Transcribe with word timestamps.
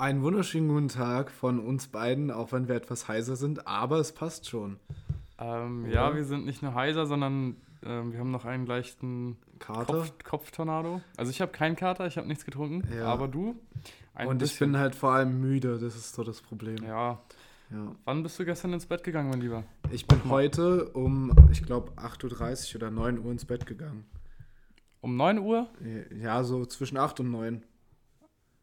Einen 0.00 0.22
wunderschönen 0.22 0.66
guten 0.70 0.88
Tag 0.88 1.30
von 1.30 1.60
uns 1.60 1.88
beiden, 1.88 2.30
auch 2.30 2.52
wenn 2.52 2.68
wir 2.68 2.74
etwas 2.74 3.06
heiser 3.06 3.36
sind, 3.36 3.66
aber 3.66 3.98
es 3.98 4.12
passt 4.12 4.48
schon. 4.48 4.78
Ähm, 5.38 5.90
ja, 5.90 6.14
wir 6.14 6.24
sind 6.24 6.46
nicht 6.46 6.62
nur 6.62 6.74
heiser, 6.74 7.04
sondern 7.04 7.56
ähm, 7.84 8.10
wir 8.10 8.18
haben 8.18 8.30
noch 8.30 8.46
einen 8.46 8.64
leichten 8.64 9.36
Kater. 9.58 9.92
Kopf, 9.98 10.24
Kopftornado. 10.24 11.02
Also 11.18 11.30
ich 11.30 11.42
habe 11.42 11.52
keinen 11.52 11.76
Kater, 11.76 12.06
ich 12.06 12.16
habe 12.16 12.26
nichts 12.26 12.46
getrunken, 12.46 12.88
Ja. 12.96 13.08
aber 13.08 13.28
du? 13.28 13.56
Und 14.14 14.36
ich 14.36 14.52
bisschen. 14.52 14.72
bin 14.72 14.80
halt 14.80 14.94
vor 14.94 15.12
allem 15.12 15.38
müde, 15.38 15.78
das 15.78 15.94
ist 15.94 16.14
so 16.14 16.24
das 16.24 16.40
Problem. 16.40 16.82
Ja. 16.82 17.20
Ja. 17.70 17.94
Wann 18.06 18.22
bist 18.22 18.38
du 18.38 18.46
gestern 18.46 18.72
ins 18.72 18.86
Bett 18.86 19.04
gegangen, 19.04 19.28
mein 19.28 19.42
Lieber? 19.42 19.64
Ich 19.90 20.06
bin 20.06 20.18
heute 20.30 20.86
um, 20.92 21.30
ich 21.52 21.62
glaube, 21.62 21.92
8.30 22.00 22.70
Uhr 22.70 22.76
oder 22.76 22.90
9 22.90 23.18
Uhr 23.18 23.32
ins 23.32 23.44
Bett 23.44 23.66
gegangen. 23.66 24.06
Um 25.02 25.18
9 25.18 25.40
Uhr? 25.40 25.68
Ja, 26.18 26.42
so 26.42 26.64
zwischen 26.64 26.96
8 26.96 27.20
und 27.20 27.30
9. 27.30 27.62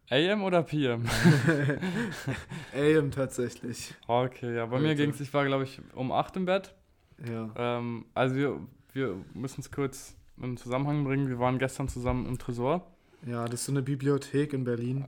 AM 0.09 0.43
oder 0.43 0.63
PM? 0.63 1.05
AM 2.73 3.11
tatsächlich. 3.15 3.93
Okay, 4.07 4.55
ja, 4.55 4.65
bei 4.65 4.79
mir 4.79 4.89
Heute. 4.89 4.95
ging 4.95 5.09
es, 5.09 5.19
ich 5.19 5.33
war 5.33 5.45
glaube 5.45 5.65
ich 5.65 5.81
um 5.93 6.11
8 6.11 6.37
im 6.37 6.45
Bett. 6.45 6.73
Ja. 7.29 7.49
Ähm, 7.57 8.05
also 8.13 8.35
wir, 8.35 8.59
wir 8.93 9.15
müssen 9.33 9.61
es 9.61 9.71
kurz 9.71 10.15
in 10.41 10.55
Zusammenhang 10.55 11.03
bringen. 11.03 11.27
Wir 11.27 11.39
waren 11.39 11.57
gestern 11.59 11.89
zusammen 11.89 12.25
im 12.25 12.37
Tresor. 12.37 12.85
Ja, 13.25 13.45
das 13.45 13.55
ist 13.61 13.65
so 13.65 13.71
eine 13.71 13.81
Bibliothek 13.81 14.53
in 14.53 14.63
Berlin. 14.63 15.05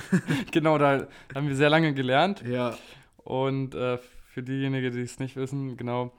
genau, 0.50 0.78
da 0.78 1.06
haben 1.34 1.48
wir 1.48 1.54
sehr 1.54 1.70
lange 1.70 1.94
gelernt. 1.94 2.42
Ja. 2.42 2.76
Und 3.18 3.74
äh, 3.74 3.98
für 4.32 4.42
diejenigen, 4.42 4.92
die 4.92 5.02
es 5.02 5.18
nicht 5.18 5.36
wissen, 5.36 5.76
genau. 5.76 6.12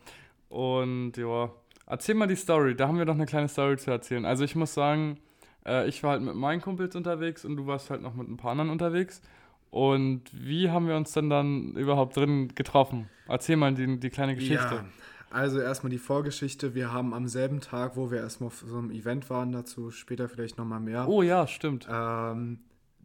Und 0.47 1.17
ja, 1.17 1.51
erzähl 1.85 2.15
mal 2.15 2.27
die 2.27 2.35
Story. 2.35 2.75
Da 2.75 2.87
haben 2.87 2.97
wir 2.97 3.05
doch 3.05 3.15
eine 3.15 3.25
kleine 3.25 3.47
Story 3.47 3.77
zu 3.77 3.91
erzählen. 3.91 4.23
Also 4.23 4.43
ich 4.45 4.55
muss 4.55 4.73
sagen, 4.73 5.17
äh, 5.65 5.87
ich 5.87 6.03
war 6.03 6.11
halt 6.11 6.21
mit 6.21 6.35
meinen 6.35 6.61
Kumpels 6.61 6.95
unterwegs 6.95 7.45
und 7.45 7.55
du 7.57 7.67
warst 7.67 7.89
halt 7.89 8.01
noch 8.01 8.13
mit 8.15 8.27
ein 8.29 8.37
paar 8.37 8.51
anderen 8.51 8.69
unterwegs. 8.69 9.21
Und 9.69 10.23
wie 10.33 10.69
haben 10.69 10.87
wir 10.87 10.97
uns 10.97 11.13
denn 11.13 11.29
dann 11.29 11.75
überhaupt 11.75 12.17
drin 12.17 12.49
getroffen? 12.55 13.09
Erzähl 13.27 13.55
mal 13.55 13.73
die, 13.73 13.99
die 13.99 14.09
kleine 14.09 14.35
Geschichte. 14.35 14.75
Ja, 14.75 14.85
also 15.29 15.59
erstmal 15.61 15.91
die 15.91 15.97
Vorgeschichte. 15.97 16.75
Wir 16.75 16.91
haben 16.91 17.13
am 17.13 17.27
selben 17.29 17.61
Tag, 17.61 17.95
wo 17.95 18.11
wir 18.11 18.19
erstmal 18.19 18.47
auf 18.47 18.65
so 18.67 18.77
einem 18.77 18.91
Event 18.91 19.29
waren, 19.29 19.53
dazu 19.53 19.89
später 19.89 20.27
vielleicht 20.27 20.57
nochmal 20.57 20.81
mehr, 20.81 21.07
Oh 21.07 21.21
ja, 21.21 21.47
stimmt. 21.47 21.87
ähm, 21.89 22.59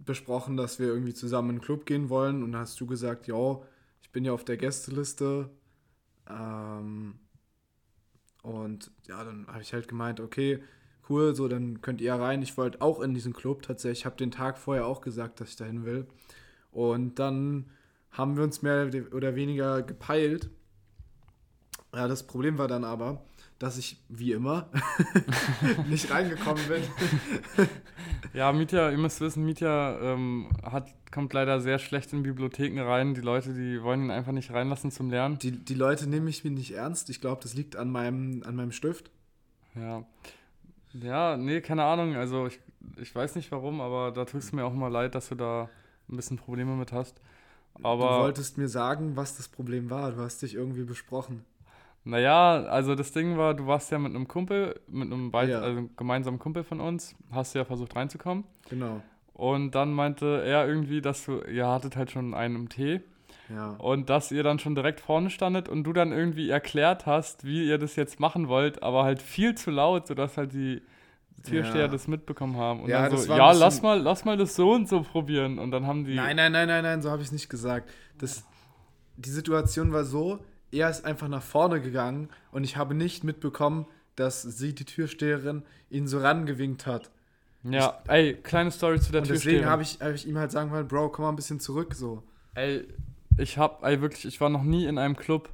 besprochen, 0.05 0.56
dass 0.56 0.81
wir 0.81 0.88
irgendwie 0.88 1.14
zusammen 1.14 1.50
in 1.50 1.56
den 1.56 1.62
Club 1.62 1.86
gehen 1.86 2.09
wollen. 2.09 2.42
Und 2.42 2.53
dann 2.53 2.62
hast 2.62 2.81
du 2.81 2.86
gesagt, 2.86 3.28
ja, 3.28 3.61
ich 4.03 4.11
bin 4.11 4.25
ja 4.25 4.33
auf 4.33 4.44
der 4.44 4.56
Gästeliste. 4.56 5.50
Ähm, 6.28 7.14
und 8.42 8.91
ja, 9.06 9.22
dann 9.25 9.47
habe 9.47 9.62
ich 9.62 9.72
halt 9.72 9.88
gemeint, 9.88 10.20
okay, 10.20 10.62
cool, 11.09 11.35
so 11.35 11.49
dann 11.49 11.81
könnt 11.81 12.01
ihr 12.01 12.15
rein. 12.15 12.43
Ich 12.43 12.57
wollte 12.57 12.81
auch 12.83 13.01
in 13.01 13.15
diesen 13.15 13.33
Club 13.33 13.62
tatsächlich. 13.62 14.01
Ich 14.01 14.07
habe 14.07 14.17
den 14.17 14.31
Tag 14.31 14.59
vorher 14.59 14.87
auch 14.87 15.01
gesagt, 15.01 15.41
dass 15.41 15.51
ich 15.51 15.57
dahin 15.57 15.85
will. 15.85 16.07
Und 16.73 17.19
dann 17.19 17.67
haben 18.11 18.37
wir 18.37 18.45
uns 18.45 18.62
mehr 18.62 18.91
oder 19.12 19.34
weniger 19.34 19.83
gepeilt. 19.83 20.51
Ja, 21.95 22.09
das 22.09 22.27
Problem 22.27 22.59
war 22.59 22.69
dann 22.69 22.84
aber, 22.84 23.25
dass 23.59 23.79
ich 23.79 24.03
wie 24.09 24.33
immer 24.33 24.71
nicht 25.89 26.11
reingekommen 26.11 26.62
bin. 26.69 26.83
Ja, 28.33 28.53
Mietja, 28.53 28.91
ihr 28.91 28.99
müsst 28.99 29.21
wissen, 29.23 29.47
Mietja 29.47 29.99
ähm, 30.01 30.51
hat, 30.62 30.93
kommt 31.11 31.33
leider 31.33 31.61
sehr 31.61 31.79
schlecht 31.79 32.12
in 32.12 32.23
Bibliotheken 32.23 32.81
rein. 32.81 33.15
Die 33.15 33.23
Leute, 33.23 33.55
die 33.55 33.83
wollen 33.83 34.05
ihn 34.05 34.11
einfach 34.11 34.33
nicht 34.33 34.51
reinlassen 34.53 34.91
zum 34.91 35.09
Lernen. 35.09 35.39
Die, 35.39 35.53
die 35.53 35.75
Leute 35.75 36.07
nehmen 36.07 36.27
mich 36.27 36.45
nicht 36.45 36.73
ernst. 36.73 37.09
Ich 37.09 37.23
glaube, 37.23 37.43
das 37.43 37.55
liegt 37.55 37.77
an 37.77 37.91
meinem, 37.91 38.43
an 38.45 38.55
meinem 38.55 38.73
Stift. 38.73 39.11
Ja. 39.75 40.05
Ja, 41.02 41.36
nee, 41.36 41.61
keine 41.61 41.84
Ahnung. 41.84 42.14
Also 42.16 42.47
ich, 42.47 42.58
ich 43.00 43.14
weiß 43.14 43.34
nicht 43.36 43.50
warum, 43.52 43.80
aber 43.80 44.12
da 44.12 44.25
tust 44.25 44.52
du 44.52 44.56
mir 44.56 44.64
auch 44.64 44.72
mal 44.72 44.89
leid, 44.89 45.14
dass 45.14 45.28
du 45.28 45.34
da 45.34 45.69
ein 46.08 46.16
bisschen 46.16 46.36
Probleme 46.38 46.72
mit 46.77 46.92
hast. 46.92 47.20
du 47.78 47.84
Aber 47.86 48.20
wolltest 48.20 48.58
mir 48.58 48.69
sagen, 48.69 49.16
was 49.16 49.36
das 49.36 49.48
Problem 49.48 49.91
war. 49.91 50.12
Du 50.12 50.19
hast 50.22 50.42
dich 50.42 50.55
irgendwie 50.55 50.84
besprochen. 50.84 51.44
naja, 52.05 52.62
also 52.64 52.94
das 52.94 53.12
Ding 53.12 53.36
war, 53.36 53.55
du 53.55 53.66
warst 53.66 53.91
ja 53.91 53.98
mit 53.98 54.14
einem 54.14 54.28
Kumpel, 54.28 54.78
mit 54.88 55.12
einem 55.12 55.31
beid, 55.32 55.50
Ja. 55.50 55.60
also 55.60 55.88
gemeinsamen 55.97 56.38
Kumpel 56.38 56.62
von 56.65 56.81
uns, 56.81 57.15
hast 57.32 57.54
du 57.54 57.59
ja 57.59 57.65
versucht 57.65 57.97
reinzukommen. 57.97 58.44
Genau. 58.71 59.03
Und 59.34 59.75
dann 59.75 59.92
meinte 59.92 60.42
er 60.47 60.66
irgendwie, 60.66 61.03
dass 61.03 61.25
du, 61.26 61.41
ihr 61.42 61.66
hattet 61.66 61.97
halt 61.97 62.10
schon 62.10 62.32
einen 62.32 62.56
im 62.56 62.69
Tee 62.69 63.00
Ja. 63.49 63.71
und 63.79 64.11
dass 64.11 64.33
ihr 64.33 64.43
dann 64.43 64.59
schon 64.59 64.75
direkt 64.75 65.01
vorne 65.01 65.31
standet 65.31 65.69
und 65.69 65.84
du 65.84 65.93
dann 65.93 66.11
irgendwie 66.12 66.51
erklärt 66.51 67.07
hast, 67.07 67.45
wie 67.45 67.67
ihr 67.69 67.79
das 67.79 67.95
jetzt 67.97 68.19
machen 68.21 68.49
wollt, 68.49 68.83
aber 68.83 69.05
halt 69.05 69.23
viel 69.23 69.55
zu 69.55 69.71
laut, 69.71 70.07
sodass 70.09 70.37
halt 70.37 70.53
die 70.53 70.83
Türsteher 71.45 71.83
Ja. 71.83 71.89
das 71.89 72.09
mitbekommen 72.09 72.57
haben. 72.57 72.81
Und 72.83 72.89
Ja, 72.89 73.09
dann 73.09 73.19
so, 73.19 73.33
ja, 73.34 73.53
lass 73.53 73.83
mal, 73.83 74.01
lass 74.01 74.25
mal 74.25 74.37
das 74.37 74.57
so 74.57 74.73
und 74.73 74.89
so 74.89 75.03
probieren. 75.03 75.59
Und 75.61 75.71
dann 75.71 75.87
haben 75.87 76.05
die. 76.05 76.15
Nein, 76.17 76.34
nein, 76.37 76.51
nein, 76.51 76.67
nein, 76.67 76.83
nein, 76.83 77.03
so 77.03 77.11
habe 77.11 77.23
ich 77.23 77.29
es 77.29 77.33
nicht 77.33 77.49
gesagt. 77.49 77.89
Das, 78.19 78.45
die 79.17 79.31
Situation 79.31 79.93
war 79.93 80.05
so, 80.05 80.41
er 80.73 80.91
ist 80.91 81.05
einfach 81.05 81.28
nach 81.28 81.43
vorne 81.43 81.81
gegangen 81.81 82.28
und 82.51 82.65
ich 82.65 82.77
habe 82.77 82.95
nicht 82.95 83.23
mitbekommen, 83.23 83.87
dass 84.17 84.43
sie, 84.43 84.75
die 84.75 84.84
Türsteherin, 84.87 85.63
ihn 85.91 86.09
so 86.09 86.19
rangewinkt 86.19 86.87
hat. 86.87 87.11
Ja, 87.63 88.01
ey, 88.09 88.34
kleine 88.34 88.71
Story 88.71 88.99
zu 89.01 89.13
der 89.13 89.21
und 89.23 89.28
Türsteherin. 89.28 89.59
deswegen 89.61 89.71
habe 89.71 89.83
ich, 89.83 89.99
hab 90.01 90.15
ich 90.15 90.27
ihm 90.27 90.39
halt 90.39 90.51
sagen 90.53 90.71
wollen, 90.71 90.89
Bro, 90.89 91.11
komm 91.11 91.25
mal 91.25 91.28
ein 91.31 91.37
bisschen 91.37 91.61
zurück, 91.61 91.95
so. 91.95 92.23
Ey, 92.55 92.87
ich 93.38 93.58
hab, 93.58 93.84
ey, 93.84 94.00
wirklich, 94.00 94.24
ich 94.26 94.41
war 94.41 94.48
noch 94.48 94.62
nie 94.62 94.86
in 94.86 94.98
einem 94.98 95.16
Club. 95.16 95.48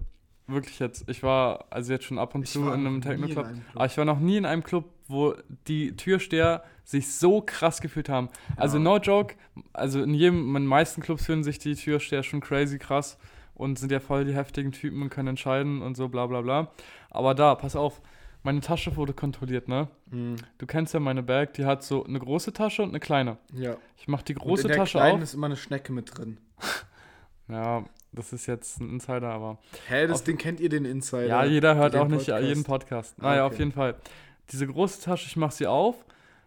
Wirklich 0.48 0.78
jetzt. 0.81 1.09
Ich 1.09 1.22
war 1.22 1.66
also 1.70 1.93
jetzt 1.93 2.04
schon 2.04 2.19
ab 2.19 2.34
und 2.34 2.43
Ich 2.43 2.50
zu 2.50 2.60
in 2.62 2.69
einem 2.87 3.00
Techno-Club. 3.00 3.47
Aber 3.75 3.87
ich 3.87 3.97
war 3.97 4.04
noch 4.04 4.19
nie 4.19 4.37
in 4.37 4.44
einem 4.44 4.65
Club, 4.65 4.87
wo 5.06 5.34
die 5.69 5.97
Türsteher 5.97 6.65
sich 6.84 7.12
so 7.15 7.41
krass 7.41 7.81
gefühlt 7.81 8.09
haben. 8.09 8.28
Also 8.56 8.76
Ja. 8.78 8.82
no 8.82 8.97
joke, 8.98 9.37
also 9.72 10.03
in 10.03 10.15
jedem, 10.15 10.48
in 10.48 10.62
den 10.62 10.66
meisten 10.66 11.00
Clubs 11.00 11.26
fühlen 11.26 11.44
sich 11.44 11.59
die 11.60 11.75
Türsteher 11.76 12.22
schon 12.25 12.41
crazy 12.41 12.78
krass 12.78 13.19
und 13.54 13.78
sind 13.78 13.93
ja 13.93 14.00
voll 14.00 14.25
die 14.25 14.34
heftigen 14.34 14.72
Typen 14.72 15.00
und 15.03 15.10
können 15.10 15.28
entscheiden 15.28 15.81
und 15.81 15.97
so 15.97 16.09
bla 16.09 16.26
bla 16.26 16.41
bla. 16.41 16.72
Aber 17.10 17.34
da, 17.34 17.54
pass 17.54 17.76
auf, 17.76 18.03
meine 18.43 18.60
Tasche 18.60 18.97
wurde 18.97 19.12
kontrolliert, 19.12 19.69
ne? 19.69 19.87
Du 20.59 20.66
kennst 20.66 20.93
ja 20.93 20.99
meine 21.00 21.22
Bag, 21.22 21.53
die 21.54 21.64
hat 21.64 21.84
so 21.84 22.04
eine 22.04 22.19
große 22.19 22.53
Tasche 22.53 22.82
und 22.82 22.88
eine 22.88 22.99
kleine. 23.00 23.38
Ja. 23.54 23.76
Ich 23.97 24.09
mach 24.09 24.22
die 24.22 24.34
Und 24.34 24.43
große 24.43 24.62
in 24.62 24.69
der 24.69 24.76
Tasche 24.78 24.99
kleinen 24.99 25.19
auf. 25.19 25.22
ist 25.22 25.34
immer 25.34 25.47
eine 25.47 25.56
Schnecke 25.56 25.93
mit 25.93 26.19
drin. 26.19 26.38
Ja, 27.53 27.85
das 28.13 28.33
ist 28.33 28.47
jetzt 28.47 28.81
ein 28.81 28.91
Insider, 28.91 29.29
aber. 29.31 29.59
Hä, 29.89 30.07
das 30.07 30.21
Auf- 30.21 30.25
Ding 30.25 30.39
kennt 30.39 30.61
ihr 30.61 30.69
den 30.69 30.85
Insider? 30.85 31.27
Ja, 31.27 31.45
jeder 31.45 31.75
hört 31.77 31.95
auch 31.97 32.09
nicht 32.09 32.27
Podcast. 32.27 32.45
jeden 32.49 32.65
Podcast. 32.65 33.15
Ah, 33.19 33.23
Naja, 33.23 33.45
okay. 33.47 33.55
auf 33.55 33.59
jeden 33.59 33.73
Fall. 33.73 33.95
Diese 34.51 34.67
große 34.67 35.03
Tasche, 35.03 35.27
ich 35.27 35.37
mach 35.37 35.51
sie 35.53 35.67
auf. 35.67 35.97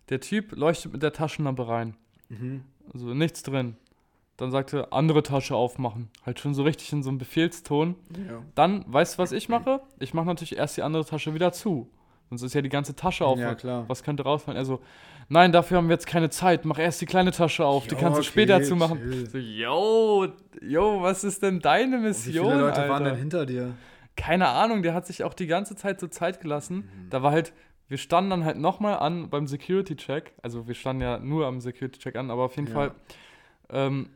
Der 0.09 0.19
Typ 0.19 0.51
leuchtet 0.55 0.93
mit 0.93 1.01
der 1.01 1.13
Taschenlampe 1.13 1.67
rein. 1.67 1.95
Mhm. 2.29 2.63
Also 2.93 3.13
nichts 3.13 3.41
drin. 3.43 3.75
Dann 4.37 4.51
sagt 4.51 4.73
er, 4.73 4.91
andere 4.93 5.23
Tasche 5.23 5.55
aufmachen. 5.55 6.09
Halt 6.25 6.39
schon 6.39 6.53
so 6.53 6.63
richtig 6.63 6.91
in 6.91 7.01
so 7.03 7.09
einem 7.09 7.17
Befehlston. 7.17 7.95
Ja. 8.27 8.41
Dann, 8.53 8.83
weißt 8.87 9.15
du, 9.15 9.17
was 9.23 9.31
ich 9.31 9.47
mache? 9.49 9.81
Ich 9.99 10.13
mache 10.13 10.25
natürlich 10.25 10.57
erst 10.57 10.75
die 10.77 10.81
andere 10.83 11.05
Tasche 11.05 11.33
wieder 11.33 11.53
zu. 11.53 11.89
Sonst 12.29 12.41
ist 12.43 12.53
ja 12.53 12.61
die 12.61 12.69
ganze 12.69 12.95
Tasche 12.95 13.25
auf. 13.25 13.39
ja, 13.39 13.53
klar. 13.55 13.85
Was 13.87 14.03
könnte 14.03 14.23
rausfallen? 14.23 14.57
Also, 14.57 14.81
nein, 15.29 15.51
dafür 15.51 15.77
haben 15.77 15.87
wir 15.87 15.93
jetzt 15.93 16.07
keine 16.07 16.29
Zeit. 16.29 16.65
Mach 16.65 16.79
erst 16.79 16.99
die 17.01 17.05
kleine 17.05 17.31
Tasche 17.31 17.65
auf. 17.65 17.85
die 17.87 17.93
Jo, 17.95 17.99
kannst 18.01 18.17
du 18.17 18.21
okay, 18.21 18.29
später 18.29 18.61
zumachen. 18.63 19.25
So, 19.27 19.37
yo, 19.37 20.27
yo, 20.61 21.01
was 21.01 21.23
ist 21.23 21.43
denn 21.43 21.59
deine 21.59 21.97
Wie 21.97 22.01
Mission? 22.01 22.45
viele 22.47 22.59
Leute 22.61 22.81
Alter? 22.81 22.89
waren 22.93 23.03
denn 23.03 23.15
hinter 23.15 23.45
dir? 23.45 23.73
keine 24.17 24.47
Ahnung, 24.47 24.81
der 24.81 24.93
hat 24.93 25.05
sich 25.05 25.23
auch 25.25 25.33
die 25.33 25.45
ganze 25.45 25.75
Zeit 25.75 25.99
so 25.99 26.07
Zeit 26.07 26.39
gelassen. 26.39 26.89
Da 27.09 27.21
war 27.21 27.31
halt, 27.31 27.51
wir 27.89 27.97
standen 27.97 28.29
dann 28.29 28.45
halt 28.45 28.57
nochmal 28.57 28.97
an 28.99 29.29
beim 29.29 29.45
Security-Check. 29.45 30.31
Also 30.41 30.67
wir 30.69 30.73
standen 30.73 31.01
ja 31.01 31.19
nur 31.19 31.45
am 31.47 31.59
Security-Check 31.59 32.15
an, 32.15 32.31
aber 32.31 32.43
auf 32.43 32.55
jeden 32.55 32.67
Ja. 32.69 32.73
Fall. 32.73 32.91
Ähm, 33.69 34.09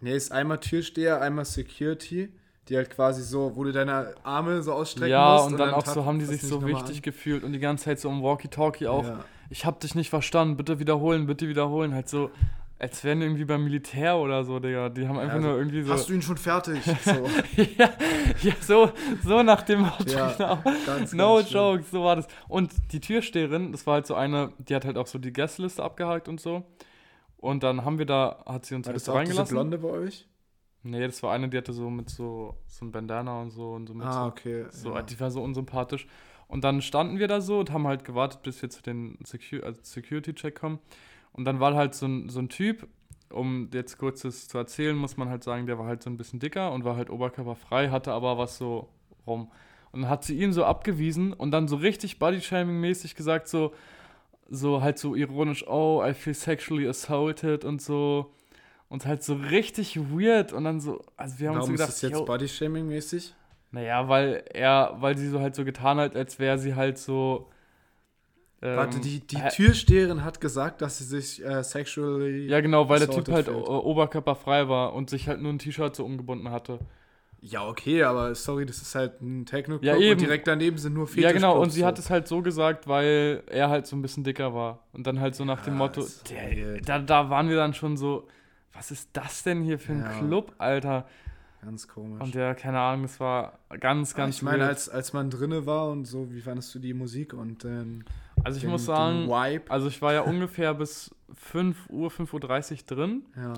Nee, 0.00 0.16
ist 0.16 0.32
einmal 0.32 0.58
Türsteher, 0.58 1.22
einmal 1.22 1.44
Security, 1.46 2.28
die 2.68 2.76
halt 2.76 2.90
quasi 2.90 3.22
so, 3.22 3.52
wo 3.56 3.64
du 3.64 3.72
deine 3.72 4.14
Arme 4.22 4.62
so 4.62 4.72
ausstrecken 4.72 5.10
ja, 5.10 5.34
musst. 5.34 5.46
und 5.52 5.58
dann 5.58 5.74
auch 5.74 5.82
tat- 5.82 5.94
so 5.94 6.04
haben 6.06 6.18
die 6.18 6.24
sich 6.24 6.42
so 6.42 6.64
wichtig 6.66 6.96
an. 6.96 7.02
gefühlt 7.02 7.44
und 7.44 7.52
die 7.52 7.58
ganze 7.58 7.84
Zeit 7.84 8.00
so 8.00 8.08
im 8.08 8.22
Walkie-Talkie 8.22 8.86
auch. 8.86 9.04
Ja. 9.04 9.24
Ich 9.50 9.66
hab 9.66 9.80
dich 9.80 9.94
nicht 9.94 10.08
verstanden, 10.10 10.56
bitte 10.56 10.78
wiederholen, 10.78 11.26
bitte 11.26 11.46
wiederholen. 11.48 11.92
Halt 11.94 12.08
so, 12.08 12.30
als 12.78 13.04
wären 13.04 13.20
die 13.20 13.26
irgendwie 13.26 13.44
beim 13.44 13.62
Militär 13.62 14.16
oder 14.16 14.42
so, 14.44 14.58
Digga. 14.58 14.88
Die 14.88 15.06
haben 15.06 15.18
einfach 15.18 15.34
also, 15.36 15.48
nur 15.48 15.58
irgendwie 15.58 15.82
so. 15.82 15.92
Hast 15.92 16.08
du 16.08 16.14
ihn 16.14 16.22
schon 16.22 16.38
fertig? 16.38 16.80
So. 17.04 17.10
ja, 17.78 17.90
ja, 18.42 18.52
so, 18.60 18.90
so 19.22 19.42
nach 19.42 19.60
dem 19.62 19.80
Motto, 19.82 20.04
Ja, 20.10 20.32
genau. 20.32 20.58
ganz, 20.86 21.12
No 21.12 21.36
ganz 21.36 21.48
schlimm. 21.50 21.60
joke, 21.62 21.84
so 21.92 22.02
war 22.02 22.16
das. 22.16 22.26
Und 22.48 22.72
die 22.92 23.00
Türsteherin, 23.00 23.72
das 23.72 23.86
war 23.86 23.94
halt 23.94 24.06
so 24.06 24.14
eine, 24.14 24.52
die 24.58 24.74
hat 24.74 24.86
halt 24.86 24.96
auch 24.96 25.06
so 25.06 25.18
die 25.18 25.32
Gästeliste 25.32 25.82
abgehakt 25.82 26.28
und 26.28 26.40
so. 26.40 26.64
Und 27.36 27.62
dann 27.62 27.84
haben 27.84 27.98
wir 27.98 28.06
da, 28.06 28.42
hat 28.46 28.64
sie 28.64 28.74
uns 28.74 28.86
War 28.86 28.92
ein 28.92 28.94
das 28.94 29.02
bisschen 29.04 29.14
auch 29.14 29.20
diese 29.20 29.30
reingelassen. 29.52 29.54
Blonde 29.54 29.78
bei 29.78 29.88
euch? 29.88 30.26
Nee, 30.84 31.06
das 31.06 31.22
war 31.22 31.32
eine, 31.32 31.48
die 31.48 31.56
hatte 31.56 31.72
so 31.72 31.88
mit 31.88 32.10
so, 32.10 32.54
so 32.66 32.84
ein 32.84 32.92
Bandana 32.92 33.40
und 33.40 33.50
so 33.50 33.72
und 33.72 33.86
so 33.86 33.94
mit 33.94 34.06
Ah, 34.06 34.26
okay. 34.26 34.66
so, 34.70 34.90
so 34.90 34.94
ja. 34.94 35.02
die 35.02 35.18
war 35.18 35.30
so 35.30 35.42
unsympathisch. 35.42 36.06
Und 36.46 36.62
dann 36.62 36.82
standen 36.82 37.18
wir 37.18 37.26
da 37.26 37.40
so 37.40 37.58
und 37.58 37.72
haben 37.72 37.86
halt 37.86 38.04
gewartet, 38.04 38.42
bis 38.42 38.60
wir 38.60 38.68
zu 38.68 38.82
den 38.82 39.18
Secu 39.24 39.60
also 39.64 39.80
Security-Check 39.82 40.54
kommen. 40.54 40.78
Und 41.32 41.46
dann 41.46 41.58
war 41.58 41.74
halt 41.74 41.94
so 41.94 42.06
ein, 42.06 42.28
so 42.28 42.38
ein 42.38 42.50
Typ, 42.50 42.86
um 43.30 43.70
jetzt 43.72 43.98
kurzes 43.98 44.46
zu 44.46 44.58
erzählen, 44.58 44.94
muss 44.94 45.16
man 45.16 45.30
halt 45.30 45.42
sagen, 45.42 45.66
der 45.66 45.78
war 45.78 45.86
halt 45.86 46.02
so 46.02 46.10
ein 46.10 46.18
bisschen 46.18 46.38
dicker 46.38 46.70
und 46.72 46.84
war 46.84 46.96
halt 46.96 47.08
oberkörperfrei, 47.08 47.88
hatte 47.88 48.12
aber 48.12 48.36
was 48.36 48.58
so 48.58 48.88
rum. 49.26 49.50
Und 49.90 50.02
dann 50.02 50.10
hat 50.10 50.24
sie 50.24 50.38
ihn 50.38 50.52
so 50.52 50.64
abgewiesen 50.64 51.32
und 51.32 51.50
dann 51.50 51.66
so 51.66 51.76
richtig 51.76 52.18
Bodyshaming-mäßig 52.18 53.14
gesagt, 53.16 53.48
so, 53.48 53.72
so 54.50 54.82
halt 54.82 54.98
so 54.98 55.14
ironisch, 55.14 55.66
oh, 55.66 56.02
I 56.04 56.12
feel 56.12 56.34
sexually 56.34 56.86
assaulted 56.86 57.64
und 57.64 57.80
so. 57.80 58.30
Und 58.94 59.06
halt 59.06 59.24
so 59.24 59.34
richtig 59.34 59.98
weird 59.98 60.52
und 60.52 60.62
dann 60.62 60.80
so, 60.80 61.02
also 61.16 61.40
wir 61.40 61.48
haben 61.48 61.56
Warum 61.56 61.70
uns 61.70 61.80
so 61.80 61.84
gedacht, 61.84 61.88
ist 61.94 62.04
das 62.04 62.10
jetzt 62.10 62.26
Body-Shaming-mäßig? 62.26 63.32
naja, 63.72 64.08
weil 64.08 64.44
er, 64.52 64.94
weil 65.00 65.18
sie 65.18 65.28
so 65.28 65.40
halt 65.40 65.54
so 65.56 65.64
getan 65.64 65.98
hat, 65.98 66.14
als 66.14 66.38
wäre 66.38 66.58
sie 66.58 66.74
halt 66.76 66.96
so. 66.98 67.50
ähm, 68.62 68.76
Warte, 68.76 69.00
die, 69.00 69.20
die 69.20 69.36
äh, 69.36 69.48
Türsteherin 69.48 70.24
hat 70.24 70.40
gesagt, 70.40 70.80
dass 70.80 70.98
sie 70.98 71.04
sich 71.04 71.44
äh, 71.44 71.62
sexually. 71.64 72.46
Ja, 72.48 72.60
genau, 72.60 72.88
weil 72.88 73.00
der 73.00 73.10
Typ 73.10 73.28
halt 73.30 73.48
o- 73.48 73.80
oberkörperfrei 73.80 74.68
war 74.68 74.92
und 74.94 75.10
sich 75.10 75.28
halt 75.28 75.40
nur 75.40 75.52
ein 75.52 75.58
T-Shirt 75.58 75.96
so 75.96 76.04
umgebunden 76.04 76.50
hatte. 76.50 76.78
Ja, 77.40 77.68
okay, 77.68 78.02
aber 78.04 78.34
sorry, 78.34 78.64
das 78.64 78.78
ist 78.80 78.94
halt 78.94 79.20
ein 79.20 79.44
Techno-Club 79.44 79.84
Ja, 79.84 79.96
eben. 79.96 80.12
und 80.12 80.20
direkt 80.20 80.46
daneben 80.48 80.78
sind 80.78 80.94
nur 80.94 81.06
Ja, 81.14 81.32
genau, 81.32 81.60
und 81.60 81.70
sie 81.70 81.80
so. 81.80 81.86
hat 81.86 81.98
es 81.98 82.08
halt 82.10 82.26
so 82.26 82.42
gesagt, 82.42 82.88
weil 82.88 83.42
er 83.48 83.68
halt 83.68 83.86
so 83.86 83.96
ein 83.96 84.02
bisschen 84.02 84.24
dicker 84.24 84.54
war. 84.54 84.80
Und 84.92 85.06
dann 85.06 85.20
halt 85.20 85.34
so 85.34 85.44
nach 85.44 85.60
dem 85.60 85.74
Ja, 85.74 85.78
Motto, 85.78 86.00
ist 86.06 86.30
der, 86.30 86.80
da, 86.80 86.98
da 87.00 87.30
waren 87.30 87.48
wir 87.50 87.56
dann 87.56 87.74
schon 87.74 87.96
so, 87.96 88.26
was 88.74 88.90
ist 88.90 89.10
das 89.12 89.42
denn 89.42 89.62
hier 89.62 89.78
für 89.78 89.92
ein 89.92 90.00
Ja. 90.02 90.18
Club, 90.18 90.54
Alter? 90.58 91.06
Ganz 91.62 91.88
komisch. 91.88 92.20
Und 92.20 92.34
der, 92.34 92.54
keine 92.54 92.78
Ahnung, 92.78 93.02
das 93.02 93.18
war 93.20 93.58
ganz, 93.80 94.12
Aber 94.12 94.24
ganz 94.24 94.36
ich 94.36 94.42
meine, 94.42 94.66
als, 94.66 94.88
als 94.88 95.12
man 95.14 95.30
drinne 95.30 95.64
war 95.64 95.90
und 95.90 96.04
so, 96.04 96.30
wie 96.30 96.40
fandest 96.42 96.74
du 96.74 96.78
die 96.78 96.92
Musik 96.92 97.32
und 97.32 97.64
den, 97.64 98.04
Also 98.42 98.56
ich 98.58 98.62
den, 98.64 98.70
muss 98.70 98.84
sagen, 98.84 99.30
also 99.68 99.88
ich 99.88 100.02
war 100.02 100.12
ja 100.12 100.20
ungefähr 100.22 100.74
bis 100.74 101.14
5 101.34 101.88
Uhr, 101.88 102.10
5.30 102.10 102.72
Uhr 102.72 102.96
drin. 102.96 103.22
Ja. 103.36 103.54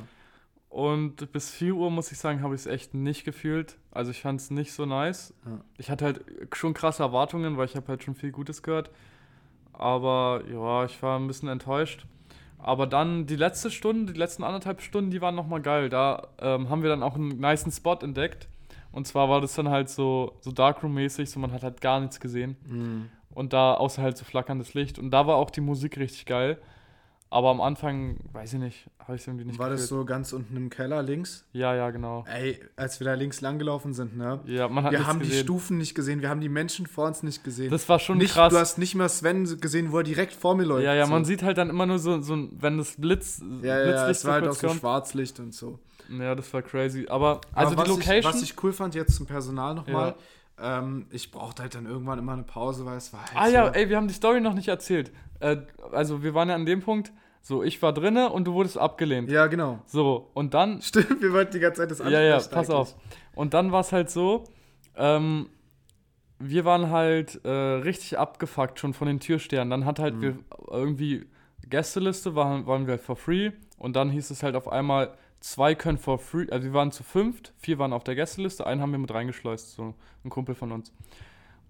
Und 0.69 1.33
bis 1.33 1.51
4 1.51 1.75
Uhr, 1.75 1.91
muss 1.91 2.13
ich 2.13 2.19
sagen, 2.19 2.43
habe 2.43 2.55
ich 2.55 2.61
es 2.61 2.67
echt 2.67 2.95
nicht 2.95 3.25
gefühlt. 3.25 3.77
Also 3.91 4.11
ich 4.13 4.21
fand 4.23 4.41
es 4.41 4.51
nicht 4.51 4.73
so 4.73 4.87
nice. 4.87 5.35
Ja. 5.45 5.61
Ich 5.79 5.91
hatte 5.91 6.05
halt 6.05 6.25
schon 6.55 6.75
krasse 6.75 7.03
Erwartungen, 7.03 7.57
weil 7.57 7.65
ich 7.65 7.75
habe 7.77 7.89
halt 7.89 8.05
schon 8.05 8.15
viel 8.15 8.31
Gutes 8.31 8.63
gehört. 8.63 8.91
Aber 9.73 10.43
ja, 10.51 10.85
ich 10.85 11.03
war 11.03 11.19
ein 11.19 11.27
bisschen 11.27 11.49
enttäuscht. 11.49 12.07
Aber 12.59 12.87
dann 12.87 13.27
die 13.27 13.37
letzte 13.37 13.71
Stunde, 13.71 14.13
die 14.13 14.19
letzten 14.19 14.43
anderthalb 14.43 14.81
Stunden, 14.81 15.11
die 15.11 15.21
waren 15.21 15.35
nochmal 15.35 15.61
geil. 15.61 15.89
Da 15.89 16.29
ähm, 16.41 16.69
haben 16.69 16.83
wir 16.83 16.89
dann 16.89 17.03
auch 17.03 17.15
einen 17.15 17.39
niceen 17.39 17.73
Spot 17.73 17.99
entdeckt. 18.01 18.49
Und 18.93 19.07
zwar 19.07 19.29
war 19.29 19.41
das 19.41 19.55
dann 19.55 19.69
halt 19.69 19.91
so, 19.91 20.37
so 20.41 20.51
Darkroom-mäßig, 20.51 21.29
so 21.29 21.39
man 21.39 21.53
hat 21.53 21.63
halt 21.63 21.81
gar 21.81 22.01
nichts 22.01 22.19
gesehen. 22.19 22.57
Mhm. 22.67 23.11
Und 23.31 23.53
da 23.53 23.75
außer 23.75 24.03
halt 24.03 24.17
so 24.17 24.25
flackerndes 24.25 24.73
Licht. 24.73 24.99
Und 24.99 25.11
da 25.11 25.27
war 25.27 25.37
auch 25.37 25.51
die 25.51 25.61
Musik 25.61 25.99
richtig 25.99 26.25
geil. 26.25 26.59
Aber 27.29 27.51
am 27.51 27.61
Anfang, 27.61 28.19
weiß 28.33 28.53
ich 28.55 28.61
nicht, 28.61 28.87
habe 29.01 29.17
ich 29.17 29.23
es 29.23 29.27
irgendwie 29.27 29.45
nicht 29.47 29.59
War 29.59 29.69
das 29.69 29.83
gefühlt. 29.83 30.01
so 30.01 30.05
ganz 30.05 30.33
unten 30.33 30.57
im 30.57 30.71
Keller 30.71 31.03
links? 31.03 31.45
Ja, 31.53 31.75
ja, 31.75 31.91
genau. 31.91 32.25
Ey, 32.29 32.61
als 32.77 33.01
wir 33.01 33.05
da 33.05 33.15
links 33.15 33.41
langgelaufen 33.41 33.93
sind, 33.95 34.17
ne? 34.17 34.41
Ja, 34.47 34.69
man 34.69 34.85
hat 34.85 34.93
Wir 34.93 35.07
haben 35.07 35.19
die 35.19 35.27
gesehen. 35.29 35.43
Stufen 35.43 35.77
nicht 35.77 35.95
gesehen, 35.97 36.23
wir 36.23 36.29
haben 36.31 36.41
die 36.41 36.49
Menschen 36.49 36.87
vor 36.87 37.07
uns 37.09 37.25
nicht 37.25 37.43
gesehen. 37.43 37.71
Das 37.71 37.89
war 37.89 37.99
schon 37.99 38.19
nicht, 38.19 38.35
krass. 38.35 38.53
Du 38.53 38.59
hast 38.59 38.79
nicht 38.79 38.95
mal 38.95 39.09
Sven 39.09 39.61
gesehen, 39.61 39.91
wo 39.91 39.99
er 39.99 40.05
direkt 40.05 40.33
vor 40.35 40.55
mir 40.55 40.65
läuft. 40.65 40.85
ja, 40.85 40.95
ja, 40.95 41.07
so. 41.07 41.11
man 41.11 41.25
sieht 41.25 41.43
halt 41.43 41.59
dann 41.59 41.69
immer 41.69 41.85
nur 41.87 41.99
so, 41.99 42.21
so 42.21 42.49
wenn 42.53 42.79
das 42.79 42.95
Blitz, 42.97 43.43
Ja, 43.61 43.77
ja, 43.79 43.85
Blitzlicht 43.85 44.11
es 44.21 44.25
war 44.25 44.33
halt 44.35 44.47
auch 44.49 44.53
so 44.53 44.69
kommt. 44.69 44.81
Schwarzlicht 44.81 45.41
und 45.41 45.53
so. 45.53 45.81
Ja, 46.09 46.37
das 46.37 46.55
war 46.55 46.63
crazy. 46.63 47.07
Aber, 47.09 47.41
also 47.53 47.73
Aber 47.73 47.83
die 47.85 47.91
was 47.91 47.97
Location. 47.99 48.19
Ich, 48.19 48.25
was 48.25 48.43
ich 48.43 48.63
cool 48.63 48.73
fand 48.73 48.95
jetzt 48.95 49.17
zum 49.17 49.27
Personal 49.27 49.75
nochmal, 49.75 50.15
ähm, 50.61 51.07
ich 51.11 51.31
brauchte 51.31 51.63
halt 51.63 51.75
dann 51.75 51.87
irgendwann 51.87 52.19
immer 52.19 52.33
eine 52.33 52.43
Pause, 52.45 52.87
weil 52.87 52.97
es 52.97 53.13
war 53.13 53.21
halt 53.21 53.33
ah 53.37 53.47
so, 53.47 53.53
ja, 53.55 53.69
ey, 53.69 53.89
wir 53.89 53.97
haben 53.97 54.09
die 54.09 54.15
Story 54.15 54.41
noch 54.41 54.55
nicht 54.55 54.69
erzählt. 54.69 55.13
Äh, 55.41 55.59
also 55.93 56.23
wir 56.23 56.35
waren 56.35 56.49
ja 56.49 56.55
an 56.55 56.67
dem 56.67 56.81
Punkt, 56.81 57.13
so, 57.43 57.63
ich 57.63 57.81
war 57.83 57.93
drinne 57.93 58.31
und 58.31 58.45
du 58.47 58.55
wurdest 58.55 58.77
abgelehnt. 58.79 59.31
Ja, 59.31 59.47
genau. 59.47 59.81
So, 59.87 60.31
und 60.35 60.55
dann 60.55 60.81
Stimmt, 60.83 61.21
wir 61.23 61.33
wollten 61.33 61.53
die 61.53 61.61
ganze 61.61 61.83
Zeit 61.83 61.91
das 61.91 61.99
Ja, 62.01 62.21
ja, 62.21 62.37
ansprechen 62.37 62.55
pass 62.55 62.71
eigentlich. 62.71 62.77
auf. 62.95 62.95
Und 63.35 63.55
dann 63.55 63.71
war 63.73 63.81
es 63.81 63.93
halt 63.93 64.11
so, 64.11 64.45
ähm, 64.97 65.49
wir 66.39 66.65
waren 66.65 66.91
halt 66.91 67.41
äh, 67.45 67.49
richtig 67.51 68.19
abgefuckt 68.19 68.79
schon 68.81 68.95
von 68.95 69.07
den 69.07 69.21
Türstern. 69.21 69.71
Dann 69.71 69.85
hat 69.85 69.99
halt 69.99 70.15
Mhm. 70.17 70.21
wir 70.23 70.39
irgendwie 70.71 71.27
Gästeliste, 71.69 72.35
waren, 72.35 72.67
waren 72.67 72.87
wir 72.87 72.93
halt 72.93 73.03
for 73.03 73.17
free. 73.17 73.53
Und 73.79 73.97
dann 73.97 74.11
hieß 74.11 74.31
es 74.31 74.43
halt 74.43 74.55
auf 74.57 74.69
einmal, 74.69 75.15
zwei 75.47 75.77
können 75.77 75.97
for 75.97 76.19
free, 76.19 76.47
also 76.51 76.65
wir 76.65 76.73
waren 76.73 76.91
zu 76.91 77.05
fünft, 77.05 77.53
vier 77.57 77.79
waren 77.79 77.93
auf 77.93 78.03
der 78.03 78.17
Gästeliste, 78.17 78.67
einen 78.67 78.81
haben 78.81 78.91
wir 78.91 78.99
mit 78.99 79.15
reingeschleust, 79.15 79.75
so 79.75 79.95
ein 80.25 80.31
Kumpel 80.31 80.57
von 80.57 80.73
uns. 80.73 80.93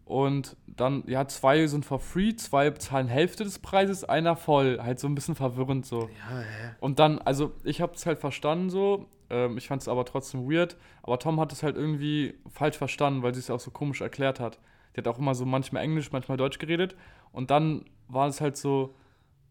Und 0.07 0.57
dann, 0.67 1.03
ja, 1.07 1.27
zwei 1.29 1.67
sind 1.67 1.85
for 1.85 2.01
free, 2.01 2.35
zwei 2.37 2.71
zahlen 2.71 3.09
Hälfte 3.09 3.45
des 3.45 3.59
Preises, 3.59 4.05
einer 4.05 4.35
voll. 4.37 4.79
Halt 4.81 4.99
so 4.99 5.09
ein 5.09 5.15
bisschen 5.15 5.35
verwirrend 5.35 5.85
so. 5.85 6.03
Ja, 6.03 6.39
hä? 6.39 6.71
Und 6.81 7.01
dann, 7.01 7.19
also 7.19 7.53
ich 7.65 7.81
habe 7.81 7.93
es 7.95 8.07
halt 8.07 8.19
verstanden 8.19 8.71
so, 8.71 9.09
ähm, 9.29 9.59
ich 9.59 9.69
fand 9.69 9.83
es 9.83 9.89
aber 9.89 10.05
trotzdem 10.07 10.49
weird, 10.51 10.77
aber 11.03 11.19
Tom 11.19 11.39
hat 11.39 11.53
es 11.53 11.63
halt 11.63 11.77
irgendwie 11.77 12.35
falsch 12.49 12.79
verstanden, 12.79 13.23
weil 13.23 13.35
sie 13.35 13.41
es 13.41 13.51
auch 13.51 13.61
so 13.61 13.71
komisch 13.71 14.01
erklärt 14.01 14.41
hat. 14.41 14.59
Die 14.95 15.01
hat 15.01 15.09
auch 15.09 15.19
immer 15.19 15.35
so 15.35 15.45
manchmal 15.45 15.83
Englisch, 15.83 16.13
manchmal 16.13 16.39
Deutsch 16.39 16.59
geredet 16.59 16.97
und 17.33 17.51
dann 17.51 17.85
war 18.09 18.29
es 18.29 18.41
halt 18.41 18.57
so, 18.57 18.95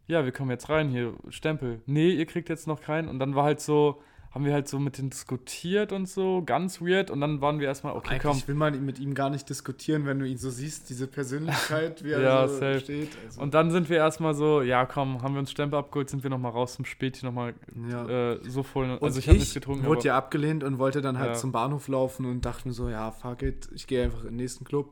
ja, 0.08 0.26
wir 0.26 0.32
kommen 0.32 0.50
jetzt 0.50 0.70
rein 0.70 0.90
hier, 0.90 1.14
Stempel. 1.30 1.82
Nee, 1.86 2.12
ihr 2.12 2.26
kriegt 2.26 2.50
jetzt 2.50 2.66
noch 2.66 2.82
keinen 2.82 3.10
und 3.10 3.20
dann 3.20 3.36
war 3.36 3.44
halt 3.44 3.60
so, 3.60 4.02
haben 4.36 4.44
wir 4.46 4.52
halt 4.54 4.68
so 4.68 4.78
mit 4.80 4.98
denen 4.98 5.10
diskutiert 5.10 5.94
und 5.94 6.08
so, 6.10 6.44
ganz 6.46 6.82
weird 6.82 7.10
und 7.10 7.22
dann 7.22 7.40
waren 7.40 7.60
wir 7.62 7.68
erstmal, 7.68 7.96
okay, 7.96 8.20
komm. 8.22 8.32
Eigentlich 8.32 8.48
will 8.50 8.56
man 8.56 8.86
mit 8.86 9.00
ihm 9.00 9.14
gar 9.16 9.30
nicht 9.30 9.50
diskutieren, 9.50 10.06
wenn 10.06 10.20
du 10.20 10.28
ihn 10.28 10.38
so 10.38 10.50
siehst, 10.50 10.90
diese 10.90 11.08
Persönlichkeit, 11.08 12.04
wie 12.04 12.12
er 12.12 12.20
Ja, 12.22 12.48
so 12.48 12.58
safe. 12.60 12.80
steht. 12.82 13.10
Also, 13.26 13.42
Und 13.42 13.54
dann 13.54 13.72
sind 13.72 13.90
wir 13.90 13.96
erstmal 13.98 14.36
so, 14.36 14.62
ja 14.62 14.86
komm, 14.86 15.22
haben 15.24 15.34
wir 15.36 15.40
uns 15.40 15.52
Stempel 15.52 15.80
abgeholt, 15.80 16.10
sind 16.10 16.22
wir 16.24 16.30
nochmal 16.30 16.52
raus 16.52 16.76
zum 16.76 16.84
Späti 16.86 17.26
nochmal 17.26 17.54
ja. 17.90 18.34
äh, 18.34 18.40
so 18.48 18.62
voll. 18.62 18.92
Und 18.92 19.02
Also 19.02 19.20
ich, 19.20 19.26
ich 19.26 19.30
habe 19.30 19.40
nichts 19.40 19.54
getrunken. 19.54 19.86
wurde 19.86 20.04
ja 20.04 20.18
abgelehnt 20.18 20.64
und 20.66 20.78
wollte 20.80 21.02
dann 21.02 21.18
halt 21.18 21.30
Ja. 21.30 21.34
zum 21.36 21.52
Bahnhof 21.54 21.88
laufen 21.88 22.26
und 22.26 22.46
dachte 22.46 22.68
mir 22.68 22.74
so, 22.74 22.90
ja, 22.90 23.12
fuck 23.12 23.42
it, 23.42 23.70
ich 23.74 23.88
gehe 23.88 24.04
einfach 24.04 24.24
in 24.24 24.32
den 24.32 24.36
nächsten 24.36 24.66
Club. 24.66 24.92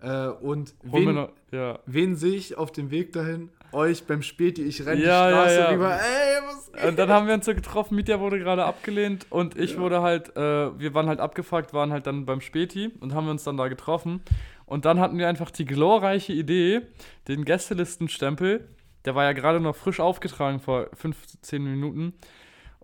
Äh, 0.00 0.26
und 0.28 0.74
Hol 0.92 1.06
wen, 1.06 1.14
noch, 1.14 1.30
ja. 1.50 1.78
wen 1.86 2.16
sehe 2.16 2.34
ich 2.34 2.58
auf 2.58 2.70
dem 2.70 2.90
Weg 2.90 3.12
dahin? 3.14 3.48
Euch 3.74 4.04
beim 4.06 4.22
Späti, 4.22 4.62
ich 4.62 4.84
renne 4.86 5.02
Ja, 5.02 5.26
die 5.28 5.34
ja, 5.34 5.40
Straße 5.42 5.58
ja. 5.60 5.68
rüber, 5.70 5.94
ey, 5.94 6.42
was 6.46 6.72
geht? 6.72 6.84
Und 6.84 6.98
dann 6.98 7.08
haben 7.10 7.26
wir 7.26 7.34
uns 7.34 7.44
so 7.44 7.54
getroffen, 7.54 7.94
Mitya 7.96 8.20
wurde 8.20 8.38
gerade 8.38 8.64
abgelehnt 8.64 9.26
und 9.30 9.56
ich 9.58 9.72
Ja. 9.74 9.78
wurde 9.80 10.02
halt, 10.02 10.36
äh, 10.36 10.78
wir 10.78 10.94
waren 10.94 11.08
halt 11.08 11.20
abgefuckt, 11.20 11.74
waren 11.74 11.92
halt 11.92 12.06
dann 12.06 12.24
beim 12.24 12.40
Späti 12.40 12.90
und 13.00 13.14
haben 13.14 13.26
wir 13.26 13.30
uns 13.32 13.44
dann 13.44 13.56
da 13.56 13.68
getroffen. 13.68 14.22
Und 14.66 14.84
dann 14.86 14.98
hatten 15.00 15.18
wir 15.18 15.28
einfach 15.28 15.50
die 15.50 15.64
glorreiche 15.66 16.32
Idee, 16.32 16.82
den 17.28 17.44
Gästelistenstempel, 17.44 18.68
der 19.04 19.14
war 19.14 19.24
ja 19.24 19.32
gerade 19.32 19.60
noch 19.60 19.76
frisch 19.76 20.00
aufgetragen 20.00 20.60
vor 20.60 20.88
15 20.94 21.62
Minuten. 21.62 22.14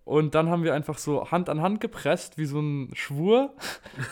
Und 0.05 0.35
dann 0.35 0.49
haben 0.51 0.65
wir 0.65 0.75
einfach 0.75 0.99
so 0.99 1.31
Hand 1.31 1.49
an 1.49 1.63
Hand 1.63 1.81
gepresst, 1.81 2.37
wie 2.37 2.45
so 2.47 2.59
ein 2.61 2.91
Schwur. 2.95 3.55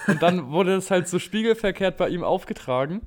Und 0.07 0.23
dann 0.23 0.51
wurde 0.51 0.75
es 0.77 0.91
halt 0.91 1.09
so 1.09 1.19
spiegelverkehrt 1.19 1.97
bei 1.97 2.09
ihm 2.09 2.23
aufgetragen. 2.23 3.01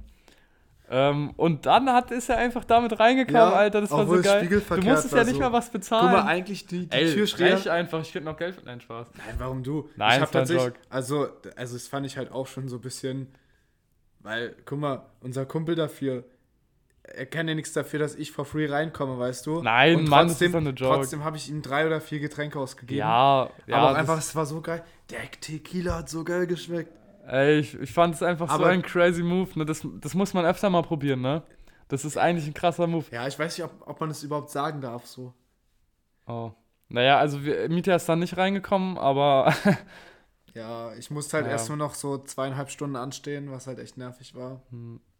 Ähm, 0.93 1.31
und 1.37 1.65
dann 1.65 1.89
hat, 1.89 2.11
ist 2.11 2.27
er 2.27 2.37
einfach 2.37 2.65
damit 2.65 2.99
reingekommen, 2.99 3.37
Ja, 3.39 3.53
Alter. 3.53 3.79
Das 3.79 3.91
war 3.91 4.05
so 4.05 4.21
geil. 4.21 4.45
Du 4.45 4.81
musstest 4.81 5.13
ja 5.15 5.23
nicht 5.23 5.35
so. 5.35 5.39
mal 5.39 5.53
was 5.53 5.69
bezahlen. 5.71 6.13
Guck 6.13 6.25
mal, 6.25 6.29
eigentlich 6.29 6.65
die, 6.67 6.85
die 6.87 6.91
Ey, 6.97 7.13
Türsteher. 7.13 7.57
frech 7.57 7.71
einfach, 7.71 8.01
ich 8.01 8.11
krieg 8.11 8.25
noch 8.25 8.35
Geld. 8.35 8.61
Nein, 8.65 8.81
Spaß. 8.81 9.07
Nein, 9.15 9.35
warum 9.37 9.63
du? 9.63 9.89
Nein, 9.95 10.21
ich 10.21 10.27
ein 10.27 10.31
tatsächlich, 10.31 10.73
also, 10.89 11.29
also 11.55 11.73
das 11.75 11.87
fand 11.87 12.05
ich 12.05 12.17
halt 12.17 12.33
auch 12.33 12.45
schon 12.45 12.67
so 12.67 12.75
ein 12.75 12.81
bisschen, 12.81 13.33
weil, 14.19 14.53
guck 14.65 14.79
mal, 14.79 15.05
unser 15.21 15.45
Kumpel 15.45 15.75
dafür, 15.75 16.25
er 17.03 17.25
kann 17.25 17.47
ja 17.47 17.55
nichts 17.55 17.71
dafür, 17.73 17.99
dass 17.99 18.15
ich 18.15 18.31
for 18.33 18.43
free 18.45 18.67
reinkomme, 18.69 19.17
weißt 19.17 19.45
du? 19.45 19.61
Nein, 19.61 19.95
Und 19.95 20.09
Mann, 20.09 20.27
das 20.27 20.33
trotzdem, 20.39 20.47
ist 20.47 20.53
doch 20.53 20.59
eine 20.59 20.69
Joke. 20.71 20.95
Trotzdem 20.97 21.23
habe 21.23 21.37
ich 21.37 21.49
ihm 21.49 21.61
drei 21.61 21.87
oder 21.87 22.01
vier 22.01 22.19
Getränke 22.19 22.59
ausgegeben. 22.59 22.99
Ja, 22.99 23.49
ja. 23.65 23.77
aber 23.77 23.85
auch 23.85 23.89
das- 23.91 23.97
einfach, 23.99 24.17
es 24.17 24.35
war 24.35 24.45
so 24.45 24.59
geil. 24.61 24.83
Der 25.09 25.19
Tequila 25.39 25.99
hat 25.99 26.09
so 26.09 26.23
geil 26.25 26.47
geschmeckt. 26.47 26.91
Ey, 27.31 27.59
ich, 27.59 27.79
ich 27.79 27.93
fand 27.93 28.13
es 28.15 28.21
einfach 28.23 28.49
so 28.49 28.55
Aber- 28.55 28.67
ein 28.67 28.81
crazy 28.81 29.23
Move. 29.23 29.49
Ne? 29.57 29.65
Das, 29.65 29.87
das 30.01 30.13
muss 30.15 30.33
man 30.33 30.45
öfter 30.45 30.69
mal 30.69 30.81
probieren, 30.83 31.21
ne? 31.21 31.43
Das 31.87 32.03
ist 32.05 32.17
eigentlich 32.17 32.45
ein 32.47 32.53
krasser 32.53 32.87
Move. 32.87 33.05
Ja, 33.11 33.25
ich 33.27 33.37
weiß 33.39 33.57
nicht, 33.57 33.65
ob, 33.65 33.71
ob 33.87 33.99
man 33.99 34.09
das 34.09 34.23
überhaupt 34.23 34.49
sagen 34.49 34.81
darf, 34.81 35.05
so. 35.05 35.33
Oh. 36.27 36.51
Naja, 36.89 37.17
also 37.19 37.43
wir, 37.45 37.69
Mieter 37.69 37.95
ist 37.95 38.07
dann 38.09 38.19
nicht 38.19 38.35
reingekommen, 38.37 38.97
aber 38.97 39.53
Ja, 40.53 40.93
ich 40.95 41.09
musste 41.11 41.37
halt 41.37 41.45
Ja. 41.45 41.53
erst 41.53 41.69
nur 41.69 41.77
noch 41.77 41.93
so 41.93 42.17
zweieinhalb 42.17 42.69
Stunden 42.69 42.97
anstehen, 42.97 43.51
was 43.51 43.67
halt 43.67 43.79
echt 43.79 43.97
nervig 43.97 44.35
war. 44.35 44.61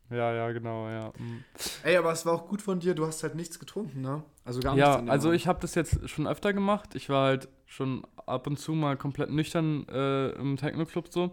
ja, 0.10 0.34
ja, 0.34 0.52
genau, 0.52 0.90
ja. 0.90 1.14
Mm. 1.18 1.44
Ey, 1.84 1.96
aber 1.96 2.12
es 2.12 2.26
war 2.26 2.34
auch 2.34 2.48
gut 2.50 2.62
von 2.62 2.82
dir, 2.82 2.94
du 2.96 3.06
hast 3.08 3.24
halt 3.24 3.36
nichts 3.36 3.58
getrunken, 3.58 4.02
ne? 4.02 4.24
Also 4.44 4.60
gar 4.60 4.74
nichts. 4.76 4.86
Ja, 4.88 4.96
an 4.98 5.06
dem 5.06 5.10
also 5.10 5.30
Abend. 5.30 5.40
ich 5.40 5.48
habe 5.48 5.60
das 5.62 5.76
jetzt 5.76 6.10
schon 6.10 6.28
öfter 6.28 6.52
gemacht. 6.52 6.96
Ich 6.96 7.08
war 7.08 7.28
halt 7.28 7.48
schon 7.66 8.06
ab 8.26 8.48
und 8.48 8.58
zu 8.58 8.74
mal 8.74 8.98
komplett 8.98 9.30
nüchtern 9.30 9.88
äh, 9.88 10.30
im 10.32 10.58
Techno-Club 10.58 11.08
so. 11.10 11.32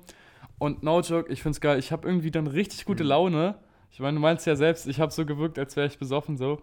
Und 0.59 0.83
no 0.83 1.01
joke, 1.01 1.33
ich 1.33 1.43
find's 1.43 1.61
geil. 1.61 1.79
Ich 1.79 1.93
habe 1.93 2.07
irgendwie 2.09 2.31
dann 2.31 2.47
richtig 2.47 2.85
gute 2.85 3.05
Mhm. 3.05 3.09
Laune. 3.11 3.55
Ich 3.91 4.01
meine, 4.01 4.15
du 4.17 4.21
meinst 4.21 4.47
ja 4.47 4.57
selbst, 4.57 4.87
ich 4.87 5.01
habe 5.01 5.13
so 5.13 5.25
gewirkt, 5.25 5.59
als 5.59 5.77
wäre 5.77 5.87
ich 5.87 5.99
besoffen 5.99 6.37
so. 6.37 6.61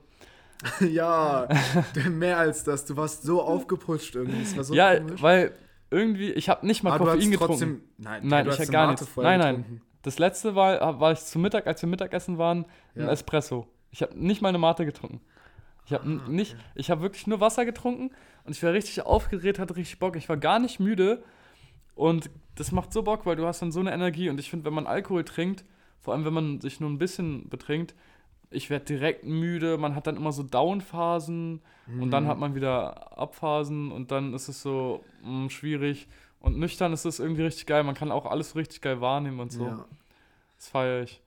Ja, 0.80 1.48
mehr 2.10 2.38
als 2.38 2.64
das. 2.64 2.86
Du 2.86 2.96
warst 2.98 3.24
so 3.24 3.42
aufgeputscht 3.42 4.16
irgendwie. 4.16 4.44
So 4.46 4.74
ja, 4.74 4.98
komisch. 5.00 5.22
weil 5.22 5.52
irgendwie, 5.92 6.32
ich 6.32 6.50
habe 6.50 6.66
nicht 6.66 6.84
mal 6.84 6.94
Aber 6.94 7.06
Koffein 7.06 7.32
getrunken. 7.32 7.52
trotzdem. 7.54 7.82
Nein, 7.98 8.22
Nein, 8.28 8.46
ich 8.48 8.54
hast 8.54 8.68
hab 8.68 8.72
gar 8.72 8.88
nichts. 8.92 9.08
Nein, 9.18 9.40
nein. 9.40 9.56
getrunken. 9.58 9.82
Das 10.02 10.20
letzte 10.20 10.56
war, 10.56 11.00
war 11.00 11.12
ich 11.12 11.20
zu 11.20 11.40
Mittag, 11.40 11.68
als 11.68 11.82
wir 11.82 11.90
Mittagessen 11.90 12.38
waren, 12.38 12.66
ein 12.96 13.02
Ja. 13.02 13.10
Espresso. 13.12 13.68
Ich 13.92 14.02
habe 14.02 14.14
nicht 14.18 14.42
mal 14.42 14.50
eine 14.50 14.58
Mate 14.60 14.86
getrunken. 14.86 15.20
Ich 15.86 15.94
habe 15.94 16.22
Ah, 16.26 16.30
nicht, 16.30 16.56
ich 16.74 16.90
habe 16.90 17.02
wirklich 17.02 17.28
nur 17.28 17.40
Wasser 17.42 17.64
getrunken 17.66 18.12
und 18.44 18.56
ich 18.56 18.64
war 18.64 18.74
richtig 18.74 19.02
aufgeregt, 19.06 19.60
hatte 19.60 19.76
richtig 19.76 20.00
Bock. 20.00 20.16
Ich 20.16 20.28
war 20.30 20.38
gar 20.38 20.60
nicht 20.60 20.80
müde 20.80 21.24
und 21.96 22.30
das 22.56 22.72
macht 22.72 22.94
so 22.94 23.04
Bock, 23.04 23.26
weil 23.26 23.36
du 23.36 23.46
hast 23.46 23.62
dann 23.62 23.72
so 23.72 23.80
eine 23.80 23.92
Energie 23.94 24.30
und 24.30 24.40
ich 24.40 24.50
finde, 24.50 24.66
wenn 24.66 24.74
man 24.74 24.88
Alkohol 24.88 25.24
trinkt, 25.26 25.66
vor 26.00 26.14
allem 26.14 26.26
wenn 26.26 26.34
man 26.34 26.62
sich 26.62 26.80
nur 26.80 26.90
ein 26.90 26.98
bisschen 27.00 27.50
betrinkt, 27.50 27.96
ich 28.52 28.70
werde 28.70 28.86
direkt 28.86 29.24
müde. 29.26 29.78
Man 29.78 29.96
hat 29.96 30.08
dann 30.08 30.16
immer 30.16 30.32
so 30.32 30.44
Down-Phasen 30.44 31.62
und 32.00 32.12
dann 32.12 32.24
Mhm. 32.24 32.28
hat 32.28 32.38
man 32.38 32.56
wieder 32.56 33.18
Abphasen 33.18 33.92
und 33.92 34.12
dann 34.12 34.34
ist 34.34 34.48
es 34.48 34.62
so 34.62 35.04
mh, 35.24 35.50
schwierig. 35.50 36.08
Und 36.40 36.58
nüchtern 36.60 36.94
ist 36.94 37.06
es 37.06 37.20
irgendwie 37.20 37.42
richtig 37.42 37.66
geil. 37.66 37.84
Man 37.84 37.96
kann 37.96 38.12
auch 38.12 38.26
alles 38.28 38.56
richtig 38.56 38.82
geil 38.82 39.02
wahrnehmen 39.02 39.40
und 39.40 39.52
so. 39.52 39.66
Ja. 39.66 39.86
Das 40.58 40.70
feiere 40.70 41.04
ich. 41.04 41.22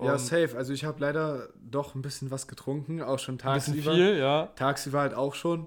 ja, 0.00 0.12
Und 0.14 0.18
safe. 0.18 0.56
Also 0.56 0.72
ich 0.72 0.84
habe 0.84 0.98
leider 1.00 1.50
doch 1.60 1.94
ein 1.94 2.02
bisschen 2.02 2.30
was 2.30 2.48
getrunken, 2.48 3.02
auch 3.02 3.18
schon 3.18 3.34
Ein 3.42 3.54
bisschen 3.54 3.74
tagsüber. 3.74 3.94
viel, 3.94 4.16
ja. 4.18 4.46
Tagsüber 4.56 5.00
halt 5.00 5.14
auch 5.14 5.34
schon. 5.34 5.66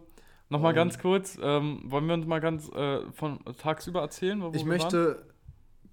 Nochmal 0.49 0.69
Und- 0.71 0.75
ganz 0.75 0.99
kurz, 0.99 1.37
ähm, 1.41 1.81
wollen 1.85 2.05
wir 2.07 2.13
uns 2.13 2.25
mal 2.27 2.39
ganz 2.39 2.69
äh, 2.69 2.99
von 3.13 3.39
tagsüber 3.57 4.01
erzählen? 4.01 4.41
Wo, 4.41 4.47
wo 4.47 4.55
Ich 4.55 4.63
wir 4.65 4.71
waren? 4.71 4.77
möchte, 4.77 5.25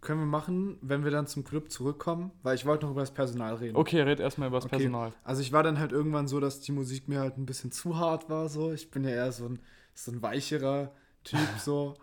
können 0.02 0.20
wir 0.20 0.26
machen, 0.26 0.78
wenn 0.82 1.04
wir 1.04 1.10
dann 1.10 1.26
zum 1.26 1.44
Club 1.44 1.70
zurückkommen, 1.70 2.32
weil 2.42 2.54
ich 2.56 2.66
wollte 2.66 2.84
noch 2.86 2.92
über 2.92 3.00
das 3.02 3.12
Personal 3.12 3.54
reden. 3.54 3.76
Okay, 3.76 4.00
red 4.02 4.20
erstmal 4.20 4.48
über 4.48 4.58
das 4.58 4.64
Okay. 4.66 4.76
Personal. 4.76 5.12
Also 5.24 5.40
ich 5.42 5.52
war 5.52 5.62
dann 5.62 5.78
halt 5.78 5.92
irgendwann 5.92 6.26
so, 6.28 6.40
dass 6.40 6.60
die 6.60 6.72
Musik 6.72 7.08
mir 7.08 7.20
halt 7.20 7.38
ein 7.38 7.46
bisschen 7.46 7.70
zu 7.72 7.96
hart 7.98 8.28
war. 8.28 8.48
So, 8.48 8.72
ich 8.72 8.90
bin 8.90 9.04
ja 9.04 9.10
eher 9.10 9.32
so 9.32 9.46
ein, 9.46 9.58
so 9.94 10.10
ein 10.12 10.20
weicherer 10.22 10.92
Typ 11.24 11.38
so. 11.58 11.94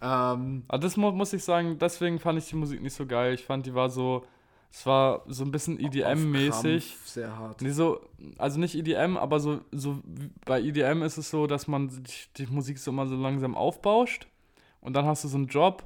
ähm, 0.00 0.62
Aber 0.68 0.78
das 0.78 0.96
mu 0.96 1.10
muss 1.10 1.32
ich 1.32 1.44
sagen, 1.44 1.78
deswegen 1.78 2.18
fand 2.20 2.38
ich 2.38 2.48
die 2.48 2.56
Musik 2.56 2.80
nicht 2.80 2.94
so 2.94 3.06
geil. 3.06 3.34
Ich 3.34 3.44
fand, 3.44 3.66
die 3.66 3.74
war 3.74 3.90
so, 3.90 4.24
es 4.72 4.86
war 4.86 5.22
so 5.26 5.44
ein 5.44 5.50
bisschen 5.50 5.78
EDM-mäßig. 5.78 6.96
Sehr 7.04 7.36
hart. 7.36 7.60
Nee, 7.60 7.70
so, 7.70 8.00
also 8.38 8.58
nicht 8.58 8.74
EDM, 8.74 9.18
aber 9.18 9.38
so, 9.38 9.60
so 9.70 9.98
bei 10.46 10.62
EDM 10.62 11.02
ist 11.02 11.18
es 11.18 11.28
so, 11.28 11.46
dass 11.46 11.68
man 11.68 11.88
die, 11.88 12.44
die 12.44 12.46
Musik 12.46 12.78
so 12.78 12.90
immer 12.90 13.06
so 13.06 13.14
langsam 13.14 13.54
aufbauscht 13.54 14.26
und 14.80 14.94
dann 14.94 15.04
hast 15.04 15.24
du 15.24 15.28
so 15.28 15.36
einen 15.36 15.48
Job 15.48 15.84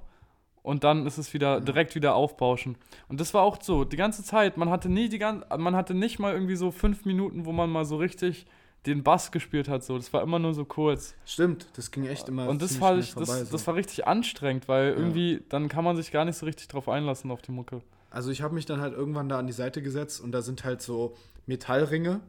und 0.62 0.84
dann 0.84 1.04
ist 1.04 1.18
es 1.18 1.34
wieder 1.34 1.60
direkt 1.60 1.96
wieder 1.96 2.14
aufbauschen. 2.14 2.78
Und 3.08 3.20
das 3.20 3.34
war 3.34 3.42
auch 3.42 3.60
so, 3.60 3.82
die 3.84 3.96
ganze 3.96 4.22
Zeit, 4.22 4.56
man 4.56 4.70
hatte 4.70 4.88
nie 4.88 5.08
die 5.08 5.18
ganze, 5.18 5.46
man 5.58 5.74
hatte 5.74 5.94
nicht 5.94 6.20
mal 6.20 6.32
irgendwie 6.32 6.56
so 6.56 6.70
fünf 6.70 7.04
Minuten, 7.04 7.44
wo 7.44 7.50
man 7.50 7.68
mal 7.68 7.84
so 7.84 7.96
richtig 7.96 8.46
den 8.86 9.02
Bass 9.02 9.32
gespielt 9.32 9.68
hat, 9.68 9.82
so. 9.82 9.96
Das 9.96 10.12
war 10.12 10.22
immer 10.22 10.38
nur 10.38 10.54
so 10.54 10.64
kurz. 10.64 11.16
Stimmt, 11.24 11.66
das 11.74 11.90
ging 11.90 12.06
echt 12.06 12.28
immer 12.28 12.48
Und 12.48 12.62
das 12.62 12.80
war, 12.80 12.96
ich, 12.96 13.14
das, 13.14 13.26
vorbei, 13.26 13.44
so. 13.44 13.50
das 13.50 13.66
war 13.66 13.74
richtig 13.74 14.06
anstrengend, 14.06 14.68
weil 14.68 14.92
irgendwie, 14.92 15.42
dann 15.48 15.68
kann 15.68 15.82
man 15.82 15.96
sich 15.96 16.12
gar 16.12 16.24
nicht 16.24 16.36
so 16.36 16.46
richtig 16.46 16.68
drauf 16.68 16.88
einlassen 16.88 17.32
auf 17.32 17.42
die 17.42 17.50
Mucke. 17.50 17.82
Also 18.16 18.30
ich 18.30 18.40
habe 18.40 18.54
mich 18.54 18.64
dann 18.64 18.80
halt 18.80 18.94
irgendwann 18.94 19.28
da 19.28 19.38
an 19.38 19.46
die 19.46 19.52
Seite 19.52 19.82
gesetzt 19.82 20.22
und 20.22 20.32
da 20.32 20.40
sind 20.40 20.64
halt 20.64 20.80
so 20.80 21.14
Metallringe. 21.44 22.20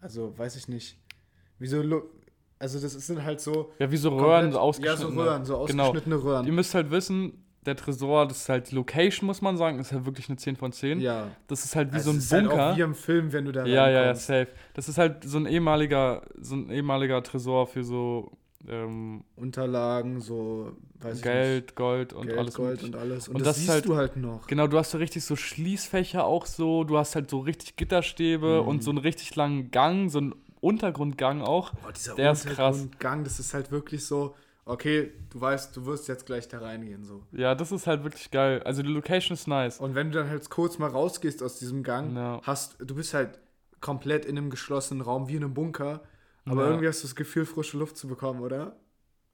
Also 0.00 0.32
weiß 0.38 0.56
ich 0.56 0.68
nicht. 0.68 0.96
Wie 1.58 1.66
so, 1.66 1.82
Lu- 1.82 2.04
also 2.58 2.80
das 2.80 2.92
sind 2.94 3.22
halt 3.24 3.40
so 3.42 3.70
Ja, 3.78 3.90
wie 3.90 3.98
so 3.98 4.08
Röhren, 4.08 4.50
komplett- 4.50 4.52
so 4.52 4.58
Ja, 4.58 4.62
ausgeschnittene. 4.62 5.14
so 5.14 5.20
Röhren, 5.22 5.44
so 5.44 5.64
Genau. 5.66 5.82
ausgeschnittene 5.84 6.22
Röhren. 6.24 6.46
Ihr 6.46 6.52
müsst 6.52 6.74
halt 6.74 6.90
wissen, 6.90 7.44
der 7.66 7.76
Tresor, 7.76 8.26
das 8.26 8.38
ist 8.38 8.48
halt 8.48 8.72
Location, 8.72 9.26
muss 9.26 9.42
man 9.42 9.58
sagen, 9.58 9.78
ist 9.78 9.92
halt 9.92 10.06
wirklich 10.06 10.30
eine 10.30 10.38
10 10.38 10.56
von 10.56 10.72
10. 10.72 11.00
Ja. 11.00 11.28
Das 11.46 11.64
ist 11.66 11.76
halt 11.76 11.90
wie 11.92 11.96
Also 11.96 12.10
so 12.12 12.16
ein 12.16 12.18
ist 12.20 12.32
halt 12.32 12.48
Bunker. 12.48 12.72
auch 12.72 12.76
wie 12.78 12.80
im 12.80 12.94
Film, 12.94 13.30
wenn 13.34 13.44
du 13.44 13.52
da 13.52 13.66
ja, 13.66 13.90
ja, 13.90 14.04
ja, 14.06 14.14
safe. 14.14 14.48
Das 14.72 14.88
ist 14.88 14.96
halt 14.96 15.24
so 15.24 15.36
ein 15.36 15.44
ehemaliger, 15.44 16.22
so 16.40 16.54
ein 16.54 16.70
ehemaliger 16.70 17.22
Tresor 17.22 17.66
für 17.66 17.84
so 17.84 18.32
ähm, 18.66 19.24
Unterlagen, 19.36 20.20
so 20.20 20.72
weiß 21.00 21.18
ich 21.18 21.22
Geld, 21.22 21.76
Gold 21.76 22.12
und 22.12 22.26
nicht, 22.26 22.28
Geld, 22.28 22.38
alles 22.40 22.54
Gold 22.54 22.82
und 22.82 22.96
alles. 22.96 23.28
Und, 23.28 23.36
Und 23.36 23.40
das, 23.42 23.48
das 23.50 23.56
siehst 23.58 23.70
halt- 23.70 23.86
du 23.86 23.96
halt 23.96 24.16
noch. 24.16 24.46
Genau, 24.46 24.66
du 24.66 24.78
hast 24.78 24.90
so 24.90 24.98
richtig 24.98 25.24
so 25.24 25.36
Schließfächer 25.36 26.24
auch 26.24 26.44
so, 26.46 26.84
du 26.84 26.98
hast 26.98 27.14
halt 27.14 27.30
so 27.30 27.38
richtig 27.40 27.76
Gitterstäbe 27.76 28.62
Mhm. 28.62 28.68
und 28.68 28.82
so 28.82 28.90
einen 28.90 28.98
richtig 28.98 29.34
langen 29.36 29.70
Gang, 29.70 30.10
so 30.10 30.18
einen 30.18 30.34
Untergrundgang 30.60 31.40
auch. 31.42 31.72
Oh, 31.86 31.90
dieser 31.94 32.14
Der 32.16 32.32
ist 32.32 32.46
krass. 32.46 32.88
Gang, 32.98 33.22
das 33.24 33.38
ist 33.38 33.54
halt 33.54 33.70
wirklich 33.70 34.04
so, 34.04 34.34
okay, 34.64 35.12
du 35.30 35.40
weißt, 35.40 35.76
du 35.76 35.86
wirst 35.86 36.08
jetzt 36.08 36.26
gleich 36.26 36.48
da 36.48 36.58
reingehen. 36.58 37.04
so. 37.04 37.22
Ja, 37.32 37.54
das 37.54 37.70
ist 37.70 37.86
halt 37.86 38.02
wirklich 38.02 38.30
geil. 38.32 38.60
Also 38.64 38.82
die 38.82 38.88
Location 38.88 39.34
ist 39.34 39.46
nice. 39.46 39.78
Und 39.78 39.94
wenn 39.94 40.10
du 40.10 40.18
dann 40.18 40.28
halt 40.28 40.50
kurz 40.50 40.78
mal 40.78 40.88
rausgehst 40.90 41.42
aus 41.44 41.58
diesem 41.60 41.84
Gang, 41.84 42.16
Ja. 42.16 42.40
hast 42.42 42.76
du 42.80 42.94
bist 42.96 43.14
halt 43.14 43.38
komplett 43.80 44.24
in 44.24 44.36
einem 44.36 44.50
geschlossenen 44.50 45.00
Raum, 45.00 45.28
wie 45.28 45.36
in 45.36 45.44
einem 45.44 45.54
Bunker. 45.54 46.00
Aber 46.48 46.62
Ja. 46.62 46.68
irgendwie 46.70 46.88
hast 46.88 47.02
du 47.02 47.06
das 47.06 47.16
Gefühl, 47.16 47.44
frische 47.46 47.78
Luft 47.78 47.96
zu 47.96 48.08
bekommen, 48.08 48.40
oder? 48.40 48.76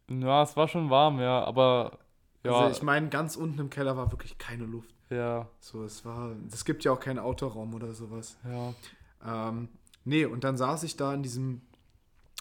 Ja, 0.09 0.43
es 0.43 0.57
war 0.57 0.69
schon 0.69 0.91
warm, 0.91 1.19
ja, 1.21 1.43
aber 1.45 1.99
ja, 2.45 2.69
Also 2.69 2.77
ich 2.77 2.83
meine, 2.83 3.09
ganz 3.09 3.37
unten 3.37 3.59
im 3.59 3.71
Keller 3.71 3.97
war 3.97 4.11
wirklich 4.13 4.37
keine 4.39 4.65
Luft. 4.65 4.95
ja, 5.11 5.49
So, 5.61 5.85
es 5.85 6.05
war, 6.05 6.37
es 6.53 6.65
gibt 6.65 6.85
ja 6.85 6.93
auch 6.93 7.01
keinen 7.01 7.19
Autoraum 7.19 7.75
oder 7.75 7.93
sowas. 7.95 8.37
ja. 8.45 8.75
Ähm, 9.25 9.69
nee, 10.05 10.27
und 10.27 10.45
dann 10.45 10.57
saß 10.59 10.83
ich 10.83 10.97
da 10.97 11.15
in 11.15 11.23
diesem, 11.23 11.63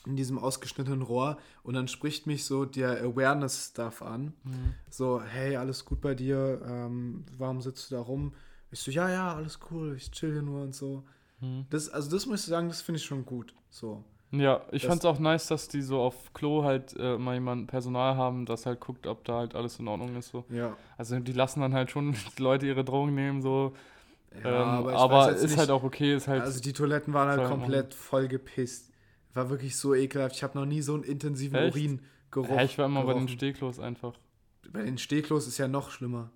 in 0.05 0.17
diesem 0.17 0.37
ausgeschnittenen 0.37 1.01
Rohr 1.01 1.37
und 1.63 1.75
dann 1.75 1.87
spricht 1.87 2.27
mich 2.27 2.43
so 2.43 2.65
der 2.65 3.01
Awareness-Stuff 3.01 4.01
an. 4.01 4.33
Mhm. 4.43 4.73
So, 4.89 5.21
hey, 5.21 5.55
alles 5.55 5.85
gut 5.85 6.01
bei 6.01 6.13
dir? 6.15 6.61
Ähm, 6.67 7.23
warum 7.37 7.61
sitzt 7.61 7.89
du 7.89 7.95
da 7.95 8.01
rum? 8.01 8.33
Ich 8.71 8.81
so, 8.81 8.91
ja, 8.91 9.09
ja, 9.09 9.33
alles 9.35 9.59
cool, 9.71 9.95
ich 9.95 10.11
chill 10.11 10.33
hier 10.33 10.41
nur 10.41 10.63
und 10.63 10.75
so. 10.75 11.03
Mhm. 11.39 11.65
Das, 11.69 11.87
also 11.87 12.11
das 12.11 12.25
muss 12.25 12.41
ich 12.41 12.47
sagen, 12.47 12.67
das 12.67 12.81
finde 12.81 12.99
ich 12.99 13.05
schon 13.05 13.25
gut. 13.25 13.53
So. 13.69 14.03
Ja, 14.35 14.61
ich 14.71 14.85
fand's 14.87 15.05
auch 15.05 15.19
nice, 15.19 15.45
dass 15.47 15.67
die 15.67 15.83
so 15.83 16.01
auf 16.01 16.33
Klo 16.33 16.63
halt 16.63 16.95
äh, 16.97 17.17
mal 17.19 17.35
jemand 17.35 17.67
Personal 17.67 18.15
haben, 18.15 18.45
das 18.47 18.65
halt 18.65 18.79
guckt, 18.79 19.05
ob 19.05 19.23
da 19.25 19.37
halt 19.37 19.53
alles 19.53 19.77
in 19.77 19.87
Ordnung 19.87 20.15
ist. 20.15 20.29
So. 20.29 20.43
Ja. 20.49 20.75
Also 20.97 21.19
die 21.19 21.33
lassen 21.33 21.61
dann 21.61 21.73
halt 21.75 21.91
schon 21.91 22.13
die 22.13 22.17
Leute 22.41 22.65
ihre 22.65 22.83
Drogen 22.83 23.13
nehmen, 23.13 23.41
so. 23.43 23.73
Ja, 24.43 24.79
ähm, 24.79 24.87
aber 24.87 25.29
jetzt 25.29 25.43
ist 25.43 25.51
nicht- 25.51 25.59
halt 25.59 25.69
auch 25.69 25.83
okay, 25.83 26.15
ist 26.15 26.27
halt. 26.27 26.41
Also 26.41 26.59
die 26.59 26.73
Toiletten 26.73 27.13
waren 27.13 27.29
halt 27.29 27.47
komplett 27.47 27.93
voll 27.93 28.27
gepisst. 28.27 28.89
War 29.35 29.49
wirklich 29.51 29.75
so 29.77 29.93
ekelhaft. 29.93 30.35
Ich 30.35 30.41
habe 30.43 30.57
noch 30.57 30.65
nie 30.65 30.81
so 30.81 30.95
einen 30.95 31.03
intensiven 31.03 31.55
Echt? 31.57 31.75
Uringeruch. 31.75 32.49
ja, 32.49 32.63
ich 32.63 32.77
war 32.79 32.85
immer 32.87 33.01
bei 33.01 33.13
den 33.13 33.25
gerochen. 33.25 33.27
Stehklos 33.37 33.79
einfach. 33.79 34.13
Bei 34.71 34.81
den 34.81 34.97
Stehklos 34.97 35.45
ist 35.47 35.59
ja 35.59 35.67
noch 35.67 35.91
schlimmer. 35.91 36.31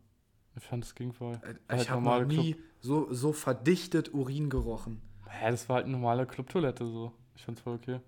Ich 0.56 0.64
fand, 0.64 0.84
es 0.84 0.94
ging 0.94 1.14
voll. 1.14 1.34
Äh, 1.44 1.56
Halt 1.70 1.82
Ich 1.82 1.90
habe 1.90 2.02
normale 2.04 2.26
noch 2.28 2.34
nie 2.44 2.56
so, 2.80 3.12
so 3.12 3.34
verdichtet 3.34 4.14
Urin 4.14 4.50
gerochen. 4.52 5.02
Ja, 5.42 5.50
das 5.50 5.68
war 5.70 5.78
halt 5.78 5.86
eine 5.86 5.94
normale 5.94 6.26
Clubtoilette 6.28 6.86
so. 6.86 7.12
Ich 7.38 7.46
fand's 7.46 7.62
voll 7.62 7.76
okay. 7.76 8.00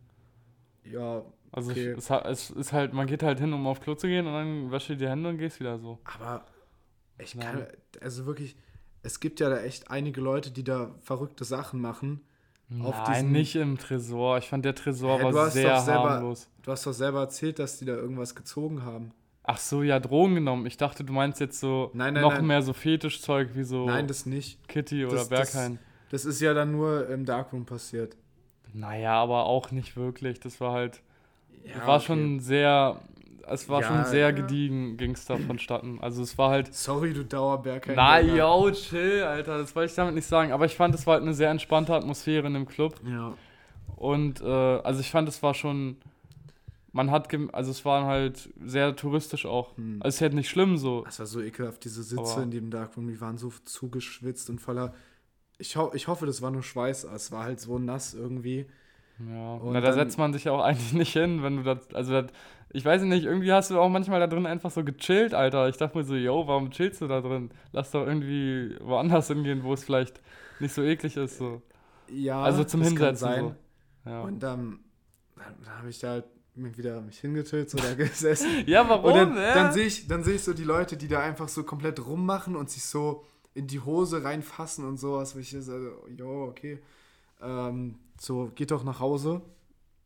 Ja, 0.83 1.24
Also 1.51 1.71
Okay. 1.71 1.93
ich, 1.98 2.09
es, 2.09 2.50
ist 2.51 2.74
halt, 2.74 2.93
man 2.93 3.07
geht 3.07 3.24
halt 3.24 3.39
hin, 3.39 3.53
um 3.53 3.65
auf 3.67 3.79
Klo 3.79 3.95
zu 3.95 4.07
gehen 4.07 4.27
und 4.27 4.33
dann 4.33 4.71
wäsche 4.71 4.98
die 4.98 5.07
Hände 5.07 5.29
und 5.29 5.38
gehst 5.38 5.59
wieder 5.62 5.77
so. 5.79 6.00
aber 6.03 6.45
ich 7.17 7.36
Nein. 7.36 7.45
kann, 7.59 7.67
also 8.01 8.25
wirklich, 8.25 8.55
es 9.03 9.19
gibt 9.19 9.39
ja 9.39 9.50
da 9.50 9.59
echt 9.62 9.89
einige 9.91 10.19
Leute, 10.21 10.51
die 10.51 10.63
da 10.63 10.95
verrückte 11.01 11.43
Sachen 11.45 11.79
machen. 11.81 12.21
Auf 12.81 12.95
Nein, 13.07 13.31
nicht 13.31 13.55
im 13.55 13.77
Tresor. 13.79 14.38
Ich 14.38 14.48
fand 14.48 14.63
der 14.63 14.75
Tresor 14.75 15.17
du 15.19 15.33
war 15.33 15.48
hast 15.48 15.53
sehr 15.53 15.79
selber- 15.79 16.09
harmlos. 16.12 16.48
Du 16.62 16.71
hast 16.71 16.86
doch 16.86 16.93
selber 16.93 17.21
erzählt, 17.21 17.57
dass 17.57 17.79
die 17.79 17.86
da 17.86 17.93
irgendwas 17.95 18.36
gezogen 18.36 18.83
haben. 18.83 19.12
Ach 19.43 19.57
so, 19.57 19.81
ja, 19.81 20.00
Drogen 20.00 20.36
genommen. 20.36 20.67
Ich 20.67 20.77
dachte, 20.77 21.03
du 21.03 21.12
meinst 21.12 21.39
jetzt 21.39 21.59
so 21.59 21.89
Nein, 21.95 22.13
nein, 22.13 22.21
noch 22.21 22.33
nein. 22.33 22.45
mehr 22.45 22.62
so 22.62 22.74
Fetischzeug 22.74 23.55
wie 23.55 23.63
so 23.63 23.88
Nein, 23.88 24.05
das 24.07 24.27
nicht. 24.27 24.67
Kitty 24.67 25.05
oder 25.05 25.15
das- 25.15 25.29
das- 25.29 25.51
Berghain. 25.53 25.79
Das 26.12 26.25
ist 26.25 26.39
ja 26.41 26.53
dann 26.53 26.71
nur 26.71 27.07
im 27.09 27.25
Darkroom 27.25 27.65
passiert. 27.65 28.15
Naja, 28.73 29.13
aber 29.21 29.45
auch 29.45 29.71
nicht 29.71 29.95
wirklich. 29.97 30.39
Das 30.39 30.59
war 30.61 30.73
halt, 30.73 31.01
Ja, 31.65 31.85
war 31.88 31.97
okay. 31.97 32.05
schon 32.05 32.39
sehr, 32.39 32.99
es 33.47 33.67
war 33.69 33.81
Ja, 33.81 33.88
schon 33.88 34.05
sehr 34.05 34.29
ja. 34.29 34.31
gediegen, 34.31 34.97
ging's 34.97 35.25
da 35.25 35.38
vonstatten. 35.38 35.99
Also 36.01 36.21
es 36.21 36.38
war 36.38 36.49
halt, 36.51 36.73
Sorry, 36.73 37.13
du 37.13 37.25
Dauerberg. 37.25 37.91
na 37.95 38.19
yo, 38.19 38.69
chill, 38.71 39.23
Alter, 39.23 39.57
das 39.57 39.75
wollte 39.75 39.89
ich 39.89 39.95
damit 39.95 40.15
nicht 40.15 40.27
sagen. 40.27 40.51
Aber 40.51 40.65
ich 40.65 40.75
fand, 40.75 40.93
es 40.95 41.05
war 41.07 41.15
halt 41.15 41.23
eine 41.23 41.33
sehr 41.33 41.49
entspannte 41.49 41.93
Atmosphäre 41.95 42.47
in 42.47 42.53
dem 42.53 42.67
Club. 42.67 42.95
Ja. 43.05 43.33
Und, 43.95 44.41
äh, 44.41 44.45
also 44.45 44.99
ich 45.01 45.09
fand, 45.11 45.27
es 45.27 45.41
war 45.43 45.53
schon, 45.53 45.97
man 46.93 47.11
hat, 47.11 47.27
gem- 47.29 47.49
also 47.53 47.69
es 47.71 47.83
war 47.85 48.05
halt 48.05 48.49
sehr 48.63 48.95
touristisch 48.95 49.45
auch. 49.45 49.75
Hm. 49.77 49.97
Also 49.99 50.09
es 50.09 50.15
ist 50.15 50.21
halt 50.21 50.33
nicht 50.35 50.49
schlimm 50.49 50.77
so. 50.77 51.01
Das 51.03 51.19
war 51.19 51.25
so 51.25 51.41
ekelhaft, 51.41 51.83
diese 51.83 52.03
Sitze 52.03 52.33
Aber- 52.33 52.43
in 52.43 52.51
dem 52.51 52.69
Darkroom, 52.69 53.07
die 53.07 53.19
waren 53.19 53.38
so 53.38 53.51
zugeschwitzt 53.65 54.49
und 54.49 54.59
voller. 54.61 54.93
Ich, 55.59 55.75
ho 55.77 55.91
ich 55.93 56.07
hoffe, 56.07 56.25
das 56.25 56.41
war 56.41 56.51
nur 56.51 56.63
Schweiß, 56.63 57.03
es 57.05 57.31
war 57.31 57.43
halt 57.43 57.59
so 57.59 57.79
nass 57.79 58.13
irgendwie. 58.15 58.67
Ja, 59.19 59.55
Und 59.55 59.73
na, 59.73 59.81
da 59.81 59.91
setzt 59.93 60.17
man 60.17 60.31
sich 60.33 60.45
ja 60.45 60.53
auch 60.53 60.61
eigentlich 60.63 60.93
nicht 60.93 61.13
hin, 61.13 61.43
wenn 61.43 61.57
du 61.57 61.63
das, 61.63 61.93
also 61.93 62.21
das, 62.21 62.31
ich 62.71 62.85
weiß 62.85 63.01
nicht, 63.03 63.25
irgendwie 63.25 63.51
hast 63.51 63.71
du 63.71 63.79
auch 63.79 63.89
manchmal 63.89 64.19
da 64.19 64.27
drin 64.27 64.45
einfach 64.45 64.71
so 64.71 64.83
gechillt, 64.83 65.33
Alter. 65.33 65.67
Ich 65.69 65.77
dachte 65.77 65.97
mir 65.97 66.03
so, 66.03 66.15
yo, 66.15 66.47
warum 66.47 66.71
chillst 66.71 67.01
du 67.01 67.07
da 67.07 67.21
drin? 67.21 67.51
Lass 67.73 67.91
doch 67.91 68.05
irgendwie 68.07 68.77
woanders 68.81 69.27
hingehen, 69.27 69.63
wo 69.63 69.73
es 69.73 69.83
vielleicht 69.83 70.21
nicht 70.59 70.73
so 70.73 70.83
eklig 70.83 71.17
ist, 71.17 71.37
so. 71.37 71.61
Ja, 72.07 72.41
Also 72.43 72.63
zum 72.63 72.81
das 72.81 72.95
kann 72.95 73.15
Hinsetzen, 73.15 73.17
sein. 73.17 73.55
so. 74.05 74.09
Ja, 74.09 74.23
Und 74.23 74.33
ähm, 74.33 74.39
dann, 74.39 74.79
dann 75.35 75.77
habe 75.77 75.89
ich 75.89 75.99
da 75.99 76.09
halt 76.09 76.25
mir 76.55 76.75
wieder 76.77 77.01
mich 77.01 77.19
hingetillt, 77.19 77.69
so 77.69 77.79
da 77.79 77.93
gesessen. 77.95 78.63
ja 78.65 78.87
warum? 78.89 79.05
Und 79.05 79.15
dann, 79.15 79.37
äh? 79.37 79.53
dann 79.53 79.71
sehe 79.71 79.85
ich, 79.85 80.07
dann 80.07 80.23
sehe 80.23 80.35
ich 80.35 80.43
so 80.43 80.53
die 80.53 80.63
Leute, 80.63 80.97
die 80.97 81.07
da 81.07 81.21
einfach 81.21 81.47
so 81.49 81.63
komplett 81.63 82.05
rummachen 82.05 82.55
und 82.55 82.69
sich 82.69 82.83
so 82.83 83.25
in 83.59 83.67
die 83.67 83.79
Hose 83.79 84.23
reinfassen 84.23 84.85
und 84.85 84.97
sowas, 84.97 85.35
wo 85.35 85.39
ich 85.39 85.51
so, 85.51 85.71
jo, 86.17 86.45
okay. 86.45 86.79
Ähm, 87.41 87.95
so, 88.19 88.51
geht 88.55 88.71
doch 88.71 88.83
nach 88.83 88.99
Hause. 88.99 89.41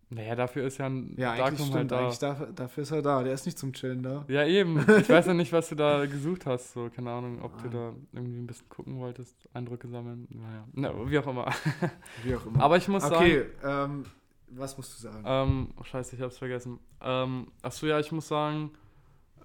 naja, 0.09 0.35
dafür 0.35 0.65
ist 0.67 0.77
ja 0.77 0.85
ein 0.85 1.15
Ja, 1.17 1.31
eigentlich 1.31 1.39
Darkroom 1.39 1.67
stimmt, 1.69 1.91
halt 1.91 1.91
da. 2.21 2.29
eigentlich 2.31 2.53
dafür, 2.55 2.83
ist 2.83 2.91
er 2.91 3.01
da. 3.01 3.23
Der 3.23 3.33
ist 3.33 3.45
nicht 3.47 3.57
zum 3.57 3.73
Chillen 3.73 4.03
da. 4.03 4.25
Ja, 4.27 4.45
eben. 4.45 4.77
Ich 4.99 5.09
weiß 5.09 5.25
ja 5.25 5.33
nicht, 5.41 5.51
was 5.51 5.69
du 5.69 5.75
da 5.75 6.05
gesucht 6.05 6.45
hast, 6.45 6.73
so, 6.73 6.89
keine 6.95 7.09
Ahnung, 7.11 7.41
ob 7.41 7.57
du 7.63 7.69
Ah. 7.69 7.71
da 7.71 7.93
irgendwie 8.11 8.37
ein 8.39 8.45
bisschen 8.47 8.69
gucken 8.69 8.99
wolltest, 8.99 9.35
Eindrücke 9.53 9.87
sammeln, 9.87 10.27
naja, 10.29 10.67
na, 10.73 11.09
wie 11.09 11.17
auch 11.17 11.27
immer. 11.27 11.47
Wie 12.23 12.35
auch 12.35 12.45
immer. 12.45 12.61
Aber 12.61 12.77
ich 12.77 12.87
muss 12.87 13.01
sagen, 13.03 13.15
okay, 13.15 13.45
ähm, 13.63 14.05
was 14.49 14.77
musst 14.77 14.93
du 14.99 15.01
sagen? 15.09 15.23
Ähm, 15.25 15.67
oh, 15.79 15.83
scheiße, 15.83 16.15
ich 16.15 16.21
hab's 16.21 16.37
vergessen. 16.37 16.77
Ähm, 17.01 17.47
achso, 17.63 17.87
ja, 17.87 17.99
ich 17.99 18.11
muss 18.11 18.27
sagen, 18.27 18.69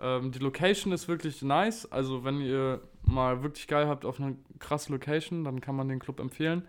ähm, 0.00 0.33
die 0.33 0.38
Location 0.38 0.93
ist 0.93 1.09
wirklich 1.09 1.43
nice. 1.43 1.90
Also, 1.90 2.25
wenn 2.25 2.40
ihr 2.40 2.81
mal 3.02 3.43
wirklich 3.43 3.67
geil 3.67 3.87
habt 3.88 4.05
auf 4.05 4.21
eine 4.21 4.37
krasse 4.59 4.93
Location, 4.93 5.45
dann 5.45 5.61
kann 5.61 5.76
man 5.76 5.88
den 5.88 5.99
Club 5.99 6.21
empfehlen. 6.21 6.67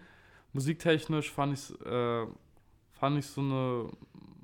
musiktechnisch 0.53 1.31
fand 1.31 1.53
ich 1.53 1.85
äh, 1.85 2.25
fand 2.91 3.17
ich 3.17 3.27
so 3.27 3.41
eine 3.41 3.89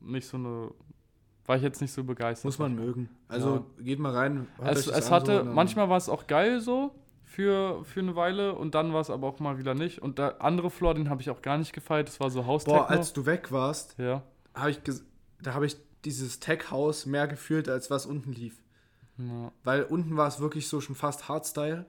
nicht 0.02 0.28
so 0.28 0.38
eine 0.38 0.72
war 1.46 1.58
ich 1.58 1.64
jetzt 1.64 1.82
nicht 1.82 1.92
so 1.92 2.04
begeistert. 2.04 2.46
Muss 2.46 2.60
man 2.60 2.76
mögen. 2.76 3.10
Also 3.28 3.66
geht 3.80 4.00
mal 4.00 4.14
rein. 4.14 4.48
Es, 4.64 4.88
es 4.88 5.12
hatte, 5.12 5.44
so, 5.46 5.52
manchmal 5.52 5.90
war 5.90 5.98
es 5.98 6.10
auch 6.10 6.26
geil 6.26 6.60
so 6.60 6.92
für, 7.24 7.84
für 7.86 8.00
eine 8.00 8.16
Weile 8.16 8.56
und 8.56 8.74
dann 8.74 8.94
war 8.94 9.02
es 9.02 9.12
aber 9.12 9.28
auch 9.28 9.40
mal 9.40 9.60
wieder 9.60 9.76
nicht. 9.76 10.02
Und 10.02 10.18
der 10.18 10.42
andere 10.42 10.72
Floor, 10.72 10.96
den 10.96 11.10
habe 11.10 11.22
ich 11.22 11.30
auch 11.30 11.44
gar 11.44 11.58
nicht 11.58 11.74
gefeiert, 11.74 12.08
das 12.08 12.20
war 12.20 12.32
so 12.32 12.48
Haustechno. 12.48 12.80
Boah, 12.80 12.90
als 12.90 13.14
du 13.14 13.26
weg 13.28 13.52
warst, 13.52 13.96
ja. 14.00 14.24
habe 14.56 14.72
ich 14.72 14.80
da 15.42 15.54
habe 15.54 15.68
ich 15.68 15.78
dieses 16.04 16.40
Tech-House 16.40 17.06
mehr 17.06 17.28
gefühlt, 17.28 17.70
als 17.70 17.92
was 17.92 18.06
unten 18.06 18.32
lief. 18.32 18.62
Ja. 19.18 19.52
Weil 19.64 19.84
unten 19.84 20.18
war 20.18 20.28
es 20.28 20.40
wirklich 20.40 20.68
so 20.68 20.82
schon 20.82 20.96
fast 20.96 21.28
Hardstyle 21.30 21.86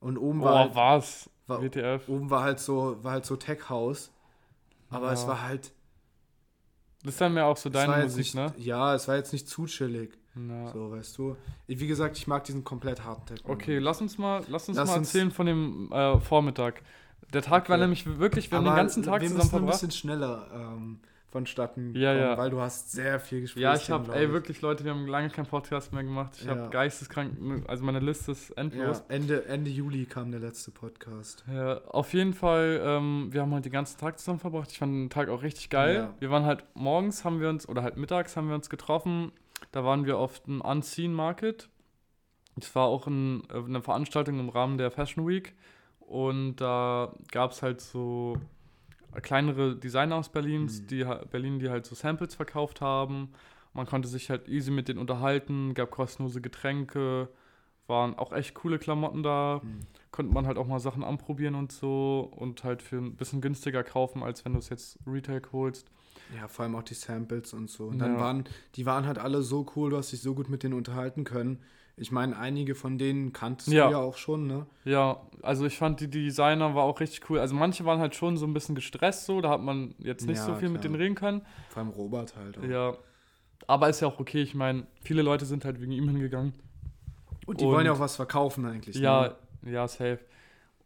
und 0.00 0.16
oben 0.18 0.40
war 0.42 0.52
Boah, 0.52 0.58
halt, 0.60 0.74
war's. 0.74 1.30
war- 1.46 1.62
WTF. 1.62 2.08
oben 2.08 2.30
war 2.30 2.42
halt 2.42 2.60
so 2.60 2.96
war 3.02 3.12
halt 3.12 3.26
so 3.26 3.36
Tech-House. 3.36 4.10
Aber 4.88 5.08
Ja. 5.08 5.12
es 5.12 5.26
war 5.26 5.42
halt 5.42 5.72
Das 7.02 7.14
ist 7.14 7.20
dann 7.20 7.34
mehr 7.34 7.46
auch 7.46 7.56
so 7.56 7.72
war 7.72 7.86
deine 7.86 8.02
Musik, 8.04 8.18
nicht, 8.18 8.34
ne? 8.34 8.52
Ja, 8.58 8.94
es 8.94 9.08
war 9.08 9.16
jetzt 9.16 9.32
nicht 9.32 9.48
zu 9.48 9.66
chillig. 9.66 10.16
Ja. 10.36 10.68
So, 10.72 10.90
weißt 10.92 11.16
du. 11.18 11.36
Wie 11.66 11.86
gesagt, 11.86 12.16
ich 12.18 12.26
mag 12.26 12.44
diesen 12.44 12.62
komplett 12.62 13.04
harten 13.04 13.26
Techno. 13.26 13.52
Okay, 13.52 13.78
lass 13.78 14.00
uns 14.00 14.16
mal, 14.18 14.42
lass 14.48 14.68
uns 14.68 14.76
Lass 14.76 14.88
mal 14.88 14.98
uns- 14.98 15.08
erzählen 15.08 15.30
von 15.30 15.46
dem 15.46 15.90
äh, 15.92 16.20
Vormittag. 16.20 16.82
Der 17.32 17.42
Tag 17.42 17.68
war 17.68 17.76
Okay. 17.76 17.82
nämlich 17.82 18.06
wirklich, 18.18 18.50
wir 18.50 18.58
haben 18.58 18.64
den 18.64 18.74
ganzen 18.76 19.02
Tag 19.02 19.20
wir 19.22 19.28
zusammen 19.28 19.38
müssen 19.38 19.46
ein 19.48 19.50
verbracht. 19.60 19.80
bisschen 19.80 19.90
schneller 19.90 20.48
ähm, 20.52 21.00
vonstatten 21.30 21.94
Ja, 21.94 22.12
ja. 22.14 22.38
weil 22.38 22.50
du 22.50 22.60
hast 22.60 22.90
sehr 22.92 23.20
viel 23.20 23.42
Gespräch. 23.42 23.62
Ja, 23.62 23.74
ich 23.74 23.90
habe, 23.90 24.12
ey, 24.14 24.32
wirklich, 24.32 24.60
Leute, 24.60 24.84
wir 24.84 24.90
haben 24.92 25.06
lange 25.06 25.30
keinen 25.30 25.46
Podcast 25.46 25.92
mehr 25.92 26.02
gemacht. 26.02 26.32
Ich 26.38 26.44
Ja. 26.44 26.56
habe 26.56 26.70
geisteskrank, 26.70 27.64
also 27.68 27.84
meine 27.84 28.00
Liste 28.00 28.32
ist 28.32 28.50
Ja, 28.50 28.56
endlos. 28.56 29.02
Ende, 29.08 29.44
Ende 29.46 29.70
Juli 29.70 30.06
kam 30.06 30.30
der 30.30 30.40
letzte 30.40 30.70
Podcast. 30.70 31.44
Ja, 31.52 31.78
auf 31.84 32.12
jeden 32.12 32.34
Fall, 32.34 32.80
ähm, 32.84 33.28
wir 33.30 33.42
haben 33.42 33.54
halt 33.54 33.64
den 33.64 33.72
ganzen 33.72 33.98
Tag 33.98 34.18
zusammen 34.18 34.40
verbracht. 34.40 34.70
Ich 34.72 34.78
fand 34.78 34.92
den 34.92 35.10
Tag 35.10 35.28
auch 35.28 35.42
richtig 35.42 35.70
geil. 35.70 35.94
Ja. 35.94 36.14
Wir 36.18 36.30
waren 36.30 36.44
halt 36.44 36.64
morgens, 36.74 37.24
haben 37.24 37.40
wir 37.40 37.48
uns, 37.48 37.68
oder 37.68 37.82
halt 37.82 37.96
mittags 37.96 38.36
haben 38.36 38.48
wir 38.48 38.54
uns 38.54 38.68
getroffen. 38.68 39.32
Da 39.72 39.84
waren 39.84 40.06
wir 40.06 40.18
auf 40.18 40.40
dem 40.40 40.60
Unseen 40.60 41.12
Market. 41.14 41.68
Das 42.56 42.74
war 42.74 42.86
auch 42.86 43.06
ein, 43.06 43.44
äh, 43.50 43.54
eine 43.58 43.82
Veranstaltung 43.82 44.40
im 44.40 44.48
Rahmen 44.48 44.78
der 44.78 44.90
Fashion 44.90 45.26
Week. 45.28 45.54
Und 46.00 46.56
da 46.56 47.14
gab 47.30 47.52
es 47.52 47.62
halt 47.62 47.80
so 47.80 48.36
kleinere 49.20 49.76
Designer 49.76 50.16
aus 50.16 50.28
Berlins, 50.28 50.82
Mhm. 50.82 50.86
die, 50.88 51.04
Berlin, 51.30 51.58
die 51.58 51.70
halt 51.70 51.86
so 51.86 51.94
Samples 51.94 52.34
verkauft 52.34 52.80
haben. 52.80 53.30
Man 53.72 53.86
konnte 53.86 54.08
sich 54.08 54.30
halt 54.30 54.48
easy 54.48 54.70
mit 54.70 54.88
denen 54.88 54.98
unterhalten, 54.98 55.74
gab 55.74 55.90
kostenlose 55.90 56.40
Getränke, 56.40 57.28
waren 57.90 58.14
auch 58.18 58.32
echt 58.32 58.54
coole 58.54 58.78
Klamotten 58.78 59.22
da 59.22 59.60
Hm. 59.62 59.80
konnte 60.10 60.32
man 60.32 60.46
halt 60.46 60.56
auch 60.56 60.66
mal 60.66 60.80
Sachen 60.80 61.04
anprobieren 61.04 61.54
und 61.54 61.70
so 61.72 62.30
und 62.36 62.64
halt 62.64 62.80
für 62.82 62.96
ein 62.96 63.14
bisschen 63.16 63.40
günstiger 63.42 63.84
kaufen, 63.84 64.22
als 64.22 64.44
wenn 64.44 64.54
du 64.54 64.58
es 64.58 64.68
jetzt 64.70 64.98
Retail 65.06 65.42
holst. 65.52 65.90
Ja, 66.34 66.48
vor 66.48 66.64
allem 66.64 66.74
auch 66.76 66.82
die 66.82 66.94
Samples 66.94 67.52
und 67.52 67.68
so. 67.70 67.86
Und 67.86 67.98
dann 67.98 68.14
Ja. 68.14 68.20
waren, 68.20 68.44
die 68.76 68.86
waren 68.86 69.06
halt 69.06 69.18
alle 69.18 69.42
so 69.42 69.66
cool, 69.76 69.90
du 69.90 69.96
hast 69.98 70.12
dich 70.12 70.20
so 70.22 70.34
gut 70.34 70.48
mit 70.48 70.62
denen 70.62 70.74
unterhalten 70.74 71.24
können. 71.24 71.60
Ich 71.96 72.10
meine, 72.10 72.36
einige 72.38 72.74
von 72.74 72.98
denen 72.98 73.32
kanntest 73.32 73.70
Ja. 73.72 73.86
du 73.86 73.92
ja 73.92 73.98
auch 73.98 74.16
schon, 74.16 74.46
ne? 74.46 74.66
Ja, 74.84 75.20
also 75.42 75.66
ich 75.66 75.76
fand 75.76 76.00
die 76.00 76.08
Designer 76.08 76.74
war 76.74 76.84
auch 76.84 76.98
richtig 77.00 77.28
cool. 77.28 77.38
Also 77.38 77.54
manche 77.54 77.84
waren 77.84 78.00
halt 78.00 78.14
schon 78.14 78.36
so 78.36 78.46
ein 78.46 78.54
bisschen 78.54 78.74
gestresst 78.74 79.26
so, 79.26 79.40
da 79.40 79.50
hat 79.50 79.60
man 79.60 79.94
jetzt 79.98 80.26
nicht 80.26 80.38
Ja, 80.38 80.46
so 80.46 80.54
viel 80.54 80.70
mit 80.70 80.80
klar. 80.80 80.92
denen 80.92 80.94
reden 81.00 81.14
können. 81.14 81.42
Vor 81.68 81.82
allem 81.82 81.90
Robert 81.90 82.34
halt 82.36 82.58
auch. 82.58 82.62
Ja. 82.64 82.96
Aber 83.66 83.88
ist 83.90 84.00
ja 84.00 84.08
auch 84.08 84.18
okay, 84.18 84.40
ich 84.42 84.54
meine, 84.54 84.86
viele 85.02 85.22
Leute 85.22 85.44
sind 85.44 85.64
halt 85.64 85.80
wegen 85.80 85.92
ihm 85.92 86.08
hingegangen. 86.08 86.54
Und 87.50 87.60
die 87.60 87.64
Und- 87.64 87.72
wollen 87.72 87.86
ja 87.86 87.92
auch 87.92 87.98
was 88.00 88.16
verkaufen 88.16 88.64
eigentlich. 88.64 88.96
Ja, 88.96 89.34
Ne? 89.62 89.72
ja, 89.72 89.88
safe. 89.88 90.20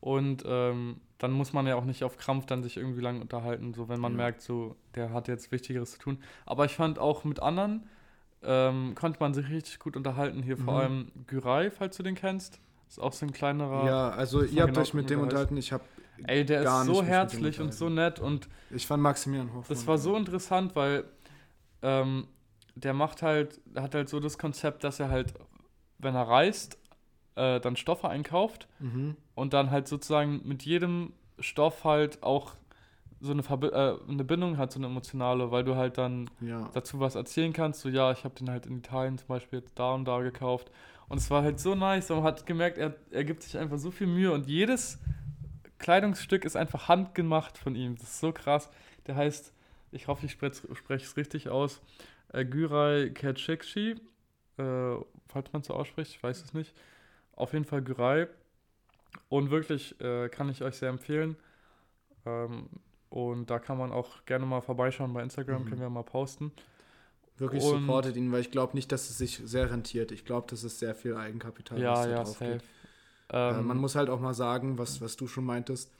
Und 0.01 0.43
ähm, 0.47 1.01
dann 1.19 1.33
muss 1.33 1.53
man 1.53 1.67
ja 1.67 1.77
auch 1.77 1.85
nicht 1.85 2.05
auf 2.05 2.17
Krampf 2.19 2.47
dann 2.47 2.63
sich 2.63 2.77
irgendwie 2.77 3.01
lang 3.01 3.21
unterhalten, 3.21 3.73
so 3.75 3.89
wenn 3.89 4.01
man 4.01 4.13
Ja. 4.13 4.17
merkt, 4.19 4.43
so 4.43 4.77
der 4.95 5.13
hat 5.13 5.29
jetzt 5.29 5.53
Wichtigeres 5.53 5.93
zu 5.93 5.99
tun. 5.99 6.19
Aber 6.47 6.65
ich 6.65 6.75
fand 6.75 6.99
auch 6.99 7.25
mit 7.25 7.41
anderen 7.41 7.85
ähm, 8.47 8.95
konnte 8.95 9.21
man 9.21 9.33
sich 9.33 9.49
richtig 9.49 9.79
gut 9.79 9.97
unterhalten. 9.97 10.43
Hier 10.43 10.59
vor 10.59 10.75
Mhm. 10.75 10.81
allem 10.81 11.13
Gyrai, 11.27 11.71
falls 11.71 11.97
du 11.97 12.03
den 12.03 12.15
kennst. 12.15 12.61
Ist 12.91 12.99
auch 13.01 13.15
so 13.15 13.25
ein 13.25 13.33
kleinerer. 13.33 13.87
Ja, 13.87 14.11
also 14.11 14.43
ihr 14.43 14.61
habt 14.63 14.73
genau 14.75 14.83
euch 14.83 14.93
mit 14.93 15.09
dem 15.09 15.21
unterhalten. 15.21 15.57
Ich 15.57 15.73
habe, 15.73 15.83
Ey, 16.27 16.45
der 16.45 16.63
ist 16.63 16.85
so 16.85 17.03
herzlich 17.03 17.59
und 17.61 17.73
so 17.73 17.89
nett 17.89 18.21
und 18.21 18.49
ich 18.71 18.87
fand 18.87 19.03
Maximilian 19.03 19.49
Hoffmann. 19.49 19.65
das 19.71 19.87
war 19.87 19.97
so 19.99 20.15
interessant, 20.17 20.77
weil 20.77 21.05
ähm, 21.83 22.27
der 22.75 22.93
macht 22.93 23.23
halt, 23.23 23.61
der 23.65 23.83
hat 23.85 23.95
halt 23.95 24.09
so 24.11 24.21
das 24.21 24.37
Konzept, 24.37 24.85
dass 24.85 25.01
er 25.01 25.09
halt, 25.09 25.33
wenn 25.99 26.15
er 26.15 26.29
reist, 26.29 26.79
äh, 27.37 27.61
dann 27.61 27.77
Stoffe 27.77 28.09
einkauft 28.09 28.69
Mhm. 28.81 29.17
und 29.35 29.53
dann 29.53 29.71
halt 29.71 29.89
sozusagen 29.89 30.41
mit 30.45 30.65
jedem 30.65 31.13
Stoff 31.41 31.85
halt 31.85 32.23
auch 32.23 32.53
so 33.21 33.33
eine, 33.33 33.43
Verbi 33.43 33.69
äh, 33.69 33.97
eine 34.09 34.23
Bindung 34.25 34.59
hat, 34.59 34.71
so 34.73 34.79
eine 34.79 34.87
emotionale, 34.87 35.51
weil 35.51 35.65
du 35.65 35.77
halt 35.77 35.97
dann 35.99 36.29
Ja. 36.41 36.69
dazu 36.75 37.01
was 37.01 37.15
erzählen 37.15 37.53
kannst. 37.53 37.81
So, 37.81 37.89
ja, 37.89 38.13
ich 38.13 38.25
habe 38.25 38.35
den 38.35 38.51
halt 38.51 38.67
in 38.67 38.79
Italien 38.79 39.17
zum 39.19 39.29
Beispiel 39.29 39.63
da 39.75 39.95
und 39.95 40.05
da 40.05 40.21
gekauft. 40.21 40.71
Und 41.09 41.19
es 41.19 41.31
war 41.31 41.43
halt 41.43 41.59
so 41.59 41.75
nice. 41.75 42.11
Und 42.11 42.19
man 42.19 42.25
hat 42.27 42.45
gemerkt, 42.47 42.77
er, 42.79 42.95
er 43.11 43.25
gibt 43.25 43.43
sich 43.43 43.57
einfach 43.59 43.79
so 43.79 43.91
viel 43.91 44.07
Mühe. 44.07 44.31
Und 44.33 44.47
jedes 44.47 44.99
Kleidungsstück 45.79 46.45
ist 46.45 46.57
einfach 46.57 46.89
handgemacht 46.89 47.59
von 47.59 47.75
ihm. 47.75 47.97
Das 47.97 48.05
ist 48.11 48.21
so 48.21 48.33
krass. 48.33 48.71
Der 49.07 49.17
heißt, 49.17 49.53
ich 49.93 50.07
hoffe, 50.09 50.27
ich 50.27 50.33
spreche 50.33 50.67
es 51.05 51.17
richtig 51.17 51.49
aus, 51.49 51.81
äh, 52.33 52.45
Güray 52.45 53.11
Kerchekshi. 53.13 53.97
Äh, 54.59 54.97
falls 55.29 55.53
man 55.53 55.61
es 55.63 55.67
so 55.69 55.75
ausspricht, 55.75 56.11
ich 56.13 56.23
weiß 56.23 56.43
es 56.45 56.55
nicht. 56.55 56.75
Auf 57.37 57.53
jeden 57.53 57.65
Fall 57.65 57.83
Güray. 57.83 58.27
Und 59.29 59.51
wirklich 59.51 60.01
äh, 60.01 60.29
kann 60.29 60.49
ich 60.49 60.63
euch 60.63 60.77
sehr 60.77 60.89
empfehlen. 60.91 61.37
Ähm, 62.27 62.69
und 63.11 63.51
da 63.51 63.59
kann 63.59 63.79
man 63.79 63.93
auch 63.93 64.25
gerne 64.27 64.47
mal 64.47 64.61
vorbeischauen 64.61 65.13
bei 65.13 65.23
Instagram, 65.23 65.63
Mhm. 65.65 65.69
können 65.69 65.81
wir 65.81 65.91
mal 65.91 66.03
posten. 66.03 66.53
Wirklich 67.37 67.63
Und- 67.65 67.81
supportet 67.81 68.17
ihn, 68.17 68.31
weil 68.33 68.41
ich 68.41 68.51
glaube 68.51 68.75
nicht, 68.77 68.91
dass 68.93 69.11
es 69.11 69.19
sich 69.19 69.41
sehr 69.45 69.71
rentiert. 69.71 70.13
Ich 70.13 70.25
glaube, 70.25 70.47
das 70.51 70.63
ist 70.65 70.79
sehr 70.79 70.95
viel 70.95 71.17
Eigenkapital. 71.17 71.81
Ja, 71.81 71.93
was 71.93 72.03
da 72.05 72.09
ja, 72.11 72.17
drauf 72.17 72.29
safe. 72.39 72.53
geht. 72.53 72.63
Äh, 73.33 73.51
Ähm, 73.59 73.67
man 73.67 73.79
muss 73.79 73.95
halt 73.97 74.09
auch 74.11 74.21
mal 74.21 74.35
sagen, 74.35 74.79
was, 74.79 75.01
was 75.01 75.17
du 75.17 75.27
schon 75.27 75.45
meintest, 75.45 75.91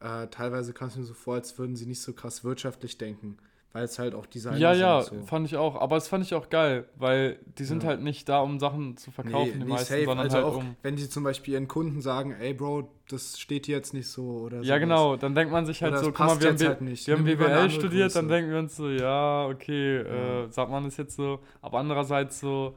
äh, 0.00 0.26
teilweise 0.28 0.72
kam 0.72 0.88
es 0.88 0.96
mir 0.96 1.04
so 1.04 1.14
vor, 1.14 1.34
als 1.34 1.58
würden 1.58 1.74
sie 1.74 1.86
nicht 1.86 2.02
so 2.02 2.12
krass 2.12 2.44
wirtschaftlich 2.44 2.98
denken, 2.98 3.38
weil 3.72 3.84
es 3.84 3.98
halt 3.98 4.14
auch 4.14 4.24
Designer 4.26 4.56
ja, 4.56 4.72
ja, 4.72 5.02
sind. 5.02 5.20
So. 5.20 5.26
fand 5.26 5.46
ich 5.46 5.56
auch. 5.56 5.76
Aber 5.80 5.96
das 5.96 6.08
fand 6.08 6.24
ich 6.24 6.34
auch 6.34 6.48
geil, 6.48 6.88
weil 6.96 7.38
die 7.58 7.64
sind 7.64 7.82
Ja. 7.82 7.90
halt 7.90 8.00
nicht 8.02 8.26
da, 8.28 8.40
um 8.40 8.58
Sachen 8.58 8.96
zu 8.96 9.10
verkaufen, 9.10 9.52
die 9.52 9.58
nee, 9.66 9.70
meisten, 9.72 9.92
safe. 9.92 10.04
sondern 10.06 10.24
also 10.26 10.36
halt 10.36 10.46
auch, 10.46 10.56
um. 10.56 10.76
wenn 10.82 10.96
die 10.96 11.08
zum 11.08 11.24
Beispiel 11.24 11.54
ihren 11.54 11.68
Kunden 11.68 12.00
sagen, 12.00 12.32
ey 12.32 12.54
Bro, 12.54 12.88
das 13.10 13.38
steht 13.38 13.66
hier 13.66 13.76
jetzt 13.76 13.92
nicht 13.92 14.08
so 14.08 14.22
oder 14.40 14.58
Ja, 14.58 14.64
sowas. 14.64 14.80
genau. 14.80 15.16
Dann 15.16 15.34
denkt 15.34 15.52
man 15.52 15.66
sich 15.66 15.82
halt 15.82 15.92
Oder 15.92 16.04
so, 16.04 16.12
guck 16.12 16.20
mal, 16.26 16.40
wir 16.40 16.48
haben, 16.48 16.58
halt 16.58 16.80
nicht. 16.80 17.06
wir 17.06 17.16
haben 17.16 17.24
BWL 17.24 17.70
studiert, 17.70 18.16
dann 18.16 18.26
Größe. 18.28 18.34
denken 18.34 18.50
wir 18.52 18.58
uns 18.60 18.76
so, 18.76 18.88
ja, 18.88 19.46
okay, 19.46 19.96
Ja. 20.02 20.44
Äh, 20.44 20.50
sagt 20.50 20.70
man 20.70 20.84
das 20.84 20.96
jetzt 20.96 21.14
so. 21.16 21.40
Aber 21.60 21.78
andererseits 21.78 22.40
so, 22.40 22.76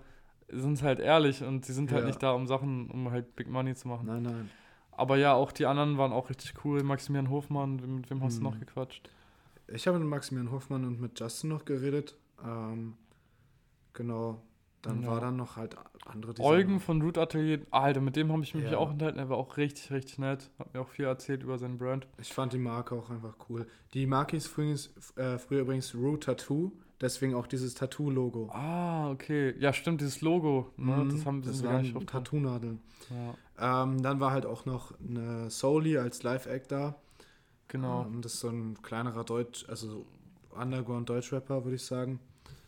sind 0.49 0.73
es 0.73 0.84
halt 0.84 0.99
ehrlich 0.99 1.43
und 1.43 1.63
sie 1.65 1.73
sind 1.73 1.91
halt 1.91 2.02
Ja. 2.02 2.08
nicht 2.08 2.21
da, 2.21 2.32
um 2.32 2.45
Sachen, 2.47 2.89
um 2.91 3.10
halt 3.12 3.36
Big 3.36 3.47
Money 3.49 3.73
zu 3.75 3.88
machen. 3.88 4.08
Nein, 4.08 4.23
nein. 4.23 4.49
Aber 4.91 5.15
ja, 5.15 5.34
auch 5.34 5.54
die 5.54 5.65
anderen 5.65 5.97
waren 5.97 6.12
auch 6.12 6.30
richtig 6.30 6.54
cool. 6.65 6.84
Maximilian 6.84 7.30
Hofmann, 7.30 7.78
mit 7.78 8.10
wem 8.10 8.21
hast 8.21 8.38
du 8.39 8.41
Mhm. 8.41 8.49
noch 8.49 8.60
gequatscht? 8.60 9.10
Ich 9.73 9.88
habe 9.88 9.99
mit 9.99 10.08
Maximilian 10.08 10.51
Hoffmann 10.51 10.86
und 10.86 10.99
mit 10.99 11.19
Justin 11.19 11.49
noch 11.49 11.65
geredet. 11.65 12.15
Ähm, 12.43 12.93
genau. 13.93 14.41
Dann 14.82 15.01
Ja. 15.03 15.10
war 15.10 15.19
dann 15.19 15.36
noch 15.36 15.58
halt 15.58 15.75
andere 16.05 16.34
Designer. 16.34 16.55
Eugen 16.55 16.79
von 16.79 17.01
Root 17.01 17.17
Atelier, 17.17 17.60
Alter, 17.69 17.99
mit 17.99 18.15
dem 18.15 18.32
habe 18.32 18.43
ich 18.43 18.55
mich 18.55 18.63
Ja. 18.71 18.77
auch 18.77 18.91
unterhalten. 18.91 19.19
Er 19.19 19.27
war 19.27 19.36
auch 19.38 19.58
richtig, 19.58 19.91
richtig 19.91 20.19
nett. 20.19 20.49
Hat 20.58 20.73
mir 20.73 20.79
auch 20.79 20.88
viel 20.88 21.03
erzählt 21.05 21.43
über 21.43 21.58
seinen 21.58 21.77
Brand. 21.77 22.08
Ich 22.17 22.34
fand 22.34 22.53
die 22.53 22.60
Marke 22.60 22.95
auch 22.95 23.10
einfach 23.10 23.36
cool. 23.49 23.67
Die 23.93 24.08
Marke 24.08 24.38
hieß 24.38 24.47
früher, 24.47 24.75
äh, 25.17 25.38
früher 25.38 25.62
übrigens 25.62 25.93
Rue 25.93 26.17
Tattoo, 26.17 26.71
deswegen 27.01 27.34
auch 27.36 27.45
dieses 27.45 27.73
Tattoo-Logo. 27.75 28.49
Ah, 28.53 29.12
okay. 29.12 29.53
Ja, 29.60 29.73
stimmt, 29.73 29.99
dieses 29.99 30.21
Logo. 30.21 30.71
Ne? 30.77 30.95
Mhm, 30.95 31.10
das 31.10 31.25
haben 31.25 31.41
das 31.41 31.49
das 31.49 31.58
sind 31.58 31.65
wir 31.67 31.71
gar 31.73 31.82
nicht 31.82 31.93
waren. 31.95 32.08
Tattoo-Nadeln. 32.08 32.79
Ja, 33.10 33.84
Ähm, 33.84 34.01
dann 34.01 34.21
war 34.21 34.32
halt 34.32 34.45
auch 34.45 34.65
noch 34.65 34.93
eine 35.01 35.49
Soli 35.49 35.97
als 35.97 36.23
Live-Act 36.23 36.71
da. 36.71 36.95
Genau. 37.69 38.03
Ähm, 38.05 38.21
das 38.21 38.34
ist 38.34 38.41
so 38.41 38.49
ein 38.49 38.82
kleinerer 38.82 39.23
Deutsch, 39.23 39.63
also 39.69 40.05
Underground-Deutschrapper, 40.51 41.63
würde 41.63 41.75
ich 41.75 41.86
sagen. 41.86 42.19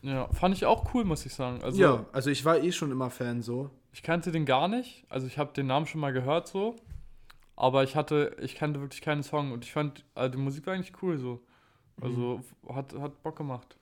Ja, 0.02 0.28
fand 0.34 0.56
ich 0.56 0.66
auch 0.66 0.94
cool, 0.94 1.04
muss 1.04 1.26
ich 1.26 1.34
sagen. 1.34 1.62
Also, 1.64 1.80
ja, 1.82 2.06
also 2.12 2.30
ich 2.30 2.44
war 2.46 2.58
eh 2.58 2.72
schon 2.72 2.92
immer 2.92 3.10
Fan 3.10 3.42
so. 3.42 3.70
ich 3.92 4.02
kannte 4.04 4.32
den 4.32 4.46
gar 4.46 4.68
nicht. 4.68 5.06
Also, 5.10 5.28
ich 5.28 5.38
habe 5.38 5.54
den 5.54 5.68
Namen 5.68 5.86
schon 5.86 6.02
mal 6.02 6.14
gehört 6.14 6.48
so. 6.48 6.76
Aber 7.56 7.84
ich 7.84 7.96
hatte, 7.96 8.36
ich 8.42 8.56
kannte 8.56 8.82
wirklich 8.82 9.02
keinen 9.02 9.22
Song. 9.22 9.52
Und 9.52 9.64
ich 9.66 9.72
fand, 9.74 10.04
also 10.16 10.32
die 10.32 10.38
Musik 10.42 10.66
war 10.66 10.74
eigentlich 10.74 10.94
cool 11.04 11.18
so. 11.20 11.42
Also, 12.02 12.42
Mhm. 12.68 12.76
hat, 12.76 12.94
hat 12.98 13.22
Bock 13.22 13.36
gemacht. 13.36 13.78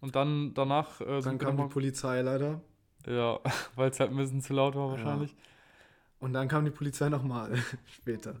Und 0.00 0.16
dann 0.16 0.54
danach 0.54 1.00
äh, 1.02 1.20
Dann 1.20 1.36
kam 1.36 1.58
die 1.58 1.64
Polizei 1.64 2.22
leider. 2.22 2.62
Ja, 3.06 3.38
weil 3.76 3.90
es 3.90 4.00
halt 4.00 4.10
ein 4.10 4.16
bisschen 4.16 4.40
zu 4.40 4.54
laut 4.54 4.74
war 4.74 4.86
Ja. 4.86 4.90
wahrscheinlich. 4.92 5.36
Und 6.20 6.32
dann 6.32 6.48
kam 6.48 6.64
die 6.64 6.70
Polizei 6.70 7.10
nochmal 7.10 7.52
später. 7.86 8.36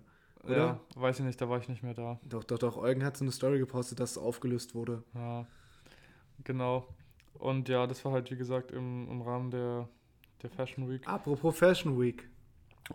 Ja, 0.48 0.52
Oder? 0.52 0.80
weiß 0.96 1.18
ich 1.20 1.24
nicht, 1.26 1.40
da 1.40 1.48
war 1.48 1.58
ich 1.58 1.68
nicht 1.68 1.82
mehr 1.82 1.94
da. 1.94 2.18
Doch, 2.24 2.44
doch, 2.44 2.58
doch. 2.58 2.76
Eugen 2.78 3.04
hat 3.04 3.16
so 3.16 3.24
eine 3.24 3.32
Story 3.32 3.58
gepostet, 3.58 4.00
dass 4.00 4.12
es 4.12 4.18
aufgelöst 4.18 4.74
wurde. 4.74 5.02
Ja, 5.14 5.46
genau. 6.44 6.86
Und 7.34 7.68
ja, 7.68 7.86
das 7.86 8.04
war 8.04 8.12
halt, 8.12 8.30
wie 8.30 8.36
gesagt, 8.36 8.70
im, 8.72 9.08
im 9.10 9.22
Rahmen 9.22 9.50
der, 9.50 9.88
der 10.42 10.50
Fashion 10.50 10.88
Week. 10.90 11.06
Apropos 11.06 11.56
Fashion 11.58 12.00
Week. 12.00 12.28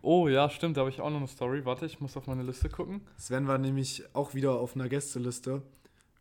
Oh 0.01 0.27
ja, 0.27 0.49
stimmt, 0.49 0.75
da 0.77 0.81
habe 0.81 0.89
ich 0.89 0.99
auch 1.01 1.09
noch 1.09 1.17
eine 1.17 1.27
Story. 1.27 1.63
Warte, 1.65 1.85
ich 1.85 1.99
muss 2.01 2.17
auf 2.17 2.27
meine 2.27 2.43
Liste 2.43 2.67
gucken. 2.69 3.01
Sven 3.17 3.47
war 3.47 3.57
nämlich 3.57 4.03
auch 4.13 4.33
wieder 4.33 4.51
auf 4.59 4.75
einer 4.75 4.89
Gästeliste, 4.89 5.61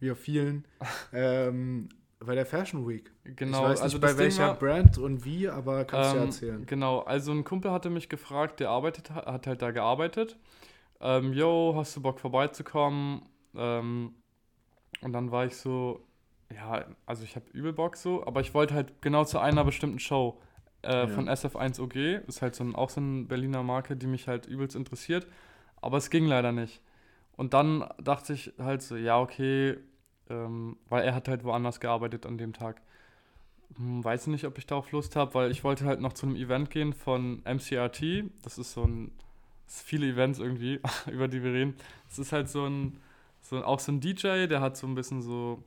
wie 0.00 0.10
auf 0.12 0.18
vielen, 0.18 0.64
ähm, 1.12 1.88
bei 2.20 2.34
der 2.34 2.46
Fashion 2.46 2.86
Week. 2.88 3.10
Genau, 3.24 3.58
ich 3.58 3.64
weiß 3.64 3.70
nicht 3.78 3.82
also 3.82 3.98
bei 4.00 4.16
welcher 4.16 4.48
war- 4.48 4.54
Brand 4.58 4.96
und 4.98 5.24
wie, 5.24 5.48
aber 5.48 5.84
kannst 5.84 6.12
du 6.12 6.16
ja 6.16 6.22
Ähm, 6.22 6.28
erzählen. 6.28 6.66
Genau, 6.66 7.00
also 7.00 7.32
ein 7.32 7.44
Kumpel 7.44 7.70
hatte 7.72 7.90
mich 7.90 8.08
gefragt, 8.08 8.60
der 8.60 8.70
arbeitet, 8.70 9.10
hat 9.10 9.46
halt 9.46 9.60
da 9.60 9.70
gearbeitet. 9.72 10.38
Ähm, 11.00 11.32
yo, 11.32 11.74
hast 11.76 11.96
du 11.96 12.00
Bock 12.02 12.20
vorbeizukommen? 12.20 13.22
Ähm, 13.54 14.14
und 15.02 15.12
dann 15.12 15.30
war 15.30 15.46
ich 15.46 15.56
so, 15.56 16.06
ja, 16.52 16.86
also 17.06 17.24
ich 17.24 17.36
habe 17.36 17.46
übel 17.52 17.72
Bock 17.72 17.96
so, 17.96 18.26
aber 18.26 18.40
ich 18.40 18.54
wollte 18.54 18.74
halt 18.74 19.02
genau 19.02 19.24
zu 19.24 19.38
einer 19.38 19.64
bestimmten 19.64 19.98
Show 19.98 20.40
äh, 20.82 21.06
Ja. 21.06 21.08
von 21.08 21.28
SF1OG, 21.28 22.22
ist 22.26 22.42
halt 22.42 22.54
so 22.54 22.64
ein, 22.64 22.74
auch 22.74 22.90
so 22.90 23.00
eine 23.00 23.24
Berliner 23.24 23.62
Marke, 23.62 23.96
die 23.96 24.06
mich 24.06 24.28
halt 24.28 24.46
übelst 24.46 24.76
interessiert, 24.76 25.26
aber 25.80 25.98
es 25.98 26.10
ging 26.10 26.26
leider 26.26 26.52
nicht. 26.52 26.80
Und 27.36 27.54
dann 27.54 27.84
dachte 28.02 28.32
ich 28.32 28.52
halt 28.58 28.82
so, 28.82 28.96
ja, 28.96 29.20
okay, 29.20 29.78
ähm, 30.30 30.76
weil 30.88 31.04
er 31.04 31.14
hat 31.14 31.28
halt 31.28 31.44
woanders 31.44 31.80
gearbeitet 31.80 32.26
an 32.26 32.38
dem 32.38 32.52
Tag. 32.52 32.80
Hm, 33.76 34.04
weiß 34.04 34.28
nicht, 34.28 34.44
ob 34.46 34.58
ich 34.58 34.66
darauf 34.66 34.92
Lust 34.92 35.16
habe, 35.16 35.34
weil 35.34 35.50
ich 35.50 35.64
wollte 35.64 35.84
halt 35.84 36.00
noch 36.00 36.12
zu 36.12 36.26
einem 36.26 36.36
Event 36.36 36.70
gehen 36.70 36.92
von 36.92 37.42
MCRT. 37.44 38.24
Das 38.42 38.58
ist 38.58 38.72
so 38.72 38.84
ein, 38.84 39.12
viele 39.66 40.06
Events 40.06 40.38
irgendwie, 40.38 40.80
über 41.10 41.28
die 41.28 41.42
wir 41.42 41.52
reden. 41.52 41.74
Es 42.10 42.18
ist 42.18 42.32
halt 42.32 42.48
so 42.48 42.66
ein, 42.66 42.98
so 43.40 43.64
auch 43.64 43.80
so 43.80 43.92
ein 43.92 44.00
DJ, 44.00 44.46
der 44.46 44.60
hat 44.60 44.76
so 44.76 44.86
ein 44.86 44.94
bisschen 44.94 45.22
so 45.22 45.62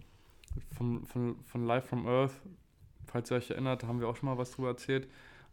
von, 0.78 1.06
von, 1.06 1.36
von 1.46 1.66
Live 1.66 1.88
from 1.88 2.08
Earth, 2.08 2.34
falls 3.06 3.32
ihr 3.32 3.38
euch 3.38 3.52
erinnert, 3.52 3.84
da 3.84 3.88
haben 3.88 4.00
wir 4.00 4.08
auch 4.08 4.16
schon 4.16 4.30
mal 4.30 4.38
was 4.38 4.52
drüber 4.52 4.70
erzählt. 4.70 5.08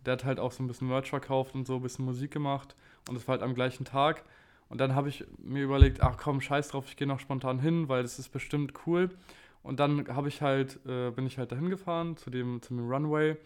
Der 0.05 0.15
hat 0.15 0.25
halt 0.25 0.39
auch 0.39 0.53
so 0.53 0.63
ein 0.63 0.67
bisschen 0.67 0.89
Merch 0.89 1.09
verkauft 1.09 1.55
und 1.55 1.67
so 1.67 1.77
ein 1.77 1.83
bisschen 1.83 2.05
Musik 2.05 2.31
gemacht 2.31 2.75
und 3.09 3.15
das 3.15 3.27
war 3.27 3.35
halt 3.35 3.43
am 3.43 3.55
gleichen 3.55 3.85
Tag. 3.85 4.25
Und 4.69 4.81
dann 4.81 4.95
habe 4.95 5.09
ich 5.09 5.25
mir 5.39 5.63
überlegt, 5.63 6.03
ach 6.03 6.17
komm, 6.17 6.41
scheiß 6.41 6.69
drauf, 6.69 6.87
ich 6.89 6.97
gehe 6.97 7.07
noch 7.07 7.21
spontan 7.21 7.59
hin, 7.59 7.89
weil 7.89 8.03
das 8.03 8.19
ist 8.19 8.31
bestimmt 8.31 8.73
cool. 8.87 9.11
Und 9.63 9.81
dann 9.81 10.09
habe 10.09 10.29
ich 10.29 10.43
halt, 10.43 10.79
äh, 10.87 11.11
bin 11.11 11.27
ich 11.27 11.39
halt 11.39 11.53
dahin 11.53 11.71
gefahren 11.71 12.17
zu 12.17 12.31
dem, 12.31 12.61
zu 12.61 12.75
dem 12.75 12.89
Runway 12.91 13.37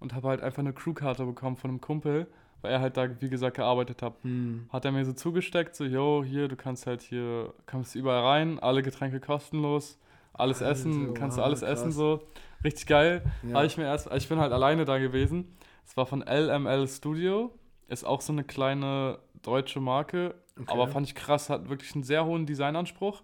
und 0.00 0.14
habe 0.14 0.28
halt 0.28 0.42
einfach 0.42 0.60
eine 0.60 0.72
Crewkarte 0.72 1.24
bekommen 1.24 1.56
von 1.56 1.70
einem 1.70 1.80
Kumpel, 1.80 2.26
weil 2.62 2.72
er 2.72 2.80
halt 2.80 2.96
da, 2.96 3.08
wie 3.20 3.28
gesagt, 3.28 3.56
gearbeitet 3.56 4.02
hat. 4.02 4.14
Hm. 4.22 4.66
Hat 4.70 4.84
er 4.84 4.92
mir 4.92 5.04
so 5.04 5.12
zugesteckt, 5.12 5.76
so, 5.76 5.84
yo, 5.84 6.24
hier, 6.24 6.48
du 6.48 6.56
kannst 6.56 6.86
halt 6.86 7.02
hier, 7.02 7.52
kannst 7.66 7.94
überall 7.94 8.22
rein, 8.24 8.58
alle 8.58 8.82
Getränke 8.82 9.20
kostenlos, 9.20 9.98
alles 10.32 10.62
Alter, 10.62 10.72
essen, 10.72 11.14
kannst 11.14 11.36
du 11.36 11.40
wow, 11.40 11.46
alles 11.46 11.62
essen, 11.62 11.84
krass. 11.86 11.94
so. 11.94 12.22
Richtig 12.64 12.86
geil. 12.86 13.22
Ja. 13.42 13.56
Habe 13.56 13.66
ich 13.66 13.76
mir 13.76 13.84
erst, 13.84 14.10
ich 14.12 14.28
bin 14.28 14.38
halt 14.38 14.52
alleine 14.52 14.84
da 14.84 14.98
gewesen. 14.98 15.56
Es 15.84 15.96
war 15.96 16.06
von 16.06 16.22
LML 16.22 16.88
Studio, 16.88 17.52
ist 17.88 18.04
auch 18.04 18.20
so 18.20 18.32
eine 18.32 18.44
kleine 18.44 19.18
deutsche 19.42 19.80
Marke, 19.80 20.34
Okay. 20.58 20.72
aber 20.72 20.88
fand 20.88 21.06
ich 21.06 21.14
krass, 21.14 21.50
hat 21.50 21.68
wirklich 21.68 21.94
einen 21.94 22.02
sehr 22.02 22.24
hohen 22.24 22.46
Designanspruch. 22.46 23.22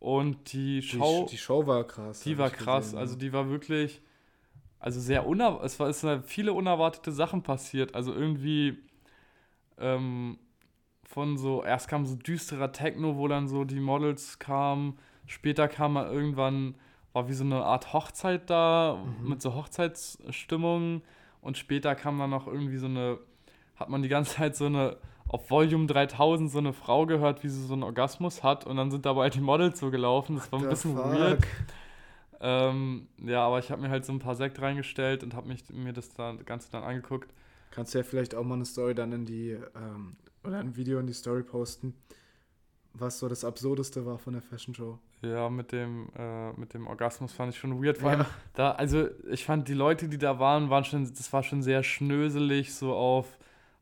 Und 0.00 0.52
die 0.52 0.80
die, 0.80 0.82
Schau, 0.82 1.26
die 1.26 1.36
Show 1.36 1.66
war 1.66 1.84
krass. 1.84 2.20
die 2.20 2.38
war 2.38 2.48
krass, 2.50 2.86
gesehen, 2.86 2.98
also 2.98 3.16
die 3.16 3.32
war 3.32 3.50
wirklich, 3.50 4.00
also 4.80 5.00
sehr 5.00 5.26
unerwartet, 5.26 5.66
es 5.66 5.80
war 5.80 5.88
es 5.88 6.00
sind 6.00 6.10
halt 6.10 6.24
viele 6.26 6.52
unerwartete 6.52 7.12
Sachen 7.12 7.42
passiert, 7.42 7.94
also 7.94 8.12
irgendwie 8.14 8.78
ähm, 9.78 10.38
von 11.04 11.36
so, 11.38 11.62
erst 11.64 11.88
kam 11.88 12.04
so 12.06 12.14
düsterer 12.16 12.72
Techno, 12.72 13.16
wo 13.16 13.28
dann 13.28 13.48
so 13.48 13.64
die 13.64 13.80
Models 13.80 14.38
kamen, 14.38 14.98
später 15.26 15.68
kam 15.68 15.94
mal 15.94 16.06
irgendwann, 16.12 16.74
war 17.12 17.28
wie 17.28 17.32
so 17.32 17.44
eine 17.44 17.64
Art 17.64 17.92
Hochzeit 17.92 18.50
da, 18.50 18.98
Mhm. 19.22 19.28
mit 19.28 19.42
so 19.42 19.54
Hochzeitsstimmung 19.54 21.02
und 21.40 21.56
später 21.58 21.94
kam 21.94 22.18
dann 22.18 22.30
noch 22.30 22.46
irgendwie 22.46 22.76
so 22.76 22.86
eine, 22.86 23.18
hat 23.76 23.88
man 23.88 24.02
die 24.02 24.08
ganze 24.08 24.34
Zeit 24.36 24.56
so 24.56 24.66
eine, 24.66 24.96
auf 25.28 25.50
Volume 25.50 25.86
3000 25.86 26.50
so 26.50 26.58
eine 26.58 26.72
Frau 26.72 27.06
gehört, 27.06 27.42
wie 27.44 27.48
sie 27.48 27.64
so 27.66 27.74
einen 27.74 27.82
Orgasmus 27.82 28.42
hat 28.42 28.66
und 28.66 28.76
dann 28.76 28.90
sind 28.90 29.04
dabei 29.06 29.28
die 29.30 29.40
Models 29.40 29.78
so 29.78 29.90
gelaufen, 29.90 30.36
das 30.36 30.50
war 30.52 30.58
ein 30.60 30.68
bisschen 30.68 30.94
fuck? 30.94 31.04
weird. 31.12 31.46
Ähm, 32.40 33.08
ja, 33.24 33.44
aber 33.44 33.58
ich 33.58 33.70
habe 33.70 33.82
mir 33.82 33.90
halt 33.90 34.04
so 34.04 34.12
ein 34.12 34.18
paar 34.18 34.36
Sekt 34.36 34.60
reingestellt 34.60 35.22
und 35.24 35.34
habe 35.34 35.48
mich 35.48 35.64
mir 35.70 35.92
das 35.92 36.14
dann, 36.14 36.44
Ganze 36.44 36.70
dann 36.70 36.82
angeguckt. 36.82 37.32
Kannst 37.70 37.94
du 37.94 37.98
ja 37.98 38.04
vielleicht 38.04 38.34
auch 38.34 38.44
mal 38.44 38.54
eine 38.54 38.64
Story 38.64 38.94
dann 38.94 39.12
in 39.12 39.26
die, 39.26 39.50
ähm, 39.50 40.16
oder 40.44 40.58
ein 40.58 40.76
Video 40.76 40.98
in 40.98 41.06
die 41.06 41.12
Story 41.12 41.42
posten, 41.42 41.94
was 42.94 43.18
so 43.18 43.28
das 43.28 43.44
Absurdeste 43.44 44.06
war 44.06 44.18
von 44.18 44.32
der 44.34 44.42
Fashion 44.42 44.74
Show. 44.74 44.98
Ja, 45.22 45.50
mit 45.50 45.72
dem, 45.72 46.08
äh, 46.16 46.52
mit 46.52 46.74
dem 46.74 46.86
Orgasmus 46.86 47.32
fand 47.32 47.52
ich 47.52 47.58
schon 47.58 47.82
weird. 47.82 47.98
Vor 47.98 48.12
Ja. 48.12 48.26
da, 48.54 48.70
also 48.72 49.08
ich 49.30 49.44
fand 49.44 49.68
die 49.68 49.74
Leute, 49.74 50.08
die 50.08 50.18
da 50.18 50.38
waren, 50.38 50.70
waren 50.70 50.84
schon, 50.84 51.04
das 51.04 51.32
war 51.32 51.42
schon 51.42 51.62
sehr 51.62 51.82
schnöselig, 51.82 52.72
so 52.72 52.94
auf 52.94 53.36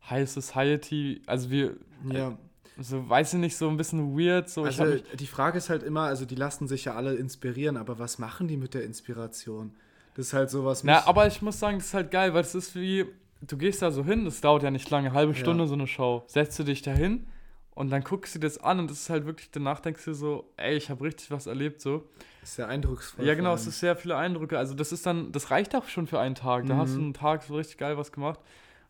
High 0.09 0.27
Society. 0.27 1.21
Also 1.27 1.51
wir, 1.51 1.75
Ja, 2.11 2.37
so 2.79 3.07
weiß 3.09 3.33
ich 3.33 3.39
nicht, 3.39 3.57
so 3.57 3.69
ein 3.69 3.77
bisschen 3.77 4.17
weird. 4.17 4.49
So, 4.49 4.63
also 4.63 4.85
die 5.17 5.27
Frage 5.27 5.57
ist 5.57 5.69
halt 5.69 5.83
immer, 5.83 6.01
also 6.03 6.25
die 6.25 6.35
lassen 6.35 6.67
sich 6.67 6.85
ja 6.85 6.95
alle 6.95 7.15
inspirieren, 7.15 7.77
aber 7.77 7.99
was 7.99 8.19
machen 8.19 8.47
die 8.47 8.57
mit 8.57 8.73
der 8.73 8.83
Inspiration? 8.83 9.71
Das 10.15 10.27
ist 10.27 10.33
halt 10.33 10.49
sowas. 10.49 10.83
na, 10.83 11.05
aber 11.07 11.27
ich 11.27 11.41
muss 11.41 11.59
sagen, 11.59 11.77
das 11.77 11.87
ist 11.87 11.93
halt 11.93 12.11
geil, 12.11 12.33
weil 12.33 12.41
es 12.41 12.55
ist 12.55 12.75
wie, 12.75 13.05
du 13.41 13.57
gehst 13.57 13.81
da 13.81 13.91
so 13.91 14.03
hin, 14.03 14.25
das 14.25 14.41
dauert 14.41 14.63
ja 14.63 14.71
nicht 14.71 14.89
lange, 14.89 15.13
halbe 15.13 15.33
Ja. 15.33 15.37
Stunde 15.39 15.67
so 15.67 15.73
eine 15.75 15.87
Show. 15.87 16.23
Setzt 16.27 16.57
du 16.59 16.63
dich 16.63 16.81
da 16.81 16.91
hin 16.91 17.27
und 17.75 17.91
dann 17.91 18.01
guckst 18.03 18.33
du 18.33 18.39
dir 18.39 18.47
das 18.47 18.57
an 18.57 18.79
und 18.79 18.89
das 18.89 19.01
ist 19.01 19.09
halt 19.11 19.25
wirklich, 19.25 19.51
danach 19.51 19.79
denkst 19.79 20.03
du 20.05 20.13
so, 20.13 20.51
ey, 20.57 20.75
ich 20.75 20.89
habe 20.89 21.03
richtig 21.03 21.29
was 21.29 21.45
erlebt, 21.45 21.81
so. 21.81 22.03
ist 22.41 22.55
sehr 22.55 22.67
eindrucksvoll. 22.67 23.25
Ja, 23.25 23.35
genau, 23.35 23.53
es 23.53 23.67
ist 23.67 23.79
sehr 23.79 23.95
viele 23.95 24.15
Eindrücke. 24.17 24.57
Also 24.57 24.73
das 24.73 24.91
ist 24.91 25.05
dann, 25.05 25.31
das 25.31 25.51
reicht 25.51 25.75
auch 25.75 25.87
schon 25.87 26.07
für 26.07 26.19
einen 26.19 26.33
Tag. 26.35 26.65
Da 26.65 26.77
hast 26.77 26.93
du 26.95 26.99
Mhm. 26.99 27.03
einen 27.05 27.13
Tag 27.13 27.43
so 27.43 27.55
richtig 27.55 27.77
geil 27.77 27.97
was 27.97 28.11
gemacht. 28.11 28.39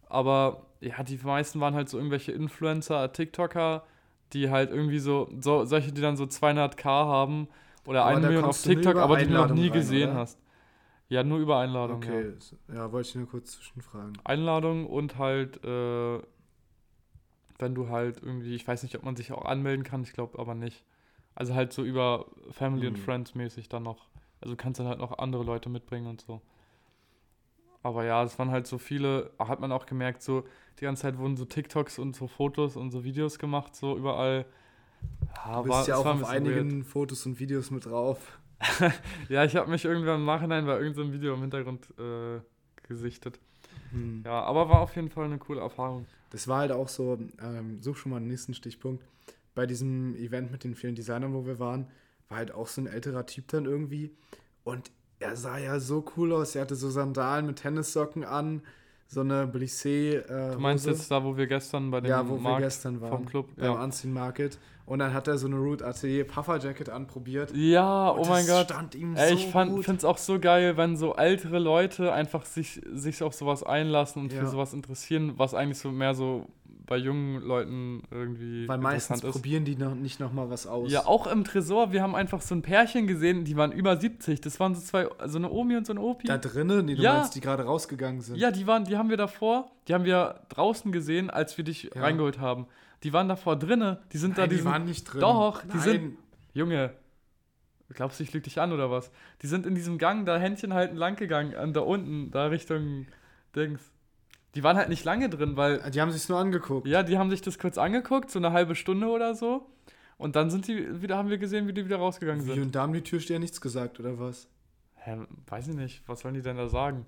Aber 0.09 0.65
ja, 0.81 1.01
die 1.03 1.17
meisten 1.17 1.59
waren 1.59 1.73
halt 1.75 1.89
so 1.89 1.97
irgendwelche 1.97 2.31
Influencer, 2.31 3.11
TikToker, 3.11 3.83
die 4.33 4.49
halt 4.49 4.69
irgendwie 4.71 4.99
so, 4.99 5.29
so 5.41 5.65
solche, 5.65 5.91
die 5.91 6.01
dann 6.01 6.17
so 6.17 6.25
200k 6.25 6.85
haben 6.85 7.47
oder 7.85 8.03
Aber 8.03 8.17
eine 8.17 8.27
Million 8.27 8.45
auf 8.45 8.61
TikTok, 8.61 8.97
aber 8.97 9.17
die 9.17 9.27
du 9.27 9.33
noch 9.33 9.49
nie 9.49 9.69
rein, 9.69 9.73
gesehen 9.79 10.09
oder? 10.09 10.15
hast. 10.15 10.39
Ja, 11.09 11.23
nur 11.23 11.39
über 11.39 11.59
Einladung. 11.59 12.03
Ja. 12.03 12.09
Okay, 12.09 12.33
ja, 12.73 12.91
wollte 12.91 13.09
ich 13.09 13.15
nur 13.15 13.27
kurz 13.27 13.51
zwischenfragen. 13.53 14.17
Einladung 14.25 14.85
und 14.87 15.17
halt, 15.17 15.63
äh, 15.63 16.19
wenn 17.59 17.73
du 17.75 17.89
halt 17.89 18.21
irgendwie, 18.21 18.55
ich 18.55 18.67
weiß 18.67 18.83
nicht, 18.83 18.95
ob 18.95 19.03
man 19.03 19.15
sich 19.15 19.31
auch 19.31 19.45
anmelden 19.45 19.83
kann, 19.83 20.03
ich 20.03 20.13
glaube 20.13 20.37
aber 20.39 20.53
nicht. 20.55 20.83
Also 21.35 21.55
halt 21.55 21.73
so 21.73 21.83
über 21.83 22.25
Family 22.51 22.87
and 22.87 22.97
Mhm. 22.97 23.01
Friends 23.03 23.35
mäßig 23.35 23.69
dann 23.69 23.83
noch. 23.83 24.07
Also 24.41 24.53
du 24.55 24.57
kannst 24.61 24.79
dann 24.79 24.87
halt 24.87 24.99
noch 24.99 25.17
andere 25.17 25.43
Leute 25.43 25.69
mitbringen 25.69 26.07
und 26.07 26.21
so. 26.21 26.41
Aber 27.83 28.03
ja, 28.05 28.23
es 28.23 28.37
waren 28.39 28.51
halt 28.51 28.67
so 28.67 28.77
viele, 28.77 29.31
hat 29.39 29.59
man 29.59 29.71
auch 29.71 29.85
gemerkt, 29.85 30.21
so 30.21 30.43
die 30.79 30.83
ganze 30.85 31.03
Zeit 31.03 31.17
wurden 31.17 31.37
so 31.37 31.45
TikToks 31.45 31.99
und 31.99 32.15
so 32.15 32.27
Fotos 32.27 32.75
und 32.75 32.91
so 32.91 33.03
Videos 33.03 33.39
gemacht, 33.39 33.75
so 33.75 33.97
überall. 33.97 34.45
Ja, 35.45 35.61
Du 35.61 35.69
bist 35.69 35.87
ja 35.87 35.93
es 35.95 35.99
auch 36.01 36.05
war 36.05 36.13
ein 36.15 36.23
auf 36.23 36.29
bisschen 36.29 36.45
weird. 36.45 36.57
einigen 36.59 36.83
Fotos 36.83 37.25
und 37.25 37.39
Videos 37.39 37.71
mit 37.71 37.85
drauf. 37.85 38.39
Ja, 39.29 39.43
ich 39.45 39.55
habe 39.55 39.69
mich 39.69 39.85
irgendwann 39.85 40.21
im 40.21 40.25
Nachhinein 40.25 40.65
bei 40.65 40.77
irgendeinem 40.79 41.13
Video 41.13 41.35
im 41.35 41.41
Hintergrund 41.41 41.87
äh, 41.99 42.39
gesichtet. 42.87 43.39
Hm. 43.91 44.23
Ja, 44.25 44.41
aber 44.41 44.67
war 44.69 44.81
auf 44.81 44.95
jeden 44.95 45.09
Fall 45.09 45.25
eine 45.25 45.37
coole 45.37 45.61
Erfahrung. 45.61 46.05
Das 46.31 46.47
war 46.47 46.59
halt 46.59 46.71
auch 46.71 46.87
so, 46.89 47.17
ähm, 47.41 47.81
such 47.81 47.97
schon 47.97 48.11
mal 48.11 48.19
den 48.19 48.27
nächsten 48.27 48.53
Stichpunkt. 48.53 49.05
Bei 49.55 49.65
diesem 49.65 50.15
Event 50.15 50.51
mit 50.51 50.63
den 50.63 50.75
vielen 50.75 50.95
Designern, 50.95 51.33
wo 51.33 51.45
wir 51.45 51.59
waren, 51.59 51.87
war 52.29 52.37
halt 52.39 52.51
auch 52.51 52.67
so 52.67 52.81
ein 52.81 52.87
älterer 52.87 53.25
Typ 53.25 53.47
dann 53.49 53.65
irgendwie. 53.65 54.11
Und 54.63 54.91
er 55.19 55.35
sah 55.35 55.57
ja 55.57 55.79
so 55.79 56.03
cool 56.15 56.33
aus. 56.33 56.55
Er 56.55 56.61
hatte 56.63 56.75
so 56.75 56.89
Sandalen 56.89 57.45
mit 57.45 57.57
Tennissocken 57.57 58.23
an, 58.23 58.61
so 59.07 59.21
eine 59.21 59.45
Blissé. 59.45 60.17
Äh, 60.19 60.51
Du 60.53 60.59
meinst 60.59 60.85
Hose. 60.85 60.95
jetzt 60.95 61.09
da, 61.11 61.23
wo 61.23 61.35
wir 61.37 61.47
gestern 61.47 61.89
bei 61.91 62.01
dem 62.01 62.09
ja, 62.09 62.27
wo 62.27 62.33
wir 62.35 62.41
Markt 62.41 62.61
gestern 62.63 63.01
waren. 63.01 63.09
vom 63.11 63.25
Club. 63.25 63.47
Beim 63.55 63.65
Ja, 63.65 63.83
Unseen 63.83 64.13
Market. 64.13 64.59
Und 64.85 64.99
dann 64.99 65.13
hat 65.13 65.27
er 65.27 65.37
so 65.37 65.47
eine 65.47 65.57
Root 65.57 65.81
Atelier 65.81 66.25
Puffer 66.25 66.59
Jacket 66.59 66.89
anprobiert. 66.89 67.51
ja 67.53 68.09
oh 68.11 68.23
mein 68.25 68.45
das 68.47 68.55
Gott. 68.55 68.65
stand 68.67 68.95
ihm 68.95 69.15
Ey, 69.17 69.29
so 69.29 69.33
ich 69.35 69.47
fand, 69.47 69.85
es 69.89 70.05
auch 70.05 70.17
so 70.17 70.39
geil, 70.39 70.77
wenn 70.77 70.95
so 70.95 71.13
ältere 71.15 71.59
Leute 71.59 72.13
einfach 72.13 72.45
sich, 72.45 72.81
sich 72.93 73.21
auf 73.21 73.33
sowas 73.33 73.63
einlassen 73.63 74.21
und 74.23 74.31
Ja. 74.33 74.39
für 74.41 74.47
sowas 74.47 74.73
interessieren, 74.73 75.33
was 75.35 75.53
eigentlich 75.53 75.79
so 75.79 75.91
mehr 75.91 76.15
so 76.15 76.45
bei 76.87 76.97
jungen 76.97 77.41
Leuten 77.41 78.01
irgendwie 78.09 78.67
Weil 78.67 78.77
meistens 78.79 79.21
ist. 79.23 79.31
probieren 79.31 79.65
die 79.65 79.75
noch 79.75 79.93
nicht 79.93 80.19
noch 80.19 80.31
mal 80.31 80.49
was 80.49 80.65
aus. 80.65 80.91
Ja, 80.91 81.05
auch 81.05 81.27
im 81.27 81.43
Tresor, 81.43 81.91
wir 81.91 82.01
haben 82.01 82.15
einfach 82.15 82.41
so 82.41 82.55
ein 82.55 82.61
Pärchen 82.61 83.05
gesehen, 83.07 83.43
die 83.45 83.55
waren 83.57 83.71
über 83.73 83.97
70. 83.97 84.39
Das 84.41 84.59
waren 84.59 84.73
so 84.73 84.81
zwei, 84.81 85.07
so 85.25 85.37
eine 85.37 85.51
Omi 85.51 85.75
und 85.75 85.85
so 85.85 85.93
ein 85.93 85.97
Opi. 85.99 86.27
Da 86.27 86.37
drinnen, 86.37 86.85
nee, 86.85 86.95
du 86.95 87.01
Ja. 87.03 87.15
meinst, 87.15 87.35
die 87.35 87.41
gerade 87.41 87.63
rausgegangen 87.63 88.21
sind. 88.21 88.37
Ja, 88.37 88.51
die 88.51 88.65
waren, 88.67 88.85
die 88.85 88.97
haben 88.97 89.09
wir 89.09 89.17
davor, 89.17 89.69
die 89.87 89.93
haben 89.93 90.05
wir 90.05 90.39
draußen 90.49 90.91
gesehen, 90.91 91.29
als 91.29 91.57
wir 91.57 91.65
dich 91.65 91.91
Ja. 91.93 92.01
reingeholt 92.01 92.39
haben. 92.39 92.67
Die 93.03 93.13
waren 93.13 93.27
davor 93.27 93.57
drinne, 93.59 93.99
die 94.13 94.17
sind 94.17 94.37
da, 94.37 94.43
Nein, 94.43 94.49
die, 94.49 94.55
die 94.55 94.61
sind, 94.61 94.71
waren 94.71 94.85
nicht 94.85 95.03
drin. 95.03 95.21
Doch, 95.21 95.61
die 95.63 95.67
Nein. 95.67 95.79
sind- 95.81 96.17
Junge, 96.53 96.93
glaubst 97.93 98.19
du, 98.19 98.23
ich 98.23 98.33
lüge 98.33 98.43
dich 98.45 98.59
an 98.61 98.71
oder 98.71 98.89
was? 98.89 99.11
Die 99.41 99.47
sind 99.47 99.65
in 99.65 99.75
diesem 99.75 99.97
Gang 99.97 100.25
da 100.25 100.37
Händchen 100.37 100.73
halten 100.73 100.95
lang 100.95 101.15
gegangen, 101.17 101.53
an 101.55 101.73
da 101.73 101.81
unten, 101.81 102.31
da 102.31 102.45
Richtung 102.47 103.05
Dings. 103.55 103.91
Die 104.55 104.63
waren 104.63 104.77
halt 104.77 104.89
nicht 104.89 105.03
lange 105.03 105.29
drin, 105.29 105.55
weil, 105.57 105.89
Die 105.91 106.01
haben 106.01 106.11
sich's 106.11 106.29
nur 106.29 106.39
angeguckt. 106.39 106.87
ja, 106.87 107.03
die 107.03 107.17
haben 107.17 107.29
sich 107.29 107.41
das 107.41 107.59
kurz 107.59 107.77
angeguckt, 107.77 108.31
so 108.31 108.39
eine 108.39 108.51
halbe 108.51 108.75
Stunde 108.75 109.07
oder 109.07 109.35
so. 109.35 109.67
Und 110.17 110.35
dann 110.35 110.49
sind 110.49 110.67
die 110.67 111.01
wieder, 111.01 111.17
haben 111.17 111.29
wir 111.29 111.37
gesehen, 111.37 111.67
wie 111.67 111.73
die 111.73 111.85
wieder 111.85 111.97
rausgegangen 111.97 112.43
Wie 112.45 112.51
sind. 112.53 112.61
und 112.63 112.75
da 112.75 112.81
haben 112.81 112.93
die 112.93 113.03
Türsteher 113.03 113.37
nichts 113.39 113.61
gesagt, 113.61 113.99
oder 113.99 114.17
was? 114.19 114.47
Hä, 114.95 115.17
weiß 115.47 115.67
ich 115.67 115.75
nicht, 115.75 116.01
was 116.07 116.21
sollen 116.21 116.33
die 116.33 116.41
denn 116.41 116.57
da 116.57 116.67
sagen? 116.69 117.05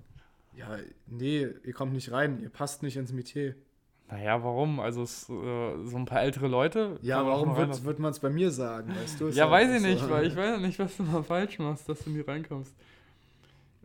Ja, 0.54 0.76
nee, 1.06 1.48
ihr 1.64 1.72
kommt 1.72 1.92
nicht 1.92 2.12
rein, 2.12 2.40
ihr 2.40 2.50
passt 2.50 2.82
nicht 2.82 2.96
ins 2.96 3.12
Metier. 3.12 3.56
Naja, 4.08 4.42
warum? 4.42 4.80
Also 4.80 5.02
es, 5.02 5.28
äh, 5.28 5.32
so 5.86 5.96
ein 5.96 6.04
paar 6.04 6.22
ältere 6.22 6.48
Leute. 6.48 6.98
Ja, 7.02 7.24
warum 7.24 7.56
wird, 7.56 7.84
wird 7.84 7.98
man 8.00 8.10
es 8.10 8.18
bei 8.18 8.30
mir 8.30 8.50
sagen, 8.50 8.94
weißt 8.94 9.20
du? 9.20 9.28
Ja, 9.28 9.48
halt 9.50 9.68
weiß 9.68 9.76
ich 9.76 9.82
so. 9.82 9.86
nicht, 9.88 10.10
weil 10.10 10.26
ich 10.26 10.36
weiß 10.36 10.50
ja 10.50 10.58
nicht, 10.58 10.78
was 10.78 10.96
du 10.96 11.02
mal 11.04 11.22
falsch 11.22 11.58
machst, 11.58 11.88
dass 11.88 12.00
du 12.04 12.10
nie 12.10 12.20
reinkommst. 12.20 12.74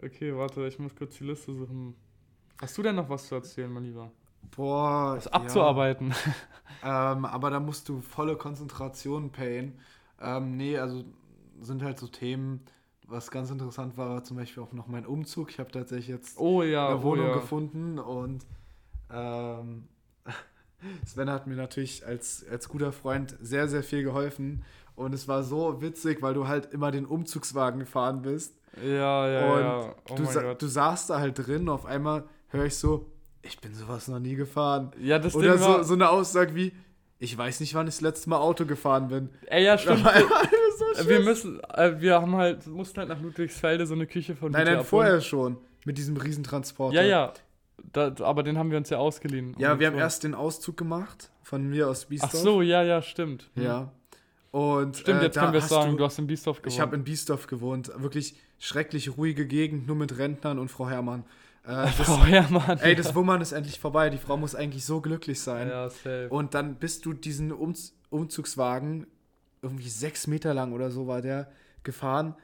Okay, 0.04 0.36
warte, 0.36 0.68
ich 0.68 0.78
muss 0.80 0.96
kurz 0.96 1.18
die 1.18 1.24
Liste 1.26 1.54
suchen. 1.54 1.96
Hast 2.62 2.78
du 2.78 2.84
denn 2.84 2.96
noch 2.96 3.10
was 3.10 3.28
zu 3.28 3.36
erzählen, 3.36 3.72
mein 3.72 3.84
Lieber? 3.84 4.12
Boah, 4.56 5.16
Was 5.18 5.28
abzuarbeiten? 5.28 6.14
Ja, 6.82 7.12
ähm, 7.14 7.26
aber 7.26 7.50
da 7.50 7.60
musst 7.60 7.90
du 7.90 8.02
volle 8.02 8.36
Konzentration 8.36 9.32
payen. 9.32 9.80
Ähm, 10.22 10.56
nee, 10.56 10.78
also 10.78 11.04
sind 11.60 11.84
halt 11.84 12.00
so 12.00 12.08
Themen, 12.08 12.62
was 13.08 13.32
ganz 13.32 13.50
interessant 13.52 13.98
war, 13.98 14.10
war 14.10 14.24
zum 14.24 14.38
Beispiel 14.38 14.64
auch 14.64 14.72
noch 14.72 14.88
mein 14.88 15.06
Umzug. 15.06 15.50
Ich 15.50 15.60
habe 15.60 15.72
tatsächlich 15.72 16.08
jetzt 16.08 16.40
Oh 16.40 16.64
ja, 16.64 16.88
eine 16.88 17.00
oh 17.00 17.04
Wohnung 17.04 17.28
ja. 17.28 17.34
gefunden 17.34 18.00
und 18.00 18.46
ähm, 19.12 19.88
Sven 21.06 21.30
hat 21.30 21.48
mir 21.48 21.56
natürlich 21.56 22.06
als, 22.06 22.46
als 22.50 22.70
guter 22.70 22.92
Freund 22.92 23.36
sehr, 23.42 23.68
sehr 23.68 23.84
viel 23.84 24.04
geholfen. 24.04 24.64
Und 24.96 25.14
es 25.14 25.28
war 25.28 25.44
so 25.44 25.82
witzig, 25.82 26.22
weil 26.22 26.34
du 26.34 26.48
halt 26.48 26.72
immer 26.72 26.92
den 26.92 27.06
Umzugswagen 27.06 27.82
gefahren 27.82 28.22
bist. 28.22 28.58
Ja, 28.82 29.28
ja, 29.30 29.54
und 29.54 29.62
ja. 29.62 29.96
Oh 30.10 30.16
du, 30.16 30.26
sa 30.26 30.42
Gott. 30.42 30.62
du 30.62 30.68
saßt 30.68 31.10
da 31.10 31.20
halt 31.20 31.46
drin, 31.46 31.70
auf 31.70 31.86
einmal 31.86 32.24
höre 32.56 32.66
ich 32.66 32.76
so, 32.76 33.06
ich 33.42 33.60
bin 33.60 33.74
sowas 33.74 34.08
noch 34.08 34.20
nie 34.20 34.36
gefahren. 34.36 34.92
Ja, 35.00 35.20
das 35.20 35.36
Oder 35.36 35.52
Ding 35.54 35.60
so, 35.60 35.68
war, 35.68 35.84
so 35.84 35.94
eine 35.94 36.10
Aussage 36.10 36.56
wie, 36.56 36.74
ich 37.20 37.38
weiß 37.38 37.60
nicht, 37.60 37.74
wann 37.76 37.88
ich 37.88 37.96
das 37.96 38.02
letzte 38.02 38.30
Mal 38.30 38.38
Auto 38.38 38.66
gefahren 38.66 39.08
bin. 39.08 39.30
Ey, 39.48 39.64
ja, 39.66 39.78
stimmt. 39.78 40.00
so 40.04 40.10
Äh, 41.02 41.08
Wir 41.08 41.20
müssen, 41.22 41.62
äh, 41.74 42.00
wir 42.02 42.22
haben 42.22 42.36
halt, 42.36 42.68
mussten 42.68 43.00
halt 43.00 43.10
nach 43.10 43.22
Ludwigsfelde 43.22 43.86
so 43.88 43.94
eine 43.94 44.08
Küche 44.08 44.36
von 44.36 44.52
Nein, 44.52 44.66
nein, 44.66 44.84
vorher 44.84 45.22
schon. 45.22 45.58
Mit 45.86 45.98
diesem 45.98 46.18
Riesentransporter. 46.18 46.96
Ja, 46.96 47.04
ja. 47.04 47.34
Da, 47.94 48.14
aber 48.22 48.44
den 48.44 48.58
haben 48.58 48.72
wir 48.72 48.78
uns 48.78 48.90
ja 48.90 48.98
ausgeliehen. 48.98 49.56
Ja, 49.60 49.74
Um 49.74 49.80
wir 49.80 49.88
haben 49.88 49.98
erst 49.98 50.24
den 50.24 50.34
Auszug 50.34 50.76
gemacht 50.78 51.30
von 51.44 51.70
mir 51.70 51.88
aus 51.90 52.04
Ach 52.06 52.10
Biesdorf. 52.10 52.34
so, 52.34 52.62
ja, 52.62 52.82
ja, 52.84 53.02
stimmt. 53.02 53.50
Hm. 53.56 53.64
Ja. 53.64 53.92
Und 54.52 54.98
Stimmt, 54.98 55.20
äh, 55.22 55.26
jetzt 55.26 55.36
da 55.36 55.42
können 55.42 55.54
wir 55.54 55.60
es 55.60 55.68
sagen, 55.70 55.92
du- 55.92 55.98
du, 55.98 56.06
hast 56.06 56.18
in 56.18 56.28
Biesdorf 56.28 56.62
gewohnt. 56.62 56.74
Ich 56.74 56.80
habe 56.80 56.96
in 56.96 57.04
Biesdorf 57.04 57.48
gewohnt. 57.48 57.92
Wirklich 57.98 58.36
schrecklich 58.58 59.18
ruhige 59.18 59.46
Gegend, 59.46 59.86
nur 59.88 59.96
mit 59.98 60.18
Rentnern 60.18 60.60
und 60.60 60.70
Frau 60.72 60.88
Herrmann. 60.90 61.24
Äh, 61.68 61.88
das, 61.98 62.10
Oh 62.10 62.24
ja, 62.30 62.48
Mann. 62.50 62.80
ey, 62.80 62.96
das 62.96 63.16
Wummern 63.16 63.42
ist 63.42 63.52
endlich 63.52 63.80
vorbei. 63.80 64.10
Die 64.10 64.18
Frau 64.18 64.38
muss 64.38 64.56
eigentlich 64.56 64.86
so 64.86 65.02
glücklich 65.02 65.42
sein. 65.42 65.70
Ja, 65.70 65.90
safe. 65.90 66.28
Und 66.30 66.54
dann 66.54 66.76
bist 66.76 67.06
du 67.06 67.14
diesen 67.14 67.52
Umz 67.52 67.94
Umzugswagen, 68.10 69.08
irgendwie 69.62 69.90
sechs 69.90 70.28
Meter 70.28 70.54
lang 70.54 70.72
oder 70.74 70.92
so 70.92 71.08
war 71.08 71.22
der, 71.22 71.52
gefahren. 71.84 72.36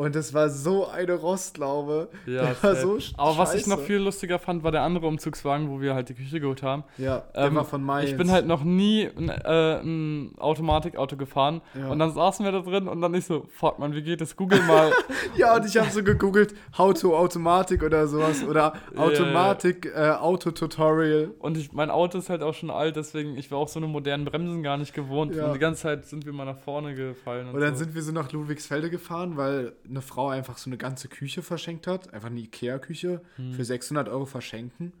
Und 0.00 0.14
das 0.14 0.32
war 0.32 0.48
so 0.48 0.86
eine 0.88 1.12
Rostlaube. 1.12 2.08
Ja, 2.24 2.46
der 2.46 2.62
war 2.62 2.74
so 2.74 2.98
Aber 3.18 3.36
was 3.36 3.54
ich 3.54 3.66
noch 3.66 3.78
viel 3.80 3.98
lustiger 3.98 4.38
fand, 4.38 4.62
war 4.62 4.72
der 4.72 4.80
andere 4.80 5.06
Umzugswagen, 5.06 5.68
wo 5.68 5.82
wir 5.82 5.94
halt 5.94 6.08
die 6.08 6.14
Küche 6.14 6.40
geholt 6.40 6.62
haben. 6.62 6.84
Ja, 6.96 7.24
der 7.34 7.44
Ähm, 7.44 7.56
war 7.56 7.66
von 7.66 7.84
Mainz. 7.84 8.08
Ich 8.08 8.16
bin 8.16 8.30
halt 8.30 8.46
noch 8.46 8.64
nie 8.64 9.10
ein, 9.14 9.28
äh, 9.28 9.80
ein 9.82 10.32
Automatikauto 10.38 11.18
gefahren. 11.18 11.60
Ja. 11.74 11.90
Und 11.90 11.98
dann 11.98 12.14
saßen 12.14 12.46
wir 12.46 12.50
da 12.50 12.60
drin 12.60 12.88
und 12.88 13.02
dann 13.02 13.12
ich 13.12 13.26
so, 13.26 13.44
fuck 13.50 13.78
man, 13.78 13.94
wie 13.94 14.00
geht 14.00 14.22
das? 14.22 14.36
Google 14.36 14.62
mal. 14.62 14.90
Ja, 15.36 15.54
und 15.56 15.66
ich 15.66 15.76
habe 15.76 15.90
so 15.90 16.02
gegoogelt, 16.02 16.54
How 16.76 16.98
to 16.98 17.16
Automatik 17.16 17.82
oder 17.82 18.08
sowas. 18.08 18.42
Oder 18.42 18.72
Automatik 18.96 19.86
äh, 19.94 20.12
Auto-Tutorial. 20.12 21.30
und 21.38 21.56
ich, 21.56 21.72
mein 21.72 21.90
Auto 21.90 22.18
ist 22.18 22.30
halt 22.30 22.42
auch 22.42 22.54
schon 22.54 22.70
alt, 22.70 22.96
deswegen, 22.96 23.36
ich 23.36 23.50
war 23.50 23.58
auch 23.58 23.68
so 23.68 23.78
eine 23.78 23.86
modernen 23.86 24.24
Bremsen 24.24 24.62
gar 24.62 24.76
nicht 24.76 24.94
gewohnt. 24.94 25.34
Ja. 25.34 25.46
Und 25.46 25.52
die 25.54 25.58
ganze 25.58 25.82
Zeit 25.82 26.06
sind 26.06 26.24
wir 26.26 26.32
mal 26.32 26.46
nach 26.46 26.58
vorne 26.58 26.94
gefallen. 26.94 27.48
Und, 27.48 27.54
Und 27.56 27.60
dann 27.60 27.74
so. 27.74 27.84
sind 27.84 27.94
wir 27.94 28.02
so 28.02 28.12
nach 28.12 28.32
Ludwigsfelde 28.32 28.90
gefahren, 28.90 29.36
weil 29.36 29.72
eine 29.90 30.02
Frau 30.02 30.28
einfach 30.28 30.56
so 30.56 30.70
eine 30.70 30.78
ganze 30.78 31.08
Küche 31.08 31.42
verschenkt 31.42 31.86
hat. 31.86 32.14
Einfach 32.14 32.28
eine 32.30 32.40
Ikea-Küche 32.40 33.20
Hm. 33.36 33.52
für 33.54 33.64
600 33.64 34.08
Euro 34.08 34.24
verschenken. 34.26 34.92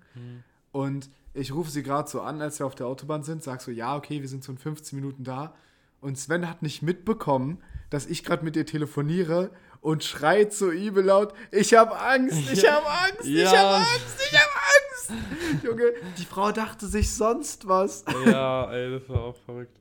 Und 0.72 1.08
ich 1.34 1.52
rufe 1.54 1.70
sie 1.70 1.82
gerade 1.82 2.08
so 2.10 2.20
an, 2.20 2.42
als 2.42 2.58
wir 2.58 2.66
auf 2.66 2.74
der 2.74 2.86
Autobahn 2.86 3.22
sind, 3.22 3.42
sag 3.42 3.60
so, 3.60 3.70
ja, 3.70 3.96
okay, 3.96 4.20
wir 4.20 4.28
sind 4.28 4.44
so 4.44 4.52
in 4.52 4.58
15 4.58 4.98
Minuten 4.98 5.24
da. 5.24 5.54
Und 6.00 6.18
Sven 6.18 6.48
hat 6.48 6.62
nicht 6.62 6.82
mitbekommen, 6.82 7.58
dass 7.90 8.06
ich 8.06 8.24
gerade 8.24 8.44
mit 8.44 8.56
ihr 8.56 8.66
telefoniere 8.66 9.50
und 9.80 10.02
schreit 10.04 10.52
so 10.52 10.70
übel 10.70 11.04
laut, 11.04 11.32
ich 11.52 11.74
habe 11.74 11.98
Angst, 11.98 12.38
ich 12.52 12.62
Ja. 12.62 12.74
habe 12.76 12.86
Angst, 12.86 13.26
ich 13.28 13.34
Ja. 13.42 13.50
habe 13.52 13.74
Angst, 13.76 14.20
ich 14.30 14.38
habe 14.38 14.50
Angst. 14.54 15.64
Junge, 15.64 15.92
die 16.18 16.24
Frau 16.24 16.52
dachte 16.52 16.86
sich 16.86 17.10
sonst 17.12 17.66
was. 17.68 18.04
Ja, 18.26 18.70
ey, 18.72 18.90
das 18.98 19.08
war 19.08 19.22
auch 19.22 19.36
verrückt. 19.44 19.76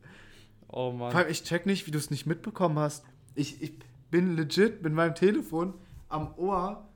Oh 0.68 0.92
Mann. 0.92 1.12
Vor 1.12 1.22
allem, 1.22 1.30
ich 1.32 1.44
check 1.44 1.66
nicht, 1.66 1.88
wie 1.88 1.92
du 1.92 1.98
es 1.98 2.10
nicht 2.12 2.26
mitbekommen 2.26 2.78
hast. 2.80 3.04
Ich, 3.36 3.62
ich 3.62 3.74
bin 4.12 4.36
legit 4.36 4.82
mit 4.84 4.94
meinem 4.94 5.16
Telefon 5.16 5.74
am 6.10 6.34
Ohr 6.38 6.88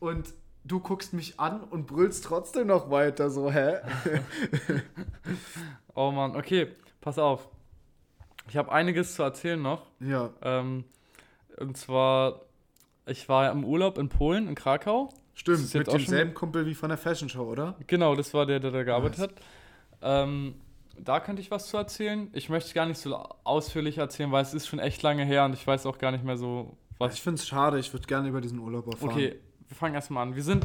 und 0.00 0.32
du 0.64 0.80
guckst 0.80 1.12
mich 1.12 1.38
an 1.40 1.60
und 1.62 1.86
brüllst 1.86 2.24
trotzdem 2.24 2.66
noch 2.66 2.90
weiter. 2.90 3.30
So, 3.30 3.50
hä? 3.50 3.76
Oh 5.94 6.10
Mann, 6.12 6.36
okay, 6.36 6.68
pass 7.00 7.18
auf. 7.18 7.48
Ich 8.48 8.56
habe 8.56 8.70
einiges 8.70 9.14
zu 9.14 9.22
erzählen 9.24 9.60
noch. 9.60 9.86
Ja, 10.00 10.30
Ähm, 10.42 10.84
und 11.58 11.76
zwar, 11.76 12.42
ich 13.06 13.28
war 13.28 13.44
ja 13.46 13.50
im 13.50 13.64
Urlaub 13.64 13.98
in 13.98 14.08
Polen, 14.08 14.46
in 14.48 14.54
Krakau. 14.54 15.08
Stimmt. 15.34 15.74
Mit 15.74 15.92
demselben 15.92 16.34
Kumpel 16.34 16.66
wie 16.66 16.74
von 16.74 16.88
der 16.88 16.98
Fashion 16.98 17.28
Show, 17.28 17.42
oder? 17.50 17.74
Genau, 17.88 18.14
das 18.14 18.32
war 18.32 18.46
der, 18.46 18.60
der 18.60 18.70
da 18.70 18.82
gearbeitet 18.84 19.18
Nice. 19.18 19.28
hat. 19.30 19.34
Ähm, 20.02 20.54
da 21.02 21.20
könnte 21.20 21.40
ich 21.42 21.50
was 21.50 21.68
zu 21.68 21.76
erzählen. 21.76 22.28
Ich 22.32 22.48
möchte 22.48 22.68
es 22.68 22.74
gar 22.74 22.86
nicht 22.86 22.98
so 22.98 23.14
ausführlich 23.44 23.98
erzählen, 23.98 24.30
weil 24.32 24.42
es 24.42 24.54
ist 24.54 24.66
schon 24.66 24.78
echt 24.78 25.02
lange 25.02 25.24
her 25.24 25.44
und 25.44 25.52
ich 25.52 25.66
weiß 25.66 25.86
auch 25.86 25.98
gar 25.98 26.12
nicht 26.12 26.24
mehr 26.24 26.36
so, 26.36 26.76
was 26.98 27.14
Ich 27.14 27.22
finde 27.22 27.40
es 27.40 27.46
schade, 27.46 27.78
ich 27.78 27.92
würde 27.92 28.06
gerne 28.06 28.28
über 28.28 28.40
diesen 28.40 28.58
Urlaub 28.58 28.86
erfahren. 28.86 29.10
Okay, 29.10 29.38
wir 29.68 29.76
fangen 29.76 29.94
erstmal 29.94 30.26
an. 30.26 30.34
Wir 30.34 30.42
sind, 30.42 30.64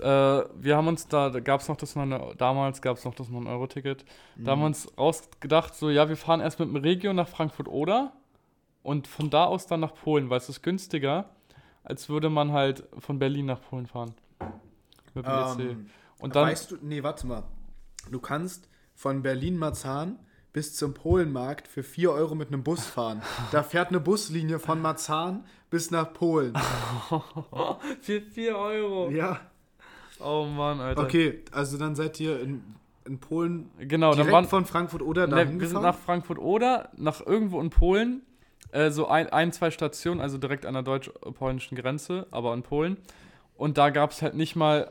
äh, 0.00 0.04
wir 0.04 0.76
haben 0.76 0.88
uns 0.88 1.06
da, 1.06 1.30
da 1.30 1.40
gab 1.40 1.60
es 1.60 1.68
noch 1.68 1.76
das 1.76 1.94
9, 1.94 2.36
damals 2.38 2.80
gab 2.80 2.96
es 2.96 3.04
noch 3.04 3.14
das 3.14 3.28
9-Euro-Ticket. 3.28 4.04
Da 4.36 4.52
haben 4.52 4.60
wir 4.60 4.66
uns 4.66 4.96
ausgedacht, 4.96 5.74
so, 5.74 5.90
ja, 5.90 6.08
wir 6.08 6.16
fahren 6.16 6.40
erst 6.40 6.58
mit 6.60 6.68
dem 6.68 6.76
Regio 6.76 7.12
nach 7.12 7.28
Frankfurt-Oder 7.28 8.12
und 8.82 9.06
von 9.06 9.28
da 9.28 9.44
aus 9.44 9.66
dann 9.66 9.80
nach 9.80 9.94
Polen, 9.94 10.30
weil 10.30 10.38
es 10.38 10.48
ist 10.48 10.62
günstiger, 10.62 11.28
als 11.84 12.08
würde 12.08 12.30
man 12.30 12.52
halt 12.52 12.84
von 12.98 13.18
Berlin 13.18 13.46
nach 13.46 13.60
Polen 13.60 13.86
fahren. 13.86 14.14
Mit 15.14 15.26
dem 15.26 15.32
EC. 15.32 15.58
Ähm, 15.60 15.90
Und 16.20 16.36
dann, 16.36 16.48
weißt 16.48 16.70
du, 16.70 16.76
nee, 16.80 17.02
warte 17.02 17.26
mal. 17.26 17.42
Du 18.10 18.20
kannst 18.20 18.68
von 18.98 19.22
Berlin-Marzahn 19.22 20.18
bis 20.52 20.74
zum 20.74 20.92
Polenmarkt 20.92 21.68
für 21.68 21.84
4 21.84 22.10
Euro 22.10 22.34
mit 22.34 22.48
einem 22.48 22.64
Bus 22.64 22.84
fahren. 22.84 23.22
Da 23.52 23.62
fährt 23.62 23.90
eine 23.90 24.00
Buslinie 24.00 24.58
von 24.58 24.82
Marzahn 24.82 25.44
bis 25.70 25.92
nach 25.92 26.12
Polen. 26.12 26.52
für 28.00 28.20
4 28.20 28.58
Euro. 28.58 29.10
Ja. 29.10 29.38
Oh 30.18 30.46
Mann, 30.46 30.80
Alter. 30.80 31.02
Okay, 31.02 31.44
also 31.52 31.78
dann 31.78 31.94
seid 31.94 32.18
ihr 32.18 32.40
in, 32.40 32.74
in 33.04 33.20
Polen 33.20 33.70
Genau, 33.78 34.08
dann 34.10 34.16
direkt 34.16 34.32
waren, 34.32 34.44
von 34.46 34.66
Frankfurt 34.66 35.02
oder 35.02 35.28
Ne, 35.28 35.36
dahin 35.36 35.60
wir 35.60 35.68
sind 35.68 35.80
nach 35.80 35.96
Frankfurt 35.96 36.40
oder 36.40 36.90
nach 36.96 37.24
irgendwo 37.24 37.60
in 37.60 37.70
Polen, 37.70 38.22
äh, 38.72 38.90
so 38.90 39.06
ein, 39.06 39.28
ein, 39.28 39.52
zwei 39.52 39.70
Stationen, 39.70 40.20
also 40.20 40.38
direkt 40.38 40.66
an 40.66 40.74
der 40.74 40.82
deutsch-polnischen 40.82 41.76
Grenze, 41.76 42.26
aber 42.32 42.52
in 42.52 42.64
Polen. 42.64 42.96
Und 43.56 43.78
da 43.78 43.90
gab 43.90 44.10
es 44.10 44.22
halt 44.22 44.34
nicht 44.34 44.56
mal, 44.56 44.90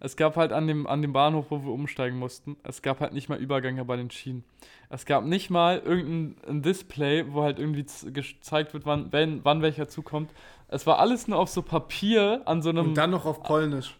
es 0.00 0.16
gab 0.16 0.36
halt 0.36 0.52
an 0.52 0.66
dem, 0.66 0.86
an 0.86 1.02
dem 1.02 1.12
Bahnhof, 1.12 1.46
wo 1.50 1.62
wir 1.62 1.70
umsteigen 1.72 2.18
mussten, 2.18 2.56
es 2.64 2.82
gab 2.82 3.00
halt 3.00 3.12
nicht 3.12 3.28
mal 3.28 3.38
Übergänge 3.38 3.84
bei 3.84 3.96
den 3.96 4.10
Schienen. 4.10 4.44
Es 4.88 5.04
gab 5.04 5.24
nicht 5.24 5.50
mal 5.50 5.78
irgendein 5.78 6.36
ein 6.48 6.62
Display, 6.62 7.24
wo 7.32 7.42
halt 7.42 7.58
irgendwie 7.58 7.84
gezeigt 8.12 8.72
wird, 8.74 8.86
wann, 8.86 9.12
wenn, 9.12 9.44
wann 9.44 9.62
welcher 9.62 9.88
Zug 9.88 10.06
kommt. 10.06 10.32
Es 10.68 10.86
war 10.86 10.98
alles 10.98 11.28
nur 11.28 11.38
auf 11.38 11.48
so 11.48 11.62
Papier 11.62 12.42
an 12.46 12.60
so 12.62 12.70
einem. 12.70 12.88
Und 12.88 12.94
dann 12.94 13.10
noch 13.10 13.24
auf 13.26 13.42
Polnisch. 13.42 13.96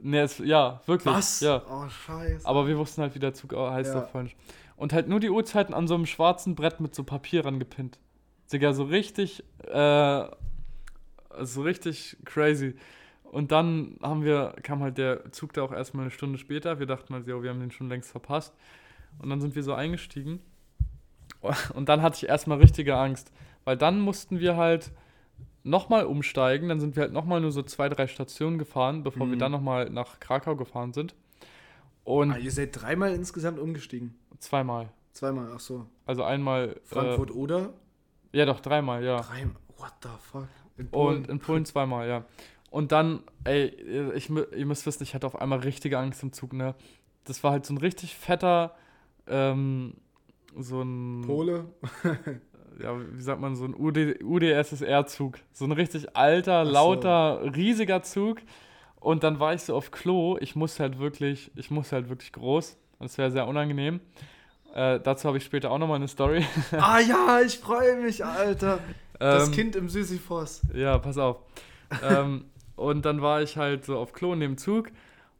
nee, 0.00 0.18
es, 0.18 0.38
ja, 0.38 0.80
wirklich. 0.86 1.14
Was? 1.14 1.40
Ja. 1.40 1.62
Oh, 1.70 1.88
scheiße. 1.88 2.46
Aber 2.48 2.66
wir 2.66 2.76
wussten 2.78 3.02
halt, 3.02 3.14
wie 3.14 3.20
der 3.20 3.34
Zug 3.34 3.54
heißt 3.54 3.94
Ja. 3.94 4.00
auf 4.00 4.12
Polnisch. 4.12 4.34
Und 4.76 4.92
halt 4.92 5.08
nur 5.08 5.20
die 5.20 5.30
Uhrzeiten 5.30 5.72
an 5.72 5.86
so 5.86 5.94
einem 5.94 6.06
schwarzen 6.06 6.56
Brett 6.56 6.80
mit 6.80 6.94
so 6.96 7.04
Papier 7.04 7.44
rangepinnt. 7.44 7.98
Digga, 8.52 8.72
so 8.72 8.84
richtig, 8.84 9.44
äh, 9.68 10.24
so 11.42 11.62
richtig 11.62 12.16
crazy. 12.24 12.74
Und 13.24 13.50
dann 13.50 13.96
haben 14.02 14.22
wir, 14.24 14.54
kam 14.62 14.80
halt 14.82 14.96
der 14.98 15.32
Zug 15.32 15.52
da 15.54 15.62
auch 15.62 15.72
erstmal 15.72 16.04
eine 16.04 16.10
Stunde 16.10 16.38
später. 16.38 16.78
Wir 16.78 16.86
dachten 16.86 17.14
halt, 17.14 17.26
ja, 17.26 17.42
wir 17.42 17.50
haben 17.50 17.60
den 17.60 17.70
schon 17.72 17.88
längst 17.88 18.10
verpasst. 18.10 18.54
Und 19.18 19.28
dann 19.30 19.40
sind 19.40 19.54
wir 19.56 19.62
so 19.62 19.74
eingestiegen. 19.74 20.40
Und 21.74 21.88
dann 21.88 22.00
hatte 22.02 22.16
ich 22.16 22.28
erstmal 22.28 22.58
richtige 22.58 22.96
Angst. 22.96 23.32
Weil 23.64 23.76
dann 23.76 24.00
mussten 24.00 24.40
wir 24.40 24.56
halt 24.56 24.92
nochmal 25.62 26.04
umsteigen. 26.06 26.68
Dann 26.68 26.80
sind 26.80 26.96
wir 26.96 27.02
halt 27.04 27.12
nochmal 27.12 27.40
nur 27.40 27.50
so 27.52 27.62
zwei, 27.62 27.88
drei 27.88 28.06
Stationen 28.06 28.58
gefahren, 28.58 29.02
bevor 29.02 29.26
wir 29.26 29.34
Mhm. 29.34 29.40
dann 29.40 29.52
nochmal 29.52 29.90
nach 29.90 30.20
Krakau 30.20 30.56
gefahren 30.56 30.92
sind. 30.92 31.14
Und 32.04 32.32
Ah, 32.32 32.38
ihr 32.38 32.50
seid 32.52 32.80
dreimal 32.80 33.14
insgesamt 33.14 33.58
umgestiegen. 33.58 34.14
Zweimal. 34.38 34.90
Zweimal, 35.12 35.50
ach 35.54 35.60
so. 35.60 35.86
Also 36.06 36.22
einmal. 36.24 36.80
Frankfurt 36.84 37.30
oder? 37.30 37.70
Äh, 38.32 38.38
ja, 38.38 38.46
doch, 38.46 38.60
dreimal, 38.60 39.02
ja. 39.04 39.20
Dreimal. 39.20 39.56
What 39.78 39.92
the 40.02 40.08
fuck? 40.20 40.48
In 40.76 40.88
Und 40.88 41.28
in 41.28 41.38
Polen 41.38 41.64
zweimal, 41.64 42.08
ja. 42.08 42.24
Und 42.74 42.90
dann, 42.90 43.22
ey, 43.44 43.66
ich, 44.16 44.28
ihr 44.30 44.66
müsst 44.66 44.84
wissen, 44.84 45.04
ich 45.04 45.14
hatte 45.14 45.28
auf 45.28 45.40
einmal 45.40 45.60
richtige 45.60 45.96
Angst 45.96 46.24
im 46.24 46.32
Zug, 46.32 46.52
ne? 46.52 46.74
Das 47.22 47.44
war 47.44 47.52
halt 47.52 47.64
so 47.64 47.72
ein 47.72 47.78
richtig 47.78 48.16
fetter, 48.16 48.74
ähm, 49.28 49.94
so 50.58 50.82
ein. 50.82 51.22
Pole. 51.24 51.66
Ja, 52.82 52.98
wie 52.98 53.22
sagt 53.22 53.40
man, 53.40 53.54
so 53.54 53.66
ein 53.66 53.72
UD, 53.72 54.20
UdSSR-Zug. 54.24 55.38
So 55.52 55.64
ein 55.64 55.70
richtig 55.70 56.16
alter, 56.16 56.66
so. 56.66 56.72
lauter, 56.72 57.54
riesiger 57.54 58.02
Zug. 58.02 58.38
Und 58.98 59.22
dann 59.22 59.38
war 59.38 59.54
ich 59.54 59.62
so 59.62 59.76
auf 59.76 59.92
Klo. 59.92 60.36
Ich 60.40 60.56
musste 60.56 60.82
halt 60.82 60.98
wirklich, 60.98 61.52
ich 61.54 61.70
musste 61.70 61.94
halt 61.94 62.08
wirklich 62.08 62.32
groß. 62.32 62.76
Und 62.98 63.06
es 63.06 63.16
wäre 63.16 63.30
sehr 63.30 63.46
unangenehm. 63.46 64.00
Äh, 64.74 64.98
dazu 64.98 65.28
habe 65.28 65.38
ich 65.38 65.44
später 65.44 65.70
auch 65.70 65.78
nochmal 65.78 65.98
eine 65.98 66.08
Story. 66.08 66.44
ah 66.72 66.98
ja, 66.98 67.40
ich 67.42 67.60
freue 67.60 68.02
mich, 68.02 68.24
Alter. 68.24 68.80
Das 69.20 69.46
Ähm, 69.46 69.54
Kind 69.54 69.76
im 69.76 69.88
Sisyphos. 69.88 70.62
Ja, 70.74 70.98
pass 70.98 71.16
auf. 71.16 71.36
ähm, 72.02 72.46
und 72.76 73.04
dann 73.04 73.22
war 73.22 73.42
ich 73.42 73.56
halt 73.56 73.84
so 73.84 73.98
auf 73.98 74.12
Klo 74.12 74.32
in 74.32 74.40
dem 74.40 74.56
Zug 74.58 74.90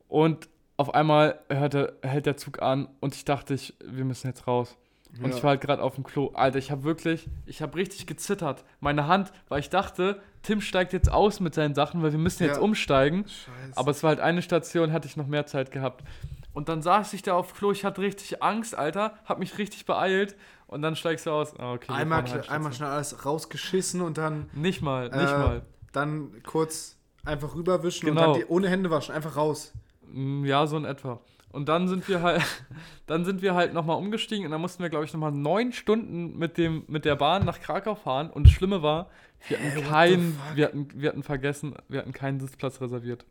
und 0.09 0.49
auf 0.77 0.95
einmal 0.95 1.39
hörte, 1.49 1.97
hält 2.03 2.27
der 2.27 2.37
Zug 2.37 2.61
an 2.63 2.89
und 3.01 3.15
ich 3.15 3.25
dachte, 3.25 3.55
ich, 3.55 3.75
wir 3.85 4.05
müssen 4.05 4.27
jetzt 4.29 4.47
raus. 4.47 4.77
Und 5.23 5.31
Ja. 5.31 5.37
ich 5.37 5.43
war 5.45 5.51
halt 5.51 5.61
gerade 5.61 5.81
auf 5.81 5.95
dem 5.95 6.03
Klo. 6.03 6.33
Alter, 6.35 6.59
ich 6.59 6.73
habe 6.73 6.83
wirklich, 6.83 7.29
ich 7.47 7.63
habe 7.63 7.77
richtig 7.77 8.09
gezittert. 8.09 8.65
Meine 8.81 9.07
Hand, 9.07 9.33
weil 9.49 9.61
ich 9.61 9.71
dachte, 9.71 10.21
Tim 10.43 10.61
steigt 10.61 10.93
jetzt 10.93 11.09
aus 11.09 11.39
mit 11.39 11.55
seinen 11.55 11.77
Sachen, 11.77 12.03
weil 12.03 12.11
wir 12.11 12.19
müssen 12.19 12.43
jetzt 12.43 12.57
Ja. 12.57 12.63
umsteigen. 12.63 13.25
Scheiße. 13.29 13.77
Aber 13.77 13.93
es 13.93 14.03
war 14.03 14.09
halt 14.09 14.19
eine 14.21 14.43
Station, 14.43 14.93
hatte 14.93 15.07
ich 15.07 15.17
noch 15.17 15.29
mehr 15.29 15.47
Zeit 15.47 15.71
gehabt. 15.71 16.03
Und 16.53 16.69
dann 16.69 16.83
saß 16.83 17.13
ich 17.13 17.23
da 17.23 17.35
auf 17.35 17.55
Klo, 17.55 17.71
ich 17.71 17.85
hatte 17.85 18.01
richtig 18.01 18.43
Angst, 18.43 18.77
Alter, 18.77 19.15
hab 19.25 19.39
mich 19.39 19.57
richtig 19.59 19.87
beeilt 19.87 20.35
und 20.67 20.83
dann 20.83 20.97
steigst 20.97 21.27
du 21.27 21.31
aus. 21.31 21.57
Ah, 21.61 21.75
okay, 21.75 21.93
einmal, 21.93 22.25
halt 22.29 22.51
einmal 22.51 22.73
schnell 22.73 22.89
alles 22.91 23.25
rausgeschissen 23.25 24.01
und 24.01 24.19
dann, 24.19 24.51
Nicht 24.53 24.83
mal, 24.83 25.11
nicht 25.11 25.33
Äh, 25.33 25.39
mal. 25.39 25.63
dann 25.93 26.43
kurz 26.43 26.97
einfach 27.25 27.55
rüberwischen 27.55 28.07
Genau. 28.07 28.21
und 28.21 28.27
dann 28.33 28.41
die, 28.41 28.47
ohne 28.53 28.69
Hände 28.69 28.91
waschen, 28.91 29.15
einfach 29.15 29.37
raus. 29.37 29.73
Mm, 30.13 30.45
Ja, 30.45 30.67
so 30.67 30.77
in 30.77 30.85
etwa. 30.85 31.21
Und 31.53 31.69
dann 31.69 31.87
sind 31.89 32.09
wir 32.09 32.21
halt, 32.23 32.43
dann 33.07 33.25
sind 33.25 33.41
wir 33.43 33.55
halt 33.55 33.73
nochmal 33.75 33.97
umgestiegen 33.97 34.45
und 34.45 34.51
dann 34.51 34.61
mussten 34.61 34.83
wir, 34.83 34.91
glaube 34.91 35.05
ich, 35.05 35.13
nochmal 35.13 35.31
neun 35.33 35.73
Stunden 35.73 36.37
mit, 36.37 36.59
dem, 36.59 36.85
mit 36.89 37.05
der 37.05 37.15
Bahn 37.17 37.45
nach 37.45 37.61
Krakau 37.61 37.95
fahren. 37.95 38.31
Und 38.31 38.47
das 38.49 38.53
Schlimme 38.53 38.83
war, 38.83 39.09
wir 39.49 39.59
hatten 39.59 39.77
the 39.77 39.83
keinen, 39.83 40.41
wir 40.55 40.65
hatten, 40.67 40.89
wir 40.95 41.09
hatten 41.11 41.23
vergessen, 41.23 41.75
wir 41.89 42.01
hatten 42.01 42.13
keinen 42.13 42.41
Sitzplatz 42.41 42.81
reserviert. 42.81 43.25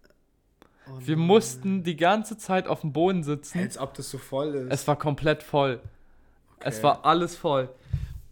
Oh 0.88 0.92
Wir 1.00 1.18
mussten 1.18 1.84
die 1.84 1.96
ganze 1.96 2.38
Zeit 2.38 2.68
auf 2.68 2.82
dem 2.82 2.94
Boden 2.94 3.24
sitzen. 3.24 3.60
Als 3.60 3.78
ob 3.78 3.94
das 3.94 4.10
so 4.10 4.18
voll 4.18 4.56
ist. 4.56 4.72
Es 4.72 4.88
war 4.88 4.96
komplett 4.98 5.42
voll. 5.44 5.80
Es 6.60 6.76
Okay. 6.78 6.84
war 6.84 7.06
alles 7.06 7.36
voll. 7.36 7.70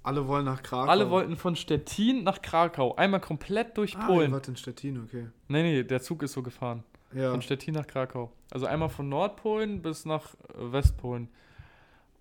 Alle 0.04 0.28
wollen 0.28 0.46
nach 0.46 0.64
Krakau. 0.64 0.90
Alle 0.90 1.10
wollten 1.10 1.36
von 1.36 1.56
Stettin 1.56 2.24
nach 2.24 2.42
Krakau, 2.42 2.96
einmal 2.96 3.20
komplett 3.20 3.78
durch 3.78 3.96
ah, 3.98 4.08
Polen. 4.08 4.32
wart 4.32 4.48
in 4.48 4.56
Stettin, 4.56 5.04
okay. 5.04 5.28
Nee, 5.48 5.64
nee, 5.64 5.84
der 5.84 6.02
Zug 6.02 6.24
ist 6.24 6.34
so 6.34 6.42
gefahren. 6.42 6.84
Ja. 7.14 7.32
Von 7.32 7.42
Stettin 7.42 7.76
nach 7.76 7.86
Krakau. 7.86 8.32
Also 8.52 8.66
einmal 8.66 8.90
von 8.90 9.10
Nordpolen 9.10 9.82
bis 9.82 10.06
nach 10.06 10.34
äh, 10.34 10.72
Westpolen. 10.72 11.30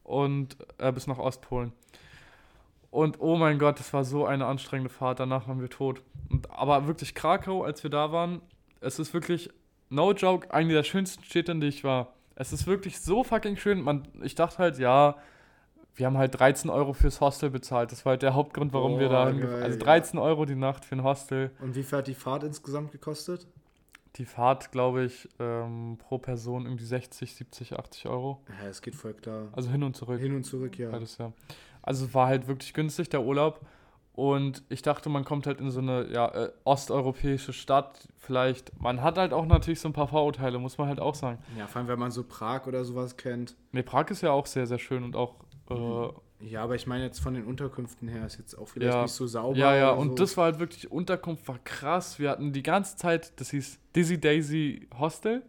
Und 0.04 0.56
äh, 0.78 0.92
bis 0.92 1.06
nach 1.06 1.18
Ostpolen. 1.18 1.72
Und 2.90 3.20
oh 3.20 3.36
mein 3.36 3.58
Gott, 3.58 3.78
das 3.78 3.92
war 3.92 4.04
so 4.04 4.26
eine 4.26 4.46
anstrengende 4.46 4.90
Fahrt. 4.90 5.20
Danach 5.20 5.46
waren 5.46 5.60
wir 5.60 5.70
tot. 5.70 6.02
Und, 6.28 6.50
aber 6.50 6.86
wirklich 6.86 7.14
Krakau, 7.14 7.62
als 7.62 7.82
wir 7.82 7.90
da 7.90 8.10
waren, 8.10 8.42
es 8.80 8.98
ist 8.98 9.14
wirklich, 9.14 9.50
no 9.88 10.12
joke, 10.12 10.52
eine 10.52 10.72
der 10.72 10.82
schönsten 10.82 11.22
Städte, 11.24 11.52
in 11.52 11.60
die 11.60 11.68
ich 11.68 11.84
war. 11.84 12.14
Es 12.34 12.52
ist 12.52 12.66
wirklich 12.66 13.00
so 13.00 13.22
fucking 13.22 13.56
schön. 13.56 13.82
Man, 13.82 14.08
ich 14.22 14.34
dachte 14.34 14.58
halt, 14.58 14.78
ja, 14.78 15.16
wir 15.94 16.06
haben 16.06 16.18
halt 16.18 16.38
13 16.38 16.70
Euro 16.70 16.92
fürs 16.92 17.20
Hostel 17.20 17.50
bezahlt. 17.50 17.92
Das 17.92 18.04
war 18.04 18.10
halt 18.10 18.22
der 18.22 18.34
Hauptgrund, 18.34 18.72
warum 18.72 18.98
wir 18.98 19.08
Boah, 19.08 19.26
da 19.26 19.28
hingefahren 19.28 19.62
Also 19.62 19.78
ja. 19.78 19.84
13 19.84 20.18
Euro 20.18 20.44
die 20.44 20.54
Nacht 20.54 20.84
für 20.84 20.96
ein 20.96 21.02
Hostel. 21.02 21.50
Und 21.60 21.74
wie 21.74 21.82
viel 21.82 21.98
hat 21.98 22.06
die 22.06 22.14
Fahrt 22.14 22.44
insgesamt 22.44 22.92
gekostet? 22.92 23.46
Die 24.16 24.24
Fahrt, 24.24 24.72
glaube 24.72 25.04
ich, 25.04 25.28
ähm, 25.38 25.98
pro 25.98 26.18
Person 26.18 26.64
irgendwie 26.64 26.84
60, 26.84 27.34
70, 27.34 27.78
80 27.78 28.06
Euro. 28.06 28.42
Ja, 28.60 28.68
es 28.68 28.82
geht 28.82 28.94
voll 28.94 29.14
klar. 29.14 29.48
Also 29.52 29.70
hin 29.70 29.82
und 29.82 29.96
zurück. 29.96 30.20
Hin 30.20 30.34
und 30.34 30.44
zurück, 30.44 30.78
ja. 30.78 30.90
Beides, 30.90 31.18
ja. 31.18 31.32
Also 31.82 32.06
es 32.06 32.14
war 32.14 32.26
halt 32.26 32.48
wirklich 32.48 32.74
günstig, 32.74 33.08
der 33.08 33.22
Urlaub. 33.22 33.60
Und 34.12 34.64
ich 34.68 34.82
dachte, 34.82 35.08
man 35.08 35.24
kommt 35.24 35.46
halt 35.46 35.60
in 35.60 35.70
so 35.70 35.80
eine 35.80 36.08
ja, 36.12 36.28
äh, 36.28 36.52
osteuropäische 36.64 37.52
Stadt. 37.52 38.08
Vielleicht, 38.18 38.78
man 38.80 39.02
hat 39.02 39.16
halt 39.16 39.32
auch 39.32 39.46
natürlich 39.46 39.80
so 39.80 39.88
ein 39.88 39.92
paar 39.92 40.08
Vorurteile, 40.08 40.58
muss 40.58 40.76
man 40.76 40.88
halt 40.88 41.00
auch 41.00 41.14
sagen. 41.14 41.38
Ja, 41.56 41.66
vor 41.66 41.78
allem, 41.78 41.88
wenn 41.88 41.98
man 41.98 42.10
so 42.10 42.24
Prag 42.24 42.66
oder 42.66 42.84
sowas 42.84 43.16
kennt. 43.16 43.56
Nee, 43.72 43.82
Prag 43.82 44.10
ist 44.10 44.22
ja 44.22 44.32
auch 44.32 44.46
sehr, 44.46 44.66
sehr 44.66 44.78
schön 44.78 45.04
und 45.04 45.16
auch. 45.16 45.36
Äh, 45.70 46.08
Ja, 46.42 46.62
aber 46.64 46.74
ich 46.74 46.86
meine 46.86 47.04
jetzt 47.04 47.18
von 47.20 47.34
den 47.34 47.44
Unterkünften 47.44 48.08
her 48.08 48.24
ist 48.24 48.38
jetzt 48.38 48.54
auch 48.56 48.66
vielleicht 48.68 48.94
Ja. 48.94 49.02
nicht 49.02 49.12
so 49.12 49.26
sauber. 49.26 49.58
ja, 49.58 49.76
ja, 49.76 49.90
und 49.90 50.10
so. 50.10 50.14
das 50.14 50.36
war 50.38 50.44
halt 50.46 50.58
wirklich, 50.58 50.90
Unterkunft 50.90 51.46
war 51.48 51.58
krass. 51.64 52.18
Wir 52.18 52.30
hatten 52.30 52.52
die 52.52 52.62
ganze 52.62 52.96
Zeit, 52.96 53.38
das 53.38 53.50
hieß 53.50 53.78
Dizzy 53.94 54.18
Daisy 54.18 54.88
Hostel. 54.98 55.42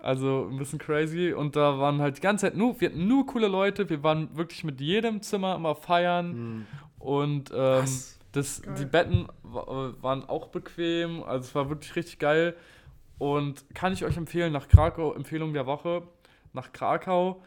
Also 0.00 0.48
ein 0.50 0.58
bisschen 0.58 0.78
crazy. 0.78 1.32
Und 1.32 1.56
da 1.56 1.78
waren 1.78 2.00
halt 2.00 2.16
die 2.18 2.20
ganze 2.20 2.46
Zeit 2.46 2.56
nur, 2.56 2.80
wir 2.80 2.88
hatten 2.90 3.06
nur 3.08 3.26
coole 3.26 3.48
Leute. 3.48 3.88
Wir 3.88 4.02
waren 4.02 4.36
wirklich 4.36 4.62
mit 4.64 4.80
jedem 4.80 5.22
Zimmer 5.22 5.54
immer 5.56 5.74
feiern. 5.74 6.32
Hm. 6.32 6.66
Und 6.98 7.50
ähm, 7.54 7.84
das, 8.32 8.62
Geil. 8.62 8.74
die 8.78 8.84
Betten 8.84 9.26
äh, 9.44 9.48
waren 10.02 10.24
auch 10.28 10.48
bequem. 10.48 11.22
Also 11.22 11.46
es 11.46 11.54
war 11.54 11.68
wirklich 11.68 11.94
richtig 11.96 12.18
geil. 12.18 12.56
Und 13.18 13.64
kann 13.74 13.92
ich 13.92 14.04
euch 14.04 14.16
empfehlen, 14.16 14.52
nach 14.52 14.68
Krakau, 14.68 15.14
Empfehlung 15.14 15.52
der 15.52 15.66
Woche, 15.66 16.02
nach 16.52 16.72
Krakau. 16.72 17.42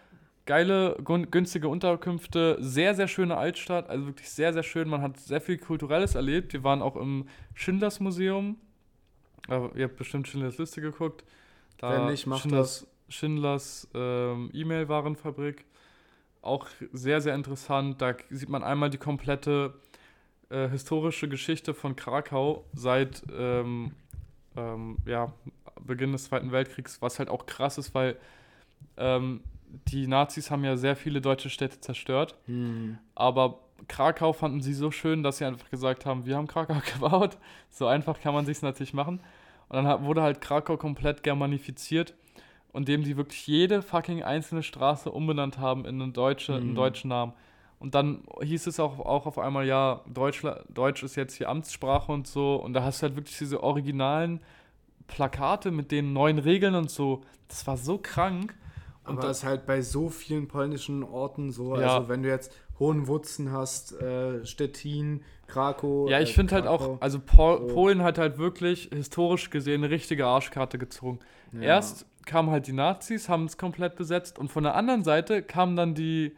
Geile, 0.51 0.97
günstige 1.01 1.69
Unterkünfte, 1.69 2.57
sehr, 2.59 2.93
sehr 2.93 3.07
schöne 3.07 3.37
Altstadt, 3.37 3.89
also 3.89 4.07
wirklich 4.07 4.29
sehr, 4.29 4.51
sehr 4.51 4.63
schön. 4.63 4.89
Man 4.89 5.01
hat 5.01 5.17
sehr 5.17 5.39
viel 5.39 5.57
Kulturelles 5.57 6.15
erlebt. 6.15 6.51
Wir 6.51 6.61
waren 6.65 6.81
auch 6.81 6.97
im 6.97 7.29
Schindlers 7.53 8.01
Museum. 8.01 8.57
Äh, 9.47 9.69
ihr 9.75 9.85
habt 9.85 9.95
bestimmt 9.95 10.27
Schindlers 10.27 10.57
Liste 10.57 10.81
geguckt. 10.81 11.23
Wenn 11.79 12.07
nicht, 12.07 12.27
macht 12.27 12.41
Schindlers, 12.41 12.85
Schindlers 13.07 13.87
ähm, 13.93 14.49
E-Mail-Warenfabrik. 14.51 15.63
Auch 16.41 16.67
sehr, 16.91 17.21
sehr 17.21 17.33
interessant. 17.33 18.01
Da 18.01 18.15
sieht 18.29 18.49
man 18.49 18.61
einmal 18.61 18.89
die 18.89 18.97
komplette 18.97 19.75
äh, 20.49 20.67
historische 20.67 21.29
Geschichte 21.29 21.73
von 21.73 21.95
Krakau 21.95 22.65
seit 22.73 23.23
ähm, 23.33 23.93
ähm, 24.57 24.97
ja, 25.05 25.31
Beginn 25.79 26.11
des 26.11 26.25
Zweiten 26.25 26.51
Weltkriegs, 26.51 27.01
was 27.01 27.19
halt 27.19 27.29
auch 27.29 27.45
krass 27.45 27.77
ist, 27.77 27.95
weil 27.95 28.17
ähm, 28.97 29.39
die 29.87 30.07
Nazis 30.07 30.51
haben 30.51 30.63
ja 30.63 30.75
sehr 30.77 30.95
viele 30.95 31.21
deutsche 31.21 31.49
Städte 31.49 31.79
zerstört, 31.79 32.35
Hm. 32.45 32.97
aber 33.15 33.59
Krakau 33.87 34.31
fanden 34.33 34.61
sie 34.61 34.73
so 34.73 34.91
schön, 34.91 35.23
dass 35.23 35.37
sie 35.39 35.45
einfach 35.45 35.69
gesagt 35.69 36.05
haben, 36.05 36.25
wir 36.25 36.35
haben 36.37 36.47
Krakau 36.47 36.75
gebaut. 36.93 37.37
So 37.69 37.87
einfach 37.87 38.19
kann 38.21 38.33
man 38.33 38.45
sich 38.45 38.61
natürlich 38.61 38.93
machen. 38.93 39.21
Und 39.69 39.83
dann 39.83 40.03
wurde 40.05 40.21
halt 40.21 40.39
Krakau 40.41 40.77
komplett 40.77 41.23
germanifiziert, 41.23 42.13
indem 42.73 43.03
sie 43.03 43.17
wirklich 43.17 43.47
jede 43.47 43.81
fucking 43.81 44.21
einzelne 44.23 44.61
Straße 44.63 45.09
umbenannt 45.11 45.57
haben 45.57 45.85
in 45.85 46.01
einen, 46.01 46.13
deutsche, 46.13 46.55
einen 46.55 46.71
Mhm. 46.71 46.75
deutschen 46.75 47.07
Namen. 47.09 47.33
Und 47.79 47.95
dann 47.95 48.21
hieß 48.41 48.67
es 48.67 48.79
auch, 48.79 48.99
auch 48.99 49.25
auf 49.25 49.39
einmal, 49.39 49.65
ja, 49.65 50.01
Deutsch, 50.07 50.43
Deutsch 50.69 51.01
ist 51.01 51.15
jetzt 51.15 51.33
hier 51.35 51.49
Amtssprache 51.49 52.11
und 52.11 52.27
so. 52.27 52.55
Und 52.57 52.73
da 52.73 52.83
hast 52.83 53.01
du 53.01 53.07
halt 53.07 53.15
wirklich 53.15 53.37
diese 53.39 53.63
originalen 53.63 54.41
Plakate 55.07 55.71
mit 55.71 55.91
den 55.91 56.13
neuen 56.13 56.37
Regeln 56.39 56.75
und 56.75 56.91
so. 56.91 57.21
Das 57.47 57.65
war 57.65 57.77
so 57.77 57.97
krank. 57.97 58.55
Und 59.11 59.17
Aber 59.19 59.27
da- 59.27 59.31
es 59.31 59.37
ist 59.39 59.43
halt 59.45 59.65
bei 59.65 59.81
so 59.81 60.09
vielen 60.09 60.47
polnischen 60.47 61.03
Orten 61.03 61.51
so. 61.51 61.77
Ja. 61.79 61.95
Also 61.97 62.09
wenn 62.09 62.23
du 62.23 62.29
jetzt 62.29 62.51
Hohenwutzen 62.79 63.51
hast, 63.51 63.93
äh, 64.01 64.43
Stettin, 64.45 65.21
Krakau. 65.47 66.07
Ja, 66.09 66.17
äh, 66.19 66.23
ich 66.23 66.33
finde 66.33 66.55
halt 66.55 66.65
auch, 66.67 66.99
also 67.01 67.19
Pol 67.19 67.59
So. 67.67 67.73
Polen 67.73 68.01
hat 68.03 68.17
halt 68.17 68.37
wirklich 68.37 68.89
historisch 68.93 69.49
gesehen 69.49 69.83
eine 69.83 69.91
richtige 69.93 70.25
Arschkarte 70.25 70.77
gezogen. 70.77 71.19
Ja. 71.51 71.61
Erst 71.61 72.05
kamen 72.25 72.49
halt 72.49 72.67
die 72.67 72.73
Nazis, 72.73 73.29
haben 73.29 73.45
es 73.45 73.57
komplett 73.57 73.95
besetzt 73.95 74.39
und 74.39 74.49
von 74.49 74.63
der 74.63 74.75
anderen 74.75 75.03
Seite 75.03 75.41
kamen 75.43 75.75
dann 75.75 75.93
die, 75.93 76.35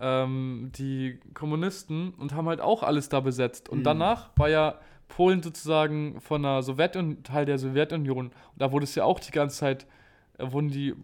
ähm, 0.00 0.70
die 0.76 1.18
Kommunisten 1.34 2.14
und 2.14 2.34
haben 2.34 2.48
halt 2.48 2.60
auch 2.60 2.82
alles 2.82 3.08
da 3.08 3.20
besetzt. 3.20 3.68
Und 3.68 3.80
Mhm. 3.80 3.84
danach 3.84 4.30
war 4.36 4.48
ja 4.48 4.74
Polen 5.08 5.42
sozusagen 5.42 6.20
von 6.20 6.42
der 6.42 6.62
Sowjetunion, 6.62 7.22
Teil 7.24 7.44
der 7.44 7.58
Sowjetunion. 7.58 8.26
Und 8.26 8.32
da 8.56 8.70
wurde 8.72 8.84
es 8.84 8.94
ja 8.94 9.04
auch 9.04 9.18
die 9.20 9.32
ganze 9.32 9.58
Zeit, 9.58 9.82
äh, 9.84 9.86
wurden 10.42 10.68
die, 10.68 10.94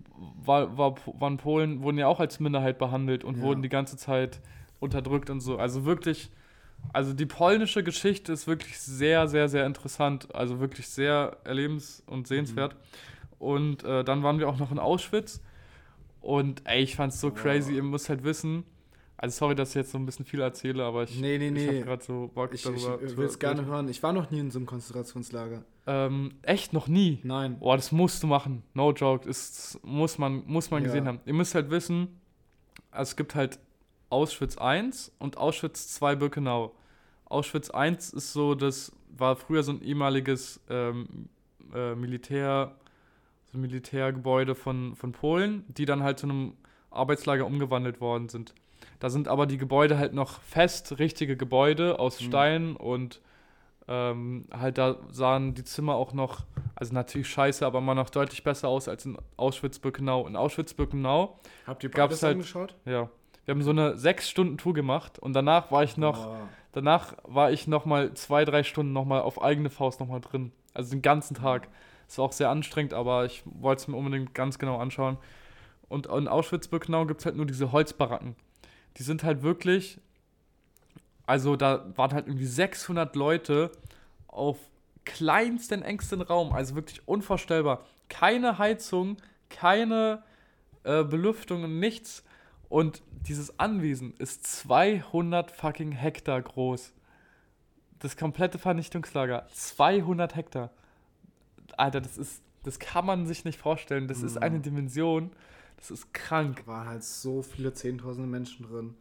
war, 0.44 0.76
war, 0.78 0.94
waren 1.18 1.36
Polen, 1.36 1.82
wurden 1.82 1.98
ja 1.98 2.06
auch 2.06 2.20
als 2.20 2.40
Minderheit 2.40 2.78
behandelt 2.78 3.24
und 3.24 3.36
Ja. 3.38 3.42
wurden 3.42 3.62
die 3.62 3.68
ganze 3.68 3.96
Zeit 3.96 4.40
unterdrückt 4.80 5.30
und 5.30 5.40
so. 5.40 5.58
Also 5.58 5.84
wirklich, 5.84 6.30
also 6.92 7.12
die 7.12 7.26
polnische 7.26 7.82
Geschichte 7.82 8.32
ist 8.32 8.46
wirklich 8.46 8.78
sehr, 8.78 9.28
sehr, 9.28 9.48
sehr 9.48 9.66
interessant. 9.66 10.34
Also 10.34 10.60
wirklich 10.60 10.88
sehr 10.88 11.36
erlebens- 11.44 12.02
und 12.06 12.26
sehenswert. 12.26 12.74
Mhm. 12.74 12.78
Und 13.38 13.84
äh, 13.84 14.04
dann 14.04 14.22
waren 14.22 14.38
wir 14.38 14.48
auch 14.48 14.58
noch 14.58 14.70
in 14.72 14.78
Auschwitz. 14.78 15.40
Und 16.20 16.62
ey, 16.64 16.82
ich 16.82 16.96
fand's 16.96 17.20
so 17.20 17.28
Wow. 17.28 17.34
crazy. 17.34 17.74
Ihr 17.74 17.82
müsst 17.82 18.08
halt 18.08 18.24
wissen, 18.24 18.64
also 19.18 19.36
sorry, 19.36 19.54
dass 19.54 19.70
ich 19.70 19.76
jetzt 19.76 19.92
so 19.92 19.98
ein 19.98 20.06
bisschen 20.06 20.24
viel 20.24 20.40
erzähle, 20.40 20.84
aber 20.84 21.04
ich, 21.04 21.18
Nee, 21.20 21.38
nee, 21.38 21.46
ich 21.48 21.52
nee. 21.52 21.66
habe 21.68 21.80
gerade 21.82 22.04
so 22.04 22.30
Bock 22.34 22.50
Ich, 22.52 22.66
ich, 22.66 22.84
darüber 22.84 23.00
will 23.16 23.26
es 23.26 23.38
gerne 23.38 23.64
hören. 23.64 23.88
Ich 23.88 24.02
war 24.02 24.12
noch 24.12 24.30
nie 24.30 24.40
in 24.40 24.50
so 24.50 24.58
einem 24.58 24.66
Konzentrationslager. 24.66 25.64
Ähm, 25.86 26.32
echt 26.42 26.72
noch 26.72 26.88
nie. 26.88 27.20
Nein. 27.22 27.58
Boah, 27.58 27.76
das 27.76 27.92
musst 27.92 28.22
du 28.22 28.26
machen. 28.26 28.62
No 28.74 28.92
joke. 28.92 29.26
Das 29.26 29.78
muss 29.82 30.18
man, 30.18 30.42
muss 30.46 30.70
man 30.70 30.82
Ja. 30.82 30.86
gesehen 30.88 31.06
haben. 31.06 31.20
Ihr 31.24 31.34
müsst 31.34 31.54
halt 31.54 31.70
wissen, 31.70 32.20
also 32.90 33.10
es 33.10 33.16
gibt 33.16 33.34
halt 33.34 33.58
Auschwitz 34.10 34.56
1 34.58 35.12
und 35.18 35.36
Auschwitz 35.38 35.88
2 35.94 36.16
Birkenau. 36.16 36.74
Auschwitz 37.24 37.70
1 37.70 38.10
ist 38.12 38.32
so, 38.32 38.54
das 38.54 38.92
war 39.16 39.36
früher 39.36 39.62
so 39.62 39.72
ein 39.72 39.82
ehemaliges 39.82 40.60
ähm, 40.68 41.28
äh, 41.74 41.94
Militär, 41.94 42.74
so 43.50 43.58
Militärgebäude 43.58 44.54
von, 44.54 44.94
von 44.94 45.12
Polen, 45.12 45.64
die 45.68 45.86
dann 45.86 46.02
halt 46.02 46.18
zu 46.18 46.26
einem 46.26 46.52
Arbeitslager 46.90 47.46
umgewandelt 47.46 48.00
worden 48.00 48.28
sind. 48.28 48.54
Da 48.98 49.10
sind 49.10 49.28
aber 49.28 49.46
die 49.46 49.58
Gebäude 49.58 49.98
halt 49.98 50.14
noch 50.14 50.40
fest, 50.40 50.98
richtige 50.98 51.36
Gebäude 51.36 51.98
aus 51.98 52.20
Mhm. 52.20 52.24
Stein 52.26 52.76
und 52.76 53.20
Ähm, 53.88 54.46
halt 54.52 54.78
da 54.78 54.96
sahen 55.12 55.54
die 55.54 55.62
Zimmer 55.62 55.94
auch 55.94 56.12
noch, 56.12 56.44
also 56.74 56.92
natürlich 56.92 57.28
scheiße, 57.28 57.64
aber 57.64 57.78
immer 57.78 57.94
noch 57.94 58.10
deutlich 58.10 58.42
besser 58.42 58.66
aus 58.66 58.88
als 58.88 59.06
in 59.06 59.16
Auschwitz-Birkenau. 59.36 60.26
In 60.26 60.34
Auschwitz-Birkenau 60.34 61.38
Habt 61.68 61.84
ihr 61.84 61.90
Gab's 61.90 62.20
halt- 62.24 62.32
angeschaut? 62.34 62.74
ja. 62.84 63.08
Wir 63.44 63.54
haben 63.54 63.62
so 63.62 63.70
eine 63.70 63.96
sechs 63.96 64.28
Stunden 64.28 64.58
Tour 64.58 64.74
gemacht 64.74 65.20
und 65.20 65.34
danach 65.34 65.70
war 65.70 65.84
ich 65.84 65.96
noch, 65.96 66.26
Oh. 66.26 66.34
danach 66.72 67.14
war 67.22 67.52
ich 67.52 67.68
noch 67.68 67.84
mal 67.84 68.12
zwei, 68.14 68.44
drei 68.44 68.64
Stunden 68.64 68.92
noch 68.92 69.04
mal 69.04 69.20
auf 69.20 69.40
eigene 69.40 69.70
Faust 69.70 70.00
noch 70.00 70.08
mal 70.08 70.20
drin. 70.20 70.50
Also 70.74 70.90
den 70.90 71.00
ganzen 71.02 71.34
Tag. 71.36 71.68
Es 72.08 72.18
war 72.18 72.24
auch 72.24 72.32
sehr 72.32 72.50
anstrengend, 72.50 72.92
aber 72.92 73.24
ich 73.24 73.44
wollte 73.44 73.82
es 73.82 73.86
mir 73.86 73.96
unbedingt 73.96 74.34
ganz 74.34 74.58
genau 74.58 74.78
anschauen. 74.78 75.16
Und 75.88 76.06
in 76.06 76.26
Auschwitz-Birkenau 76.26 77.06
gibt 77.06 77.20
es 77.20 77.26
halt 77.26 77.36
nur 77.36 77.46
diese 77.46 77.70
Holzbaracken. 77.70 78.34
Die 78.96 79.02
sind 79.02 79.24
halt 79.24 79.42
wirklich, 79.42 79.98
also 81.26 81.56
da 81.56 81.86
waren 81.96 82.12
halt 82.12 82.26
irgendwie 82.26 82.46
600 82.46 83.14
Leute 83.16 83.70
auf 84.28 84.58
kleinsten, 85.04 85.82
engsten 85.82 86.20
Raum. 86.22 86.52
Also 86.52 86.74
wirklich 86.74 87.06
unvorstellbar. 87.06 87.84
Keine 88.08 88.58
Heizung, 88.58 89.16
keine 89.50 90.22
äh, 90.84 91.04
Belüftung 91.04 91.64
und 91.64 91.78
nichts. 91.78 92.24
Und 92.68 93.02
dieses 93.28 93.58
Anwesen 93.60 94.14
ist 94.18 94.44
200 94.46 95.50
fucking 95.50 95.92
Hektar 95.92 96.42
groß. 96.42 96.92
Das 98.00 98.16
komplette 98.16 98.58
Vernichtungslager. 98.58 99.46
200 99.52 100.34
Hektar. 100.36 100.70
Alter, 101.76 102.00
das 102.00 102.18
ist, 102.18 102.42
das 102.64 102.78
kann 102.78 103.06
man 103.06 103.26
sich 103.26 103.44
nicht 103.44 103.58
vorstellen. 103.60 104.08
Das 104.08 104.22
ist 104.22 104.36
Mhm. 104.36 104.42
eine 104.42 104.60
Dimension. 104.60 105.30
Das 105.76 105.90
ist 105.90 106.12
krank. 106.14 106.62
Da 106.64 106.72
waren 106.72 106.88
halt 106.88 107.04
so 107.04 107.42
viele 107.42 107.72
Zehntausende 107.72 108.28
Menschen 108.28 108.66
drin. 108.66 108.94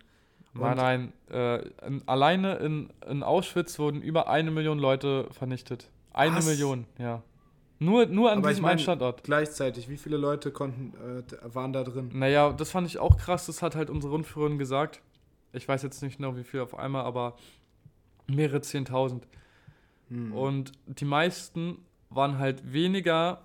Nein, 0.54 0.78
nein. 0.78 1.14
Äh, 1.30 1.68
in, 1.86 2.02
alleine 2.08 2.56
in, 2.56 2.90
in 3.10 3.24
Auschwitz 3.24 3.78
wurden 3.80 4.02
über 4.02 4.30
eine 4.30 4.52
Million 4.52 4.80
Leute 4.80 5.28
vernichtet. 5.32 5.90
Eine 6.14 6.38
Was? 6.38 6.46
Million, 6.46 6.86
ja. 6.98 7.22
Nur, 7.80 8.06
nur 8.06 8.32
an 8.32 8.38
Aber 8.38 8.48
ich 8.50 8.54
diesem 8.54 8.64
mein- 8.64 8.72
einen 8.72 8.80
Standort. 8.80 9.24
Gleichzeitig, 9.24 9.90
wie 9.90 9.98
viele 9.98 10.16
Leute 10.16 10.52
konnten, 10.52 10.94
äh, 10.96 11.54
waren 11.54 11.74
da 11.74 11.84
drin? 11.84 12.10
Naja, 12.14 12.54
das 12.54 12.72
fand 12.72 12.88
ich 12.88 13.00
auch 13.00 13.18
krass. 13.18 13.48
Das 13.48 13.62
hat 13.62 13.76
halt 13.76 13.90
unsere 13.90 14.14
Rundführerin 14.14 14.58
gesagt. 14.58 15.02
Ich 15.52 15.68
weiß 15.68 15.84
jetzt 15.84 16.02
nicht 16.02 16.18
genau, 16.18 16.38
wie 16.38 16.44
viel 16.46 16.62
auf 16.62 16.78
einmal, 16.78 17.04
aber 17.04 17.36
mehrere 18.28 18.62
Zehntausend. 18.62 19.28
Hm. 20.10 20.32
Und 20.32 20.72
die 20.86 21.06
meisten 21.06 21.80
waren 22.10 22.40
halt 22.40 22.72
weniger, 22.72 23.42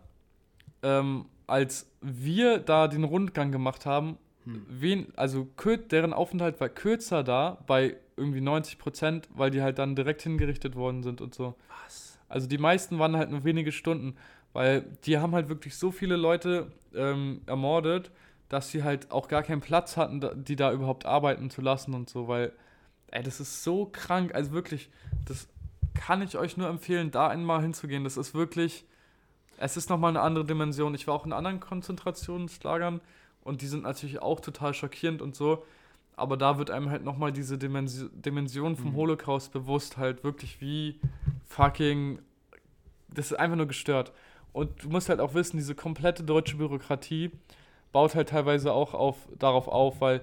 ähm, 0.83 1.27
als 1.51 1.91
wir 2.01 2.59
da 2.59 2.89
den 2.89 3.05
Rundgang 3.05 3.53
gemacht 3.53 3.85
haben. 3.85 4.17
Hm. 4.45 4.67
Wen, 4.69 5.13
also 5.17 5.49
deren 5.91 6.13
Aufenthalt 6.13 6.61
war 6.61 6.69
kürzer 6.69 7.23
da, 7.23 7.59
bei 7.67 7.97
irgendwie 8.17 8.41
90 8.41 8.79
Prozent, 8.79 9.29
weil 9.35 9.51
die 9.51 9.63
halt 9.63 9.79
dann 9.79 9.97
direkt 9.97 10.23
hingerichtet 10.23 10.77
worden 10.77 11.03
sind 11.03 11.21
und 11.21 11.35
so. 11.35 11.55
Was? 11.85 12.19
Also 12.29 12.47
die 12.47 12.59
meisten 12.59 12.99
waren 12.99 13.17
halt 13.17 13.31
nur 13.31 13.45
wenige 13.45 13.73
Stunden, 13.73 14.17
weil 14.53 14.83
die 15.05 15.19
haben 15.19 15.35
halt 15.35 15.49
wirklich 15.49 15.77
so 15.77 15.91
viele 15.91 16.17
Leute 16.17 16.71
ähm, 16.95 17.43
ermordet, 17.47 18.11
dass 18.49 18.71
sie 18.71 18.83
halt 18.83 19.11
auch 19.11 19.29
gar 19.29 19.43
keinen 19.43 19.61
Platz 19.61 19.97
hatten, 19.97 20.45
die 20.45 20.57
da 20.57 20.73
überhaupt 20.73 21.07
arbeiten 21.07 21.51
zu 21.51 21.61
lassen 21.61 21.95
und 21.95 22.09
so, 22.09 22.29
weil, 22.29 22.53
ey, 23.11 23.23
das 23.23 23.41
ist 23.41 23.65
so 23.65 23.87
krank, 23.87 24.35
also 24.35 24.53
wirklich, 24.53 24.91
das 25.25 25.49
kann 25.95 26.23
ich 26.23 26.37
euch 26.37 26.57
nur 26.57 26.69
empfehlen, 26.69 27.11
da 27.11 27.29
einmal 27.29 27.63
hinzugehen. 27.63 28.05
Das 28.05 28.17
ist 28.17 28.35
wirklich, 28.35 28.85
es 29.61 29.77
ist 29.77 29.91
nochmal 29.91 30.11
eine 30.11 30.23
andere 30.23 30.45
Dimension. 30.45 30.95
Ich 30.95 31.07
war 31.07 31.15
auch 31.15 31.27
in 31.27 31.33
anderen 31.33 31.61
Konzentrationslagern 31.61 33.01
und 33.45 33.61
die 33.61 33.67
sind 33.67 33.83
natürlich 33.83 34.21
auch 34.21 34.41
total 34.41 34.73
schockierend 34.75 35.21
und 35.23 35.37
so, 35.37 35.65
aber 36.17 36.37
da 36.37 36.59
wird 36.59 36.71
einem 36.71 36.91
halt 36.91 37.05
nochmal 37.05 37.31
diese 37.31 37.59
Dimensi 37.59 38.09
Dimension 38.13 38.75
vom 38.77 38.93
Mhm. 38.93 38.97
Holocaust 38.97 39.53
bewusst, 39.53 39.99
halt 39.99 40.25
wirklich 40.25 40.61
wie 40.61 40.99
fucking, 41.47 42.21
das 43.09 43.31
ist 43.33 43.39
einfach 43.39 43.57
nur 43.57 43.67
gestört. 43.67 44.13
Und 44.53 44.83
du 44.83 44.89
musst 44.89 45.09
halt 45.11 45.21
auch 45.21 45.35
wissen, 45.35 45.59
diese 45.59 45.75
komplette 45.75 46.25
deutsche 46.25 46.57
Bürokratie 46.57 47.31
baut 47.93 48.15
halt 48.15 48.31
teilweise 48.31 48.73
auch 48.73 48.95
auf, 48.95 49.17
darauf 49.39 49.69
auf, 49.69 50.01
weil 50.01 50.23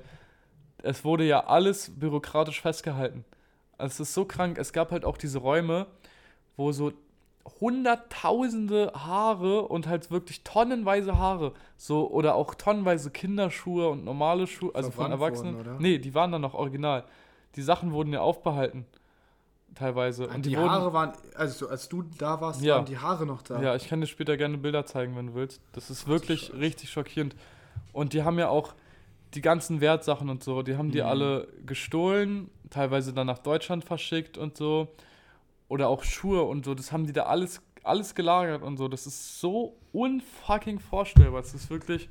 es 0.84 1.06
wurde 1.06 1.26
ja 1.26 1.46
alles 1.46 1.92
bürokratisch 1.96 2.62
festgehalten. 2.62 3.24
Also 3.78 3.94
es 4.04 4.10
ist 4.10 4.14
so 4.16 4.26
krank. 4.26 4.58
Es 4.58 4.74
gab 4.74 4.92
halt 4.92 5.06
auch 5.06 5.18
diese 5.18 5.40
Räume, 5.40 5.86
wo 6.56 6.72
so 6.72 6.92
hunderttausende 7.60 8.92
Haare 8.96 9.62
und 9.64 9.88
halt 9.88 10.12
wirklich 10.12 10.44
tonnenweise 10.44 11.18
Haare, 11.18 11.54
so 11.78 12.10
oder 12.10 12.36
auch 12.36 12.56
tonnenweise 12.56 13.10
Kinderschuhe 13.12 13.90
und 13.90 14.04
normale 14.06 14.48
Schuhe, 14.48 14.72
also 14.74 14.92
von 14.92 15.12
Erwachsenen. 15.12 15.56
wurden, 15.58 15.68
oder? 15.72 15.80
Nee, 15.80 15.98
die 16.00 16.14
waren 16.14 16.32
dann 16.32 16.42
noch 16.42 16.54
original. 16.54 17.04
Die 17.56 17.62
Sachen 17.62 17.92
wurden 17.92 18.14
ja 18.14 18.22
aufbehalten. 18.22 18.86
Teilweise. 19.76 20.28
Und 20.28 20.46
die, 20.46 20.56
wurden, 20.58 20.70
Haare 20.70 20.94
waren, 20.94 21.14
also 21.36 21.68
als 21.70 21.88
du 21.88 22.04
da 22.18 22.42
warst, 22.42 22.62
Ja. 22.62 22.76
waren 22.78 22.86
die 22.86 22.98
Haare 22.98 23.26
noch 23.26 23.42
da. 23.44 23.62
Ja, 23.62 23.76
ich 23.76 23.88
kann 23.88 24.02
dir 24.02 24.08
später 24.08 24.36
gerne 24.36 24.58
Bilder 24.58 24.86
zeigen, 24.86 25.16
wenn 25.16 25.28
du 25.28 25.34
willst. 25.36 25.62
Das 25.74 25.90
ist 25.90 26.08
wirklich 26.08 26.48
Scheiße. 26.48 26.60
richtig 26.60 26.90
schockierend. 26.90 27.36
Und 27.94 28.14
die 28.14 28.24
haben 28.24 28.40
ja 28.40 28.50
auch 28.50 28.74
die 29.34 29.42
ganzen 29.42 29.82
Wertsachen 29.82 30.30
und 30.30 30.44
so, 30.44 30.64
die 30.64 30.78
haben 30.78 30.90
die 30.92 31.02
Mhm. 31.02 31.08
alle 31.08 31.48
gestohlen, 31.66 32.50
teilweise 32.70 33.14
dann 33.14 33.28
nach 33.28 33.40
Deutschland 33.40 33.84
verschickt 33.84 34.38
und 34.38 34.58
so. 34.58 34.88
Oder 35.70 35.88
auch 35.90 36.04
Schuhe 36.04 36.44
und 36.44 36.66
so, 36.66 36.74
das 36.76 36.92
haben 36.92 37.06
die 37.06 37.14
da 37.14 37.24
alles, 37.24 37.62
alles 37.84 38.16
gelagert 38.16 38.64
und 38.64 38.78
so. 38.78 38.88
Das 38.88 39.06
ist 39.08 39.40
so 39.40 39.76
unfucking 39.92 40.80
vorstellbar. 40.80 41.42
Das 41.42 41.54
ist 41.54 41.70
wirklich, 41.70 42.08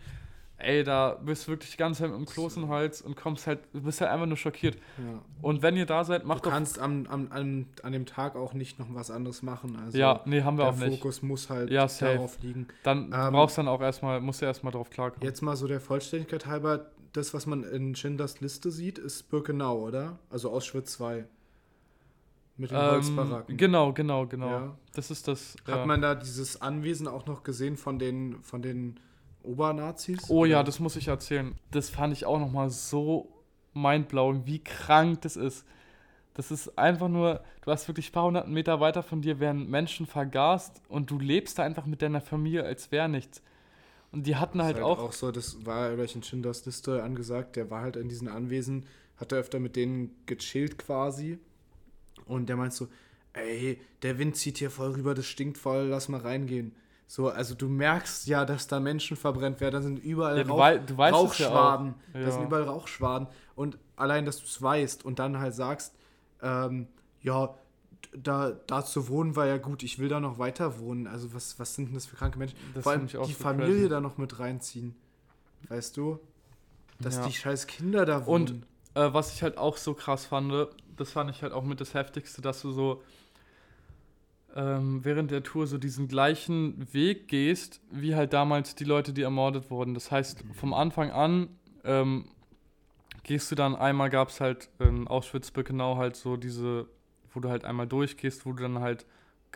ey, 0.59 0.85
da 0.85 1.15
bist 1.25 1.47
du 1.47 1.53
wirklich 1.53 1.77
ganz 1.77 2.01
mit 2.01 2.11
dem 2.11 2.27
Kloß 2.27 2.57
im 2.59 2.69
Hals 2.69 3.01
und 3.03 3.17
kommst 3.17 3.47
halt, 3.47 3.61
du 3.73 3.81
bist 3.83 4.01
halt 4.01 4.11
einfach 4.11 4.27
nur 4.27 4.37
schockiert. 4.37 4.77
Ja. 4.99 5.23
Und 5.43 5.63
wenn 5.63 5.77
ihr 5.77 5.87
da 5.87 6.05
seid, 6.05 6.25
macht 6.27 6.41
du 6.45 6.51
doch. 6.51 6.55
kannst 6.55 6.79
am, 6.79 7.07
am, 7.07 7.29
an, 7.31 7.67
an 7.83 7.93
dem 7.93 8.05
Tag 8.07 8.37
auch 8.37 8.53
nicht 8.53 8.79
noch 8.79 8.87
was 8.91 9.11
anderes 9.11 9.43
machen. 9.43 9.77
Also 9.83 9.97
ja, 9.97 10.21
nee, 10.27 10.43
haben 10.43 10.59
wir 10.59 10.65
der 10.65 10.73
auch 10.75 10.77
nicht. 10.79 10.99
Fokus 11.01 11.23
muss 11.23 11.49
halt 11.51 11.71
Ja, 11.71 11.89
safe. 11.89 12.15
darauf 12.15 12.39
liegen. 12.43 12.69
Dann 12.83 13.11
du 13.11 13.17
Ähm, 13.17 13.33
brauchst 13.33 13.57
dann 13.59 13.69
auch 13.69 13.81
erstmal, 13.81 14.21
musst 14.21 14.43
du 14.43 14.47
erstmal 14.47 14.73
drauf 14.73 14.91
klarkommen. 14.91 15.27
Jetzt 15.27 15.41
mal 15.43 15.57
so 15.57 15.67
der 15.67 15.81
Vollständigkeit 15.81 16.45
halber, 16.47 16.91
das, 17.15 17.33
was 17.33 17.47
man 17.47 17.65
in 17.65 17.95
Schindlers 17.95 18.41
Liste 18.41 18.71
sieht, 18.71 18.99
ist 18.99 19.31
Birkenau, 19.31 19.79
oder? 19.81 20.19
Also 20.29 20.51
Auschwitz 20.51 20.93
2. 20.93 21.25
Mit 22.57 22.71
den 22.71 22.77
Ähm, 22.77 22.91
Holzbaracken. 22.91 23.57
genau, 23.57 23.93
genau, 23.93 24.27
genau. 24.27 24.51
Ja. 24.51 24.79
Das 24.95 25.11
ist 25.11 25.29
das. 25.29 25.57
Hat 25.67 25.77
ja. 25.79 25.87
man 25.87 26.01
da 26.01 26.15
dieses 26.15 26.61
Anwesen 26.61 27.07
auch 27.07 27.27
noch 27.27 27.43
gesehen 27.43 27.77
von 27.77 27.99
den, 27.99 28.43
von 28.43 28.63
den 28.63 28.99
Obernazis? 29.43 30.29
oh 30.31 30.45
ja, 30.45 30.63
das 30.63 30.81
muss 30.81 30.97
ich 30.97 31.09
erzählen. 31.09 31.55
Das 31.71 31.91
fand 31.91 32.13
ich 32.13 32.25
auch 32.25 32.39
nochmal 32.39 32.71
so 32.71 33.31
mindblowing, 33.75 34.47
wie 34.47 34.59
krank 34.59 35.21
das 35.23 35.37
ist. 35.37 35.65
Das 36.35 36.51
ist 36.51 36.79
einfach 36.79 37.09
nur, 37.09 37.43
du 37.63 37.71
hast 37.71 37.89
wirklich 37.89 38.11
ein 38.11 38.13
paar 38.13 38.25
hundert 38.25 38.49
Meter 38.49 38.81
weiter 38.81 39.03
von 39.03 39.23
dir 39.23 39.41
werden 39.41 39.71
Menschen 39.71 40.07
vergast 40.07 40.83
und 40.89 41.11
du 41.11 41.19
lebst 41.19 41.59
da 41.59 41.63
einfach 41.63 41.87
mit 41.87 42.03
deiner 42.03 42.21
Familie, 42.21 42.65
als 42.65 42.93
wäre 42.93 43.09
nichts. 43.09 43.43
Und 44.13 44.27
die 44.27 44.37
hatten 44.37 44.63
halt, 44.63 44.77
ist 44.77 44.83
auch, 44.83 44.99
auch 44.99 45.13
so, 45.13 45.31
das 45.31 45.65
war 45.65 45.97
durch 45.97 46.15
in 46.15 46.23
Schindlers 46.23 46.65
Liste 46.67 47.03
angesagt, 47.03 47.57
der 47.57 47.71
war 47.71 47.81
halt 47.81 47.97
in 47.97 48.09
diesen 48.09 48.29
Anwesen, 48.29 48.87
hat 49.17 49.33
er 49.33 49.39
öfter 49.39 49.61
mit 49.61 49.77
denen 49.77 50.15
gechillt 50.27 50.79
quasi. 50.79 51.39
Und 52.27 52.49
der 52.49 52.57
meint 52.57 52.73
so, 52.75 52.89
ey, 53.33 53.81
der 54.03 54.19
Wind 54.19 54.37
zieht 54.37 54.59
hier 54.59 54.71
voll 54.71 54.91
rüber, 54.93 55.15
das 55.15 55.27
stinkt 55.27 55.59
voll, 55.59 55.85
lass 55.87 56.09
mal 56.09 56.21
reingehen. 56.21 56.75
So, 57.09 57.29
also 57.29 57.55
du 57.55 57.69
merkst 57.69 58.27
ja, 58.27 58.45
dass 58.45 58.67
da 58.67 58.81
Menschen 58.81 59.17
verbrennt 59.17 59.61
werden, 59.61 59.75
da 59.75 59.83
sind 59.83 59.99
überall 60.03 60.39
Ja, 60.39 60.45
Rauch, 60.45 60.59
wei- 60.59 60.81
weißt 60.81 60.89
es 61.33 61.39
ja. 61.39 61.49
Rauchschwaden, 61.49 61.95
Ja. 62.15 62.21
da 62.21 62.31
sind 62.33 62.43
überall 62.45 62.65
Rauchschwaden. 62.65 63.29
Und 63.55 63.79
allein, 63.95 64.25
dass 64.25 64.39
du 64.39 64.45
es 64.45 64.61
weißt 64.61 65.05
und 65.05 65.19
dann 65.21 65.39
halt 65.39 65.55
sagst, 65.55 65.95
ähm, 66.43 66.89
ja, 67.23 67.55
da, 68.17 68.53
da 68.67 68.85
zu 68.85 69.09
wohnen 69.09 69.37
war 69.37 69.47
ja 69.47 69.59
gut, 69.59 69.83
ich 69.85 69.99
will 70.01 70.09
da 70.09 70.19
noch 70.19 70.39
weiter 70.39 70.81
wohnen. 70.81 71.07
Also 71.07 71.33
was, 71.35 71.59
was 71.61 71.75
sind 71.75 71.87
denn 71.89 71.95
das 71.95 72.07
für 72.07 72.17
kranke 72.17 72.39
Menschen? 72.39 72.57
Das 72.75 72.83
Vor 72.83 72.93
allem 72.93 73.03
find 73.03 73.11
ich 73.13 73.19
auch 73.19 73.27
die 73.27 73.33
so 73.35 73.43
Familie 73.43 73.75
crazy. 73.77 73.89
da 73.89 74.01
noch 74.01 74.19
mit 74.19 74.39
reinziehen. 74.39 74.95
Weißt 75.69 75.97
du? 75.97 76.19
Dass 76.99 77.21
die 77.23 77.33
scheiß 77.33 77.67
Kinder 77.67 78.05
da 78.07 78.19
Und- 78.19 78.27
wohnen. 78.51 78.67
Äh, 78.95 79.13
was 79.13 79.33
ich 79.35 79.43
halt 79.43 79.59
auch 79.59 79.77
so 79.77 79.93
krass 79.93 80.25
fand, 80.25 80.51
das 80.97 81.13
fand 81.13 81.31
ich 81.31 81.43
halt 81.43 81.53
auch 81.53 81.65
mit 81.65 81.81
das 81.81 81.95
Heftigste, 81.95 82.43
dass 82.43 82.63
du 82.63 82.71
so 82.71 83.03
ähm, 84.55 85.05
während 85.05 85.31
der 85.31 85.43
Tour 85.43 85.67
so 85.67 85.77
diesen 85.79 86.09
gleichen 86.09 86.93
Weg 86.93 87.29
gehst, 87.29 87.81
wie 87.91 88.15
halt 88.15 88.33
damals 88.33 88.75
die 88.75 88.85
Leute, 88.85 89.13
die 89.13 89.23
ermordet 89.23 89.71
wurden. 89.71 89.95
Das 89.95 90.11
heißt, 90.11 90.45
vom 90.55 90.73
Anfang 90.73 91.11
an 91.11 91.49
ähm, 91.85 92.25
gehst 93.23 93.51
du 93.51 93.55
dann 93.55 93.77
einmal, 93.77 94.09
gab 94.09 94.31
es 94.31 94.41
halt 94.41 94.71
in 94.79 95.07
Auschwitz-Birkenau 95.09 95.97
halt 95.97 96.17
so 96.17 96.37
diese, 96.37 96.87
wo 97.33 97.41
du 97.41 97.51
halt 97.51 97.65
einmal 97.65 97.87
durchgehst, 97.87 98.47
wo 98.47 98.53
du 98.53 98.63
dann 98.63 98.81
halt 98.81 99.05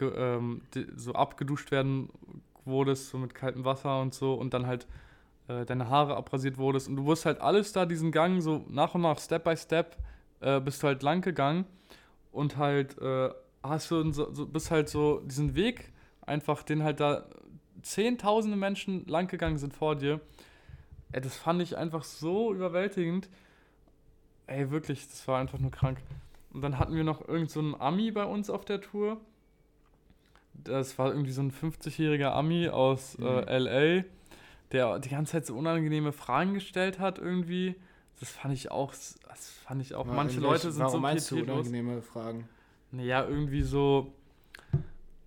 ähm, 0.01 0.63
so 0.97 1.15
abgeduscht 1.15 1.71
werden 1.71 2.11
wurdest, 2.65 3.09
so 3.09 3.19
mit 3.19 3.35
kaltem 3.35 3.65
Wasser 3.65 4.01
und 4.01 4.13
so 4.13 4.35
und 4.35 4.53
dann 4.53 4.67
halt 4.67 4.87
äh, 5.49 5.65
deine 5.65 5.89
Haare 5.89 6.17
abrasiert 6.17 6.59
wurdest 6.59 6.89
und 6.89 6.97
du 6.97 7.05
wurdest 7.05 7.27
halt 7.27 7.41
alles 7.41 7.73
da, 7.73 7.87
diesen 7.87 8.13
Gang 8.13 8.43
so 8.43 8.65
nach 8.69 8.95
und 8.95 9.03
nach, 9.03 9.19
Step 9.19 9.45
by 9.45 9.57
Step, 9.57 9.97
äh, 10.41 10.61
bist 10.61 10.83
du 10.83 10.87
halt 10.89 11.03
lang 11.03 11.21
gegangen 11.23 11.65
und 12.33 12.57
halt 12.57 12.99
äh, 12.99 13.31
hast 13.63 13.91
du 13.91 14.11
so, 14.13 14.33
so, 14.33 14.47
bist 14.47 14.71
halt 14.71 14.89
so 14.89 15.21
diesen 15.21 15.55
Weg 15.55 15.93
einfach, 16.23 16.63
den 16.63 16.83
halt 16.83 17.01
da 17.01 17.27
zehntausende 17.83 18.57
Menschen 18.57 19.07
lang 19.07 19.27
gegangen 19.27 19.59
sind 19.59 19.75
vor 19.75 19.97
dir. 19.97 20.21
Ey, 21.13 21.21
das 21.21 21.37
fand 21.37 21.61
ich 21.63 21.77
einfach 21.77 22.05
so 22.05 22.53
überwältigend. 22.55 23.29
Ey, 24.47 24.71
wirklich, 24.71 25.09
das 25.09 25.27
war 25.29 25.41
einfach 25.41 25.59
nur 25.59 25.71
krank. 25.71 25.99
Und 26.53 26.63
dann 26.63 26.79
hatten 26.79 26.95
wir 26.95 27.05
noch 27.05 27.27
irgend 27.27 27.51
so 27.51 27.61
einen 27.61 27.75
Ami 27.81 28.11
bei 28.11 28.25
uns 28.25 28.51
auf 28.51 28.65
der 28.65 28.81
Tour. 28.81 29.21
das 30.53 30.99
war 30.99 31.09
irgendwie 31.11 31.31
so 31.33 31.41
ein 31.43 31.53
50-jähriger 31.53 32.33
Ami 32.33 32.69
aus 32.69 33.17
Mhm. 33.19 33.27
äh, 33.27 33.59
LA, 33.59 34.05
der 34.73 34.99
die 34.99 35.09
ganze 35.09 35.33
Zeit 35.33 35.47
so 35.47 35.57
unangenehme 35.57 36.13
Fragen 36.13 36.55
gestellt 36.55 36.99
hat 36.99 37.19
irgendwie. 37.19 37.77
Das 38.21 38.31
fand 38.31 38.53
ich 38.55 38.71
auch, 38.71 38.93
das 38.93 39.51
fand 39.65 39.81
ich 39.83 39.95
auch, 39.95 40.05
manche 40.05 40.41
Leute 40.41 40.71
sind 40.71 40.81
warum 40.81 40.93
so 40.93 40.99
meinst 41.01 41.31
du 41.31 41.41
unangenehme 41.41 42.03
Fragen? 42.03 42.49
Naja, 42.93 43.27
irgendwie 43.27 43.63
so, 43.63 44.13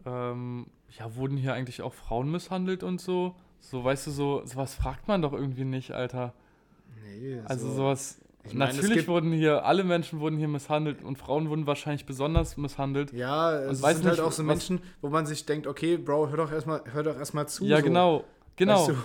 ähm, 0.06 0.68
ja, 0.98 1.16
wurden 1.16 1.38
hier 1.38 1.54
eigentlich 1.54 1.82
auch 1.82 1.94
Frauen 1.94 2.30
misshandelt 2.32 2.84
und 2.84 3.02
so? 3.02 3.36
So, 3.60 3.84
weißt 3.84 4.08
du, 4.08 4.12
so, 4.12 4.46
sowas 4.46 4.76
fragt 4.76 5.08
man 5.08 5.22
doch 5.22 5.34
irgendwie 5.34 5.64
nicht, 5.64 5.92
Alter. 5.92 6.34
Nee, 7.04 7.42
Also 7.46 7.68
so- 7.70 7.76
sowas, 7.76 8.20
Ich 8.44 8.54
meine, 8.54 8.72
es 8.72 8.82
natürlich 8.82 9.08
wurden 9.08 9.32
hier, 9.32 9.64
alle 9.66 9.86
Menschen 9.86 10.20
wurden 10.20 10.38
hier 10.38 10.50
misshandelt 10.50 11.02
und 11.04 11.18
Frauen 11.18 11.50
wurden 11.50 11.66
wahrscheinlich 11.66 12.06
besonders 12.06 12.58
misshandelt. 12.58 13.14
Ja, 13.14 13.58
es 13.58 13.82
weiß 13.82 13.98
sind 13.98 14.06
halt 14.06 14.18
nicht, 14.18 14.26
auch 14.28 14.34
so 14.34 14.44
Menschen, 14.44 14.82
wo 15.02 15.10
man 15.10 15.26
sich 15.26 15.46
denkt, 15.46 15.66
okay, 15.66 15.96
Bro, 15.98 16.28
hör 16.30 16.38
doch 16.38 16.52
erstmal, 16.52 16.84
hör 16.92 17.04
doch 17.04 17.16
erstmal 17.18 17.48
zu. 17.48 17.64
ja, 17.66 17.78
so. 17.78 17.84
genau, 17.86 18.24
genau. 18.58 18.88
Weißt 18.88 18.90
du, 18.90 18.96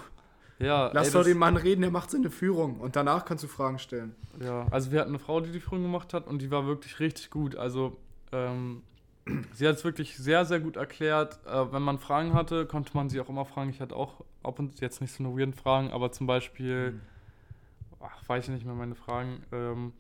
ja, 0.58 0.90
lass 0.92 1.08
ey, 1.08 1.12
doch 1.12 1.24
den 1.24 1.38
Mann 1.38 1.56
reden, 1.56 1.82
der 1.82 1.90
macht 1.90 2.10
seine 2.10 2.30
Führung 2.30 2.80
und 2.80 2.96
danach 2.96 3.24
kannst 3.24 3.44
du 3.44 3.48
Fragen 3.48 3.78
stellen. 3.78 4.14
Ja, 4.40 4.66
also 4.70 4.90
wir 4.92 5.00
hatten 5.00 5.10
eine 5.10 5.18
Frau, 5.18 5.40
die 5.40 5.50
die 5.52 5.60
Führung 5.60 5.82
gemacht 5.82 6.14
hat 6.14 6.26
und 6.26 6.42
die 6.42 6.50
war 6.50 6.66
wirklich 6.66 7.00
richtig 7.00 7.30
gut. 7.30 7.56
Also 7.56 7.96
ähm, 8.32 8.82
sie 9.52 9.66
hat 9.68 9.76
es 9.76 9.84
wirklich 9.84 10.16
sehr, 10.16 10.44
sehr 10.44 10.60
gut 10.60 10.76
erklärt. 10.76 11.38
Äh, 11.46 11.72
wenn 11.72 11.82
man 11.82 11.98
Fragen 11.98 12.34
hatte, 12.34 12.66
konnte 12.66 12.92
man 12.94 13.08
sie 13.08 13.20
auch 13.20 13.28
immer 13.28 13.44
fragen. 13.44 13.70
Ich 13.70 13.80
hatte 13.80 13.96
auch 13.96 14.24
ab 14.42 14.58
und 14.58 14.80
jetzt 14.80 15.00
nicht 15.00 15.12
so 15.12 15.24
eine 15.24 15.36
weirden 15.36 15.54
Fragen, 15.54 15.90
aber 15.90 16.12
zum 16.12 16.26
Beispiel, 16.26 16.92
Mhm. 16.92 17.00
ach, 18.00 18.28
weiß 18.28 18.44
ich 18.44 18.50
nicht 18.50 18.66
mehr 18.66 18.74
meine 18.74 18.94
Fragen. 18.94 19.42
Ähm, 19.52 19.92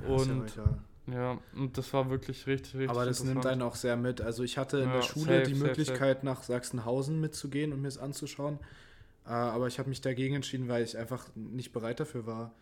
Ja, 0.00 0.16
ist 0.16 0.26
ja 0.26 0.32
und 0.32 0.46
egal. 0.46 0.78
ja, 1.06 1.38
und 1.54 1.78
das 1.78 1.92
war 1.92 2.10
wirklich 2.10 2.46
richtig, 2.46 2.74
richtig 2.74 2.88
Aber 2.90 3.04
das 3.04 3.22
nimmt 3.22 3.44
einen 3.46 3.62
auch 3.62 3.74
sehr 3.76 3.96
mit. 3.96 4.20
Also 4.20 4.42
ich 4.42 4.58
hatte 4.58 4.78
in 4.78 4.84
Ja, 4.86 4.92
der 4.96 5.02
Schule 5.02 5.26
safe, 5.26 5.42
die 5.42 5.54
safe, 5.54 5.68
Möglichkeit, 5.68 6.24
nach 6.24 6.42
Sachsenhausen 6.42 7.20
mitzugehen 7.20 7.72
und 7.72 7.82
mir 7.82 7.88
es 7.88 7.98
anzuschauen. 7.98 8.58
Äh, 9.26 9.30
aber 9.30 9.66
ich 9.68 9.78
habe 9.78 9.88
mich 9.88 10.00
dagegen 10.00 10.34
entschieden, 10.34 10.68
weil 10.68 10.82
ich 10.84 10.96
einfach 10.98 11.26
nicht 11.34 11.72
bereit 11.72 12.00
dafür 12.00 12.26
war. 12.26 12.52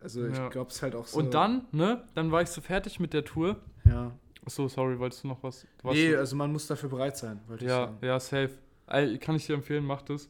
Also 0.00 0.26
Ja. 0.26 0.44
ich 0.46 0.50
glaube, 0.50 0.70
es 0.70 0.82
halt 0.82 0.94
auch 0.94 1.06
so. 1.06 1.18
Und 1.18 1.34
dann, 1.34 1.66
ne, 1.72 2.04
dann 2.14 2.30
war 2.32 2.42
ich 2.42 2.48
so 2.48 2.60
fertig 2.60 3.00
mit 3.00 3.12
der 3.12 3.24
Tour. 3.24 3.56
Ja. 3.84 4.12
Achso, 4.44 4.68
sorry, 4.68 4.98
wolltest 4.98 5.24
du 5.24 5.28
noch 5.28 5.42
was? 5.42 5.66
Du 5.82 5.88
Nee, 5.90 6.12
so- 6.12 6.18
also 6.18 6.36
man 6.36 6.52
muss 6.52 6.66
dafür 6.66 6.88
bereit 6.88 7.16
sein, 7.16 7.40
wollte 7.48 7.64
ich 7.64 7.70
Ja, 7.70 7.86
sagen. 7.86 7.98
ja, 8.02 8.20
safe. 8.20 8.50
Kann 9.20 9.34
ich 9.36 9.46
dir 9.46 9.54
empfehlen, 9.54 9.84
mach 9.84 10.02
das. 10.02 10.28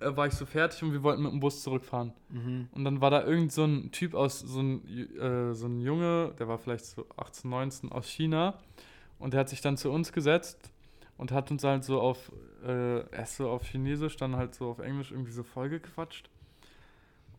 Äh, 0.00 0.14
war 0.16 0.26
ich 0.26 0.34
so 0.34 0.44
fertig 0.44 0.82
und 0.82 0.92
wir 0.92 1.02
wollten 1.02 1.22
mit 1.22 1.32
dem 1.32 1.40
Bus 1.40 1.62
zurückfahren. 1.62 2.12
Mhm. 2.28 2.68
Und 2.72 2.84
dann 2.84 3.00
war 3.00 3.10
da 3.10 3.24
irgend 3.24 3.52
so 3.52 3.64
ein 3.64 3.90
Typ 3.92 4.14
aus, 4.14 4.40
so 4.40 4.60
ein, 4.60 4.84
äh, 5.16 5.54
so 5.54 5.66
ein 5.68 5.80
Junge, 5.80 6.34
der 6.38 6.48
war 6.48 6.58
vielleicht 6.58 6.84
so 6.84 7.06
18, 7.16 7.48
19 7.48 7.92
aus 7.92 8.06
China. 8.06 8.58
Und 9.18 9.32
der 9.32 9.40
hat 9.40 9.48
sich 9.48 9.62
dann 9.62 9.76
zu 9.78 9.90
uns 9.90 10.12
gesetzt 10.12 10.70
und 11.16 11.32
hat 11.32 11.50
uns 11.50 11.64
halt 11.64 11.84
so 11.84 12.00
auf, 12.00 12.32
äh, 12.64 13.08
erst 13.10 13.36
so 13.36 13.48
auf 13.48 13.64
Chinesisch, 13.64 14.16
dann 14.16 14.36
halt 14.36 14.54
so 14.54 14.70
auf 14.70 14.78
Englisch 14.78 15.10
irgendwie 15.10 15.32
so 15.32 15.42
vollgequatscht. 15.42 16.30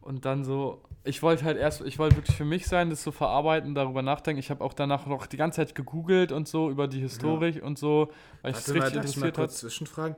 Und 0.02 0.24
dann 0.24 0.46
so, 0.46 0.82
ich 1.04 1.22
wollte 1.22 1.44
halt 1.44 1.58
erst, 1.58 1.82
ich 1.82 2.00
wollte 2.00 2.16
wirklich 2.16 2.38
für 2.38 2.46
mich 2.46 2.68
sein, 2.68 2.90
das 2.90 3.04
so 3.04 3.12
verarbeiten, 3.12 3.76
darüber 3.76 4.02
nachdenken. 4.02 4.40
Ich 4.40 4.50
habe 4.50 4.64
auch 4.64 4.74
danach 4.74 5.06
noch 5.06 5.28
die 5.28 5.36
ganze 5.36 5.58
Zeit 5.58 5.76
gegoogelt 5.76 6.32
und 6.32 6.48
so 6.48 6.70
über 6.70 6.88
die 6.88 7.02
Historik 7.02 7.62
und 7.62 7.78
so, 7.78 8.10
weil 8.42 8.52
ich 8.52 8.58
es 8.58 8.74
richtig 8.74 8.94
mal 8.94 9.00
interessiert 9.00 9.36
kurz 9.36 9.52
hat. 9.52 9.60
zwischenfragen? 9.60 10.16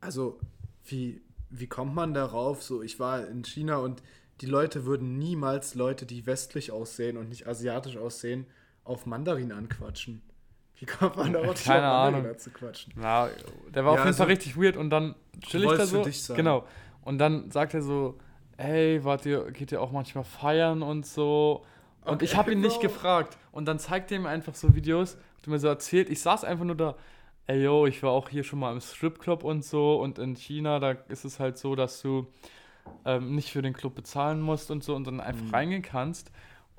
Also, 0.00 0.38
wie, 0.84 1.22
wie 1.48 1.66
kommt 1.66 1.94
man 1.94 2.12
darauf? 2.12 2.62
So, 2.62 2.82
ich 2.82 3.00
war 3.00 3.26
in 3.26 3.42
China 3.44 3.78
und 3.78 4.02
die 4.42 4.46
Leute 4.46 4.84
würden 4.84 5.16
niemals 5.16 5.74
Leute, 5.74 6.04
die 6.04 6.26
westlich 6.26 6.70
aussehen 6.70 7.16
und 7.16 7.30
nicht 7.30 7.46
asiatisch 7.46 7.96
aussehen, 7.96 8.46
auf 8.84 9.06
Mandarin 9.06 9.52
anquatschen. 9.52 10.20
Wie 10.78 10.86
kommt 10.86 11.16
man 11.16 11.32
darauf, 11.32 11.54
dich 11.54 11.64
Keine 11.64 11.88
auf 11.88 12.08
Ahnung. 12.08 12.26
anzuquatschen? 12.26 12.92
Ja, 13.00 13.28
der 13.74 13.84
war 13.84 13.92
auf 13.92 13.98
Ja, 13.98 14.04
jeden 14.06 14.16
Fall 14.16 14.26
also, 14.26 14.32
richtig 14.32 14.56
weird 14.60 14.76
und 14.76 14.90
dann 14.90 15.14
chill 15.40 15.64
ich 15.64 15.70
da 15.72 15.86
so. 15.86 16.02
dich 16.02 16.22
sein. 16.22 16.36
Genau. 16.36 16.66
Und 17.02 17.18
dann 17.18 17.50
sagt 17.50 17.74
er 17.74 17.82
so, 17.82 18.18
ey, 18.56 19.04
wart 19.04 19.24
ihr, 19.26 19.50
geht 19.52 19.72
ihr 19.72 19.80
auch 19.80 19.92
manchmal 19.92 20.24
feiern 20.24 20.82
und 20.82 21.06
so. 21.06 21.64
Und 22.04 22.22
ich 22.22 22.30
Okay, 22.30 22.38
habe 22.38 22.52
ihn 22.52 22.60
nicht 22.60 22.80
Bro. 22.80 22.88
gefragt. 22.88 23.38
Und 23.52 23.66
dann 23.66 23.78
zeigt 23.78 24.10
er 24.12 24.18
mir 24.20 24.28
einfach 24.28 24.54
so 24.54 24.74
Videos, 24.74 25.16
hat 25.38 25.46
mir 25.46 25.58
so 25.58 25.68
erzählt. 25.68 26.10
Ich 26.10 26.20
saß 26.20 26.44
einfach 26.44 26.64
nur 26.64 26.76
da, 26.76 26.96
ey, 27.46 27.62
yo, 27.62 27.86
ich 27.86 28.02
war 28.02 28.10
auch 28.10 28.28
hier 28.28 28.42
schon 28.44 28.58
mal 28.58 28.72
im 28.72 28.80
Stripclub 28.80 29.44
und 29.44 29.64
so. 29.64 30.00
Und 30.00 30.18
in 30.18 30.34
China, 30.34 30.80
da 30.80 30.92
ist 31.08 31.24
es 31.24 31.40
halt 31.40 31.56
so, 31.58 31.74
dass 31.76 32.02
du 32.02 32.26
ähm, 33.04 33.34
nicht 33.34 33.50
für 33.52 33.62
den 33.62 33.72
Club 33.74 33.94
bezahlen 33.94 34.40
musst 34.40 34.70
und 34.70 34.84
so 34.84 34.94
und 34.94 35.06
dann 35.06 35.20
einfach 35.20 35.46
Mhm. 35.46 35.54
reingehen 35.54 35.82
kannst. 35.82 36.30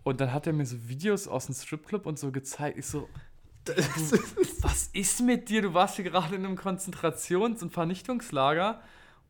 Und 0.03 0.21
dann 0.21 0.33
hat 0.33 0.45
er 0.47 0.53
mir 0.53 0.65
so 0.65 0.77
Videos 0.87 1.27
aus 1.27 1.47
dem 1.47 1.55
Stripclub 1.55 2.05
und 2.05 2.19
so 2.19 2.31
gezeigt. 2.31 2.77
Ich 2.77 2.85
so, 2.85 3.09
was 4.61 4.89
ist 4.93 5.21
mit 5.21 5.49
dir? 5.49 5.61
Du 5.61 5.73
warst 5.73 5.95
hier 5.95 6.05
gerade 6.05 6.35
in 6.35 6.45
einem 6.45 6.57
Konzentrations- 6.57 7.61
und 7.63 7.71
Vernichtungslager 7.73 8.81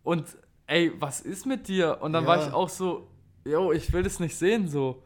und 0.04 0.26
ey, 0.68 0.92
was 1.00 1.22
ist 1.22 1.46
mit 1.46 1.68
dir? 1.68 2.00
Und 2.02 2.14
dann 2.14 2.26
war 2.26 2.38
Ja. 2.40 2.48
ich 2.48 2.54
auch 2.54 2.70
so, 2.70 3.08
yo, 3.46 3.72
ich 3.72 3.92
will 3.94 4.04
das 4.04 4.20
nicht 4.20 4.36
sehen 4.36 4.68
so. 4.68 5.02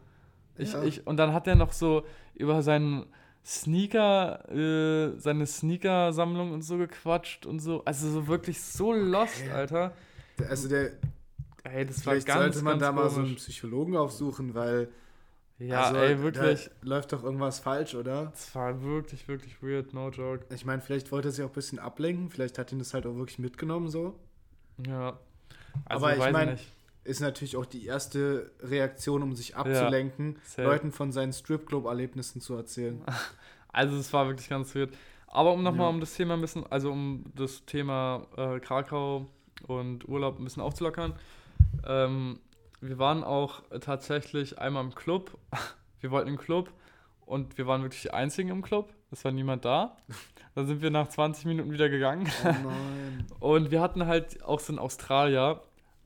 Ich, 0.57 0.73
Ja. 0.73 0.83
ich, 0.83 1.05
und 1.07 1.17
dann 1.17 1.33
hat 1.33 1.47
er 1.47 1.55
noch 1.55 1.71
so 1.73 2.03
über 2.35 2.61
seinen 2.63 3.05
Sneaker, 3.45 4.49
äh, 4.51 5.17
seine 5.19 5.45
Sneaker-Sammlung 5.45 6.51
und 6.51 6.61
so 6.61 6.77
gequatscht 6.77 7.45
und 7.45 7.59
so. 7.59 7.83
Also 7.85 8.09
so 8.09 8.27
wirklich 8.27 8.61
so 8.61 8.93
lost, 8.93 9.41
Alter. 9.53 9.93
Also, 10.49 10.67
der, 10.69 10.91
Ey, 11.63 11.85
das 11.85 12.05
war 12.05 12.13
ganz, 12.15 12.25
sollte 12.53 12.61
man 12.63 12.79
ganz 12.79 12.81
da 12.81 12.91
mal 12.91 13.09
so 13.09 13.17
einen 13.17 13.25
komisch. 13.27 13.41
Psychologen 13.43 13.95
aufsuchen, 13.97 14.53
weil. 14.53 14.89
Ja, 15.59 15.83
also, 15.83 15.99
ey, 15.99 16.21
wirklich. 16.21 16.69
Läuft 16.81 17.11
doch 17.13 17.23
irgendwas 17.23 17.59
falsch, 17.59 17.93
oder? 17.95 18.27
Das 18.27 18.55
war 18.55 18.81
wirklich, 18.81 19.27
wirklich 19.27 19.61
weird, 19.61 19.93
no 19.93 20.09
joke. 20.09 20.45
Ich 20.53 20.65
meine, 20.65 20.81
vielleicht 20.81 21.11
wollte 21.11 21.27
er 21.29 21.31
sich 21.31 21.43
auch 21.43 21.49
ein 21.49 21.53
bisschen 21.53 21.79
ablenken, 21.79 22.29
vielleicht 22.29 22.57
hat 22.57 22.71
ihn 22.71 22.79
das 22.79 22.93
halt 22.93 23.05
auch 23.05 23.15
wirklich 23.15 23.39
mitgenommen 23.39 23.89
so. 23.89 24.15
Ja. 24.87 25.19
Also, 25.85 26.05
Aber 26.05 26.13
ich 26.13 26.19
weiß 26.19 26.33
mein, 26.33 26.51
nicht. 26.53 26.71
Ist 27.03 27.21
natürlich 27.21 27.57
auch 27.57 27.65
die 27.65 27.85
erste 27.85 28.51
Reaktion, 28.61 29.23
um 29.23 29.35
sich 29.35 29.55
abzulenken, 29.55 30.37
safe. 30.43 30.63
Leuten 30.63 30.91
von 30.91 31.11
seinen 31.11 31.33
Stripclub-Erlebnissen 31.33 32.41
zu 32.41 32.55
erzählen. 32.55 33.01
Also 33.71 33.97
es 33.97 34.11
war 34.13 34.25
wirklich 34.27 34.49
ganz 34.49 34.73
weird. 34.73 34.89
Aber 35.27 35.53
um 35.53 35.61
nochmal 35.61 35.85
Ja. 35.85 35.89
um 35.89 35.99
das 35.99 36.15
Thema 36.15 36.33
ein 36.33 36.41
bisschen, 36.41 36.65
also 36.71 36.91
um 36.91 37.23
das 37.35 37.63
Thema 37.65 38.25
äh, 38.35 38.59
Krakau 38.59 39.27
und 39.67 40.09
Urlaub 40.09 40.39
ein 40.39 40.43
bisschen 40.43 40.63
aufzulockern. 40.63 41.13
Ähm, 41.85 42.39
wir 42.81 42.97
waren 42.97 43.23
auch 43.23 43.63
tatsächlich 43.81 44.59
einmal 44.59 44.83
im 44.83 44.95
Club. 44.95 45.37
Wir 46.01 46.11
wollten 46.11 46.29
im 46.29 46.37
Club 46.37 46.71
und 47.25 47.57
wir 47.57 47.67
waren 47.67 47.81
wirklich 47.81 48.03
die 48.03 48.11
Einzigen 48.11 48.47
im 48.51 48.61
Club. 48.61 48.93
Es 49.11 49.25
war 49.25 49.33
niemand 49.33 49.65
da. 49.65 49.97
Dann 50.55 50.65
sind 50.65 50.81
wir 50.81 50.91
nach 50.91 51.09
20 51.09 51.43
Minuten 51.43 51.73
wieder 51.73 51.89
gegangen. 51.89 52.25
Oh 52.41 52.47
nein. 52.47 53.27
Und 53.41 53.71
wir 53.71 53.81
hatten 53.81 54.07
halt 54.07 54.41
auch 54.43 54.61
so 54.61 54.71
einen 54.71 54.79
Australier, 54.79 55.61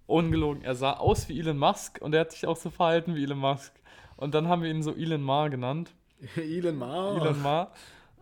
ungelogen, 0.08 0.64
er 0.64 0.74
sah 0.74 0.94
aus 0.94 1.30
wie 1.30 1.40
Elon 1.40 1.58
Musk 1.58 2.00
und 2.02 2.14
er 2.14 2.22
hat 2.22 2.32
sich 2.32 2.46
auch 2.46 2.58
so 2.58 2.70
verhalten 2.70 3.16
wie 3.16 3.24
Elon 3.24 3.38
Musk. 3.38 3.72
Und 4.18 4.34
dann 4.34 4.48
haben 4.48 4.64
wir 4.64 4.70
ihn 4.72 4.84
so 4.84 4.96
Elon 4.96 5.22
Ma 5.22 5.48
genannt. 5.48 5.94
Elon 6.36 6.78
Ma. 6.78 7.16
Elon 7.16 7.42
Ma. 7.42 7.72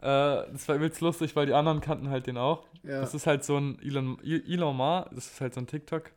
Äh, 0.01 0.51
das 0.51 0.67
war 0.67 0.75
übelst 0.75 1.01
lustig, 1.01 1.35
weil 1.35 1.45
die 1.45 1.53
anderen 1.53 1.79
kannten 1.81 2.09
halt 2.09 2.27
den 2.27 2.37
auch. 2.37 2.65
Ja. 2.83 2.99
Das 3.01 3.13
ist 3.13 3.27
halt 3.27 3.43
so 3.43 3.57
ein 3.57 3.79
Elon, 3.81 4.19
Elon 4.23 4.75
Ma, 4.75 5.09
das 5.11 5.27
ist 5.27 5.41
halt 5.41 5.53
so 5.53 5.61
ein 5.61 5.67
TikTok 5.67 6.11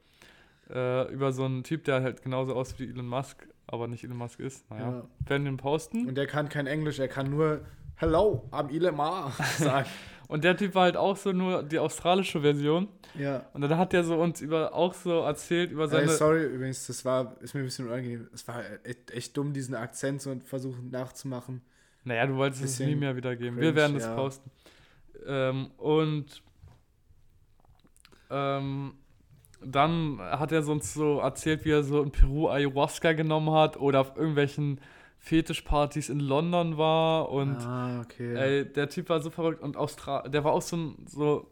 äh, 0.71 1.13
über 1.13 1.33
so 1.33 1.45
einen 1.45 1.63
Typ, 1.65 1.85
der 1.85 2.03
halt 2.03 2.23
genauso 2.23 2.55
aussieht 2.55 2.79
wie 2.81 2.89
Elon 2.91 3.07
Musk, 3.07 3.47
aber 3.67 3.89
nicht 3.89 4.05
Elon 4.05 4.17
Musk 4.19 4.41
ist. 4.41 4.69
Naja, 4.71 4.91
Ja. 4.91 5.09
werden 5.29 5.45
den 5.45 5.57
posten. 5.57 6.07
Und 6.09 6.19
er 6.19 6.27
kann 6.27 6.49
kein 6.49 6.67
Englisch, 6.67 6.99
er 6.99 7.09
kann 7.09 7.31
nur 7.31 7.61
Hello, 7.97 8.49
I'm 8.51 8.71
Elon 8.75 8.97
Ma 8.97 9.31
sagen. 9.59 9.89
Und 10.27 10.43
der 10.43 10.57
Typ 10.57 10.75
war 10.75 10.85
halt 10.85 10.97
auch 10.97 11.17
so 11.17 11.33
nur 11.33 11.63
die 11.63 11.79
australische 11.79 12.41
Version. 12.41 12.89
ja. 13.15 13.45
Und 13.53 13.61
dann 13.61 13.77
hat 13.79 13.93
er 13.95 14.03
so 14.05 14.17
uns 14.21 14.41
über 14.41 14.75
auch 14.75 14.95
so 14.95 15.21
erzählt 15.21 15.71
über 15.71 15.85
Ey, 15.85 15.89
seine. 15.91 16.09
sorry, 16.09 16.45
übrigens, 16.47 16.87
das 16.87 17.05
war, 17.05 17.37
ist 17.41 17.55
mir 17.55 17.61
ein 17.61 17.67
bisschen 17.67 17.87
unangenehm. 17.87 18.29
Es 18.33 18.49
war 18.49 18.63
echt, 18.85 19.11
echt 19.11 19.37
dumm, 19.37 19.53
diesen 19.53 19.75
Akzent 19.75 20.23
so 20.23 20.35
versuchen 20.45 20.91
nachzumachen. 20.91 21.61
Naja, 22.05 22.27
du 22.27 22.37
wolltest 22.37 22.65
es 22.65 22.81
nie 22.81 22.97
mehr 22.97 23.15
wiedergeben. 23.17 23.57
cringe, 23.57 23.61
Wir 23.69 23.75
werden 23.77 23.95
das 23.95 24.05
ja. 24.05 24.15
posten. 24.17 24.51
Ähm, 25.27 25.71
und 25.77 26.43
ähm, 28.31 28.95
dann 29.65 30.19
hat 30.21 30.53
er 30.53 30.67
uns 30.69 30.95
so 30.95 31.19
erzählt, 31.19 31.65
wie 31.65 31.71
er 31.71 31.83
so 31.83 32.03
in 32.03 32.11
Peru 32.11 32.49
Ayahuasca 32.49 33.13
genommen 33.13 33.53
hat 33.53 33.77
oder 33.77 34.01
auf 34.01 34.17
irgendwelchen 34.17 34.81
Fetischpartys 35.19 36.11
in 36.11 36.21
London 36.21 36.77
war. 36.77 37.31
Und 37.31 37.57
ah, 37.57 38.01
okay. 38.03 38.35
ey, 38.37 38.65
der 38.65 38.89
Typ 38.89 39.09
war 39.09 39.21
so 39.21 39.31
verrückt. 39.31 39.63
Und 39.63 39.77
Austra 39.77 40.29
der 40.29 40.45
war 40.45 40.53
auch 40.53 40.63
so 40.63 40.77
ein, 40.77 41.07
so. 41.07 41.51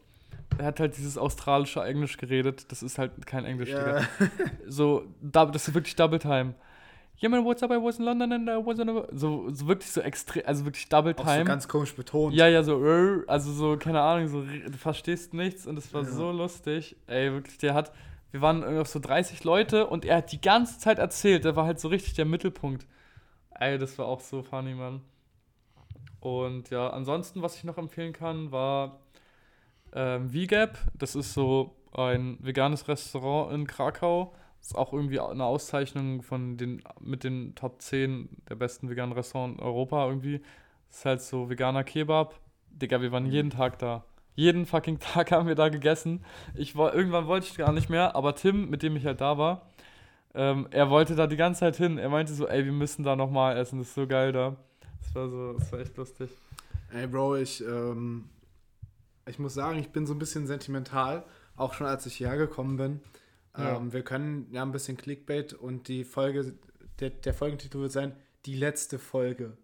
Er 0.59 0.65
hat 0.65 0.79
halt 0.79 0.95
dieses 0.97 1.17
australische 1.17 1.83
Englisch 1.83 2.17
geredet. 2.17 2.71
Das 2.71 2.83
ist 2.83 2.99
halt 2.99 3.25
kein 3.25 3.43
Englisch, 3.43 3.69
Digga. 3.69 4.01
ja. 4.01 4.07
So, 4.67 5.05
das 5.21 5.67
ist 5.67 5.73
wirklich 5.73 5.95
Double 5.95 6.19
Time. 6.19 6.53
Yeah, 7.19 7.29
man, 7.29 7.45
what's 7.45 7.63
up? 7.63 7.71
I 7.71 7.77
was 7.77 7.99
in 7.99 8.05
London 8.05 8.31
and 8.33 8.49
I 8.49 8.57
was 8.57 8.79
in 8.79 8.89
a... 8.89 9.05
So, 9.13 9.49
so 9.51 9.67
wirklich 9.67 9.89
so 9.91 10.01
extrem, 10.01 10.43
also 10.45 10.65
wirklich 10.65 10.89
Double 10.89 11.13
Auch 11.15 11.19
so 11.19 11.23
Time. 11.23 11.45
ganz 11.45 11.67
komisch 11.69 11.95
betont. 11.95 12.33
ja, 12.35 12.47
ja, 12.47 12.63
so, 12.63 12.83
äh, 12.85 13.23
also 13.27 13.51
so, 13.53 13.77
keine 13.77 14.01
Ahnung, 14.01 14.27
so, 14.27 14.41
du 14.41 14.77
verstehst 14.77 15.33
nichts 15.33 15.65
und 15.65 15.77
es 15.77 15.93
war 15.93 16.03
Ja. 16.03 16.09
so 16.09 16.31
lustig. 16.31 16.97
Ey, 17.07 17.31
wirklich, 17.31 17.57
der 17.59 17.75
hat, 17.75 17.93
wir 18.31 18.41
waren 18.41 18.61
irgendwie 18.63 18.85
so 18.85 18.99
30 18.99 19.43
Leute 19.45 19.87
und 19.87 20.03
er 20.03 20.17
hat 20.17 20.31
die 20.33 20.41
ganze 20.41 20.79
Zeit 20.79 20.99
erzählt, 20.99 21.45
der 21.45 21.55
war 21.55 21.65
halt 21.65 21.79
so 21.79 21.87
richtig 21.87 22.13
der 22.15 22.25
Mittelpunkt. 22.25 22.85
Ey, 23.51 23.77
das 23.77 23.97
war 23.97 24.07
auch 24.07 24.19
so 24.19 24.41
funny, 24.41 24.73
Mann. 24.73 25.01
Und 26.19 26.71
ja, 26.71 26.89
ansonsten, 26.89 27.41
was 27.41 27.55
ich 27.55 27.63
noch 27.63 27.77
empfehlen 27.77 28.11
kann, 28.11 28.51
war 28.51 28.99
ähm, 29.93 30.29
VGAP. 30.31 30.77
Das 30.95 31.15
ist 31.15 31.33
so 31.33 31.75
ein 31.93 32.37
veganes 32.41 32.87
Restaurant 32.87 33.53
in 33.53 33.67
Krakau. 33.67 34.33
Das 34.63 34.69
ist 34.69 34.77
auch 34.77 34.93
irgendwie 34.93 35.19
eine 35.19 35.43
Auszeichnung 35.43 36.21
von 36.21 36.55
den 36.55 36.81
mit 37.01 37.25
den 37.25 37.53
Top 37.53 37.81
10 37.81 38.29
der 38.47 38.55
besten 38.55 38.89
veganen 38.89 39.11
Restaurants 39.11 39.59
in 39.59 39.65
Europa 39.65 40.07
irgendwie. 40.07 40.39
Das 40.87 40.99
ist 40.99 41.05
halt 41.05 41.21
so 41.21 41.49
veganer 41.49 41.83
Kebab. 41.83 42.39
Digga, 42.69 43.01
wir 43.01 43.11
waren 43.11 43.25
jeden 43.25 43.49
Tag 43.49 43.77
da. 43.79 44.05
Jeden 44.35 44.65
fucking 44.65 44.99
Tag 45.01 45.31
haben 45.31 45.49
wir 45.49 45.55
da 45.55 45.67
gegessen. 45.67 46.23
Ich 46.55 46.77
war, 46.77 46.95
irgendwann 46.95 47.27
wollte 47.27 47.47
ich 47.47 47.57
gar 47.57 47.73
nicht 47.73 47.89
mehr, 47.89 48.15
aber 48.15 48.35
Tim, 48.35 48.69
mit 48.69 48.83
dem 48.83 48.95
ich 48.95 49.05
halt 49.05 49.19
da 49.19 49.37
war, 49.37 49.69
ähm, 50.33 50.69
er 50.71 50.89
wollte 50.89 51.15
da 51.15 51.27
die 51.27 51.35
ganze 51.35 51.59
Zeit 51.59 51.75
hin. 51.75 51.97
Er 51.97 52.07
meinte 52.07 52.33
so, 52.33 52.47
ey, 52.47 52.63
wir 52.63 52.71
müssen 52.71 53.03
da 53.03 53.17
nochmal 53.17 53.57
essen, 53.57 53.79
das 53.79 53.89
ist 53.89 53.95
so 53.95 54.07
geil 54.07 54.31
da. 54.31 54.55
Das 55.01 55.13
war 55.13 55.29
so, 55.29 55.53
das 55.59 55.73
war 55.73 55.79
echt 55.79 55.97
lustig. 55.97 56.29
Ey, 56.93 57.05
Bro, 57.05 57.35
ich, 57.35 57.61
ähm, 57.65 58.29
ich 59.25 59.39
muss 59.39 59.55
sagen, 59.55 59.77
ich 59.79 59.89
bin 59.89 60.05
so 60.07 60.13
ein 60.13 60.19
bisschen 60.19 60.47
sentimental, 60.47 61.25
auch 61.57 61.73
schon 61.73 61.85
als 61.85 62.05
ich 62.05 62.15
hierher 62.15 62.37
gekommen 62.37 62.77
bin. 62.77 63.01
Ja. 63.57 63.77
Ähm, 63.77 63.93
wir 63.93 64.03
können 64.03 64.47
ja 64.51 64.63
ein 64.63 64.71
bisschen 64.71 64.97
Clickbait 64.97 65.53
und 65.53 65.87
die 65.87 66.03
Folge, 66.03 66.53
der, 66.99 67.11
der 67.11 67.33
Folgentitel 67.33 67.79
wird 67.79 67.91
sein, 67.91 68.15
die 68.45 68.55
letzte 68.55 68.99
Folge. 68.99 69.57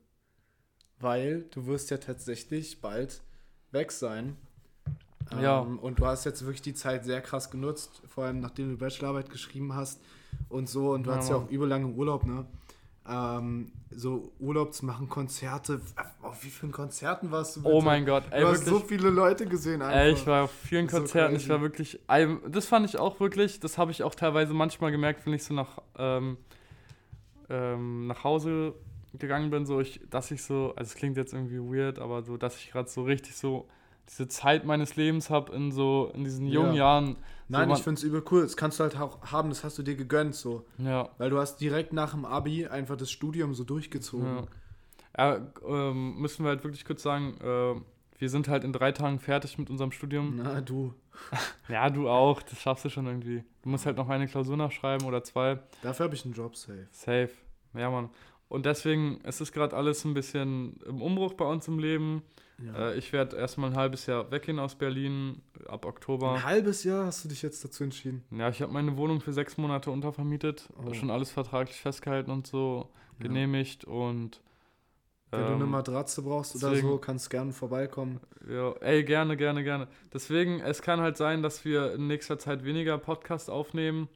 Weil 0.99 1.43
du 1.51 1.65
wirst 1.65 1.89
ja 1.91 1.97
tatsächlich 1.97 2.81
bald 2.81 3.21
weg 3.71 3.91
sein. 3.91 4.35
Ja. 5.39 5.61
Ähm, 5.61 5.79
und 5.79 5.99
du 5.99 6.05
hast 6.05 6.25
jetzt 6.25 6.41
wirklich 6.41 6.61
die 6.61 6.73
Zeit 6.73 7.05
sehr 7.05 7.21
krass 7.21 7.51
genutzt, 7.51 8.01
vor 8.07 8.25
allem 8.25 8.39
nachdem 8.39 8.69
du 8.71 8.77
Bachelorarbeit 8.77 9.29
geschrieben 9.29 9.75
hast 9.75 10.01
und 10.49 10.67
so. 10.69 10.91
Und 10.91 11.03
du 11.03 11.09
Ja, 11.09 11.15
hattest 11.15 11.31
ja 11.31 11.37
auch 11.37 11.49
überlange 11.49 11.87
Urlaub, 11.87 12.25
ne? 12.25 12.45
Ähm, 13.07 13.71
so 13.91 14.31
Urlaub 14.39 14.73
zu 14.73 14.85
machen, 14.85 15.09
Konzerte. 15.09 15.81
Auf 16.29 16.43
wie 16.43 16.49
vielen 16.49 16.71
Konzerten 16.71 17.31
warst 17.31 17.55
du? 17.55 17.61
Oh 17.63 17.73
bitte? 17.73 17.85
mein 17.85 18.05
Gott, 18.05 18.23
ey, 18.29 18.41
du 18.41 18.47
hast 18.49 18.65
wirklich. 18.67 18.81
so 18.81 18.87
viele 18.87 19.09
Leute 19.09 19.47
gesehen 19.47 19.81
einfach. 19.81 19.95
Ey, 19.97 20.11
ich 20.11 20.27
war 20.27 20.43
auf 20.43 20.51
vielen 20.51 20.85
ist 20.85 20.91
so 20.91 20.97
Konzerten, 20.99 21.35
ich 21.35 21.49
war 21.49 21.59
wirklich, 21.59 21.99
das 22.47 22.67
fand 22.67 22.85
ich 22.85 22.99
auch 22.99 23.19
wirklich, 23.19 23.59
das 23.59 23.79
habe 23.79 23.89
ich 23.89 24.03
auch 24.03 24.13
teilweise 24.13 24.53
manchmal 24.53 24.91
gemerkt, 24.91 25.25
wenn 25.25 25.33
ich 25.33 25.43
so 25.43 25.55
nach, 25.55 25.79
ähm, 25.97 26.37
ähm, 27.49 28.05
nach 28.05 28.23
Hause 28.23 28.75
gegangen 29.17 29.49
bin, 29.49 29.65
so 29.65 29.79
ich, 29.79 30.01
dass 30.11 30.29
ich 30.29 30.43
so, 30.43 30.71
also 30.75 30.89
es 30.89 30.93
klingt 30.93 31.17
jetzt 31.17 31.33
irgendwie 31.33 31.57
weird, 31.57 31.97
aber 31.97 32.21
so, 32.21 32.37
dass 32.37 32.57
ich 32.57 32.69
gerade 32.71 32.87
so 32.87 33.01
richtig 33.01 33.35
so 33.35 33.67
diese 34.07 34.27
Zeit 34.27 34.65
meines 34.65 34.97
Lebens 34.97 35.31
habe 35.31 35.55
in 35.55 35.71
so, 35.71 36.11
in 36.13 36.23
diesen 36.25 36.45
jungen 36.45 36.73
Ja. 36.73 36.77
Jahren. 36.77 37.15
Nein, 37.47 37.69
so, 37.69 37.75
ich 37.75 37.81
finde 37.81 37.97
es 37.97 38.03
übel 38.03 38.23
cool. 38.29 38.43
Das 38.43 38.55
kannst 38.55 38.79
du 38.79 38.83
halt 38.83 38.99
auch 38.99 39.23
haben, 39.31 39.49
das 39.49 39.63
hast 39.63 39.79
du 39.79 39.83
dir 39.83 39.95
gegönnt 39.95 40.35
so. 40.35 40.67
Ja, 40.77 41.09
Weil 41.17 41.31
du 41.31 41.39
hast 41.39 41.57
direkt 41.57 41.91
nach 41.91 42.11
dem 42.11 42.25
Abi 42.25 42.67
einfach 42.67 42.97
das 42.97 43.09
Studium 43.09 43.55
so 43.55 43.63
durchgezogen. 43.63 44.37
ja 44.37 44.43
ähm, 45.67 46.15
müssen 46.19 46.43
wir 46.45 46.49
halt 46.49 46.63
wirklich 46.63 46.85
kurz 46.85 47.03
sagen, 47.03 47.35
äh, 47.41 47.81
wir 48.19 48.29
sind 48.29 48.47
halt 48.47 48.63
in 48.63 48.73
drei 48.73 48.91
Tagen 48.91 49.19
fertig 49.19 49.57
mit 49.57 49.69
unserem 49.69 49.91
Studium. 49.91 50.39
Na, 50.43 50.61
du. 50.61 50.93
Ja, 51.67 51.89
du 51.89 52.07
auch, 52.09 52.41
das 52.41 52.61
schaffst 52.61 52.85
du 52.85 52.89
schon 52.89 53.05
irgendwie. 53.05 53.43
Du 53.61 53.69
musst 53.69 53.85
halt 53.85 53.97
noch 53.97 54.07
eine 54.09 54.27
Klausur 54.27 54.55
nachschreiben 54.57 55.05
oder 55.05 55.23
zwei. 55.23 55.59
Dafür 55.81 56.05
habe 56.05 56.15
ich 56.15 56.23
einen 56.25 56.33
Job 56.33 56.55
safe. 56.55 56.87
Safe. 56.91 57.29
Ja, 57.73 57.89
Mann. 57.89 58.09
Und 58.47 58.65
deswegen, 58.65 59.19
es 59.23 59.41
ist 59.41 59.51
gerade 59.51 59.75
alles 59.75 60.03
ein 60.05 60.13
bisschen 60.13 60.79
im 60.87 61.01
Umbruch 61.01 61.33
bei 61.33 61.45
uns 61.45 61.67
im 61.67 61.77
Leben. 61.77 62.23
Ja. 62.65 62.89
Äh, 62.89 62.97
ich 62.97 63.13
werde 63.13 63.35
erstmal 63.37 63.69
ein 63.71 63.75
halbes 63.75 64.05
Jahr 64.05 64.31
weggehen 64.31 64.59
aus 64.59 64.75
Berlin, 64.75 65.41
ab 65.67 65.85
Oktober. 65.85 66.33
Ein 66.33 66.43
halbes 66.43 66.83
Jahr 66.83 67.05
hast 67.05 67.23
du 67.25 67.29
dich 67.29 67.41
jetzt 67.41 67.63
dazu 67.63 67.83
entschieden. 67.83 68.23
Ja, 68.31 68.49
ich 68.49 68.61
habe 68.61 68.71
meine 68.73 68.97
Wohnung 68.97 69.21
für 69.21 69.33
sechs 69.33 69.57
Monate 69.57 69.91
untervermietet. 69.91 70.67
Oh. 70.83 70.93
Schon 70.93 71.11
alles 71.11 71.31
vertraglich 71.31 71.77
festgehalten 71.79 72.31
und 72.31 72.47
so 72.47 72.89
Ja. 73.19 73.27
genehmigt. 73.27 73.85
Und 73.85 74.41
Wenn 75.31 75.41
du 75.41 75.53
eine 75.53 75.63
ähm, 75.65 75.69
Matratze 75.71 76.21
brauchst 76.23 76.55
oder 76.55 76.69
deswegen- 76.71 76.87
so, 76.89 76.97
kannst 76.97 77.29
gerne 77.29 77.51
vorbeikommen. 77.53 78.19
Ja, 78.49 78.71
ey, 78.81 79.03
gerne, 79.03 79.37
gerne, 79.37 79.63
gerne. 79.63 79.87
Deswegen, 80.13 80.59
es 80.61 80.81
kann 80.81 80.99
halt 81.01 81.17
sein, 81.17 81.43
dass 81.43 81.65
wir 81.65 81.93
in 81.93 82.07
nächster 82.07 82.39
Zeit 82.39 82.63
weniger 82.65 82.97
Podcast 82.97 83.49
aufnehmen. 83.49 84.09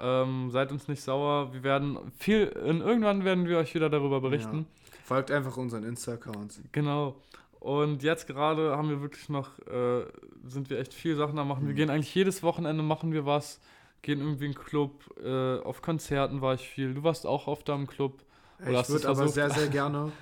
Ähm, 0.00 0.50
seid 0.50 0.70
uns 0.72 0.86
nicht 0.88 1.02
sauer. 1.02 1.52
Wir 1.52 1.62
werden 1.64 1.98
viel, 2.18 2.44
in, 2.64 2.80
irgendwann 2.80 3.24
werden 3.24 3.46
wir 3.48 3.58
euch 3.58 3.74
wieder 3.74 3.90
darüber 3.90 4.20
berichten. 4.20 4.66
Folgt 5.04 5.30
einfach 5.30 5.56
unseren 5.56 5.82
Insta-Accounts. 5.84 6.60
Genau. 6.72 7.16
Und 7.60 8.02
jetzt 8.04 8.26
gerade 8.28 8.76
haben 8.76 8.88
wir 8.88 9.02
wirklich 9.02 9.28
noch, 9.28 9.58
äh, 9.66 10.04
sind 10.46 10.70
wir 10.70 10.78
echt 10.78 10.94
viel 10.94 11.16
Sachen 11.16 11.38
am 11.38 11.48
machen. 11.48 11.66
Wir 11.66 11.72
Mhm. 11.72 11.76
gehen 11.76 11.90
eigentlich 11.90 12.14
jedes 12.14 12.42
Wochenende 12.44 12.82
machen 12.84 13.12
wir 13.12 13.26
was. 13.26 13.60
Gehen 14.02 14.20
irgendwie 14.20 14.46
in 14.46 14.52
den 14.52 14.58
Club. 14.58 14.92
Äh, 15.22 15.58
auf 15.58 15.82
Konzerten 15.82 16.40
war 16.40 16.54
ich 16.54 16.68
viel. 16.68 16.94
Du 16.94 17.02
warst 17.02 17.26
auch 17.26 17.48
oft 17.48 17.68
da 17.68 17.74
im 17.74 17.88
Club. 17.88 18.22
Oder 18.60 18.80
ich 18.80 18.88
würde 18.88 19.08
aber 19.08 19.26
sehr, 19.28 19.50
sehr 19.50 19.66
gerne, 19.68 20.12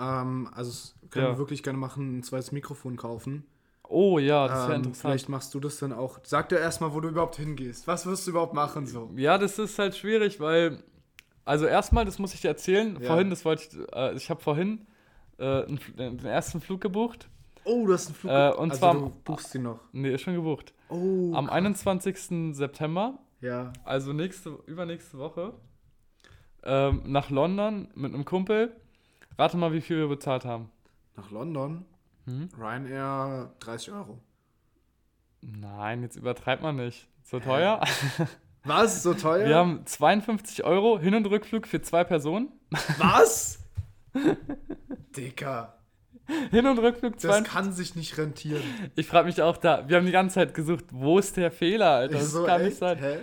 ähm, 0.00 0.48
also 0.54 0.70
das 0.70 0.94
können 1.10 1.26
Ja. 1.26 1.32
wir 1.32 1.38
wirklich 1.38 1.62
gerne 1.62 1.78
machen, 1.78 2.18
ein 2.18 2.22
zweites 2.22 2.52
Mikrofon 2.52 2.96
kaufen. 2.96 3.44
Oh 3.92 4.18
ja, 4.20 4.46
das 4.46 4.58
ja 4.60 4.64
ähm, 4.68 4.74
interessant. 4.76 4.96
vielleicht 4.96 5.28
machst 5.28 5.52
du 5.54 5.58
das 5.60 5.78
dann 5.78 5.92
auch. 5.92 6.20
Sag 6.22 6.48
dir 6.48 6.58
erstmal, 6.58 6.94
wo 6.94 7.00
du 7.00 7.08
überhaupt 7.08 7.36
hingehst. 7.36 7.86
Was 7.88 8.06
wirst 8.06 8.26
du 8.26 8.30
überhaupt 8.30 8.54
machen 8.54 8.86
so? 8.86 9.10
Ja, 9.16 9.36
das 9.36 9.58
ist 9.58 9.78
halt 9.80 9.96
schwierig, 9.96 10.38
weil, 10.38 10.82
also 11.44 11.66
erstmal, 11.66 12.04
das 12.04 12.18
muss 12.20 12.32
ich 12.34 12.40
dir 12.40 12.48
erzählen. 12.48 12.96
Ja. 13.00 13.08
Vorhin, 13.08 13.30
das 13.30 13.44
wollte 13.44 13.64
ich, 13.64 13.94
äh, 13.94 14.14
ich 14.14 14.30
habe 14.30 14.40
vorhin 14.40 14.86
äh, 15.38 15.62
Fl- 15.62 15.96
den 15.96 16.24
ersten 16.24 16.60
Flug 16.60 16.80
gebucht. 16.80 17.28
Oh, 17.64 17.84
du 17.86 17.92
hast 17.92 18.06
einen 18.06 18.14
Flug. 18.14 18.30
Äh, 18.32 18.52
und 18.52 18.70
also 18.70 18.78
zwar- 18.80 18.94
du 18.94 19.10
buchst 19.24 19.54
ihn 19.56 19.62
noch. 19.62 19.80
Nee, 19.92 20.14
ist 20.14 20.22
schon 20.22 20.34
gebucht. 20.34 20.72
Oh. 20.88 21.32
Am 21.34 21.50
21. 21.50 22.54
September 22.54 23.18
ja. 23.40 23.72
also 23.84 24.12
nächste, 24.12 24.50
übernächste 24.66 25.18
Woche, 25.18 25.54
ähm, 26.62 27.02
nach 27.06 27.30
London 27.30 27.88
mit 27.94 28.14
einem 28.14 28.24
Kumpel. 28.24 28.76
Rate 29.40 29.56
mal, 29.56 29.72
wie 29.72 29.80
viel 29.80 29.96
wir 29.96 30.08
bezahlt 30.08 30.44
haben. 30.44 30.70
Nach 31.16 31.30
London. 31.30 31.86
Hm? 32.26 32.50
Ryanair 32.58 33.50
30 33.60 33.90
Euro. 33.92 34.18
Nein, 35.40 36.02
jetzt 36.02 36.16
übertreibt 36.16 36.62
man 36.62 36.76
nicht. 36.76 37.08
So 37.22 37.40
teuer? 37.40 37.80
Was? 38.64 39.02
So 39.02 39.14
teuer? 39.14 39.48
Wir 39.48 39.56
haben 39.56 39.86
52 39.86 40.62
Euro 40.64 40.98
Hin- 40.98 41.14
und 41.14 41.24
Rückflug 41.24 41.66
für 41.66 41.80
zwei 41.80 42.04
Personen. 42.04 42.50
Was? 42.98 43.60
Dicker. 45.16 45.78
Hin- 46.50 46.66
und 46.66 46.78
Rückflug 46.78 47.14
Das 47.14 47.22
52. 47.22 47.50
kann 47.50 47.72
sich 47.72 47.96
nicht 47.96 48.18
rentieren. 48.18 48.62
Ich 48.94 49.06
frage 49.06 49.24
mich 49.26 49.40
auch 49.40 49.56
da, 49.56 49.88
wir 49.88 49.96
haben 49.96 50.04
die 50.04 50.12
ganze 50.12 50.34
Zeit 50.34 50.52
gesucht, 50.52 50.84
wo 50.90 51.18
ist 51.18 51.38
der 51.38 51.50
Fehler, 51.50 51.92
Alter? 51.92 52.18
Das 52.18 52.30
so, 52.30 52.44
kann 52.44 52.60
echt? 52.60 52.68
nicht 52.68 52.78
sein. 52.78 52.98
Hä? 52.98 53.18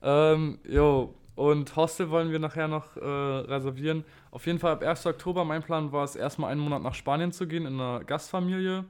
Ähm, 0.00 0.60
jo, 0.66 1.14
und 1.38 1.76
Hostel 1.76 2.10
wollen 2.10 2.32
wir 2.32 2.40
nachher 2.40 2.66
noch 2.66 2.96
äh, 2.96 3.00
reservieren. 3.00 4.04
Auf 4.32 4.44
jeden 4.46 4.58
Fall 4.58 4.72
ab 4.72 4.82
1. 4.82 5.06
Oktober, 5.06 5.44
mein 5.44 5.62
Plan 5.62 5.92
war 5.92 6.02
es, 6.02 6.16
erstmal 6.16 6.50
einen 6.50 6.60
Monat 6.60 6.82
nach 6.82 6.94
Spanien 6.94 7.30
zu 7.30 7.46
gehen, 7.46 7.64
in 7.64 7.74
einer 7.80 8.02
Gastfamilie, 8.04 8.84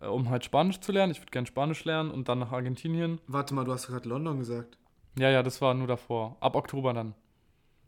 äh, 0.00 0.06
um 0.06 0.30
halt 0.30 0.44
Spanisch 0.44 0.78
zu 0.80 0.92
lernen. 0.92 1.10
Ich 1.10 1.20
würde 1.20 1.32
gerne 1.32 1.46
Spanisch 1.46 1.84
lernen 1.84 2.12
und 2.12 2.28
dann 2.28 2.38
nach 2.38 2.52
Argentinien. 2.52 3.20
Warte 3.26 3.52
mal, 3.54 3.64
du 3.64 3.72
hast 3.72 3.88
gerade 3.88 4.08
London 4.08 4.38
gesagt. 4.38 4.78
Ja, 5.18 5.28
ja, 5.28 5.42
das 5.42 5.60
war 5.60 5.74
nur 5.74 5.88
davor. 5.88 6.36
Ab 6.40 6.54
Oktober 6.54 6.94
dann. 6.94 7.14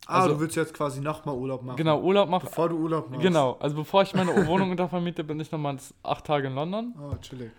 Ah, 0.07 0.23
Also- 0.23 0.35
du 0.35 0.41
willst 0.41 0.57
jetzt 0.57 0.75
quasi 0.75 1.01
nochmal 1.01 1.37
Urlaub 1.37 1.63
machen. 1.63 1.77
Genau, 1.77 2.01
Urlaub 2.01 2.29
machen. 2.29 2.47
Bevor 2.47 2.69
du 2.69 2.77
Urlaub 2.77 3.11
machst. 3.11 3.23
Genau, 3.23 3.57
also 3.61 3.77
bevor 3.77 4.03
ich 4.03 4.13
meine 4.13 4.33
Wohnung 4.49 4.73
untervermiete, 4.73 5.23
bin 5.23 5.39
ich 5.39 5.53
nochmal 5.53 5.77
acht 6.03 6.27
Tage 6.27 6.49
in 6.49 6.55
London. 6.57 6.95
Oh, 7.01 7.15
chillig. 7.23 7.53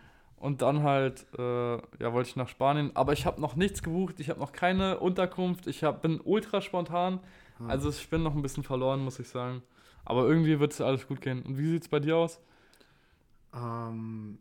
Und 0.45 0.61
dann 0.61 0.83
halt, 0.83 1.25
äh, 1.39 1.73
ja, 1.73 2.13
wollte 2.13 2.29
ich 2.29 2.35
nach 2.35 2.47
Spanien. 2.47 2.91
Aber 2.93 3.13
ich 3.13 3.25
habe 3.25 3.41
noch 3.41 3.55
nichts 3.55 3.81
gebucht, 3.81 4.19
ich 4.19 4.29
habe 4.29 4.39
noch 4.39 4.51
keine 4.51 4.99
Unterkunft, 4.99 5.65
ich 5.65 5.83
hab, 5.83 6.03
bin 6.03 6.21
ultra 6.23 6.61
spontan. 6.61 7.19
Ah. 7.57 7.69
Also 7.69 7.89
ich 7.89 8.07
bin 8.11 8.21
noch 8.21 8.35
ein 8.35 8.43
bisschen 8.43 8.61
verloren, 8.61 9.03
muss 9.03 9.17
ich 9.17 9.27
sagen. 9.27 9.63
Aber 10.03 10.27
irgendwie 10.27 10.59
wird 10.59 10.71
es 10.71 10.81
alles 10.81 11.07
gut 11.07 11.19
gehen. 11.19 11.41
Und 11.41 11.57
wie 11.57 11.65
sieht 11.65 11.81
es 11.81 11.89
bei 11.89 11.99
dir 11.99 12.17
aus? 12.17 12.39
Ähm, 13.55 14.37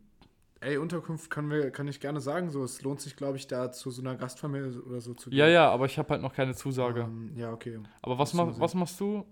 ey, 0.59 0.77
Unterkunft 0.77 1.31
kann, 1.31 1.49
wir, 1.49 1.71
kann 1.71 1.87
ich 1.87 1.99
gerne 1.99 2.21
sagen. 2.21 2.51
So, 2.51 2.63
es 2.63 2.83
lohnt 2.83 3.01
sich, 3.01 3.15
glaube 3.15 3.37
ich, 3.37 3.47
da 3.47 3.71
zu 3.71 3.89
so 3.89 4.03
einer 4.03 4.13
Gastfamilie 4.13 4.79
oder 4.83 5.01
so 5.01 5.15
zu 5.15 5.31
gehen. 5.31 5.39
Ja, 5.39 5.47
ja, 5.47 5.71
aber 5.71 5.87
ich 5.87 5.97
habe 5.97 6.09
halt 6.09 6.21
noch 6.21 6.35
keine 6.35 6.53
Zusage. 6.53 7.01
Ähm, 7.01 7.31
ja, 7.35 7.51
okay. 7.51 7.79
aber 8.03 8.19
was, 8.19 8.29
sehen. 8.29 8.59
was 8.59 8.75
machst 8.75 8.99
du? 8.99 9.25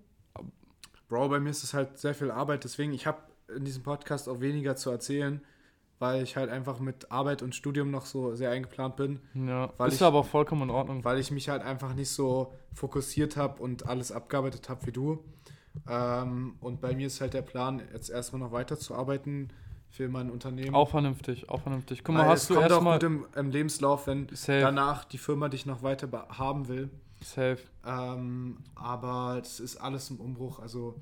Bro, 1.08 1.28
bei 1.28 1.38
mir 1.38 1.50
ist 1.50 1.62
es 1.62 1.72
halt 1.72 1.98
sehr 1.98 2.14
viel 2.14 2.32
Arbeit. 2.32 2.64
Deswegen, 2.64 2.92
ich 2.92 3.06
habe 3.06 3.18
in 3.54 3.64
diesem 3.64 3.84
Podcast 3.84 4.28
auch 4.28 4.40
weniger 4.40 4.74
zu 4.74 4.90
erzählen, 4.90 5.40
weil 5.98 6.22
ich 6.22 6.36
halt 6.36 6.50
einfach 6.50 6.80
mit 6.80 7.10
Arbeit 7.10 7.42
und 7.42 7.54
Studium 7.54 7.90
noch 7.90 8.04
so 8.06 8.34
sehr 8.34 8.50
eingeplant 8.50 8.96
bin. 8.96 9.20
Ja, 9.34 9.72
Weil 9.78 9.88
ist 9.88 9.94
ich- 9.96 10.02
aber 10.02 10.18
auch 10.20 10.26
vollkommen 10.26 10.62
in 10.62 10.70
Ordnung. 10.70 11.04
weil 11.04 11.18
ich 11.18 11.30
mich 11.30 11.48
halt 11.48 11.62
einfach 11.62 11.94
nicht 11.94 12.10
so 12.10 12.52
fokussiert 12.72 13.36
habe 13.36 13.62
und 13.62 13.86
alles 13.86 14.10
abgearbeitet 14.12 14.68
habe 14.68 14.86
wie 14.86 14.92
du. 14.92 15.24
Ähm, 15.88 16.56
und 16.60 16.80
bei 16.80 16.94
mir 16.94 17.06
ist 17.08 17.20
halt 17.20 17.34
der 17.34 17.42
Plan, 17.42 17.82
jetzt 17.92 18.08
erstmal 18.10 18.40
noch 18.40 18.52
weiterzuarbeiten 18.52 19.52
für 19.90 20.08
mein 20.08 20.30
Unternehmen. 20.30 20.74
Auch 20.74 20.90
vernünftig, 20.90 21.48
auch 21.48 21.60
vernünftig. 21.62 22.02
Guck 22.04 22.14
mal, 22.14 22.22
Weil 22.22 22.30
hast 22.30 22.42
es 22.42 22.48
du 22.48 22.54
kommt 22.54 22.66
auch 22.66 22.70
erstmal. 22.70 22.98
gut 22.98 23.02
im, 23.04 23.26
im 23.36 23.50
Lebenslauf, 23.50 24.06
wenn 24.06 24.28
Safe, 24.32 24.60
danach 24.60 25.04
die 25.04 25.18
Firma 25.18 25.48
dich 25.48 25.66
noch 25.66 25.82
weiter 25.82 26.06
be- 26.06 26.26
haben 26.30 26.68
will. 26.68 26.90
safe. 27.22 27.58
Ähm, 27.86 28.58
aber 28.74 29.40
es 29.42 29.60
ist 29.60 29.76
alles 29.76 30.10
im 30.10 30.20
Umbruch. 30.20 30.58
Also 30.60 30.96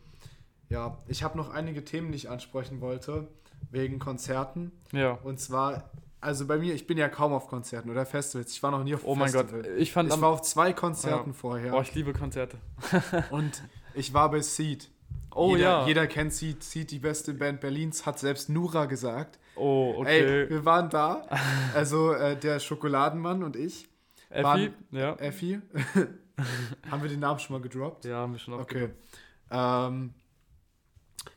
ja, 0.68 0.96
ich 1.06 1.22
habe 1.22 1.36
noch 1.36 1.50
einige 1.50 1.84
Themen, 1.84 2.10
die 2.12 2.16
ich 2.16 2.30
ansprechen 2.30 2.80
wollte, 2.80 3.28
wegen 3.70 3.98
Konzerten. 3.98 4.72
Ja. 4.92 5.12
Und 5.22 5.40
zwar, 5.40 5.90
also 6.20 6.46
bei 6.46 6.58
mir, 6.58 6.74
ich 6.74 6.86
bin 6.86 6.98
ja 6.98 7.08
kaum 7.08 7.32
auf 7.32 7.48
Konzerten 7.48 7.90
oder 7.90 8.04
Festivals. 8.06 8.52
Ich 8.52 8.62
war 8.62 8.70
noch 8.70 8.84
nie 8.84 8.94
auf 8.94 9.02
Oh 9.04 9.14
mein 9.14 9.32
Gott, 9.32 9.50
Festival. 9.50 9.78
ich 9.78 9.92
fand 9.92 10.12
Ich 10.12 10.20
war 10.20 10.30
auf 10.30 10.42
zwei 10.42 10.72
Konzerten 10.72 11.34
vorher. 11.34 11.70
Boah, 11.72 11.82
ich 11.82 11.94
liebe 11.94 12.12
Konzerte. 12.12 12.56
Und 13.30 13.62
ich 13.94 14.12
war 14.14 14.30
bei 14.30 14.40
Seed. 14.40 14.88
Oh 15.34 15.56
jeder, 15.56 15.62
ja. 15.62 15.86
Jeder 15.86 16.06
kennt 16.06 16.32
Seed. 16.34 16.62
Seed, 16.62 16.90
die 16.90 16.98
beste 16.98 17.32
Band 17.34 17.60
Berlins, 17.60 18.04
hat 18.06 18.18
selbst 18.18 18.48
Nura 18.50 18.84
gesagt. 18.86 19.38
Oh, 19.56 19.94
okay. 19.98 20.42
Ey, 20.44 20.50
wir 20.50 20.64
waren 20.64 20.90
da. 20.90 21.26
Also 21.74 22.12
äh, 22.12 22.36
der 22.36 22.60
Schokoladenmann 22.60 23.42
und 23.42 23.56
ich. 23.56 23.88
Effi? 24.28 24.42
waren- 24.44 24.74
Ja. 24.90 25.14
Effi. 25.16 25.60
Haben 26.90 27.02
wir 27.02 27.08
den 27.10 27.20
Namen 27.20 27.38
schon 27.38 27.56
mal 27.56 27.62
gedroppt? 27.62 28.04
Ja, 28.06 28.16
haben 28.16 28.32
wir 28.32 28.38
schon 28.38 28.54
Okay. 28.54 28.88
Ähm, 29.50 30.14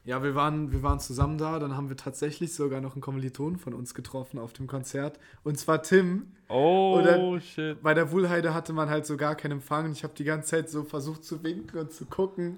ja, 0.03 0.21
wir 0.23 0.35
waren, 0.35 0.71
wir 0.71 0.83
waren 0.83 0.99
zusammen 0.99 1.37
da. 1.37 1.59
Dann 1.59 1.75
haben 1.75 1.89
wir 1.89 1.97
tatsächlich 1.97 2.53
sogar 2.53 2.81
noch 2.81 2.93
einen 2.93 3.01
Kommiliton 3.01 3.57
von 3.57 3.73
uns 3.73 3.93
getroffen 3.93 4.39
auf 4.39 4.53
dem 4.53 4.67
Konzert. 4.67 5.19
Und 5.43 5.57
zwar 5.59 5.81
Tim. 5.83 6.31
Oh, 6.49 6.99
Oder- 7.01 7.39
shit. 7.41 7.81
Bei 7.81 7.93
der 7.93 8.11
Wuhlheide 8.11 8.53
hatte 8.53 8.73
man 8.73 8.89
halt 8.89 9.05
so 9.05 9.17
gar 9.17 9.35
keinen 9.35 9.53
Empfang. 9.53 9.91
Ich 9.91 10.03
habe 10.03 10.13
die 10.15 10.23
ganze 10.23 10.49
Zeit 10.49 10.69
so 10.69 10.83
versucht 10.83 11.23
zu 11.23 11.43
winken 11.43 11.79
und 11.79 11.91
zu 11.91 12.05
gucken. 12.05 12.57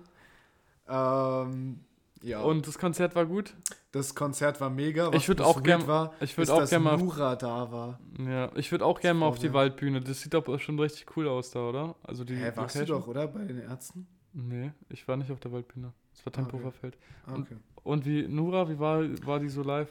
Ähm, 0.87 1.79
ja. 2.21 2.41
Und 2.41 2.67
das 2.67 2.77
Konzert 2.77 3.15
war 3.15 3.25
gut? 3.25 3.53
das 3.93 4.13
Konzert 4.13 4.61
war 4.61 4.69
mega. 4.69 5.11
Ich 5.13 5.27
würd 5.27 5.37
bloß 5.37 5.47
auch 5.47 5.55
weird 5.55 5.65
gern- 5.65 5.87
war, 5.87 6.13
ich 6.19 6.37
würd 6.37 6.47
ist, 6.49 6.51
auch 6.53 6.69
gern 6.69 6.83
mal 6.83 6.97
Nura 6.97 7.35
da 7.35 7.71
war. 7.71 7.99
Ja, 8.19 8.51
ich 8.55 8.71
würde 8.71 8.85
auch 8.85 8.99
gerne 8.99 9.19
mal 9.19 9.25
auf 9.25 9.39
die 9.39 9.53
Waldbühne. 9.53 10.01
Das 10.01 10.21
sieht 10.21 10.35
doch 10.35 10.59
schon 10.59 10.77
richtig 10.79 11.17
cool 11.17 11.27
aus 11.27 11.49
da, 11.49 11.67
oder? 11.67 11.95
Also 12.03 12.23
die 12.23 12.35
Hä, 12.35 12.51
warst 12.55 12.75
du 12.75 12.79
Location. 12.79 12.99
doch, 12.99 13.07
oder? 13.07 13.27
Bei 13.27 13.43
den 13.45 13.59
Ärzten? 13.59 14.05
Nee, 14.33 14.71
ich 14.89 15.07
war 15.07 15.17
nicht 15.17 15.31
auf 15.31 15.39
der 15.39 15.51
Waldbühne. 15.51 15.93
Das 16.17 16.25
war 16.25 16.33
Ah, 16.43 16.47
okay. 16.47 16.51
Tempelhofer. 16.51 16.91
Ah, 17.25 17.33
Und- 17.33 17.41
Okay. 17.43 17.57
Und 17.83 18.05
wie, 18.05 18.27
Nura, 18.27 18.67
wie 18.69 18.79
war, 18.79 19.01
war 19.25 19.39
die 19.39 19.47
so 19.49 19.63
live? 19.63 19.89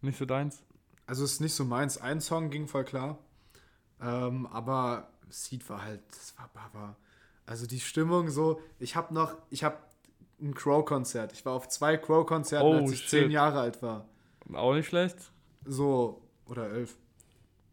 Nicht 0.00 0.18
so 0.18 0.24
deins? 0.26 0.64
Also 1.06 1.24
es 1.24 1.34
ist 1.34 1.40
nicht 1.40 1.54
so 1.54 1.64
meins. 1.64 1.96
Ein 1.98 2.20
Song 2.20 2.50
ging 2.50 2.66
voll 2.66 2.84
klar. 2.84 3.18
Ähm, 4.00 4.46
aber 4.48 5.08
Seed 5.28 5.68
war 5.70 5.84
halt, 5.84 6.00
das 6.10 6.36
war 6.38 6.50
Baba. 6.52 6.96
Also 7.46 7.66
die 7.68 7.78
Stimmung 7.78 8.30
so, 8.30 8.60
ich 8.80 8.96
habe 8.96 9.14
noch, 9.14 9.36
ich 9.50 9.62
habe 9.62 9.76
ein 10.40 10.54
Crow-Konzert. 10.54 11.32
Ich 11.32 11.44
war 11.46 11.52
auf 11.52 11.68
zwei 11.68 11.96
Crow-Konzerten, 11.96 12.66
Oh, 12.66 12.74
als 12.78 12.90
ich 12.90 13.00
shit. 13.00 13.10
zehn 13.10 13.30
Jahre 13.30 13.60
alt 13.60 13.80
war. 13.80 14.08
Auch 14.52 14.74
nicht 14.74 14.88
schlecht. 14.88 15.16
So, 15.64 16.20
oder 16.46 16.68
elf. 16.70 16.96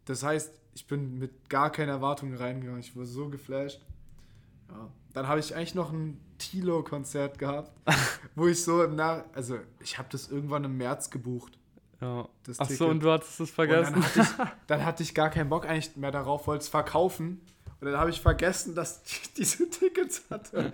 Das 0.05 0.21
heißt, 0.21 0.51
ich 0.75 0.85
bin 0.85 1.17
mit 1.17 1.49
gar 1.49 1.71
keiner 1.71 1.93
Erwartung 1.93 2.35
reingegangen. 2.35 2.79
Ich 2.79 2.95
wurde 2.95 3.07
so 3.07 3.27
geflasht. 3.29 3.81
Ja. 4.69 4.91
Dann 5.13 5.27
habe 5.27 5.39
ich 5.39 5.55
eigentlich 5.55 5.75
noch 5.75 5.91
ein 5.91 6.19
Tilo-Konzert 6.37 7.39
gehabt, 7.39 7.71
wo 8.35 8.47
ich 8.47 8.63
so 8.63 8.83
im 8.83 8.95
Nach... 8.95 9.23
Also, 9.33 9.57
ich 9.79 9.97
habe 9.97 10.07
das 10.11 10.29
irgendwann 10.29 10.63
im 10.63 10.77
März 10.77 11.09
gebucht. 11.09 11.57
Ja. 12.01 12.27
Das 12.43 12.59
Ach 12.59 12.69
so, 12.69 12.87
und 12.87 13.01
du 13.01 13.11
hattest 13.11 13.39
es 13.39 13.51
vergessen. 13.51 13.93
dann 13.93 14.03
hatte, 14.03 14.19
ich, 14.21 14.27
dann 14.67 14.85
hatte 14.85 15.03
ich 15.03 15.13
gar 15.13 15.29
keinen 15.29 15.49
Bock 15.49 15.67
eigentlich 15.67 15.95
mehr 15.97 16.11
darauf, 16.11 16.47
wollte 16.47 16.63
es 16.63 16.69
verkaufen. 16.69 17.41
Und 17.81 17.87
dann 17.87 17.97
habe 17.97 18.09
ich 18.09 18.21
vergessen, 18.21 18.75
dass 18.75 19.01
ich 19.05 19.33
diese 19.37 19.69
Tickets 19.69 20.23
hatte. 20.29 20.73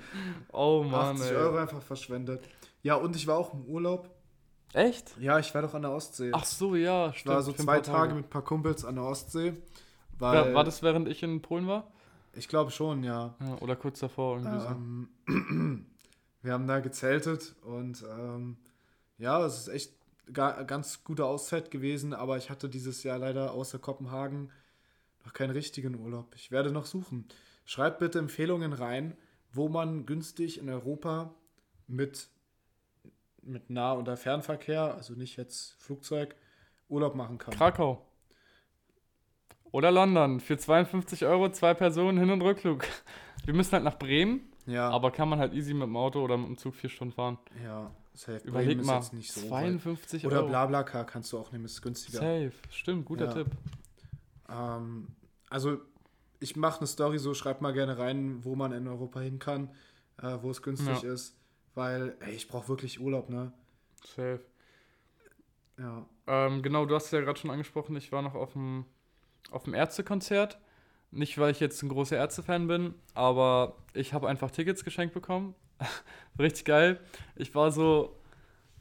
oh 0.52 0.84
Mann, 0.84 1.16
80 1.16 1.32
ey. 1.32 1.38
Euro 1.38 1.58
einfach 1.58 1.82
verschwendet. 1.82 2.48
Ja, 2.84 2.96
und 2.96 3.16
ich 3.16 3.26
war 3.28 3.38
auch 3.38 3.54
im 3.54 3.66
Urlaub. 3.66 4.10
Echt? 4.74 5.16
Ja, 5.20 5.40
ich 5.40 5.54
war 5.56 5.62
doch 5.62 5.74
an 5.74 5.84
der 5.84 5.92
Ostsee. 5.92 6.32
Ach 6.34 6.44
so, 6.44 6.76
ja, 6.76 7.10
ich 7.10 7.26
war 7.26 7.42
so 7.42 7.54
zwei 7.54 7.80
Tage 7.80 8.14
mit 8.14 8.26
ein 8.26 8.30
paar 8.30 8.44
Kumpels 8.44 8.84
an 8.84 8.96
der 8.96 9.06
Ostsee. 9.06 9.54
Weil, 10.20 10.54
war 10.54 10.64
das 10.64 10.84
während 10.84 11.08
ich 11.08 11.24
in 11.24 11.42
Polen 11.42 11.68
war? 11.68 11.92
Ich 12.36 12.48
glaube 12.48 12.72
schon, 12.72 13.04
ja. 13.04 13.36
Ja, 13.40 13.58
oder 13.62 13.76
kurz 13.76 14.00
davor 14.00 14.38
irgendwie 14.38 14.60
so. 14.60 14.68
Ähm, 14.68 15.10
wir 16.42 16.54
haben 16.54 16.68
da 16.68 16.80
gezeltet 16.80 17.56
und 17.64 18.04
ähm, 18.18 18.58
ja, 19.18 19.46
es 19.46 19.60
ist 19.60 19.68
echt 19.70 19.94
ga, 20.32 20.64
ganz 20.64 21.04
gute 21.04 21.26
Auszeit 21.26 21.72
gewesen, 21.72 22.14
aber 22.14 22.38
ich 22.38 22.50
hatte 22.50 22.70
dieses 22.70 23.04
Jahr 23.04 23.18
leider 23.18 23.52
außer 23.52 23.80
Kopenhagen 23.80 24.52
noch 25.24 25.34
keinen 25.34 25.52
richtigen 25.52 25.96
Urlaub. 26.00 26.34
Ich 26.36 26.52
werde 26.52 26.72
noch 26.72 26.86
suchen. 26.86 27.28
Schreibt 27.66 28.00
bitte 28.00 28.20
Empfehlungen 28.20 28.74
rein, 28.74 29.18
wo 29.52 29.70
man 29.70 30.06
günstig 30.06 30.60
in 30.60 30.70
Europa 30.70 31.34
mit, 31.88 32.28
mit 33.42 33.70
Nah- 33.70 33.98
oder 33.98 34.18
Fernverkehr, 34.18 34.94
also 34.94 35.14
nicht 35.14 35.38
jetzt 35.38 35.74
Flugzeug, 35.80 36.36
Urlaub 36.90 37.16
machen 37.16 37.38
kann. 37.38 37.54
Krakau. 37.54 38.06
Oder 39.76 39.92
London. 39.92 40.40
Für 40.40 40.58
52 40.58 41.26
Euro 41.26 41.52
zwei 41.52 41.74
Personen 41.74 42.18
Hin- 42.18 42.30
und 42.32 42.42
Rückflug. 42.42 42.86
Wir 43.44 43.54
müssen 43.54 43.74
halt 43.74 43.84
nach 43.84 44.00
Bremen, 44.00 44.40
Ja, 44.66 44.90
aber 44.90 45.12
kann 45.12 45.28
man 45.28 45.38
halt 45.38 45.54
easy 45.54 45.74
mit 45.74 45.84
dem 45.84 45.98
Auto 45.98 46.24
oder 46.24 46.38
mit 46.38 46.48
dem 46.48 46.58
Zug 46.58 46.76
vier 46.76 46.90
Stunden 46.90 47.14
fahren. 47.14 47.38
ja, 47.62 47.92
safe. 48.14 48.40
Bremen 48.40 48.48
Überleg 48.48 48.80
ist 48.80 48.86
mal, 48.88 48.96
jetzt 48.96 49.14
nicht 49.14 49.34
so 49.34 49.42
weit. 49.52 49.66
52 49.82 50.26
Oder 50.26 50.38
Euro. 50.38 50.48
Blablacar 50.48 51.06
kannst 51.06 51.34
du 51.34 51.38
auch 51.40 51.52
nehmen, 51.52 51.66
ist 51.66 51.82
günstiger. 51.82 52.20
Safe. 52.20 52.54
Stimmt, 52.70 53.04
guter 53.06 53.26
Ja. 53.26 53.34
Tipp. 53.34 53.48
Ähm, 54.50 55.08
also 55.50 55.78
ich 56.40 56.56
mache 56.56 56.80
eine 56.80 56.88
Story 56.88 57.18
so, 57.20 57.34
schreibt 57.34 57.62
mal 57.62 57.74
gerne 57.74 57.98
rein, 57.98 58.40
wo 58.46 58.56
man 58.56 58.72
in 58.72 58.88
Europa 58.88 59.20
hin 59.20 59.40
kann, 59.40 59.70
äh, 60.22 60.38
wo 60.42 60.52
es 60.52 60.62
günstig 60.62 61.04
Ja. 61.04 61.12
ist, 61.14 61.38
weil 61.74 62.16
ey, 62.22 62.34
ich 62.34 62.48
brauche 62.48 62.70
wirklich 62.70 63.02
Urlaub, 63.02 63.30
ne? 63.30 63.52
Safe. 64.06 64.40
Ja. 65.78 66.06
Ähm, 66.28 66.62
genau, 66.62 66.86
du 66.86 66.96
hast 66.96 67.06
es 67.08 67.12
ja 67.12 67.20
gerade 67.20 67.38
schon 67.38 67.52
angesprochen, 67.52 67.96
ich 67.98 68.12
war 68.14 68.22
noch 68.22 68.36
auf 68.36 68.54
dem, 68.54 68.86
auf 69.52 69.64
dem 69.64 69.74
Ärztekonzert. 69.74 70.60
Nicht, 71.12 71.38
weil 71.38 71.52
ich 71.52 71.60
jetzt 71.60 71.82
ein 71.82 71.90
großer 71.90 72.18
Ärzte-Fan 72.18 72.68
bin, 72.68 72.94
aber 73.14 73.78
ich 73.94 74.14
habe 74.14 74.28
einfach 74.28 74.52
Tickets 74.52 74.84
geschenkt 74.84 75.14
bekommen. 75.14 75.56
Richtig 76.40 76.66
geil. 76.66 77.00
Ich 77.36 77.56
war 77.56 77.72
so, 77.72 78.16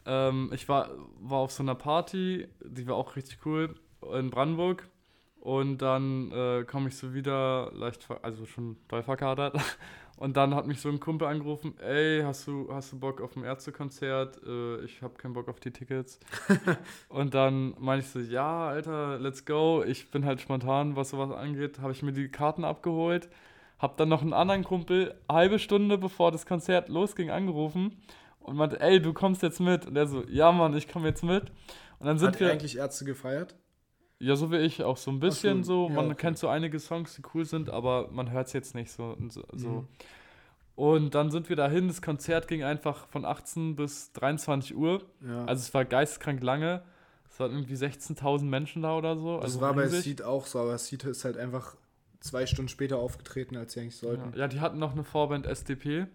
ähm, 0.06 0.50
ich 0.52 0.68
war, 0.68 0.90
war 1.20 1.38
auf 1.38 1.52
so 1.52 1.62
einer 1.62 1.74
Party, 1.74 2.48
die 2.64 2.86
war 2.86 2.96
auch 2.96 3.16
richtig 3.16 3.44
cool, 3.46 3.74
in 4.12 4.30
Brandenburg. 4.30 4.88
Und 5.40 5.78
dann 5.78 6.32
äh, 6.32 6.64
komme 6.64 6.88
ich 6.88 6.96
so 6.96 7.12
wieder, 7.12 7.70
leicht, 7.74 8.08
also 8.22 8.46
schon 8.46 8.78
doll 8.88 9.02
verkatert. 9.02 9.56
Und 10.16 10.36
dann 10.36 10.54
hat 10.54 10.66
mich 10.66 10.80
so 10.80 10.88
ein 10.88 11.00
Kumpel 11.00 11.26
angerufen, 11.26 11.74
ey, 11.80 12.22
hast 12.22 12.46
du, 12.46 12.68
hast 12.72 12.92
du 12.92 12.98
Bock 13.00 13.20
auf 13.20 13.36
ein 13.36 13.42
Ärztekonzert? 13.42 14.40
Äh, 14.46 14.84
ich 14.84 15.02
habe 15.02 15.14
keinen 15.14 15.32
Bock 15.32 15.48
auf 15.48 15.58
die 15.58 15.72
Tickets. 15.72 16.20
Und 17.08 17.34
dann 17.34 17.74
meinte 17.80 18.06
ich 18.06 18.12
so, 18.12 18.20
ja, 18.20 18.68
Alter, 18.68 19.18
let's 19.18 19.44
go. 19.44 19.82
Ich 19.84 20.10
bin 20.10 20.24
halt 20.24 20.40
spontan, 20.40 20.94
was 20.94 21.10
sowas 21.10 21.32
angeht, 21.32 21.80
habe 21.80 21.92
ich 21.92 22.02
mir 22.02 22.12
die 22.12 22.28
Karten 22.28 22.64
abgeholt. 22.64 23.28
Hab 23.78 23.96
dann 23.96 24.08
noch 24.08 24.22
einen 24.22 24.32
anderen 24.32 24.62
Kumpel, 24.62 25.14
halbe 25.28 25.58
Stunde 25.58 25.98
bevor 25.98 26.30
das 26.30 26.46
Konzert 26.46 26.88
losging, 26.88 27.30
angerufen 27.30 28.00
und 28.38 28.56
meinte, 28.56 28.80
ey, 28.80 29.02
du 29.02 29.12
kommst 29.12 29.42
jetzt 29.42 29.58
mit. 29.58 29.84
Und 29.84 29.96
er 29.96 30.06
so, 30.06 30.22
ja, 30.28 30.52
Mann, 30.52 30.76
ich 30.76 30.88
komme 30.88 31.08
jetzt 31.08 31.24
mit. 31.24 31.50
Und 31.98 32.06
dann 32.06 32.18
sind 32.18 32.28
Hat 32.28 32.40
wir, 32.40 32.52
eigentlich 32.52 32.76
Ärzte 32.78 33.04
gefeiert? 33.04 33.56
Ja, 34.18 34.36
so 34.36 34.50
wie 34.50 34.58
ich, 34.58 34.82
auch 34.82 34.96
so 34.96 35.10
ein 35.10 35.20
bisschen 35.20 35.64
so. 35.64 35.88
ja, 35.88 35.94
Man 35.94 36.06
okay. 36.06 36.14
kennt 36.16 36.38
so 36.38 36.48
einige 36.48 36.78
Songs, 36.78 37.14
die 37.14 37.22
cool 37.34 37.44
sind, 37.44 37.70
aber 37.70 38.08
man 38.10 38.30
hört 38.30 38.46
es 38.46 38.52
jetzt 38.52 38.74
nicht 38.74 38.90
so. 38.90 39.04
Und, 39.18 39.32
so, 39.32 39.42
so. 39.52 39.68
Mhm. 39.68 39.88
und 40.76 41.14
dann 41.14 41.30
sind 41.30 41.48
wir 41.48 41.56
dahin. 41.56 41.88
Das 41.88 42.00
Konzert 42.00 42.48
ging 42.48 42.62
einfach 42.62 43.06
von 43.08 43.24
18 43.24 43.76
bis 43.76 44.12
23 44.12 44.76
Uhr. 44.76 45.02
Ja. 45.26 45.44
Also 45.44 45.60
es 45.62 45.74
war 45.74 45.84
geisteskrank 45.84 46.42
lange. 46.42 46.82
Es 47.30 47.40
waren 47.40 47.50
irgendwie 47.50 47.74
16.000 47.74 48.44
Menschen 48.44 48.82
da 48.82 48.96
oder 48.96 49.16
so. 49.16 49.36
das 49.36 49.44
also 49.46 49.60
war 49.60 49.74
bei. 49.74 49.88
Seed 49.88 50.22
auch 50.22 50.46
so, 50.46 50.60
aber 50.60 50.78
Seed 50.78 51.02
ist 51.04 51.24
halt 51.24 51.36
einfach 51.36 51.76
zwei 52.20 52.46
Stunden 52.46 52.68
später 52.68 52.98
aufgetreten, 52.98 53.56
als 53.56 53.72
sie 53.72 53.80
eigentlich 53.80 53.96
sollten. 53.96 54.32
Ja, 54.34 54.40
ja, 54.40 54.48
die 54.48 54.60
hatten 54.60 54.78
noch 54.78 54.92
eine 54.92 55.04
Vorband 55.04 55.46
SDP. 55.46 56.06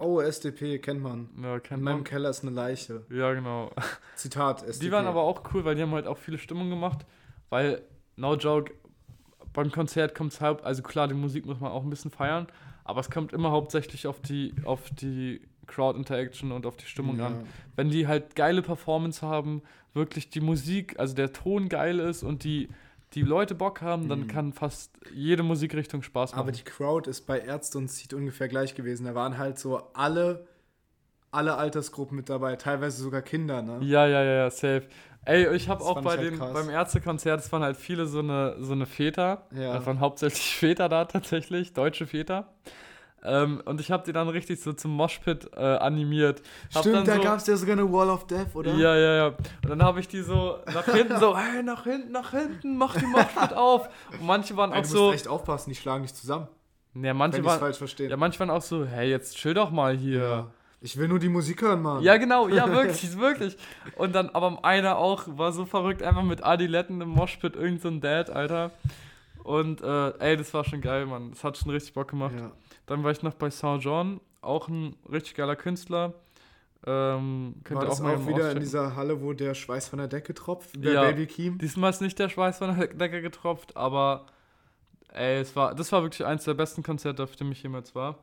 Oh, 0.00 0.20
SDP 0.20 0.78
kennt 0.78 1.00
man. 1.02 1.28
Ja, 1.42 1.56
In 1.56 1.62
kennt 1.62 1.82
meinem 1.82 1.96
man. 1.98 2.04
Keller 2.04 2.30
ist 2.30 2.42
eine 2.42 2.52
Leiche. 2.52 3.04
Ja, 3.10 3.32
genau. 3.34 3.70
Zitat 4.16 4.62
SDP. 4.62 4.86
Die 4.86 4.92
waren 4.92 5.06
aber 5.06 5.22
auch 5.22 5.42
cool, 5.52 5.64
weil 5.64 5.74
die 5.74 5.82
haben 5.82 5.92
halt 5.92 6.06
auch 6.06 6.18
viele 6.18 6.38
Stimmung 6.38 6.70
gemacht. 6.70 7.06
Weil, 7.50 7.82
no 8.16 8.34
joke, 8.36 8.72
beim 9.52 9.70
Konzert 9.72 10.14
kommt 10.14 10.32
es 10.32 10.40
halt, 10.40 10.62
also 10.64 10.82
klar, 10.82 11.08
die 11.08 11.14
Musik 11.14 11.46
muss 11.46 11.60
man 11.60 11.72
auch 11.72 11.82
ein 11.82 11.90
bisschen 11.90 12.10
feiern, 12.10 12.46
aber 12.84 13.00
es 13.00 13.10
kommt 13.10 13.32
immer 13.32 13.50
hauptsächlich 13.50 14.06
auf 14.06 14.20
die, 14.20 14.54
auf 14.64 14.90
die 14.90 15.40
Crowd 15.66 15.98
Interaction 15.98 16.52
und 16.52 16.64
auf 16.66 16.76
die 16.76 16.86
Stimmung 16.86 17.18
ja. 17.18 17.26
an. 17.26 17.46
Wenn 17.76 17.90
die 17.90 18.06
halt 18.06 18.34
geile 18.36 18.62
Performance 18.62 19.26
haben, 19.26 19.62
wirklich 19.94 20.30
die 20.30 20.40
Musik, 20.40 20.98
also 20.98 21.14
der 21.14 21.32
Ton 21.32 21.68
geil 21.68 21.98
ist 21.98 22.22
und 22.22 22.44
die, 22.44 22.68
die 23.14 23.22
Leute 23.22 23.54
Bock 23.54 23.80
haben, 23.80 24.08
dann 24.08 24.20
Mhm. 24.20 24.28
kann 24.28 24.52
fast 24.52 24.98
jede 25.14 25.42
Musikrichtung 25.42 26.02
Spaß 26.02 26.32
machen. 26.32 26.40
Aber 26.40 26.52
die 26.52 26.62
Crowd 26.62 27.08
ist 27.08 27.22
bei 27.26 27.38
Ärzte 27.40 27.78
und 27.78 27.90
Seed 27.90 28.12
ungefähr 28.14 28.48
gleich 28.48 28.74
gewesen. 28.74 29.06
Da 29.06 29.14
waren 29.14 29.38
halt 29.38 29.58
so 29.58 29.82
alle, 29.94 30.46
alle 31.30 31.56
Altersgruppen 31.56 32.16
mit 32.16 32.28
dabei, 32.28 32.56
teilweise 32.56 33.02
sogar 33.02 33.22
Kinder, 33.22 33.62
ne? 33.62 33.78
Ja, 33.82 34.06
ja, 34.06 34.22
ja, 34.22 34.32
ja, 34.32 34.50
safe. 34.50 34.86
Ey, 35.28 35.54
ich 35.54 35.68
habe 35.68 35.84
auch 35.84 36.00
bei 36.00 36.16
halt 36.16 36.38
krass. 36.38 36.54
beim 36.54 36.70
Ärztekonzert, 36.70 37.40
es 37.40 37.52
waren 37.52 37.62
halt 37.62 37.76
viele 37.76 38.06
so 38.06 38.20
eine, 38.20 38.56
so 38.60 38.72
eine 38.72 38.86
Väter. 38.86 39.42
Ja. 39.54 39.74
Das 39.74 39.84
waren 39.84 40.00
hauptsächlich 40.00 40.56
Väter 40.58 40.88
da 40.88 41.04
tatsächlich, 41.04 41.74
deutsche 41.74 42.06
Väter. 42.06 42.48
Ähm, 43.22 43.60
und 43.66 43.78
ich 43.80 43.90
habe 43.90 44.04
die 44.06 44.12
dann 44.12 44.28
richtig 44.28 44.60
so 44.62 44.72
zum 44.72 44.92
Moshpit 44.92 45.50
äh, 45.54 45.60
animiert. 45.60 46.40
Hab 46.74 46.82
dann 46.84 46.92
Stimmt, 46.92 47.08
da 47.08 47.16
so, 47.16 47.20
gab 47.22 47.36
es 47.38 47.46
ja 47.46 47.56
sogar 47.56 47.74
eine 47.74 47.92
Wall 47.92 48.08
of 48.08 48.26
Death, 48.26 48.54
oder? 48.54 48.72
Ja, 48.72 48.96
ja, 48.96 49.14
ja. 49.16 49.26
Und 49.26 49.68
dann 49.68 49.82
habe 49.82 50.00
ich 50.00 50.08
die 50.08 50.22
so 50.22 50.60
nach 50.72 50.86
hinten 50.86 51.18
so, 51.18 51.36
hey, 51.36 51.62
nach 51.62 51.84
hinten, 51.84 52.12
nach 52.12 52.30
hinten, 52.30 52.78
mach 52.78 52.96
die 52.96 53.04
Moshpit 53.06 53.52
auf. 53.52 53.88
Und 54.12 54.24
manche 54.24 54.56
waren 54.56 54.72
Ey, 54.72 54.78
auch 54.78 54.82
du 54.82 54.88
so, 54.88 55.02
musst 55.06 55.14
echt 55.16 55.28
aufpassen, 55.28 55.70
die 55.70 55.76
schlagen 55.76 56.04
dich 56.04 56.14
zusammen, 56.14 56.48
ja, 56.94 57.02
wenn 57.02 57.16
manche 57.16 57.40
es 57.40 57.44
waren, 57.44 57.58
falsch 57.58 57.76
verstehe. 57.76 58.08
ja, 58.08 58.16
manche 58.16 58.40
waren 58.40 58.50
auch 58.50 58.62
so, 58.62 58.86
hey, 58.86 59.10
jetzt 59.10 59.36
chill 59.36 59.52
doch 59.52 59.70
mal 59.70 59.94
hier. 59.94 60.22
Ja. 60.22 60.46
Ich 60.80 60.96
will 60.96 61.08
nur 61.08 61.18
die 61.18 61.28
Musik 61.28 61.62
hören, 61.62 61.82
Mann. 61.82 62.02
Ja, 62.02 62.16
genau, 62.16 62.48
ja, 62.48 62.68
wirklich, 62.72 63.18
wirklich. 63.18 63.56
Und 63.96 64.14
dann, 64.14 64.30
aber 64.30 64.64
einer 64.64 64.98
auch 64.98 65.24
war 65.26 65.52
so 65.52 65.64
verrückt, 65.64 66.02
einfach 66.02 66.22
mit 66.22 66.44
Adiletten 66.44 67.00
im 67.00 67.08
Moshpit, 67.08 67.56
irgend 67.56 67.82
so 67.82 67.88
ein 67.88 68.00
Dad, 68.00 68.30
Alter. 68.30 68.70
Und 69.42 69.80
äh, 69.80 70.10
ey, 70.18 70.36
das 70.36 70.52
war 70.54 70.64
schon 70.64 70.80
geil, 70.80 71.06
Mann. 71.06 71.30
Das 71.30 71.42
hat 71.42 71.56
schon 71.56 71.70
richtig 71.70 71.94
Bock 71.94 72.08
gemacht. 72.08 72.34
Ja. 72.38 72.52
Dann 72.86 73.02
war 73.02 73.10
ich 73.10 73.22
noch 73.22 73.34
bei 73.34 73.50
Saint 73.50 73.82
John, 73.82 74.20
auch 74.40 74.68
ein 74.68 74.94
richtig 75.10 75.34
geiler 75.34 75.56
Künstler. 75.56 76.14
Ähm, 76.86 77.56
könnt 77.64 77.80
War 77.80 77.90
auch 77.90 78.00
mal 78.00 78.16
auch 78.16 78.26
wieder 78.26 78.52
in 78.52 78.60
dieser 78.60 78.94
Halle, 78.94 79.20
wo 79.20 79.32
der 79.32 79.54
Schweiß 79.54 79.88
von 79.88 79.98
der 79.98 80.06
Decke 80.06 80.32
tropft? 80.32 80.82
Der 80.82 80.92
Ja. 80.92 81.02
Baby 81.02 81.26
Keem? 81.26 81.58
Diesmal 81.58 81.90
ist 81.90 82.00
nicht 82.00 82.18
der 82.18 82.28
Schweiß 82.28 82.58
von 82.58 82.78
der 82.78 82.86
Decke 82.88 83.20
getropft, 83.20 83.76
aber 83.76 84.26
ey, 85.12 85.40
es 85.40 85.56
war, 85.56 85.74
das 85.74 85.90
war 85.90 86.02
wirklich 86.02 86.24
eins 86.24 86.44
der 86.44 86.54
besten 86.54 86.82
Konzerte, 86.84 87.24
auf 87.24 87.34
dem 87.34 87.50
ich 87.50 87.62
jemals 87.62 87.94
war. 87.94 88.16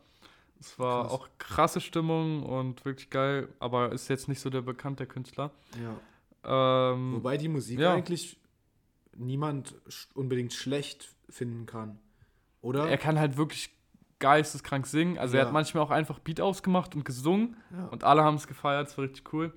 Es 0.60 0.80
war 0.80 1.04
Krass. 1.04 1.12
auch 1.14 1.28
krasse 1.38 1.82
Stimmung 1.82 2.44
und 2.44 2.84
wirklich 2.86 3.10
geil, 3.10 3.50
aber 3.60 3.92
ist 3.92 4.08
jetzt 4.08 4.28
nicht 4.28 4.40
so 4.40 4.50
der 4.50 4.62
bekannte 4.62 5.06
Künstler. 5.06 5.52
Ja. 6.44 6.94
Ähm, 6.94 7.16
Wobei 7.16 7.38
die 7.38 7.48
Musik 7.50 7.80
ja. 7.80 7.94
eigentlich 7.94 8.40
niemand 9.16 9.76
unbedingt 10.14 10.54
schlecht 10.54 11.10
finden 11.30 11.66
kann. 11.66 12.00
Oder? 12.62 12.90
er 12.90 12.98
kann 12.98 13.20
halt 13.20 13.38
wirklich 13.38 13.70
geisteskrank 14.20 14.88
singen. 14.88 15.18
Also 15.18 15.36
er 15.38 15.42
Ja. 15.42 15.46
hat 15.48 15.54
manchmal 15.54 15.84
auch 15.84 15.92
einfach 15.92 16.20
Beat 16.20 16.42
ausgemacht 16.42 16.96
und 16.96 17.06
gesungen 17.06 17.58
ja. 17.72 17.86
und 17.88 18.04
alle 18.04 18.24
haben 18.24 18.36
es 18.36 18.48
gefeiert, 18.48 18.88
es 18.88 18.98
war 18.98 19.06
richtig 19.06 19.32
cool. 19.34 19.54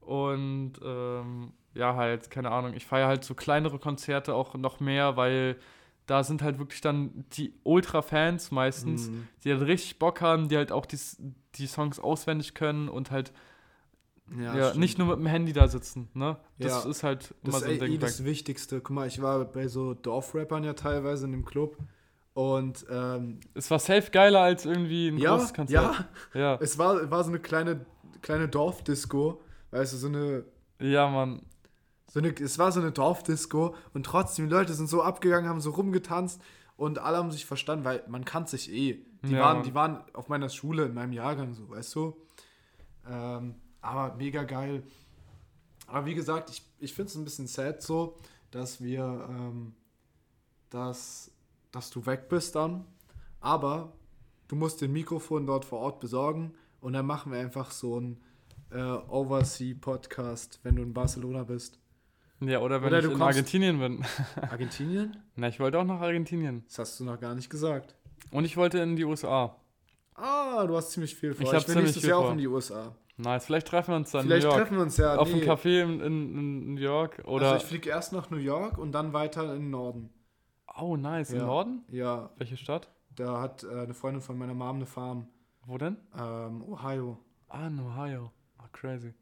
Und 0.00 0.74
ähm, 0.84 1.52
ja, 1.74 1.94
halt, 1.96 2.30
keine 2.30 2.50
Ahnung, 2.50 2.74
ich 2.74 2.86
feiere 2.86 3.08
halt 3.08 3.24
so 3.24 3.34
kleinere 3.34 3.78
Konzerte 3.78 4.34
auch 4.34 4.54
noch 4.54 4.80
mehr, 4.80 5.16
weil 5.16 5.56
da 6.10 6.24
sind 6.24 6.42
halt 6.42 6.58
wirklich 6.58 6.80
dann 6.80 7.24
die 7.34 7.54
Ultra-Fans 7.62 8.50
meistens, 8.50 9.08
Mhm. 9.10 9.28
die 9.44 9.52
halt 9.52 9.62
richtig 9.62 9.98
Bock 9.98 10.20
haben, 10.20 10.48
die 10.48 10.56
halt 10.56 10.72
auch 10.72 10.84
die, 10.86 10.98
die 11.54 11.66
Songs 11.66 12.00
auswendig 12.00 12.54
können 12.54 12.88
und 12.88 13.10
halt 13.12 13.32
ja, 14.38 14.68
stimmt. 14.68 14.80
nicht 14.80 14.98
nur 14.98 15.08
mit 15.08 15.16
dem 15.18 15.26
Handy 15.26 15.52
da 15.52 15.66
sitzen, 15.68 16.08
ne? 16.14 16.36
Das 16.58 16.84
Ja. 16.84 16.90
ist 16.90 17.02
halt 17.02 17.34
immer 17.42 17.52
Das 17.52 17.60
so 17.62 17.66
ist 17.66 17.80
ein 17.82 17.86
eh 17.86 17.90
Ding. 17.90 18.00
das 18.00 18.24
Wichtigste. 18.24 18.80
Guck 18.80 18.90
mal, 18.94 19.06
ich 19.08 19.20
war 19.22 19.44
bei 19.44 19.66
so 19.68 19.94
Dorfrappern 19.94 20.62
ja 20.64 20.72
teilweise 20.74 21.26
in 21.26 21.32
dem 21.32 21.44
Club. 21.44 21.76
Und 22.32 22.86
ähm, 22.90 23.40
Es 23.54 23.70
war 23.72 23.78
safe 23.80 24.10
geiler 24.12 24.40
als 24.40 24.64
irgendwie 24.64 25.08
ein 25.08 25.18
ja, 25.18 25.32
großes 25.34 25.52
Konzert. 25.52 26.06
ja, 26.34 26.40
Ja. 26.40 26.58
es 26.60 26.78
war, 26.78 27.10
war 27.10 27.24
so 27.24 27.30
eine 27.30 27.40
kleine, 27.40 27.84
kleine 28.22 28.48
Dorfdisco. 28.48 29.42
Weißt 29.72 29.92
du, 29.92 29.96
so 29.96 30.06
eine, 30.06 30.44
Ja, 30.80 31.08
Mann. 31.08 31.42
So 32.10 32.18
eine, 32.18 32.34
es 32.34 32.58
war 32.58 32.72
so 32.72 32.80
eine 32.80 32.90
Dorfdisco 32.90 33.74
und 33.94 34.04
trotzdem, 34.04 34.48
die 34.48 34.54
Leute 34.54 34.74
sind 34.74 34.88
so 34.88 35.00
abgegangen, 35.00 35.48
haben 35.48 35.60
so 35.60 35.70
rumgetanzt 35.70 36.42
und 36.76 36.98
alle 36.98 37.18
haben 37.18 37.30
sich 37.30 37.46
verstanden, 37.46 37.84
weil 37.84 38.02
man 38.08 38.24
kann 38.24 38.46
sich 38.46 38.72
eh. 38.72 39.04
Die, 39.22 39.32
Ja, 39.32 39.40
waren, 39.40 39.62
die 39.62 39.74
waren 39.74 40.02
auf 40.12 40.28
meiner 40.28 40.48
Schule, 40.48 40.86
in 40.86 40.94
meinem 40.94 41.12
Jahrgang 41.12 41.54
so, 41.54 41.70
weißt 41.70 41.94
du? 41.94 42.16
Ähm, 43.08 43.54
aber 43.80 44.16
mega 44.16 44.42
geil. 44.42 44.82
Aber 45.86 46.04
wie 46.04 46.14
gesagt, 46.14 46.50
ich, 46.50 46.62
ich 46.80 46.94
finde 46.94 47.10
es 47.10 47.16
ein 47.16 47.24
bisschen 47.24 47.46
sad 47.46 47.80
so, 47.80 48.16
dass 48.50 48.82
wir, 48.82 49.26
ähm, 49.28 49.74
dass, 50.68 51.30
dass 51.70 51.90
du 51.90 52.06
weg 52.06 52.28
bist 52.28 52.56
dann. 52.56 52.86
Aber 53.40 53.92
du 54.48 54.56
musst 54.56 54.80
den 54.80 54.92
Mikrofon 54.92 55.46
dort 55.46 55.64
vor 55.64 55.78
Ort 55.78 56.00
besorgen 56.00 56.54
und 56.80 56.92
dann 56.92 57.06
machen 57.06 57.30
wir 57.30 57.38
einfach 57.38 57.70
so 57.70 57.98
einen 57.98 58.20
äh, 58.70 58.80
Oversea-Podcast, 58.80 60.58
wenn 60.64 60.74
du 60.74 60.82
in 60.82 60.92
Barcelona 60.92 61.44
bist. 61.44 61.78
Ja, 62.40 62.60
oder 62.60 62.80
wenn 62.80 62.88
Oder 62.88 62.98
ich 63.00 63.04
du 63.04 63.10
in 63.12 63.22
Argentinien 63.22 63.78
bin. 63.78 64.04
Argentinien? 64.50 65.16
Na, 65.36 65.48
ich 65.48 65.60
wollte 65.60 65.78
auch 65.78 65.84
nach 65.84 66.00
Argentinien. 66.00 66.64
Das 66.66 66.78
hast 66.78 67.00
du 67.00 67.04
noch 67.04 67.20
gar 67.20 67.34
nicht 67.34 67.50
gesagt. 67.50 67.94
Und 68.30 68.44
ich 68.44 68.56
wollte 68.56 68.78
in 68.78 68.96
die 68.96 69.04
USA. 69.04 69.56
Ah, 70.14 70.66
du 70.66 70.76
hast 70.76 70.92
ziemlich 70.92 71.14
viel 71.14 71.34
vor. 71.34 71.46
Ich 71.46 71.52
Ich, 71.58 71.66
ziemlich 71.66 71.84
nächstes 71.84 72.04
Jahr 72.04 72.18
auch 72.18 72.32
in 72.32 72.38
die 72.38 72.46
USA. 72.48 72.94
Nice, 73.18 73.44
vielleicht 73.44 73.68
treffen 73.68 73.92
wir 73.92 73.96
uns 73.96 74.10
dann 74.10 74.22
Vielleicht 74.22 74.44
in 74.44 74.48
New 74.48 74.54
York. 74.54 74.62
treffen 74.62 74.76
wir 74.78 74.82
uns 74.82 74.96
ja. 74.96 75.16
auf 75.16 75.28
nee. 75.28 75.42
einem 75.42 75.50
Café 75.50 75.82
in, 75.82 76.00
in, 76.00 76.38
in 76.38 76.74
New 76.74 76.80
York. 76.80 77.22
Oder. 77.26 77.52
Also 77.52 77.64
ich 77.64 77.68
fliege 77.68 77.90
erst 77.90 78.12
nach 78.14 78.30
New 78.30 78.38
York 78.38 78.78
und 78.78 78.92
dann 78.92 79.12
weiter 79.12 79.54
in 79.54 79.60
den 79.62 79.70
Norden. 79.70 80.10
oh, 80.78 80.96
nice. 80.96 81.30
Im 81.30 81.40
Ja. 81.40 81.46
Norden? 81.46 81.84
Ja, 81.90 82.30
Welche 82.38 82.56
Stadt? 82.56 82.90
da 83.14 83.40
hat 83.42 83.64
äh, 83.64 83.68
eine 83.82 83.92
Freundin 83.92 84.22
von 84.22 84.38
meiner 84.38 84.54
Mom 84.54 84.76
eine 84.76 84.86
Farm. 84.86 85.26
Wo 85.66 85.76
denn? 85.76 85.98
Ähm, 86.18 86.62
Ohio. 86.66 87.18
Ah, 87.48 87.66
in 87.66 87.78
Ohio. 87.80 88.32
Ah, 88.56 88.68
crazy. 88.72 89.12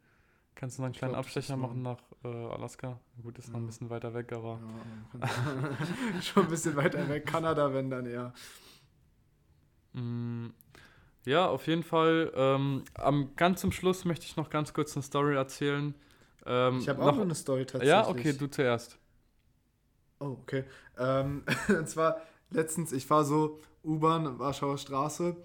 Kannst 0.54 0.78
du 0.78 0.82
noch 0.82 0.86
einen 0.86 0.92
Ich 0.92 0.98
kleinen 0.98 1.12
glaub, 1.14 1.24
Abstecher 1.24 1.56
machen 1.56 1.82
nach 1.82 1.98
äh, 2.24 2.28
Alaska? 2.28 2.98
Gut, 3.22 3.38
ist 3.38 3.48
noch 3.48 3.56
ein 3.56 3.62
Ja. 3.62 3.66
bisschen 3.66 3.90
weiter 3.90 4.12
weg, 4.14 4.32
aber. 4.32 4.58
Ja, 5.20 6.20
schon 6.22 6.44
ein 6.44 6.50
bisschen 6.50 6.76
weiter 6.76 7.08
weg. 7.08 7.26
Kanada, 7.26 7.72
wenn 7.72 7.90
dann 7.90 8.06
eher. 8.06 8.32
Mm, 9.92 10.48
Ja, 11.24 11.46
auf 11.48 11.66
jeden 11.66 11.82
Fall. 11.82 12.32
Ähm, 12.34 12.84
am 12.94 13.34
ganz 13.36 13.60
zum 13.60 13.70
Schluss 13.72 14.04
möchte 14.04 14.24
ich 14.24 14.36
noch 14.36 14.48
ganz 14.50 14.72
kurz 14.72 14.96
eine 14.96 15.02
Story 15.02 15.34
erzählen. 15.34 15.94
Ähm, 16.46 16.78
Ich 16.78 16.88
habe 16.88 17.00
noch- 17.00 17.16
auch 17.16 17.20
eine 17.20 17.34
Story 17.34 17.66
tatsächlich. 17.66 17.88
Ja, 17.90 18.08
okay, 18.08 18.32
du 18.32 18.46
zuerst. 18.48 18.98
Oh, 20.20 20.36
okay. 20.42 20.64
Ähm, 20.96 21.44
und 21.68 21.88
zwar 21.88 22.20
letztens, 22.50 22.92
ich 22.92 23.08
war 23.10 23.24
so 23.24 23.60
U-Bahn, 23.84 24.38
Warschauer 24.38 24.78
Straße 24.78 25.36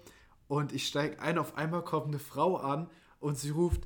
und 0.48 0.72
ich 0.72 0.86
steige 0.86 1.20
ein, 1.20 1.36
auf 1.38 1.56
einmal 1.56 1.82
kommt 1.82 2.08
eine 2.08 2.18
Frau 2.18 2.56
an 2.56 2.88
und 3.20 3.36
sie 3.38 3.50
ruft 3.50 3.82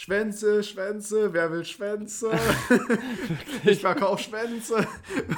Schwänze, 0.00 0.62
Schwänze, 0.62 1.30
wer 1.34 1.52
will 1.52 1.62
Schwänze? 1.62 2.30
ich 3.64 3.82
verkaufe 3.82 4.22
Schwänze. 4.22 4.86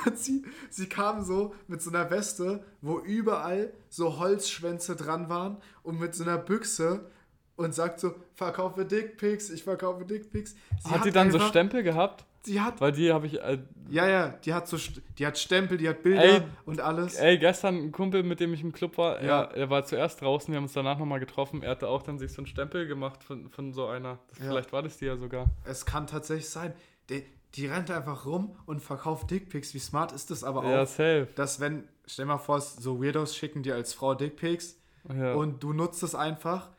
Und 0.07 0.17
sie, 0.17 0.45
sie 0.71 0.89
kam 0.89 1.25
so 1.25 1.53
mit 1.67 1.83
so 1.83 1.91
einer 1.91 2.09
Weste, 2.13 2.63
wo 2.81 3.01
überall 3.01 3.73
so 3.89 4.21
Holzschwänze 4.21 4.95
dran 4.95 5.29
waren 5.29 5.57
und 5.83 5.99
mit 5.99 6.15
so 6.15 6.23
einer 6.23 6.39
Büchse 6.39 7.11
und 7.57 7.75
sagt 7.75 7.99
so, 7.99 8.15
verkaufe 8.35 8.85
Dickpics, 8.85 9.51
ich 9.51 9.65
verkaufe 9.65 10.05
Dickpics. 10.05 10.55
Hat 10.89 11.05
die 11.05 11.11
dann 11.11 11.33
so 11.33 11.39
einfach- 11.39 11.49
Stempel 11.49 11.83
gehabt? 11.83 12.25
Sie 12.45 12.61
hat 12.61 12.81
Weil 12.81 12.93
die 12.93 13.13
habe 13.13 13.27
ich. 13.27 13.41
Äh, 13.41 13.59
ja, 13.89 14.09
ja, 14.09 14.29
die 14.31 14.53
hat 14.53 14.67
so, 14.67 14.77
die 15.19 15.27
hat 15.27 15.39
Stempel, 15.39 15.79
die 15.79 15.89
hat 15.89 16.03
Bilder 16.03 16.23
Ey, 16.25 16.43
und 16.65 16.81
alles. 16.81 17.15
ey, 17.17 17.39
gestern 17.39 17.77
ein 17.77 17.93
Kumpel, 17.93 18.23
mit 18.25 18.41
dem 18.41 18.53
ich 18.53 18.63
im 18.63 18.73
Club 18.73 18.99
war, 18.99 19.23
Ja. 19.23 19.43
er, 19.43 19.55
er 19.57 19.71
war 19.71 19.85
zuerst 19.85 20.21
draußen, 20.23 20.51
wir 20.53 20.57
haben 20.57 20.65
uns 20.65 20.73
danach 20.73 20.99
nochmal 20.99 21.21
getroffen. 21.21 21.63
Er 21.63 21.71
hatte 21.73 21.89
auch 21.89 22.03
dann 22.03 22.19
sich 22.19 22.33
so 22.33 22.39
einen 22.39 22.47
Stempel 22.49 22.87
gemacht 22.89 23.23
von, 23.23 23.49
von 23.51 23.73
so 23.73 23.87
einer. 23.87 24.19
Das, 24.31 24.39
Ja. 24.41 24.45
Vielleicht 24.47 24.73
war 24.73 24.83
das 24.83 24.97
die 24.99 25.05
ja 25.07 25.17
sogar. 25.17 25.47
Es 25.65 25.87
kann 25.87 26.07
tatsächlich 26.09 26.49
sein. 26.49 26.73
Die, 27.11 27.25
die 27.55 27.67
rennt 27.67 27.91
einfach 27.93 28.27
rum 28.27 28.57
und 28.67 28.81
verkauft 28.81 29.31
Dickpics. 29.31 29.73
Wie 29.75 29.79
smart 29.79 30.11
ist 30.13 30.31
das 30.33 30.43
aber 30.43 30.65
Ja, 30.69 30.83
auch, 30.83 30.87
safe. 30.87 31.29
dass 31.37 31.61
wenn, 31.61 31.87
stell 32.07 32.25
mal 32.25 32.39
vor, 32.39 32.61
so 32.61 33.01
Weirdos 33.03 33.37
schicken 33.37 33.63
dir 33.63 33.75
als 33.77 33.95
Frau 33.95 34.15
Dickpics 34.15 34.81
Ja. 35.15 35.35
und 35.35 35.63
du 35.63 35.73
nutzt 35.73 36.03
es 36.03 36.15
einfach 36.17 36.71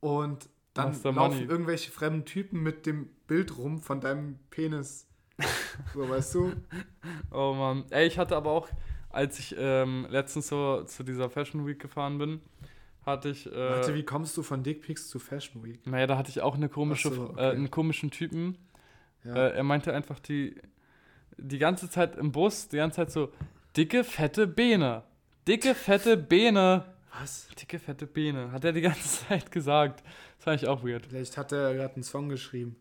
und 0.00 0.48
dann 0.76 0.92
laufen 0.92 1.14
Money. 1.14 1.42
irgendwelche 1.44 1.90
fremden 1.90 2.24
Typen 2.24 2.62
mit 2.62 2.86
dem 2.86 3.08
Bild 3.26 3.56
rum 3.56 3.80
von 3.80 4.00
deinem 4.00 4.38
Penis. 4.50 5.08
so, 5.94 6.08
weißt 6.08 6.34
du? 6.34 6.52
Oh 7.30 7.54
Mann. 7.54 7.84
Ey, 7.90 8.06
ich 8.06 8.18
hatte 8.18 8.36
aber 8.36 8.50
auch, 8.50 8.68
als 9.10 9.38
ich 9.38 9.54
ähm, 9.58 10.06
letztens 10.10 10.48
so 10.48 10.82
zu 10.84 11.02
dieser 11.02 11.28
Fashion 11.30 11.66
Week 11.66 11.78
gefahren 11.78 12.18
bin, 12.18 12.40
hatte 13.04 13.28
ich. 13.28 13.46
Äh, 13.46 13.70
Warte, 13.70 13.94
wie 13.94 14.02
kommst 14.04 14.36
du 14.36 14.42
von 14.42 14.62
Dickpics 14.62 15.08
zu 15.08 15.18
Fashion 15.18 15.64
Week? 15.64 15.86
naja, 15.86 16.06
da 16.06 16.18
hatte 16.18 16.30
ich 16.30 16.40
auch 16.40 16.54
eine 16.54 16.68
komische, 16.68 17.10
so, 17.10 17.24
äh, 17.24 17.30
okay. 17.30 17.50
einen 17.50 17.70
komischen 17.70 18.10
Typen. 18.10 18.58
Ja. 19.24 19.34
Äh, 19.34 19.56
er 19.56 19.62
meinte 19.62 19.92
einfach 19.92 20.18
die, 20.20 20.56
die 21.36 21.58
ganze 21.58 21.90
Zeit 21.90 22.16
im 22.16 22.32
Bus, 22.32 22.68
die 22.68 22.76
ganze 22.76 22.96
Zeit 22.96 23.10
so, 23.10 23.32
dicke, 23.76 24.04
fette 24.04 24.46
Beine. 24.46 25.02
Dicke, 25.46 25.74
fette 25.74 26.16
Beine. 26.16 26.84
Was? 27.20 27.48
Dicke, 27.60 27.78
fette 27.78 28.06
Beine. 28.06 28.52
Hat 28.52 28.64
er 28.64 28.72
die 28.72 28.80
ganze 28.80 29.26
Zeit 29.28 29.50
gesagt. 29.50 30.02
Das 30.46 30.52
fand 30.52 30.62
ich 30.62 30.68
auch 30.68 30.84
weird. 30.84 31.06
Vielleicht 31.06 31.36
hat 31.36 31.50
er 31.50 31.74
gerade 31.74 31.94
einen 31.94 32.04
Song 32.04 32.28
geschrieben. 32.28 32.76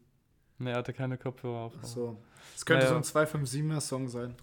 Ne, 0.60 0.70
er 0.70 0.78
hatte 0.78 0.94
keine 0.94 1.18
Kopfhörer 1.18 1.62
auf. 1.62 1.74
Ach 1.82 1.84
so. 1.86 2.18
Es 2.56 2.64
könnte 2.64 2.86
Naja. 2.86 3.02
so 3.04 3.18
ein 3.20 3.26
257er 3.28 3.80
Song 3.82 4.08
sein. 4.08 4.36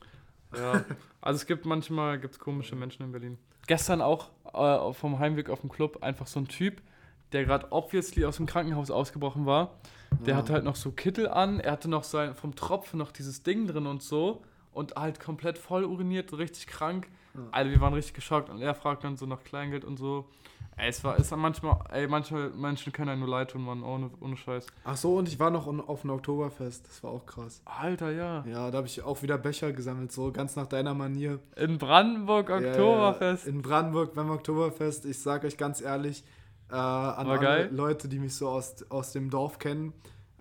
Ja, 0.57 0.85
also 1.21 1.37
es 1.37 1.47
gibt 1.47 1.65
manchmal 1.65 2.19
gibt's 2.19 2.41
komische 2.41 2.75
Menschen 2.75 3.05
in 3.05 3.13
Berlin. 3.13 3.39
Gestern 3.69 4.03
auch 4.03 4.31
äh, 4.53 4.93
vom 4.93 5.21
Heimweg 5.21 5.51
auf 5.51 5.61
dem 5.61 5.71
Club 5.71 6.03
einfach 6.03 6.27
so 6.27 6.41
ein 6.41 6.49
Typ, 6.49 6.83
der 7.31 7.45
gerade 7.45 7.69
obviously 7.71 8.25
aus 8.25 8.39
dem 8.39 8.47
Krankenhaus 8.47 8.91
ausgebrochen 8.91 9.47
war. 9.47 9.79
Der 10.27 10.35
Ja. 10.35 10.37
hatte 10.39 10.53
halt 10.53 10.65
noch 10.65 10.75
so 10.77 10.91
Kittel 10.91 11.29
an, 11.29 11.61
er 11.61 11.71
hatte 11.73 11.89
noch 11.89 12.03
sein, 12.03 12.35
vom 12.35 12.57
Tropfen 12.57 12.99
noch 12.99 13.13
dieses 13.13 13.45
Ding 13.45 13.69
drin 13.69 13.87
und 13.87 14.03
so 14.03 14.43
und 14.73 14.97
halt 14.97 15.21
komplett 15.21 15.59
voll 15.59 15.85
uriniert, 15.85 16.37
richtig 16.37 16.67
krank. 16.67 17.07
Ja. 17.35 17.41
Alter, 17.53 17.71
wir 17.71 17.81
waren 17.81 17.95
richtig 17.95 18.15
geschockt 18.15 18.51
und 18.51 18.61
er 18.61 18.75
fragt 18.75 19.05
dann 19.05 19.17
so 19.17 19.27
nach 19.27 19.45
Kleingeld 19.45 19.85
und 19.85 19.97
so. 19.97 20.29
Ey, 20.77 20.89
es 20.89 21.05
war, 21.05 21.17
ist 21.19 21.31
dann 21.31 21.41
manchmal, 21.41 21.79
ey, 21.91 22.09
manche 22.09 22.51
Menschen 22.57 22.93
können 22.93 23.11
einem 23.11 23.21
nur 23.21 23.29
leid 23.29 23.51
tun, 23.51 23.63
Mann, 23.65 23.83
ohne, 23.83 24.11
ohne 24.21 24.37
Scheiß. 24.37 24.67
Ach 24.85 24.97
so, 24.97 25.17
und 25.17 25.29
ich 25.29 25.39
war 25.39 25.51
noch 25.51 25.67
auf 25.67 26.03
einem 26.03 26.15
Oktoberfest. 26.15 26.89
Das 26.89 27.03
war 27.05 27.11
auch 27.11 27.27
krass. 27.27 27.61
Alter, 27.65 28.11
ja. 28.11 28.45
Ja, 28.47 28.71
da 28.71 28.79
habe 28.79 28.87
ich 28.87 29.03
auch 29.03 29.23
wieder 29.23 29.37
Becher 29.39 29.73
gesammelt, 29.73 30.13
so 30.13 30.33
ganz 30.33 30.57
nach 30.57 30.67
deiner 30.67 30.95
Manier. 30.95 31.41
In 31.57 31.79
Brandenburg, 31.79 32.49
Ja, 32.49 32.57
Oktoberfest. 32.57 33.45
Ja, 33.45 33.53
in 33.53 33.63
Brandenburg 33.63 34.15
beim 34.15 34.31
Oktoberfest. 34.31 35.05
Ich 35.05 35.21
sage 35.21 35.47
euch 35.47 35.57
ganz 35.59 35.81
ehrlich, 35.83 36.25
äh, 36.71 36.75
an 36.75 36.79
War 36.79 37.27
alle 37.27 37.39
geil? 37.39 37.71
Leute, 37.71 38.09
die 38.09 38.19
mich 38.19 38.35
so 38.35 38.49
aus, 38.49 38.85
aus 38.91 39.13
dem 39.13 39.29
Dorf 39.29 39.59
kennen, 39.59 39.93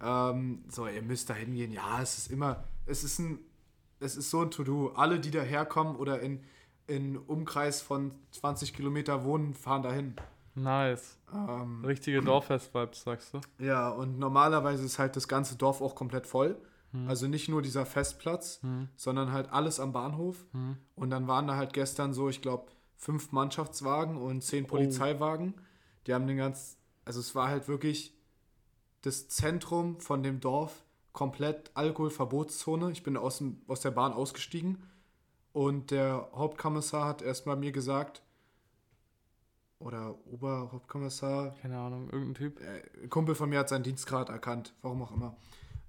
ähm, 0.02 0.64
so, 0.70 0.88
ihr 0.88 1.02
müsst 1.04 1.30
da 1.30 1.34
hingehen. 1.34 1.72
Ja, 1.72 2.02
es 2.02 2.18
ist 2.18 2.32
immer, 2.32 2.64
es 2.86 3.04
ist 3.04 3.20
ein, 3.20 3.40
es 4.00 4.16
ist 4.16 4.30
so 4.32 4.42
ein 4.42 4.50
To-Do. 4.50 4.94
Alle, 4.96 5.20
die 5.20 5.30
daherkommen 5.30 5.96
oder 5.98 6.22
in, 6.22 6.40
in 6.96 7.18
Umkreis 7.18 7.82
von 7.82 8.12
20 8.32 8.74
Kilometer 8.74 9.24
wohnen, 9.24 9.54
fahren 9.54 9.84
dahin. 9.84 10.16
Nice. 10.56 11.18
Ähm, 11.34 11.84
Richtige 11.86 12.22
Dorffest-Vibes, 12.24 13.04
sagst 13.04 13.34
du? 13.34 13.40
ja, 13.64 13.90
und 13.90 14.20
normalerweise 14.20 14.84
ist 14.86 15.00
halt 15.00 15.16
das 15.16 15.28
ganze 15.28 15.56
Dorf 15.56 15.82
auch 15.82 15.96
komplett 15.96 16.28
voll. 16.28 16.58
Hm. 16.92 17.08
Also 17.08 17.28
nicht 17.28 17.48
nur 17.48 17.62
dieser 17.62 17.86
Festplatz, 17.86 18.60
Hm. 18.62 18.90
sondern 18.98 19.32
halt 19.32 19.52
alles 19.54 19.80
am 19.80 19.94
Bahnhof. 19.94 20.44
Hm. 20.52 20.76
Und 20.96 21.10
dann 21.10 21.28
waren 21.28 21.48
da 21.48 21.56
halt 21.56 21.72
gestern 21.74 22.14
so, 22.14 22.28
ich 22.30 22.42
glaube, 22.42 22.66
fünf 22.98 23.32
Mannschaftswagen 23.32 24.18
und 24.18 24.42
zehn 24.44 24.66
Oh. 24.66 24.68
Polizeiwagen. 24.68 25.54
Die 26.06 26.14
haben 26.14 26.28
den 26.28 26.38
ganz, 26.38 26.78
also 27.06 27.20
es 27.22 27.34
war 27.34 27.48
halt 27.48 27.68
wirklich 27.70 28.14
das 29.04 29.30
Zentrum 29.30 30.00
von 30.00 30.22
dem 30.22 30.40
Dorf, 30.42 30.84
komplett 31.14 31.72
Alkoholverbotszone. 31.76 32.92
Ich 32.92 33.04
bin 33.04 33.18
aus, 33.18 33.38
dem, 33.40 33.62
aus 33.68 33.80
der 33.82 33.92
Bahn 33.92 34.14
ausgestiegen 34.14 34.84
und 35.54 35.92
der 35.92 36.30
Hauptkommissar 36.34 37.06
hat 37.08 37.22
erstmal 37.22 37.56
mir 37.56 37.72
gesagt, 37.72 38.22
oder 39.80 40.16
Oberhauptkommissar, 40.28 41.56
Keine 41.62 41.78
Ahnung, 41.78 42.10
irgendein 42.12 42.36
Typ. 42.36 42.62
äh, 42.62 42.84
ein 43.04 43.10
Kumpel 43.10 43.36
von 43.36 43.50
mir 43.50 43.60
hat 43.60 43.70
seinen 43.70 43.84
Dienstgrad 43.84 44.30
erkannt, 44.30 44.74
warum 44.82 45.02
auch 45.02 45.12
immer, 45.12 45.36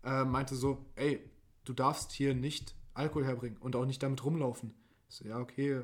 äh, 0.05 0.25
meinte 0.25 0.55
so, 0.55 0.79
ey, 0.97 1.21
du 1.65 1.73
darfst 1.73 2.13
hier 2.13 2.35
nicht 2.35 2.75
Alkohol 2.95 3.25
herbringen 3.25 3.59
und 3.59 3.77
auch 3.77 3.85
nicht 3.85 4.03
damit 4.03 4.25
rumlaufen. 4.25 4.75
Ich 5.09 5.17
so, 5.17 5.29
ja, 5.29 5.39
okay. 5.39 5.83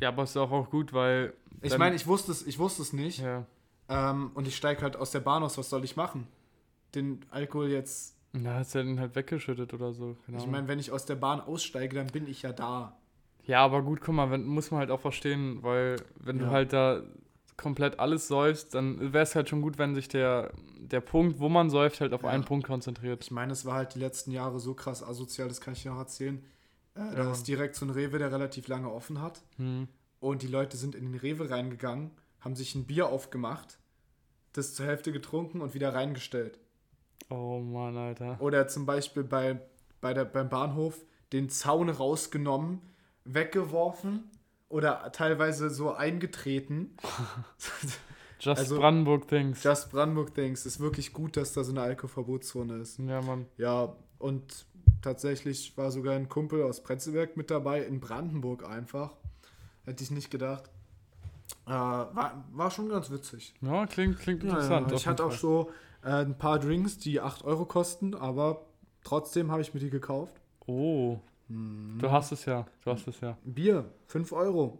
Ja, 0.00 0.08
aber 0.08 0.22
ist 0.22 0.36
auch, 0.36 0.50
auch 0.50 0.70
gut, 0.70 0.92
weil. 0.92 1.34
Ich 1.60 1.76
meine, 1.76 1.94
ich 1.94 2.06
wusste 2.06 2.32
es, 2.32 2.46
ich 2.46 2.58
wusste 2.58 2.82
es 2.82 2.92
nicht. 2.92 3.18
Ja. 3.18 3.46
Ähm, 3.88 4.30
und 4.34 4.46
ich 4.48 4.56
steige 4.56 4.82
halt 4.82 4.96
aus 4.96 5.10
der 5.10 5.20
Bahn 5.20 5.42
aus, 5.42 5.58
was 5.58 5.68
soll 5.68 5.84
ich 5.84 5.96
machen? 5.96 6.26
Den 6.94 7.20
Alkohol 7.30 7.68
jetzt. 7.68 8.16
Da 8.32 8.54
hast 8.54 8.74
du 8.74 8.84
den 8.84 9.00
halt 9.00 9.16
weggeschüttet 9.16 9.74
oder 9.74 9.92
so. 9.92 10.16
Keine 10.24 10.38
Ich 10.38 10.46
meine, 10.46 10.68
wenn 10.68 10.78
ich 10.78 10.92
aus 10.92 11.04
der 11.04 11.16
Bahn 11.16 11.40
aussteige, 11.40 11.96
dann 11.96 12.06
bin 12.06 12.28
ich 12.28 12.42
ja 12.42 12.52
da. 12.52 12.96
Ja, 13.46 13.64
aber 13.64 13.82
gut, 13.82 14.00
guck 14.00 14.14
mal, 14.14 14.30
wenn, 14.30 14.44
muss 14.44 14.70
man 14.70 14.80
halt 14.80 14.90
auch 14.90 15.00
verstehen, 15.00 15.62
weil 15.62 15.96
wenn 16.16 16.38
Ja. 16.38 16.44
du 16.46 16.50
halt 16.50 16.72
da 16.72 17.02
komplett 17.56 17.98
alles 17.98 18.26
säufst, 18.28 18.74
dann 18.74 19.12
wäre 19.12 19.22
es 19.24 19.34
halt 19.34 19.48
schon 19.48 19.60
gut, 19.60 19.76
wenn 19.78 19.94
sich 19.94 20.08
der, 20.08 20.52
der 20.78 21.00
Punkt, 21.00 21.40
wo 21.40 21.48
man 21.48 21.68
säuft, 21.68 22.00
halt 22.00 22.12
auf 22.14 22.22
Ja. 22.22 22.30
einen 22.30 22.44
Punkt 22.44 22.66
konzentriert. 22.66 23.22
Ich 23.24 23.30
meine, 23.30 23.52
es 23.52 23.64
war 23.66 23.74
halt 23.74 23.94
die 23.94 23.98
letzten 23.98 24.30
Jahre 24.30 24.60
so 24.60 24.74
krass 24.74 25.02
asozial, 25.02 25.48
das 25.48 25.60
kann 25.60 25.74
ich 25.74 25.82
dir 25.82 25.90
noch 25.90 25.98
erzählen. 25.98 26.42
Äh, 26.94 27.00
Ja, 27.00 27.14
da 27.14 27.32
ist 27.32 27.44
direkt 27.48 27.76
so 27.76 27.84
ein 27.86 27.90
Rewe, 27.90 28.18
der 28.18 28.32
relativ 28.32 28.66
lange 28.68 28.90
offen 28.90 29.20
hat. 29.20 29.42
Hm. 29.56 29.88
Und 30.20 30.42
die 30.42 30.46
Leute 30.48 30.76
sind 30.76 30.94
in 30.94 31.04
den 31.04 31.14
Rewe 31.14 31.50
reingegangen, 31.50 32.10
haben 32.40 32.56
sich 32.56 32.74
ein 32.74 32.84
Bier 32.86 33.08
aufgemacht, 33.08 33.78
das 34.52 34.74
zur 34.74 34.86
Hälfte 34.86 35.12
getrunken 35.12 35.60
und 35.60 35.74
wieder 35.74 35.94
reingestellt. 35.94 36.58
Oh 37.28 37.60
Mann, 37.60 37.96
Alter. 37.96 38.40
Oder 38.40 38.68
zum 38.68 38.86
Beispiel 38.86 39.22
bei, 39.22 39.60
bei 40.00 40.14
der, 40.14 40.24
beim 40.24 40.48
Bahnhof 40.48 40.98
den 41.32 41.48
Zaun 41.48 41.88
rausgenommen, 41.90 42.80
weggeworfen 43.24 44.24
oder 44.68 45.10
teilweise 45.12 45.70
so 45.70 45.92
eingetreten. 45.92 46.96
Just 48.40 48.58
Also- 48.60 48.78
Brandenburg 48.78 49.28
Things. 49.28 49.62
Just 49.62 49.90
Brandenburg 49.90 50.34
Things. 50.34 50.64
Ist 50.66 50.80
wirklich 50.80 51.12
gut, 51.12 51.36
dass 51.36 51.52
da 51.52 51.62
so 51.64 51.72
eine 51.72 51.82
Alkoholverbotszone 51.82 52.76
ist. 52.78 52.98
ja, 52.98 53.20
Mann. 53.20 53.46
Ja, 53.58 53.94
und 54.18 54.64
tatsächlich 55.02 55.76
war 55.76 55.90
sogar 55.90 56.14
ein 56.14 56.28
Kumpel 56.28 56.62
aus 56.62 56.82
Prenzlberg 56.82 57.36
mit 57.36 57.50
dabei, 57.50 57.82
in 57.82 58.00
Brandenburg 58.00 58.66
einfach. 58.68 59.14
Hätte 59.84 60.04
ich 60.04 60.10
nicht 60.10 60.30
gedacht. 60.30 60.70
Äh, 61.66 61.70
war, 61.70 62.44
war 62.52 62.70
schon 62.70 62.88
ganz 62.88 63.10
witzig. 63.10 63.54
Ja, 63.60 63.86
klingt, 63.86 64.18
klingt 64.18 64.42
Ja, 64.44 64.50
interessant. 64.50 64.88
ja. 64.88 64.94
auf 64.94 65.00
Ich 65.00 65.06
hatte 65.06 65.24
auch 65.24 65.32
so 65.32 65.70
äh, 66.02 66.08
ein 66.10 66.38
paar 66.38 66.58
Drinks, 66.58 66.98
die 66.98 67.20
8 67.20 67.44
Euro 67.44 67.64
kosten, 67.66 68.14
aber 68.14 68.64
trotzdem 69.04 69.50
habe 69.50 69.60
ich 69.62 69.74
mir 69.74 69.80
die 69.80 69.90
gekauft. 69.90 70.34
Oh, 70.66 71.18
Hm. 71.50 71.98
du 72.00 72.10
hast 72.10 72.32
es 72.32 72.44
ja. 72.46 72.66
Du 72.84 72.90
hast 72.90 73.06
es 73.08 73.20
ja. 73.20 73.36
Bier, 73.44 73.84
5 74.06 74.32
Euro. 74.32 74.78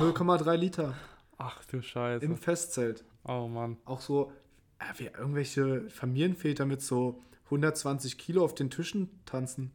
Null- 0.00 0.12
0,3 0.14 0.56
Liter 0.56 0.94
Ach 1.38 1.62
du 1.66 1.82
Scheiße. 1.82 2.24
im 2.24 2.36
Festzelt. 2.36 3.04
Oh 3.24 3.46
Mann. 3.48 3.76
Auch 3.84 4.00
so 4.00 4.32
äh, 4.78 4.84
wie 4.98 5.04
irgendwelche 5.06 5.88
Familienväter 5.90 6.64
mit 6.64 6.80
so 6.82 7.20
120 7.46 8.16
Kilo 8.18 8.44
auf 8.44 8.54
den 8.54 8.70
Tischen 8.70 9.10
tanzen. 9.26 9.70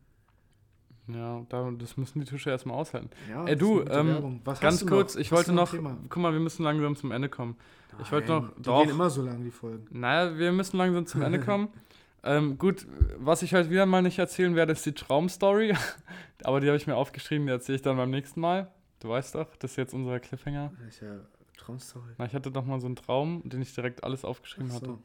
Ja, 1.07 1.45
da, 1.49 1.69
das 1.71 1.97
müssen 1.97 2.19
die 2.19 2.25
Tische 2.25 2.49
erstmal 2.51 2.77
aushalten. 2.77 3.09
Ja, 3.29 3.45
Ey, 3.45 3.55
du, 3.57 3.81
ähm, 3.81 4.41
Ganz 4.43 4.61
hast 4.61 4.81
du 4.83 4.85
kurz, 4.85 5.15
noch? 5.15 5.21
ich 5.21 5.31
wollte 5.31 5.51
noch. 5.51 5.71
Thema? 5.71 5.97
Guck 6.09 6.21
mal, 6.21 6.31
wir 6.31 6.39
müssen 6.39 6.63
langsam 6.63 6.95
zum 6.95 7.11
Ende 7.11 7.27
kommen. 7.27 7.57
Ich 8.01 8.11
wollte 8.11 8.31
Nein, 8.31 8.41
noch- 8.43 8.55
Die 8.55 8.61
doch. 8.61 8.81
gehen 8.81 8.89
immer 8.91 9.09
so 9.09 9.21
lang, 9.23 9.43
die 9.43 9.51
Folgen. 9.51 9.85
Naja, 9.99 10.37
wir 10.37 10.51
müssen 10.51 10.77
langsam 10.77 11.05
zum 11.05 11.21
Ende 11.21 11.39
kommen. 11.39 11.69
ähm, 12.23 12.57
gut, 12.57 12.85
was 13.17 13.41
ich 13.41 13.53
heute 13.53 13.69
wieder 13.69 13.85
mal 13.85 14.01
nicht 14.01 14.19
erzählen 14.19 14.55
werde, 14.55 14.73
ist 14.73 14.85
die 14.85 14.93
Traumstory. 14.93 15.73
Aber 16.43 16.59
die 16.59 16.67
habe 16.67 16.77
ich 16.77 16.87
mir 16.87 16.95
aufgeschrieben, 16.95 17.47
die 17.47 17.51
erzähle 17.53 17.75
ich 17.77 17.81
dann 17.81 17.97
beim 17.97 18.09
nächsten 18.11 18.39
Mal. 18.41 18.71
Du 18.99 19.09
weißt 19.09 19.35
doch, 19.35 19.55
das 19.57 19.71
ist 19.71 19.77
jetzt 19.77 19.93
unser 19.93 20.19
Cliffhanger. 20.19 20.71
Welche 20.79 21.25
Traumstory? 21.57 22.13
Na, 22.17 22.25
ich 22.25 22.33
hatte 22.33 22.51
doch 22.51 22.65
mal 22.65 22.79
so 22.79 22.87
einen 22.87 22.95
Traum, 22.95 23.41
den 23.45 23.61
ich 23.61 23.73
direkt 23.73 24.03
alles 24.03 24.23
aufgeschrieben 24.25 24.69
Ach 24.71 24.75
hatte. 24.75 24.85
so. 24.85 24.99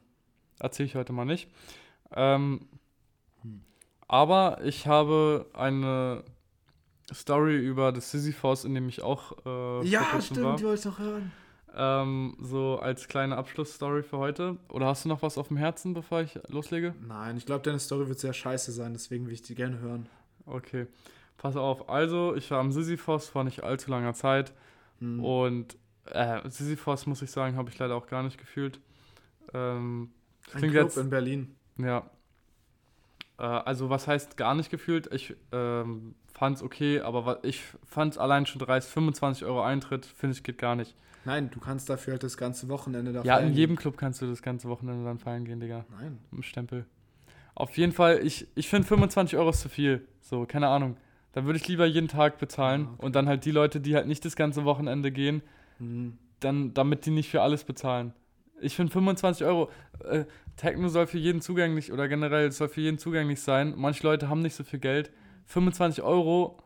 Erzähle 0.59 0.87
ich 0.87 0.95
heute 0.95 1.13
mal 1.13 1.25
nicht. 1.25 1.49
Ähm, 2.15 2.67
Hm. 3.43 3.61
aber 4.07 4.59
ich 4.63 4.87
habe 4.87 5.45
eine 5.53 6.23
Story 7.13 7.57
über 7.57 7.91
das 7.91 8.09
Sisyphos, 8.11 8.65
in 8.65 8.73
dem 8.73 8.89
ich 8.89 9.01
auch 9.03 9.33
äh, 9.45 9.85
Ja, 9.87 10.19
stimmt, 10.21 10.43
war. 10.43 10.55
die 10.57 10.63
wollte 10.65 10.79
ich 10.79 10.85
noch 10.85 10.99
hören. 10.99 11.31
Ähm, 11.79 12.35
so 12.41 12.79
als 12.79 13.07
kleine 13.07 13.37
Abschlussstory 13.37 14.01
für 14.01 14.17
heute. 14.17 14.57
Oder 14.69 14.87
hast 14.87 15.05
du 15.05 15.09
noch 15.09 15.21
was 15.21 15.37
auf 15.37 15.49
dem 15.49 15.57
Herzen, 15.57 15.93
bevor 15.93 16.21
ich 16.21 16.39
loslege? 16.47 16.95
Nein, 17.07 17.37
ich 17.37 17.45
glaube, 17.45 17.63
deine 17.63 17.77
Story 17.77 18.09
wird 18.09 18.17
sehr 18.17 18.33
scheiße 18.33 18.71
sein, 18.71 18.93
deswegen 18.93 19.27
will 19.27 19.33
ich 19.33 19.43
die 19.43 19.53
gerne 19.53 19.77
hören. 19.77 20.07
Okay. 20.47 20.87
Pass 21.37 21.55
auf. 21.55 21.87
Also, 21.87 22.35
ich 22.35 22.49
war 22.49 22.59
am 22.59 22.71
Sisyphos 22.71 23.29
vor 23.29 23.43
nicht 23.43 23.63
allzu 23.63 23.91
langer 23.91 24.15
Zeit. 24.15 24.53
Hm. 24.99 25.23
Und 25.23 25.77
äh, 26.05 26.49
Sisyphos, 26.49 27.05
muss 27.05 27.21
ich 27.21 27.29
sagen, 27.29 27.57
habe 27.57 27.69
ich 27.69 27.77
leider 27.77 27.95
auch 27.95 28.07
gar 28.07 28.23
nicht 28.23 28.39
gefühlt. 28.39 28.79
Ähm, 29.53 30.09
das 30.51 30.63
Ein 30.63 30.71
Club 30.71 30.85
jetzt. 30.85 30.97
in 30.97 31.11
Berlin. 31.11 31.55
Ja. 31.77 32.09
Äh, 33.37 33.43
also, 33.43 33.91
was 33.91 34.07
heißt 34.07 34.35
gar 34.35 34.55
nicht 34.55 34.71
gefühlt? 34.71 35.13
Ich 35.13 35.35
ähm, 35.51 36.15
fand 36.33 36.57
es 36.57 36.63
okay, 36.63 37.01
aber 37.01 37.43
ich 37.43 37.61
fand 37.85 38.13
es 38.13 38.17
allein 38.17 38.47
schon 38.47 38.57
dreist. 38.59 38.89
25 38.89 39.45
Euro 39.45 39.61
Eintritt, 39.61 40.07
finde 40.07 40.35
ich, 40.35 40.41
geht 40.41 40.57
gar 40.57 40.75
nicht. 40.75 40.95
Nein, 41.27 41.49
du 41.51 41.59
kannst 41.59 41.89
dafür 41.89 42.13
halt 42.13 42.23
das 42.23 42.37
ganze 42.37 42.69
Wochenende 42.69 43.11
da 43.11 43.21
Ja, 43.23 43.37
in 43.39 43.53
jedem 43.53 43.75
Club 43.75 43.97
kannst 43.97 44.21
du 44.21 44.27
das 44.27 44.41
ganze 44.41 44.69
Wochenende 44.69 45.03
dann 45.03 45.19
feiern 45.19 45.43
gehen, 45.43 45.59
Digga. 45.59 45.83
Nein. 45.99 46.19
Dem 46.31 46.41
Stempel. 46.41 46.85
Auf 47.53 47.77
jeden 47.77 47.91
Fall, 47.91 48.25
ich, 48.25 48.47
ich 48.55 48.69
finde 48.69 48.87
25 48.87 49.37
Euro 49.37 49.49
ist 49.49 49.59
zu 49.59 49.67
viel. 49.67 50.07
So, 50.21 50.45
keine 50.45 50.69
Ahnung. 50.69 50.95
Dann 51.33 51.45
würde 51.45 51.57
ich 51.57 51.67
lieber 51.67 51.85
jeden 51.85 52.07
Tag 52.07 52.37
bezahlen 52.39 52.87
Ah, 52.87 52.93
okay. 52.93 53.05
und 53.05 53.15
dann 53.17 53.27
halt 53.27 53.43
die 53.43 53.51
Leute, 53.51 53.81
die 53.81 53.93
halt 53.95 54.07
nicht 54.07 54.23
das 54.23 54.37
ganze 54.37 54.63
Wochenende 54.63 55.11
gehen, 55.11 55.41
Hm. 55.79 56.17
dann, 56.39 56.73
damit 56.73 57.05
die 57.05 57.11
nicht 57.11 57.29
für 57.29 57.41
alles 57.41 57.65
bezahlen. 57.65 58.13
Ich 58.61 58.77
finde 58.77 58.93
25 58.93 59.45
Euro, 59.45 59.69
äh, 60.05 60.23
Techno 60.55 60.87
soll 60.87 61.07
für 61.07 61.17
jeden 61.17 61.41
zugänglich 61.41 61.91
oder 61.91 62.07
generell 62.07 62.53
soll 62.53 62.69
für 62.69 62.79
jeden 62.79 62.99
zugänglich 62.99 63.41
sein. 63.41 63.73
Manche 63.75 64.03
Leute 64.03 64.29
haben 64.29 64.41
nicht 64.41 64.55
so 64.55 64.63
viel 64.63 64.79
Geld. 64.79 65.11
25 65.47 66.01
Euro 66.03 66.57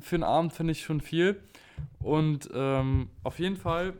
für 0.00 0.14
einen 0.14 0.22
Abend 0.22 0.52
finde 0.52 0.70
ich 0.70 0.84
schon 0.84 1.00
viel. 1.00 1.40
Und 2.00 2.48
ähm, 2.54 3.10
auf 3.24 3.38
jeden 3.38 3.56
Fall 3.56 3.94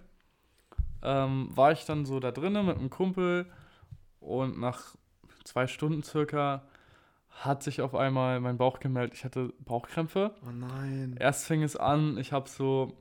ähm, 1.02 1.48
war 1.54 1.72
ich 1.72 1.84
dann 1.84 2.04
so 2.04 2.20
da 2.20 2.30
drinnen 2.32 2.66
mit 2.66 2.76
einem 2.78 2.90
Kumpel 2.90 3.46
und 4.20 4.58
nach 4.58 4.94
zwei 5.44 5.66
Stunden 5.66 6.02
circa 6.02 6.62
hat 7.30 7.62
sich 7.62 7.80
auf 7.82 7.94
einmal 7.94 8.40
mein 8.40 8.56
Bauch 8.56 8.80
gemeldet. 8.80 9.14
Ich 9.14 9.24
hatte 9.24 9.52
Bauchkrämpfe. 9.60 10.34
Oh 10.46 10.50
nein. 10.50 11.16
Erst 11.20 11.46
fing 11.46 11.62
es 11.62 11.76
an, 11.76 12.16
ich 12.18 12.32
habe 12.32 12.48
so 12.48 12.96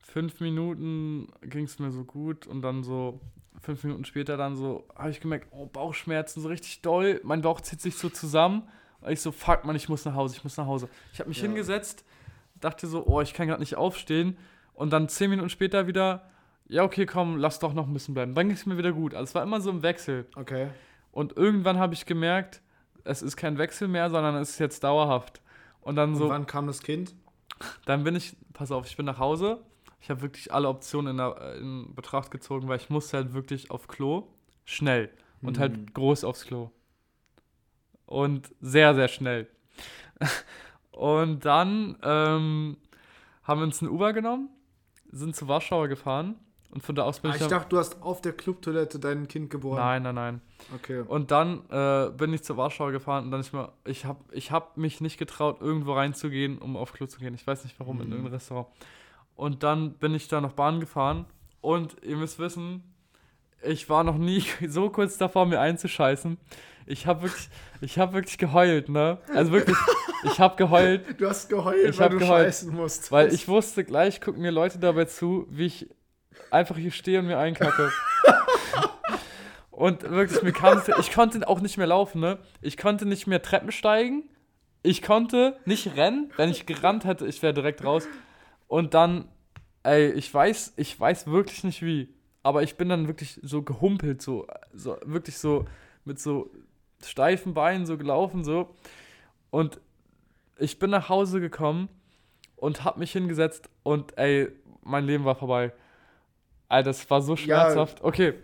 fünf 0.00 0.40
Minuten 0.40 1.28
ging 1.42 1.64
es 1.64 1.78
mir 1.78 1.90
so 1.90 2.04
gut 2.04 2.46
und 2.46 2.60
dann 2.60 2.82
so 2.84 3.20
fünf 3.62 3.82
Minuten 3.84 4.04
später 4.04 4.36
dann 4.36 4.54
so 4.56 4.86
habe 4.94 5.10
ich 5.10 5.20
gemerkt, 5.20 5.48
oh 5.50 5.64
Bauchschmerzen 5.66 6.42
so 6.42 6.48
richtig 6.48 6.82
doll, 6.82 7.20
mein 7.24 7.40
Bauch 7.40 7.60
zieht 7.62 7.80
sich 7.80 7.96
so 7.96 8.10
zusammen 8.10 8.68
und 9.00 9.10
ich 9.12 9.20
so 9.22 9.32
fuck 9.32 9.64
man, 9.64 9.74
ich 9.76 9.88
muss 9.88 10.04
nach 10.04 10.14
Hause, 10.14 10.36
ich 10.36 10.44
muss 10.44 10.56
nach 10.58 10.66
Hause. 10.66 10.88
Ich 11.14 11.20
habe 11.20 11.28
mich 11.30 11.38
Ja. 11.38 11.44
hingesetzt, 11.44 12.04
dachte 12.64 12.86
so, 12.86 13.06
oh 13.06 13.20
ich 13.20 13.32
kann 13.34 13.46
gerade 13.48 13.60
nicht 13.60 13.76
aufstehen 13.76 14.36
und 14.74 14.92
dann 14.92 15.08
zehn 15.08 15.30
Minuten 15.30 15.48
später 15.50 15.86
wieder, 15.86 16.28
ja 16.68 16.82
okay 16.82 17.06
komm, 17.06 17.36
lass 17.36 17.58
doch 17.60 17.74
noch 17.74 17.86
ein 17.86 17.92
bisschen 17.92 18.14
bleiben. 18.14 18.34
Dann 18.34 18.48
ging 18.48 18.56
es 18.56 18.66
mir 18.66 18.76
wieder 18.78 18.92
gut. 18.92 19.14
Also 19.14 19.24
es 19.30 19.34
war 19.34 19.42
immer 19.42 19.60
so 19.60 19.70
im 19.70 19.82
Wechsel 19.82 20.26
Okay. 20.34 20.68
und 21.12 21.36
irgendwann 21.36 21.78
habe 21.78 21.94
ich 21.94 22.06
gemerkt, 22.06 22.60
es 23.04 23.22
ist 23.22 23.36
kein 23.36 23.58
Wechsel 23.58 23.86
mehr, 23.88 24.10
sondern 24.10 24.34
es 24.36 24.50
ist 24.50 24.58
jetzt 24.58 24.82
dauerhaft. 24.82 25.40
Und 25.82 25.96
dann 25.96 26.10
Und 26.12 26.16
so 26.16 26.28
wann 26.30 26.46
kam 26.46 26.66
das 26.66 26.82
Kind? 26.82 27.14
dann 27.84 28.02
bin 28.04 28.16
ich, 28.16 28.36
pass 28.54 28.72
auf, 28.72 28.86
ich 28.86 28.96
bin 28.96 29.06
nach 29.06 29.18
Hause. 29.18 29.60
Ich 30.00 30.10
habe 30.10 30.20
wirklich 30.22 30.52
alle 30.52 30.68
Optionen 30.68 31.12
in, 31.12 31.16
der, 31.18 31.56
in 31.56 31.94
Betracht 31.94 32.30
gezogen, 32.30 32.68
weil 32.68 32.76
ich 32.78 32.90
musste 32.90 33.16
halt 33.18 33.32
wirklich 33.32 33.70
auf 33.70 33.88
Klo. 33.88 34.26
Schnell. 34.64 35.10
Und 35.42 35.56
Hm. 35.56 35.60
halt 35.60 35.94
groß 35.94 36.24
aufs 36.24 36.44
Klo. 36.46 36.70
Und 38.06 38.50
sehr, 38.60 38.94
sehr 38.94 39.08
schnell. 39.08 39.48
Und 40.96 41.44
dann 41.44 41.96
ähm, 42.02 42.76
haben 43.42 43.60
wir 43.60 43.64
uns 43.64 43.80
ein 43.82 43.88
Uber 43.88 44.12
genommen, 44.12 44.48
sind 45.10 45.36
zu 45.36 45.48
Warschauer 45.48 45.88
gefahren. 45.88 46.36
Und 46.70 46.82
von 46.82 46.96
da 46.96 47.04
aus 47.04 47.20
bin 47.20 47.30
Ah, 47.30 47.36
ich, 47.36 47.40
ich 47.40 47.46
dachte, 47.46 47.68
du 47.68 47.78
hast 47.78 48.02
auf 48.02 48.20
der 48.20 48.32
Clubtoilette 48.32 48.98
dein 48.98 49.28
Kind 49.28 49.48
geboren. 49.48 49.76
Nein, 49.76 50.02
nein, 50.02 50.14
nein. 50.16 50.40
Okay. 50.74 51.04
Und 51.06 51.30
dann 51.30 51.62
äh, 51.70 52.10
bin 52.10 52.32
ich 52.34 52.42
zur 52.42 52.56
Warschau 52.56 52.90
gefahren 52.90 53.26
und 53.26 53.30
dann 53.30 53.38
ist 53.40 53.52
mir, 53.52 53.70
ich 53.84 54.04
habe 54.06 54.18
ich 54.32 54.50
hab 54.50 54.76
mich 54.76 55.00
nicht 55.00 55.16
getraut, 55.16 55.60
irgendwo 55.60 55.92
reinzugehen, 55.92 56.58
um 56.58 56.76
auf 56.76 56.92
Klo 56.92 57.06
zu 57.06 57.20
gehen. 57.20 57.32
Ich 57.34 57.46
weiß 57.46 57.62
nicht 57.62 57.78
warum, 57.78 58.00
in 58.00 58.06
Mhm. 58.08 58.12
irgendein 58.14 58.34
Restaurant. 58.34 58.66
Und 59.36 59.62
dann 59.62 59.92
bin 59.94 60.14
ich 60.14 60.26
da 60.26 60.40
noch 60.40 60.52
Bahn 60.54 60.80
gefahren 60.80 61.26
und 61.60 61.96
ihr 62.02 62.16
müsst 62.16 62.40
wissen, 62.40 62.82
ich 63.62 63.88
war 63.88 64.02
noch 64.02 64.18
nie 64.18 64.42
so 64.68 64.90
kurz 64.90 65.16
davor, 65.16 65.46
mir 65.46 65.60
einzuscheißen. 65.60 66.38
Ich 66.86 67.06
habe 67.06 67.22
wirklich, 67.22 67.48
ich 67.80 67.98
habe 67.98 68.12
wirklich 68.14 68.36
geheult, 68.38 68.88
ne? 68.88 69.18
Also 69.32 69.52
wirklich, 69.52 69.76
ich 70.24 70.38
habe 70.40 70.56
geheult, 70.56 71.02
Du 71.18 71.28
hast 71.28 71.48
geheult, 71.48 71.88
Ich 71.88 71.98
weil 71.98 72.04
hab 72.04 72.12
du 72.12 72.18
geheult, 72.18 72.44
scheißen 72.46 72.74
musst. 72.74 73.10
weil 73.10 73.32
ich 73.32 73.48
wusste, 73.48 73.84
gleich 73.84 74.20
gucken 74.20 74.42
mir 74.42 74.50
Leute 74.50 74.78
dabei 74.78 75.06
zu, 75.06 75.46
wie 75.50 75.66
ich 75.66 75.88
einfach 76.50 76.76
hier 76.76 76.90
stehe 76.90 77.20
und 77.20 77.26
mir 77.26 77.38
einkacke. 77.38 77.90
und 79.70 80.02
wirklich, 80.02 80.42
mir 80.42 80.52
kam 80.52 80.78
es, 80.78 80.88
ich 80.98 81.12
konnte 81.12 81.46
auch 81.48 81.60
nicht 81.60 81.78
mehr 81.78 81.86
laufen, 81.86 82.20
ne? 82.20 82.38
Ich 82.60 82.76
konnte 82.76 83.06
nicht 83.06 83.26
mehr 83.26 83.42
Treppen 83.42 83.72
steigen. 83.72 84.24
Ich 84.82 85.00
konnte 85.00 85.56
nicht 85.64 85.96
rennen. 85.96 86.30
Wenn 86.36 86.50
ich 86.50 86.66
gerannt 86.66 87.04
hätte, 87.04 87.26
ich 87.26 87.42
wäre 87.42 87.54
direkt 87.54 87.82
raus. 87.84 88.06
Und 88.68 88.92
dann, 88.92 89.28
ey, 89.82 90.10
ich 90.12 90.32
weiß, 90.32 90.74
ich 90.76 90.98
weiß 90.98 91.26
wirklich 91.28 91.64
nicht 91.64 91.82
wie. 91.82 92.14
Aber 92.42 92.62
ich 92.62 92.76
bin 92.76 92.90
dann 92.90 93.08
wirklich 93.08 93.40
so 93.42 93.62
gehumpelt, 93.62 94.20
so, 94.20 94.46
so 94.74 94.98
wirklich 95.06 95.38
so 95.38 95.64
mit 96.04 96.20
so 96.20 96.50
steifen 97.10 97.54
Beinen 97.54 97.86
so 97.86 97.96
gelaufen, 97.96 98.44
so. 98.44 98.74
Und 99.50 99.80
ich 100.58 100.78
bin 100.78 100.90
nach 100.90 101.08
Hause 101.08 101.40
gekommen 101.40 101.88
und 102.56 102.84
hab 102.84 102.96
mich 102.96 103.12
hingesetzt 103.12 103.68
und 103.82 104.16
ey, 104.18 104.48
mein 104.82 105.04
Leben 105.04 105.24
war 105.24 105.34
vorbei. 105.34 105.72
Alter, 106.68 106.90
das 106.90 107.08
war 107.10 107.22
so 107.22 107.36
schmerzhaft. 107.36 108.00
Ja. 108.00 108.04
Okay, 108.04 108.34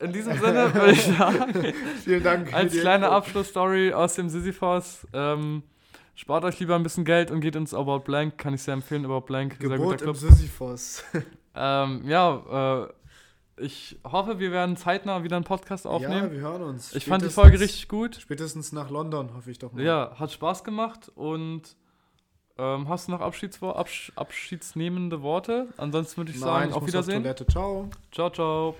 in 0.00 0.12
diesem 0.12 0.32
Sinne 0.38 0.74
würde 0.74 0.92
ich 0.92 1.02
sagen, 1.18 1.74
Vielen 2.04 2.22
Dank. 2.22 2.52
Als 2.54 2.72
kleine 2.72 3.10
Abschlussstory 3.10 3.92
aus 3.92 4.14
dem 4.14 4.28
Sisyphos, 4.28 5.06
ähm, 5.12 5.62
spart 6.14 6.44
euch 6.44 6.58
lieber 6.58 6.74
ein 6.74 6.82
bisschen 6.82 7.04
Geld 7.04 7.30
und 7.30 7.40
geht 7.40 7.54
ins 7.54 7.74
About 7.74 8.00
Blank, 8.00 8.38
kann 8.38 8.54
ich 8.54 8.62
sehr 8.62 8.74
empfehlen, 8.74 9.04
About 9.04 9.22
Blank. 9.22 9.60
Gebot 9.60 10.02
im 10.02 10.14
Sisyphos. 10.14 11.04
ähm, 11.54 12.02
ja, 12.06 12.84
äh, 12.84 12.88
ich 13.60 13.98
hoffe, 14.04 14.38
wir 14.38 14.52
werden 14.52 14.76
zeitnah 14.76 15.22
wieder 15.22 15.36
einen 15.36 15.44
Podcast 15.44 15.86
aufnehmen. 15.86 16.26
Ja, 16.26 16.32
wir 16.32 16.40
hören 16.40 16.62
uns. 16.62 16.94
Ich 16.94 17.04
fand 17.04 17.22
die 17.22 17.28
Folge 17.28 17.60
richtig 17.60 17.88
gut. 17.88 18.16
Spätestens 18.16 18.72
nach 18.72 18.90
London, 18.90 19.34
hoffe 19.34 19.50
ich 19.50 19.58
doch 19.58 19.72
mal. 19.72 19.82
Ja, 19.82 20.14
hat 20.18 20.32
Spaß 20.32 20.64
gemacht 20.64 21.10
und 21.14 21.76
ähm, 22.58 22.88
hast 22.88 23.08
du 23.08 23.12
noch 23.12 23.20
Abschiedswo 23.20 23.70
Absch 23.70 24.12
abschiedsnehmende 24.16 25.22
Worte? 25.22 25.68
Ansonsten 25.76 26.18
würde 26.18 26.32
ich 26.32 26.40
Nein, 26.40 26.46
sagen, 26.46 26.70
ich 26.70 26.76
auf 26.76 26.86
Wiedersehen. 26.86 27.16
Auf 27.18 27.22
Toilette. 27.22 27.46
Ciao. 27.46 27.88
Ciao, 28.12 28.30
ciao. 28.30 28.76